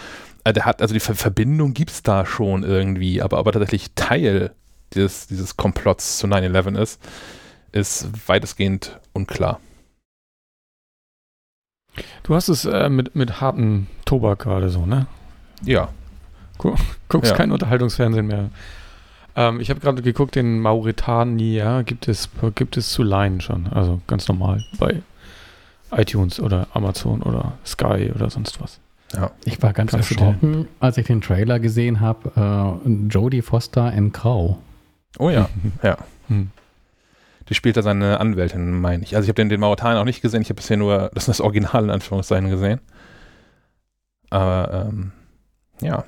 Also 0.45 0.53
der 0.53 0.65
hat, 0.65 0.81
also 0.81 0.93
die 0.93 0.99
Ver 1.01 1.15
Verbindung 1.15 1.73
gibt 1.73 1.91
es 1.91 2.03
da 2.03 2.25
schon 2.25 2.63
irgendwie, 2.63 3.21
aber 3.21 3.39
ob 3.39 3.47
er 3.47 3.53
tatsächlich 3.53 3.93
Teil 3.95 4.51
dieses, 4.93 5.27
dieses 5.27 5.57
Komplotts 5.57 6.17
zu 6.19 6.27
9-11 6.27 6.77
ist, 6.81 7.01
ist 7.73 8.07
weitestgehend 8.27 8.99
unklar. 9.13 9.59
Du 12.23 12.35
hast 12.35 12.49
es 12.49 12.65
äh, 12.65 12.89
mit, 12.89 13.15
mit 13.15 13.41
hartem 13.41 13.87
Tobak 14.05 14.39
gerade 14.39 14.69
so, 14.69 14.85
ne? 14.85 15.07
Ja. 15.63 15.89
Guckst 16.57 17.31
ja. 17.31 17.35
kein 17.35 17.51
Unterhaltungsfernsehen 17.51 18.27
mehr. 18.27 18.49
Ähm, 19.35 19.59
ich 19.59 19.69
habe 19.69 19.79
gerade 19.79 20.01
geguckt, 20.01 20.35
in 20.35 20.59
Mauretania 20.59 21.81
gibt 21.81 22.07
es, 22.07 22.29
gibt 22.55 22.77
es 22.77 22.91
zu 22.91 23.03
leihen 23.03 23.41
schon. 23.41 23.67
Also 23.67 24.01
ganz 24.07 24.27
normal 24.27 24.63
bei 24.79 25.01
iTunes 25.91 26.39
oder 26.39 26.67
Amazon 26.73 27.21
oder 27.21 27.53
Sky 27.65 28.11
oder 28.13 28.29
sonst 28.29 28.61
was. 28.61 28.79
Ja. 29.13 29.31
Ich 29.45 29.61
war 29.61 29.73
ganz 29.73 29.91
Kannst 29.91 30.11
erschrocken, 30.11 30.67
als 30.79 30.97
ich 30.97 31.05
den 31.05 31.21
Trailer 31.21 31.59
gesehen 31.59 31.99
habe. 31.99 32.79
Äh, 32.85 32.89
Jodie 33.09 33.41
Foster 33.41 33.91
in 33.93 34.11
Grau. 34.11 34.59
Oh 35.19 35.29
ja, 35.29 35.49
ja. 35.83 35.97
Hm. 36.27 36.49
Die 37.49 37.55
spielt 37.55 37.77
da 37.77 37.81
seine 37.81 38.19
Anwältin, 38.19 38.79
meine 38.79 39.03
ich. 39.03 39.15
Also 39.15 39.25
ich 39.25 39.29
habe 39.29 39.35
den, 39.35 39.49
den 39.49 39.59
Mauretanier 39.59 39.99
auch 39.99 40.05
nicht 40.05 40.21
gesehen. 40.21 40.41
Ich 40.41 40.49
habe 40.49 40.55
bisher 40.55 40.77
nur 40.77 41.11
das, 41.13 41.25
das 41.25 41.41
Original 41.41 41.83
in 41.83 41.89
Anführungszeichen 41.89 42.49
gesehen. 42.49 42.79
Aber 44.29 44.87
ähm, 44.89 45.11
ja. 45.81 46.05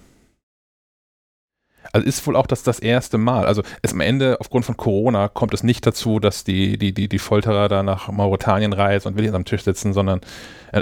Also 1.94 2.08
ist 2.08 2.26
wohl 2.26 2.36
auch 2.36 2.48
das, 2.48 2.64
das 2.64 2.80
erste 2.80 3.18
Mal. 3.18 3.46
Also 3.46 3.62
es 3.82 3.94
am 3.94 4.02
Ende, 4.02 4.38
aufgrund 4.40 4.66
von 4.66 4.76
Corona, 4.76 5.28
kommt 5.28 5.54
es 5.54 5.64
nicht 5.64 5.86
dazu, 5.86 6.20
dass 6.20 6.44
die, 6.44 6.78
die, 6.78 6.94
die, 6.94 7.08
die 7.08 7.20
Folterer 7.20 7.70
da 7.70 7.84
nach 7.84 8.12
Mauretanien 8.12 8.74
reisen 8.74 9.10
und 9.10 9.16
wirklich 9.16 9.34
am 9.34 9.46
Tisch 9.46 9.64
sitzen, 9.64 9.94
sondern, 9.94 10.22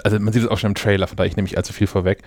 also 0.01 0.19
man 0.19 0.33
sieht 0.33 0.43
es 0.43 0.49
auch 0.49 0.57
schon 0.57 0.71
im 0.71 0.75
Trailer, 0.75 1.07
von 1.07 1.17
daher 1.17 1.29
ich 1.29 1.35
nehme 1.35 1.45
nicht 1.45 1.57
allzu 1.57 1.73
viel 1.73 1.87
vorweg, 1.87 2.21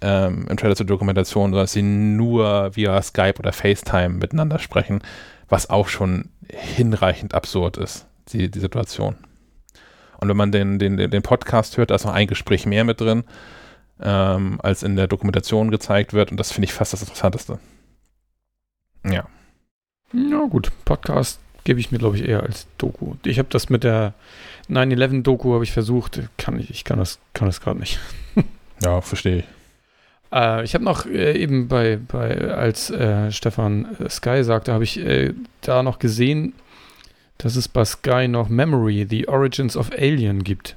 ähm, 0.00 0.46
im 0.48 0.56
Trailer 0.56 0.76
zur 0.76 0.86
Dokumentation, 0.86 1.52
dass 1.52 1.72
sie 1.72 1.82
nur 1.82 2.74
via 2.74 3.00
Skype 3.00 3.38
oder 3.38 3.52
FaceTime 3.52 4.10
miteinander 4.10 4.58
sprechen, 4.58 5.00
was 5.48 5.70
auch 5.70 5.88
schon 5.88 6.30
hinreichend 6.48 7.34
absurd 7.34 7.76
ist, 7.76 8.06
die, 8.32 8.50
die 8.50 8.60
Situation. 8.60 9.16
Und 10.18 10.28
wenn 10.28 10.36
man 10.36 10.52
den, 10.52 10.78
den, 10.78 10.96
den 10.96 11.22
Podcast 11.22 11.76
hört, 11.76 11.90
da 11.90 11.96
ist 11.96 12.04
noch 12.04 12.14
ein 12.14 12.28
Gespräch 12.28 12.64
mehr 12.64 12.84
mit 12.84 13.00
drin, 13.00 13.24
ähm, 14.00 14.60
als 14.62 14.82
in 14.82 14.96
der 14.96 15.08
Dokumentation 15.08 15.70
gezeigt 15.70 16.12
wird. 16.12 16.30
Und 16.30 16.38
das 16.38 16.52
finde 16.52 16.66
ich 16.66 16.72
fast 16.72 16.92
das 16.92 17.02
Interessanteste. 17.02 17.58
Ja. 19.04 19.26
Ja, 20.12 20.44
gut. 20.48 20.70
Podcast 20.84 21.41
gebe 21.64 21.80
ich 21.80 21.90
mir, 21.90 21.98
glaube 21.98 22.16
ich, 22.16 22.26
eher 22.26 22.42
als 22.42 22.66
Doku. 22.78 23.14
Ich 23.24 23.38
habe 23.38 23.48
das 23.50 23.68
mit 23.68 23.84
der 23.84 24.14
9-11-Doku 24.70 25.54
habe 25.54 25.64
ich 25.64 25.72
versucht. 25.72 26.20
Kann 26.36 26.58
ich, 26.58 26.70
ich 26.70 26.84
kann 26.84 26.98
das, 26.98 27.18
kann 27.34 27.46
das 27.46 27.60
gerade 27.60 27.80
nicht. 27.80 27.98
ja, 28.82 29.00
verstehe 29.00 29.38
ich. 29.38 29.44
Äh, 30.32 30.64
ich 30.64 30.74
habe 30.74 30.84
noch 30.84 31.06
äh, 31.06 31.38
eben 31.38 31.68
bei, 31.68 31.96
bei 31.96 32.52
als 32.52 32.90
äh, 32.90 33.30
Stefan 33.30 33.96
äh, 33.98 34.08
Sky 34.08 34.42
sagte, 34.42 34.72
habe 34.72 34.84
ich 34.84 34.98
äh, 34.98 35.34
da 35.60 35.82
noch 35.82 35.98
gesehen, 35.98 36.54
dass 37.38 37.56
es 37.56 37.68
bei 37.68 37.84
Sky 37.84 38.28
noch 38.28 38.48
Memory, 38.48 39.06
The 39.08 39.28
Origins 39.28 39.76
of 39.76 39.90
Alien 39.92 40.44
gibt. 40.44 40.76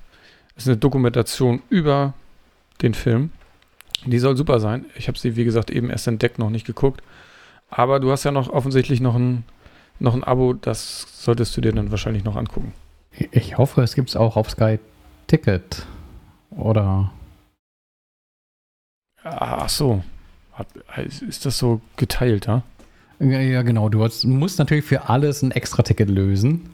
Das 0.55 0.63
ist 0.63 0.69
eine 0.69 0.77
Dokumentation 0.77 1.61
über 1.69 2.13
den 2.81 2.93
Film. 2.93 3.31
Die 4.05 4.19
soll 4.19 4.37
super 4.37 4.59
sein. 4.59 4.85
Ich 4.95 5.07
habe 5.07 5.17
sie, 5.17 5.35
wie 5.35 5.45
gesagt, 5.45 5.69
eben 5.69 5.89
erst 5.89 6.07
entdeckt, 6.07 6.39
noch 6.39 6.49
nicht 6.49 6.65
geguckt. 6.65 7.01
Aber 7.69 7.99
du 7.99 8.11
hast 8.11 8.23
ja 8.23 8.31
noch 8.31 8.49
offensichtlich 8.49 9.01
noch 9.01 9.15
ein, 9.15 9.43
noch 9.99 10.13
ein 10.13 10.23
Abo, 10.23 10.53
das 10.53 11.07
solltest 11.23 11.55
du 11.55 11.61
dir 11.61 11.71
dann 11.71 11.91
wahrscheinlich 11.91 12.23
noch 12.23 12.35
angucken. 12.35 12.73
Ich 13.31 13.57
hoffe, 13.57 13.81
es 13.81 13.95
gibt 13.95 14.09
es 14.09 14.15
auch 14.15 14.35
auf 14.35 14.49
Sky 14.49 14.79
Ticket. 15.27 15.85
Oder. 16.51 17.11
Ach 19.23 19.69
so. 19.69 20.03
Ist 21.27 21.45
das 21.45 21.57
so 21.57 21.81
geteilt, 21.97 22.47
ja? 22.47 22.63
Ja, 23.19 23.39
ja 23.39 23.61
genau. 23.61 23.89
Du 23.89 24.07
musst 24.23 24.59
natürlich 24.59 24.85
für 24.85 25.09
alles 25.09 25.41
ein 25.41 25.51
extra 25.51 25.83
Ticket 25.83 26.09
lösen. 26.09 26.69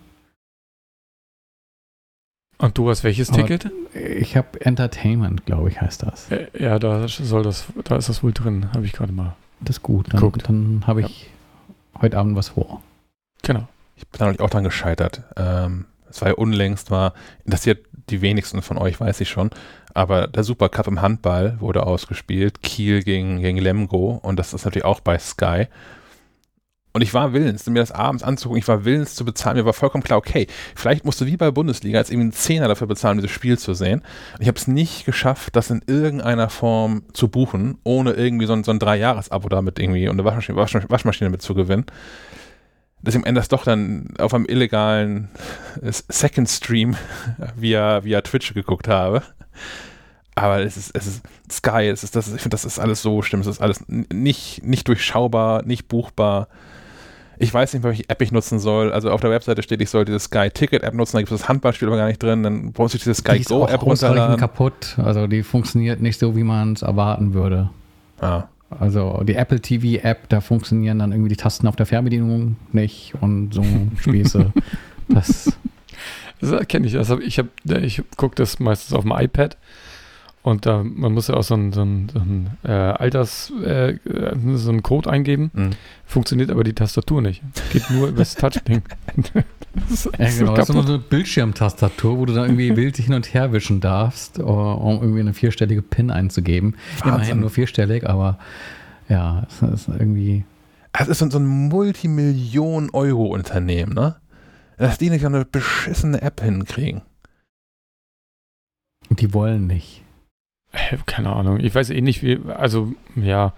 Und 2.58 2.78
du 2.78 2.90
hast 2.90 3.04
welches 3.04 3.30
Aber 3.30 3.42
Ticket? 3.42 3.72
Ich 3.94 4.38
habe 4.38 4.62
Entertainment, 4.62 5.46
glaube 5.46 5.70
ich, 5.70 5.82
heißt 5.82 6.04
das. 6.04 6.32
Äh, 6.32 6.48
ja, 6.58 6.78
da 6.78 7.08
soll 7.08 7.44
das, 7.44 7.66
da 7.84 7.96
ist 7.96 8.10
das 8.10 8.22
wohl 8.22 8.34
drin, 8.34 8.72
habe 8.74 8.86
ich 8.86 8.94
gerade 8.94 9.12
mal 9.12 9.36
das 9.62 9.78
ist 9.78 9.84
gut. 9.84 10.14
Dann, 10.14 10.32
dann 10.44 10.84
habe 10.88 11.02
ich 11.02 11.24
ja. 11.96 12.02
heute 12.02 12.18
Abend 12.18 12.36
was 12.36 12.50
vor. 12.50 12.82
Genau. 13.44 13.68
Ich 13.96 14.08
bin 14.08 14.20
natürlich 14.20 14.42
auch 14.42 14.50
dran 14.50 14.64
gescheitert. 14.64 15.22
Ähm, 15.36 15.86
es 16.10 16.22
war 16.22 16.30
ja 16.30 16.36
unlängst, 16.36 16.92
war, 16.92 17.14
interessiert 17.46 17.86
die 18.10 18.22
wenigsten 18.22 18.62
von 18.62 18.78
euch, 18.78 19.00
weiß 19.00 19.22
ich 19.22 19.30
schon, 19.30 19.50
aber 19.94 20.28
der 20.28 20.44
Supercup 20.44 20.88
im 20.88 21.02
Handball 21.02 21.58
wurde 21.60 21.84
ausgespielt, 21.84 22.62
Kiel 22.62 23.04
gegen, 23.04 23.42
gegen 23.42 23.58
Lemgo 23.58 24.20
und 24.22 24.38
das 24.38 24.54
ist 24.54 24.66
natürlich 24.66 24.86
auch 24.86 25.00
bei 25.00 25.18
Sky. 25.18 25.68
Und 26.94 27.02
ich 27.02 27.14
war 27.14 27.32
willens, 27.32 27.66
mir 27.68 27.80
das 27.80 27.94
abends 27.94 28.22
anzugucken, 28.22 28.60
ich 28.60 28.68
war 28.68 28.84
willens 28.84 29.16
zu 29.16 29.24
bezahlen. 29.24 29.56
Mir 29.56 29.66
war 29.66 29.72
vollkommen 29.72 30.04
klar, 30.04 30.18
okay, 30.18 30.48
vielleicht 30.76 31.06
musst 31.06 31.22
du 31.22 31.26
wie 31.26 31.38
bei 31.38 31.50
Bundesliga 31.50 32.00
jetzt 32.00 32.12
irgendwie 32.12 32.26
einen 32.26 32.34
Zehner 32.34 32.68
dafür 32.68 32.88
bezahlen, 32.88 33.18
dieses 33.18 33.32
Spiel 33.32 33.58
zu 33.58 33.74
sehen. 33.74 34.02
Und 34.34 34.42
ich 34.42 34.48
habe 34.50 34.58
es 34.58 34.68
nicht 34.68 35.06
geschafft, 35.06 35.56
das 35.56 35.70
in 35.70 35.82
irgendeiner 35.88 36.50
Form 36.50 37.04
zu 37.14 37.30
buchen, 37.30 37.78
ohne 37.86 38.12
irgendwie 38.12 38.46
so 38.46 38.52
ein, 38.52 38.66
so 38.66 38.72
ein 38.72 38.80
Drei-Jahres-Abo 38.80 39.48
damit 39.48 39.80
irgendwie 39.80 40.10
und 40.10 40.16
eine 40.16 40.26
Waschmaschine, 40.26 40.58
Waschmaschine, 40.58 40.90
Waschmaschine 40.90 41.30
mit 41.30 41.42
zu 41.42 41.54
gewinnen. 41.54 41.86
Dass 43.04 43.16
ich 43.16 43.20
am 43.20 43.26
Ende 43.26 43.40
das 43.40 43.48
doch 43.48 43.64
dann 43.64 44.10
auf 44.20 44.34
einem 44.34 44.46
illegalen 44.46 45.30
Second 45.82 46.50
Stream 46.50 46.96
via, 47.56 48.04
via 48.04 48.22
Twitch 48.22 48.54
geguckt 48.54 48.88
habe. 48.88 49.24
Aber 50.36 50.62
es 50.62 50.78
ist, 50.78 50.96
es 50.96 51.08
ist 51.08 51.24
Sky, 51.52 51.88
es 51.88 52.04
ist 52.04 52.16
das, 52.16 52.28
ich 52.34 52.42
finde, 52.42 52.54
das 52.54 52.64
ist 52.66 52.80
alles 52.80 53.02
so 53.02 53.22
schlimm, 53.22 53.42
es 53.42 53.48
ist 53.48 53.62
alles 53.62 53.84
nicht, 53.88 54.64
nicht 54.64 54.88
durchschaubar, 54.88 55.64
nicht 55.64 55.88
buchbar. 55.88 56.48
Ich 57.38 57.52
weiß 57.54 57.74
nicht, 57.74 57.84
welche 57.84 58.08
App 58.08 58.22
ich 58.22 58.32
nutzen 58.32 58.60
soll. 58.60 58.94
Also 58.94 59.10
auf 59.10 59.20
der 59.20 59.32
Webseite 59.32 59.64
steht, 59.64 59.82
ich 59.82 59.90
soll 59.90 60.06
diese 60.06 60.20
Sky 60.20 60.52
Ticket 60.52 60.84
App 60.84 60.94
nutzen, 60.94 61.14
da 61.18 61.22
gibt 61.22 61.32
es 61.32 61.40
das 61.40 61.50
Handballspiel 61.50 61.88
aber 61.88 61.98
gar 61.98 62.08
nicht 62.08 62.22
drin. 62.22 62.44
Dann 62.44 62.72
muss 62.78 62.94
ich 62.94 63.02
diese 63.02 63.16
Sky 63.16 63.40
die 63.40 63.46
Go 63.46 63.66
App 63.66 63.82
runterladen. 63.82 64.38
kaputt. 64.38 64.96
Also 65.04 65.28
die 65.28 65.42
funktioniert 65.42 66.02
nicht 66.02 66.20
so, 66.20 66.36
wie 66.36 66.44
man 66.44 66.74
es 66.74 66.84
erwarten 66.84 67.34
würde. 67.34 67.72
Ah. 68.20 68.44
Also 68.80 69.24
die 69.24 69.36
Apple 69.36 69.60
TV 69.60 70.02
App, 70.04 70.30
da 70.30 70.42
funktionieren 70.42 71.00
dann 71.00 71.12
irgendwie 71.12 71.30
die 71.30 71.36
Tasten 71.36 71.68
auf 71.68 71.76
der 71.76 71.86
Fernbedienung 71.86 72.56
nicht 72.72 73.14
und 73.22 73.54
so 73.54 73.64
Späße. 74.00 74.54
das 75.10 75.54
das 76.42 76.68
kenne 76.68 76.88
ich. 76.88 76.98
Also 76.98 77.20
ich 77.20 77.38
habe, 77.38 77.50
ich 77.82 78.02
gucke 78.18 78.36
das 78.36 78.60
meistens 78.60 78.94
auf 78.94 79.04
dem 79.04 79.14
iPad 79.16 79.58
und 80.44 80.66
da, 80.66 80.84
man 80.84 81.14
muss 81.14 81.28
ja 81.28 81.36
auch 81.36 81.44
so 81.44 81.54
ein, 81.54 81.72
so 81.72 81.84
ein, 81.84 82.10
so 82.12 82.20
ein 82.20 82.58
äh, 82.64 82.72
Alters, 82.72 83.52
äh, 83.64 83.98
so 84.56 84.70
einen 84.72 84.82
Code 84.82 85.10
eingeben. 85.10 85.52
Mhm. 85.54 85.70
Funktioniert 86.06 86.50
aber 86.50 86.64
die 86.64 86.74
Tastatur 86.74 87.22
nicht. 87.22 87.44
Geht 87.72 87.90
nur 87.92 88.08
über 88.08 88.20
das 88.20 88.36
Touchding. 88.36 88.82
das 89.90 90.06
ja, 90.06 90.12
genau. 90.30 90.52
So 90.52 90.56
das 90.56 90.70
ist 90.70 90.76
so 90.76 90.82
eine 90.82 91.00
Bildschirmtastatur, 91.00 92.18
wo 92.18 92.26
du 92.26 92.34
dann 92.34 92.46
irgendwie 92.46 92.76
wild 92.76 92.98
hin 92.98 93.14
und 93.14 93.34
her 93.34 93.54
wischen 93.54 93.80
darfst, 93.80 94.40
um 94.40 95.02
irgendwie 95.02 95.22
eine 95.22 95.34
vierstellige 95.34 95.82
PIN 95.82 96.12
einzugeben. 96.12 96.76
Wahnsinn. 97.00 97.14
Immerhin 97.14 97.40
nur 97.40 97.50
vierstellig, 97.50 98.10
aber 98.10 98.38
ja, 99.08 99.48
es 99.48 99.62
ist 99.62 99.88
irgendwie. 99.88 100.44
Es 100.94 101.08
ist 101.08 101.20
so 101.20 101.40
ein 101.40 101.46
Multimillion-Euro-Unternehmen, 101.46 103.94
ne? 103.94 104.18
Dass 104.78 104.98
die 104.98 105.10
nicht 105.10 105.26
eine 105.26 105.46
beschissene 105.46 106.22
App 106.22 106.42
hinkriegen. 106.42 107.02
Die 109.10 109.34
wollen 109.34 109.68
nicht. 109.68 110.04
Keine 111.06 111.34
Ahnung. 111.34 111.60
Ich 111.60 111.76
weiß 111.76 111.90
eh 111.92 112.02
nicht, 112.02 112.24
wie. 112.24 112.40
Also, 112.48 112.94
ja. 113.16 113.54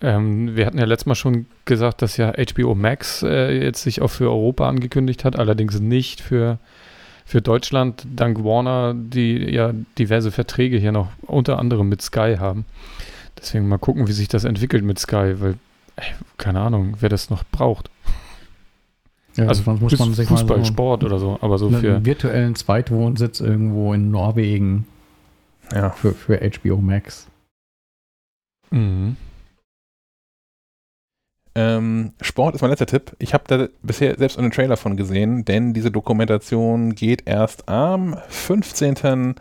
Ähm, 0.00 0.56
wir 0.56 0.66
hatten 0.66 0.78
ja 0.78 0.84
letztes 0.84 1.06
Mal 1.06 1.14
schon 1.14 1.46
gesagt, 1.64 2.02
dass 2.02 2.16
ja 2.16 2.32
HBO 2.32 2.74
Max 2.74 3.22
äh, 3.22 3.62
jetzt 3.62 3.82
sich 3.82 4.02
auch 4.02 4.10
für 4.10 4.30
Europa 4.30 4.68
angekündigt 4.68 5.24
hat, 5.24 5.38
allerdings 5.38 5.80
nicht 5.80 6.20
für, 6.20 6.58
für 7.24 7.40
Deutschland, 7.40 8.06
dank 8.14 8.44
Warner, 8.44 8.94
die 8.94 9.38
ja 9.50 9.72
diverse 9.98 10.30
Verträge 10.30 10.76
hier 10.76 10.92
noch 10.92 11.08
unter 11.22 11.58
anderem 11.58 11.88
mit 11.88 12.02
Sky 12.02 12.36
haben. 12.38 12.66
Deswegen 13.38 13.68
mal 13.68 13.78
gucken, 13.78 14.06
wie 14.06 14.12
sich 14.12 14.28
das 14.28 14.44
entwickelt 14.44 14.84
mit 14.84 14.98
Sky, 14.98 15.34
weil, 15.40 15.54
ey, 15.96 16.06
keine 16.36 16.60
Ahnung, 16.60 16.96
wer 17.00 17.08
das 17.08 17.30
noch 17.30 17.44
braucht. 17.50 17.90
Ja, 19.36 19.46
also 19.46 19.70
muss 19.70 19.98
man 19.98 20.14
sich 20.14 20.28
Fußball, 20.28 20.58
so 20.60 20.64
Sport 20.64 21.04
oder 21.04 21.18
so, 21.18 21.38
aber 21.42 21.58
so 21.58 21.70
für 21.70 21.96
einen 21.96 22.06
virtuellen 22.06 22.54
Zweitwohnsitz 22.54 23.40
irgendwo 23.40 23.92
in 23.92 24.10
Norwegen 24.10 24.86
ja. 25.72 25.90
für, 25.90 26.12
für 26.12 26.38
HBO 26.38 26.76
Max. 26.76 27.28
Mhm. 28.70 29.16
Ähm, 31.56 32.12
Sport 32.20 32.54
ist 32.54 32.60
mein 32.60 32.68
letzter 32.68 32.84
Tipp. 32.84 33.16
Ich 33.18 33.32
habe 33.32 33.44
da 33.48 33.68
bisher 33.82 34.14
selbst 34.18 34.38
einen 34.38 34.50
Trailer 34.50 34.76
von 34.76 34.94
gesehen, 34.94 35.46
denn 35.46 35.72
diese 35.72 35.90
Dokumentation 35.90 36.94
geht 36.94 37.26
erst 37.26 37.66
am 37.66 38.18
15. 38.28 39.36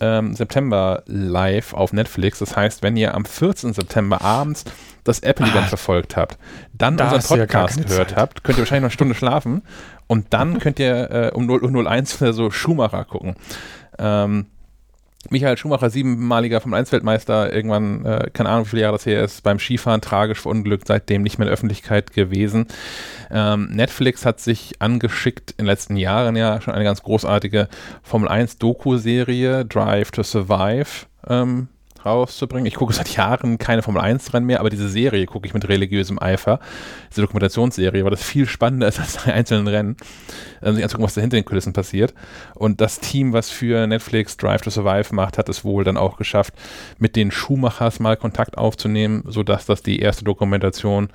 Ähm, 0.00 0.34
September 0.34 1.02
live 1.04 1.74
auf 1.74 1.92
Netflix. 1.92 2.38
Das 2.38 2.56
heißt, 2.56 2.82
wenn 2.82 2.96
ihr 2.96 3.14
am 3.14 3.26
14. 3.26 3.74
September 3.74 4.22
abends 4.22 4.64
das 5.04 5.18
Apple-Event 5.20 5.66
ah, 5.66 5.68
verfolgt 5.68 6.16
habt, 6.16 6.38
dann 6.72 6.96
da 6.96 7.12
unseren 7.12 7.40
Podcast 7.40 7.78
ja 7.78 7.84
gehört 7.84 8.10
Zeit. 8.10 8.18
habt, 8.18 8.42
könnt 8.42 8.56
ihr 8.56 8.62
wahrscheinlich 8.62 8.82
noch 8.82 8.88
eine 8.88 8.92
Stunde 8.92 9.14
schlafen 9.14 9.62
und 10.06 10.28
dann 10.30 10.60
könnt 10.60 10.78
ihr 10.78 11.10
äh, 11.10 11.30
um 11.34 11.46
0.01 11.46 12.22
Uhr 12.22 12.32
so 12.32 12.50
Schumacher 12.50 13.04
gucken. 13.04 13.34
Ähm, 13.98 14.46
Michael 15.30 15.56
Schumacher, 15.56 15.90
siebenmaliger 15.90 16.60
Formel 16.60 16.78
1 16.78 16.92
Weltmeister, 16.92 17.52
irgendwann, 17.52 18.04
äh, 18.04 18.30
keine 18.32 18.48
Ahnung, 18.50 18.66
wie 18.66 18.70
viele 18.70 18.82
Jahre 18.82 18.96
das 18.96 19.04
her 19.04 19.22
ist, 19.22 19.42
beim 19.42 19.58
Skifahren 19.58 20.00
tragisch 20.00 20.40
verunglückt, 20.40 20.86
seitdem 20.86 21.22
nicht 21.22 21.38
mehr 21.38 21.46
in 21.46 21.48
der 21.48 21.54
Öffentlichkeit 21.54 22.12
gewesen. 22.12 22.66
Ähm, 23.30 23.68
Netflix 23.70 24.24
hat 24.24 24.40
sich 24.40 24.80
angeschickt, 24.80 25.50
in 25.52 25.64
den 25.64 25.66
letzten 25.66 25.96
Jahren 25.96 26.36
ja 26.36 26.60
schon 26.60 26.72
eine 26.72 26.84
ganz 26.84 27.02
großartige 27.02 27.68
Formel 28.02 28.28
1 28.28 28.58
Doku-Serie, 28.58 29.64
Drive 29.64 30.12
to 30.12 30.22
Survive, 30.22 31.06
ähm, 31.28 31.68
rauszubringen. 32.04 32.66
Ich 32.66 32.74
gucke 32.74 32.92
seit 32.92 33.14
Jahren 33.16 33.58
keine 33.58 33.82
Formel 33.82 34.00
1 34.00 34.32
Rennen 34.32 34.46
mehr, 34.46 34.60
aber 34.60 34.70
diese 34.70 34.88
Serie 34.88 35.26
gucke 35.26 35.46
ich 35.46 35.54
mit 35.54 35.68
religiösem 35.68 36.20
Eifer. 36.20 36.60
Diese 37.10 37.22
Dokumentationsserie, 37.22 38.04
weil 38.04 38.10
das 38.10 38.22
viel 38.22 38.46
spannender 38.46 38.88
ist 38.88 39.00
als 39.00 39.22
die 39.24 39.30
einzelnen 39.30 39.66
Rennen. 39.66 39.96
Also 40.60 40.74
sich 40.74 40.84
anzugucken, 40.84 41.06
was 41.06 41.14
da 41.14 41.20
hinter 41.20 41.36
den 41.36 41.44
Kulissen 41.44 41.72
passiert. 41.72 42.14
Und 42.54 42.80
das 42.80 43.00
Team, 43.00 43.32
was 43.32 43.50
für 43.50 43.86
Netflix 43.86 44.36
Drive 44.36 44.62
to 44.62 44.70
Survive 44.70 45.14
macht, 45.14 45.38
hat 45.38 45.48
es 45.48 45.64
wohl 45.64 45.84
dann 45.84 45.96
auch 45.96 46.16
geschafft, 46.16 46.54
mit 46.98 47.16
den 47.16 47.30
Schumachers 47.30 48.00
mal 48.00 48.16
Kontakt 48.16 48.58
aufzunehmen, 48.58 49.22
sodass 49.26 49.66
das 49.66 49.82
die 49.82 50.00
erste 50.00 50.24
Dokumentation 50.24 51.08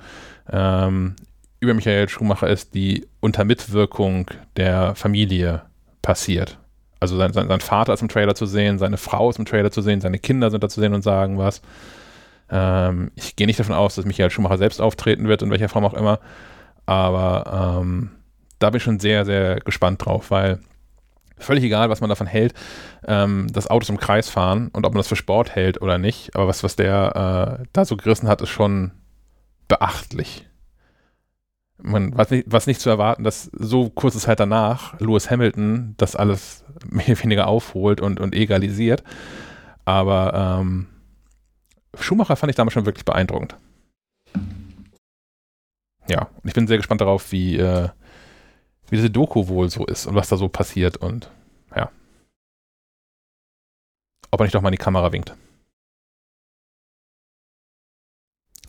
ähm, 0.50 1.16
über 1.60 1.74
Michael 1.74 2.08
Schumacher 2.08 2.48
ist, 2.48 2.74
die 2.74 3.06
unter 3.20 3.44
Mitwirkung 3.44 4.30
der 4.56 4.94
Familie 4.94 5.62
passiert. 6.02 6.58
Also 7.00 7.16
sein, 7.16 7.32
sein, 7.32 7.48
sein, 7.48 7.60
Vater 7.60 7.92
ist 7.92 8.02
im 8.02 8.08
Trailer 8.08 8.34
zu 8.34 8.46
sehen, 8.46 8.78
seine 8.78 8.96
Frau 8.96 9.28
ist 9.30 9.38
im 9.38 9.44
Trailer 9.44 9.70
zu 9.70 9.82
sehen, 9.82 10.00
seine 10.00 10.18
Kinder 10.18 10.50
sind 10.50 10.64
da 10.64 10.68
zu 10.68 10.80
sehen 10.80 10.94
und 10.94 11.02
sagen 11.02 11.38
was. 11.38 11.60
Ähm, 12.50 13.10
ich 13.14 13.36
gehe 13.36 13.46
nicht 13.46 13.58
davon 13.58 13.74
aus, 13.74 13.94
dass 13.94 14.04
Michael 14.04 14.30
Schumacher 14.30 14.58
selbst 14.58 14.80
auftreten 14.80 15.28
wird, 15.28 15.42
in 15.42 15.50
welcher 15.50 15.68
Form 15.68 15.84
auch 15.84 15.94
immer. 15.94 16.20
Aber 16.86 17.80
ähm, 17.80 18.10
da 18.58 18.70
bin 18.70 18.78
ich 18.78 18.82
schon 18.82 19.00
sehr, 19.00 19.24
sehr 19.24 19.60
gespannt 19.60 20.04
drauf, 20.04 20.30
weil 20.30 20.60
völlig 21.38 21.64
egal, 21.64 21.90
was 21.90 22.00
man 22.00 22.10
davon 22.10 22.26
hält, 22.26 22.54
ähm, 23.06 23.48
dass 23.52 23.68
Autos 23.68 23.88
im 23.88 23.98
Kreis 23.98 24.28
fahren 24.28 24.68
und 24.72 24.86
ob 24.86 24.92
man 24.92 25.00
das 25.00 25.08
für 25.08 25.16
Sport 25.16 25.54
hält 25.54 25.82
oder 25.82 25.98
nicht. 25.98 26.34
Aber 26.36 26.46
was, 26.46 26.62
was 26.62 26.76
der 26.76 27.58
äh, 27.60 27.66
da 27.72 27.84
so 27.84 27.96
gerissen 27.96 28.28
hat, 28.28 28.40
ist 28.40 28.50
schon 28.50 28.92
beachtlich 29.68 30.46
man, 31.84 32.16
was, 32.16 32.30
nicht, 32.30 32.46
was 32.48 32.66
nicht 32.66 32.80
zu 32.80 32.90
erwarten, 32.90 33.24
dass 33.24 33.50
so 33.52 33.90
kurze 33.90 34.18
Zeit 34.18 34.40
danach 34.40 34.98
Lewis 35.00 35.30
Hamilton 35.30 35.94
das 35.96 36.16
alles 36.16 36.64
mehr 36.90 37.08
oder 37.08 37.22
weniger 37.22 37.46
aufholt 37.46 38.00
und, 38.00 38.18
und 38.18 38.34
egalisiert. 38.34 39.04
Aber 39.84 40.60
ähm, 40.60 40.86
Schumacher 41.98 42.36
fand 42.36 42.50
ich 42.50 42.56
damals 42.56 42.72
schon 42.72 42.86
wirklich 42.86 43.04
beeindruckend. 43.04 43.56
Ja, 46.08 46.28
und 46.42 46.48
ich 46.48 46.54
bin 46.54 46.66
sehr 46.66 46.76
gespannt 46.76 47.00
darauf, 47.00 47.32
wie, 47.32 47.56
äh, 47.58 47.88
wie 48.88 48.96
diese 48.96 49.10
Doku 49.10 49.48
wohl 49.48 49.70
so 49.70 49.86
ist 49.86 50.06
und 50.06 50.14
was 50.14 50.28
da 50.28 50.36
so 50.36 50.48
passiert 50.48 50.96
und 50.96 51.30
ja. 51.74 51.90
Ob 54.30 54.40
er 54.40 54.44
nicht 54.44 54.54
doch 54.54 54.62
mal 54.62 54.68
in 54.68 54.76
die 54.76 54.78
Kamera 54.78 55.12
winkt. 55.12 55.34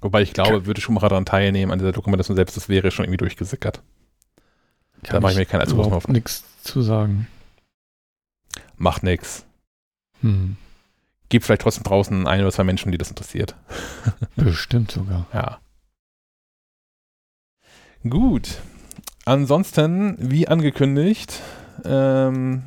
Wobei 0.06 0.22
ich 0.22 0.34
glaube, 0.34 0.68
würde 0.68 0.80
Schumacher 0.82 1.10
daran 1.10 1.26
teilnehmen, 1.26 1.72
an 1.72 1.80
dieser 1.80 1.92
Dokumentation 1.92 2.36
selbst, 2.36 2.56
das 2.56 2.70
wäre 2.70 2.92
schon 2.92 3.06
irgendwie 3.06 3.18
durchgesickert. 3.18 3.82
Kann 5.02 5.16
da 5.16 5.20
mache 5.20 5.32
ich 5.32 5.40
mir 5.40 5.48
keine 5.48 5.64
allzu 5.64 5.76
großen 5.76 5.94
Hoffnung. 5.94 6.14
nichts 6.14 6.44
zu 6.62 6.84
sagen. 6.84 7.28
Macht 8.78 9.02
nichts. 9.02 9.48
Hm. 10.22 10.58
Gibt 11.30 11.44
vielleicht 11.44 11.64
trotzdem 11.64 11.86
draußen 11.86 12.28
ein 12.28 12.42
oder 12.42 12.52
zwei 12.52 12.64
Menschen, 12.64 12.92
die 12.92 13.00
das 13.00 13.10
interessiert. 13.10 13.56
Bestimmt 14.36 14.92
sogar. 14.92 15.26
Ja. 15.34 15.60
Gut. 18.08 18.60
Ansonsten, 19.26 20.18
wie 20.20 20.48
angekündigt, 20.48 21.42
ähm, 21.84 22.62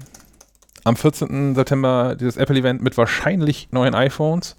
am 0.83 0.97
14. 0.97 1.55
September 1.55 2.17
dieses 2.17 2.37
Apple-Event 2.37 2.83
mit 2.83 2.97
wahrscheinlich 2.97 3.69
neuen 3.71 3.95
iPhones 3.95 4.57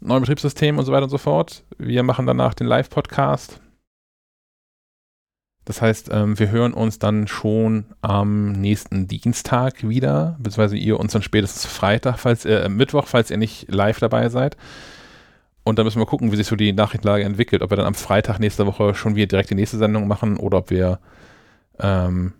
neuen 0.00 0.22
Betriebssystem 0.22 0.78
und 0.78 0.84
so 0.84 0.92
weiter 0.92 1.04
und 1.04 1.10
so 1.10 1.18
fort. 1.18 1.64
Wir 1.78 2.02
machen 2.02 2.26
danach 2.26 2.54
den 2.54 2.66
Live-Podcast. 2.66 3.60
Das 5.64 5.82
heißt, 5.82 6.10
ähm, 6.12 6.38
wir 6.38 6.50
hören 6.50 6.72
uns 6.72 6.98
dann 6.98 7.28
schon 7.28 7.84
am 8.00 8.52
nächsten 8.52 9.06
Dienstag 9.06 9.86
wieder, 9.86 10.36
beziehungsweise 10.38 10.76
ihr 10.76 10.98
uns 10.98 11.12
dann 11.12 11.22
spätestens 11.22 11.66
Freitag, 11.66 12.18
falls 12.18 12.44
äh, 12.44 12.68
Mittwoch, 12.68 13.06
falls 13.06 13.30
ihr 13.30 13.36
nicht 13.36 13.70
live 13.70 14.00
dabei 14.00 14.28
seid. 14.30 14.56
Und 15.62 15.78
dann 15.78 15.84
müssen 15.84 16.00
wir 16.00 16.06
gucken, 16.06 16.32
wie 16.32 16.36
sich 16.36 16.46
so 16.46 16.56
die 16.56 16.72
Nachrichtenlage 16.72 17.22
entwickelt, 17.24 17.62
ob 17.62 17.70
wir 17.70 17.76
dann 17.76 17.86
am 17.86 17.94
Freitag 17.94 18.38
nächste 18.38 18.66
Woche 18.66 18.94
schon 18.94 19.14
wieder 19.14 19.26
direkt 19.26 19.50
die 19.50 19.54
nächste 19.54 19.76
Sendung 19.76 20.08
machen 20.08 20.38
oder 20.38 20.58
ob 20.58 20.70
wir 20.70 20.98
ähm, 21.78 22.32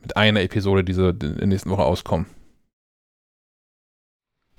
mit 0.00 0.16
einer 0.16 0.40
Episode 0.40 0.84
diese 0.84 1.08
in 1.08 1.18
der 1.18 1.46
nächsten 1.48 1.70
Woche 1.70 1.82
auskommen. 1.82 2.26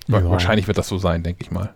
Ja. 0.06 0.28
Wahrscheinlich 0.28 0.66
wird 0.66 0.78
das 0.78 0.88
so 0.88 0.98
sein, 0.98 1.22
denke 1.22 1.42
ich 1.42 1.50
mal. 1.50 1.74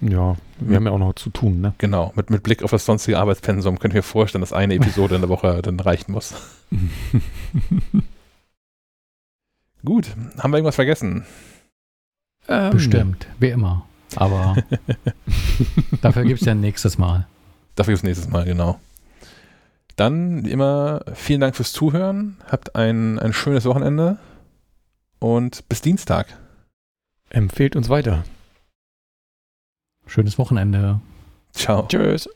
Ja, 0.00 0.36
wir 0.58 0.76
haben 0.76 0.86
ja 0.86 0.92
auch 0.92 0.98
noch 0.98 1.14
zu 1.14 1.28
tun, 1.30 1.60
ne? 1.60 1.74
Genau, 1.78 2.12
mit, 2.16 2.30
mit 2.30 2.42
Blick 2.42 2.62
auf 2.62 2.70
das 2.70 2.86
sonstige 2.86 3.18
Arbeitspensum 3.18 3.78
können 3.78 3.92
wir 3.92 4.02
vorstellen, 4.02 4.40
dass 4.40 4.52
eine 4.52 4.74
Episode 4.74 5.14
in 5.16 5.20
der 5.20 5.28
Woche 5.28 5.60
dann 5.60 5.78
reichen 5.78 6.12
muss. 6.12 6.34
Gut, 9.84 10.14
haben 10.38 10.52
wir 10.52 10.58
irgendwas 10.58 10.76
vergessen? 10.76 11.24
Ähm, 12.48 12.70
Bestimmt, 12.70 13.26
wie 13.38 13.48
immer. 13.48 13.86
Aber 14.16 14.56
dafür 16.00 16.24
gibt 16.24 16.40
es 16.40 16.46
ja 16.46 16.54
nächstes 16.54 16.96
Mal. 16.98 17.26
Dafür 17.74 17.92
gibt 17.92 17.98
es 17.98 18.04
nächstes 18.04 18.28
Mal, 18.28 18.44
genau. 18.44 18.80
Dann 19.96 20.44
wie 20.46 20.50
immer 20.50 21.02
vielen 21.12 21.40
Dank 21.40 21.56
fürs 21.56 21.72
Zuhören. 21.72 22.38
Habt 22.50 22.74
ein, 22.74 23.18
ein 23.18 23.34
schönes 23.34 23.66
Wochenende 23.66 24.18
und 25.18 25.68
bis 25.68 25.82
Dienstag. 25.82 26.38
Empfehlt 27.28 27.76
uns 27.76 27.90
weiter. 27.90 28.24
Schönes 30.10 30.38
Wochenende. 30.38 31.00
Ciao. 31.52 31.86
Tschüss. 31.86 32.28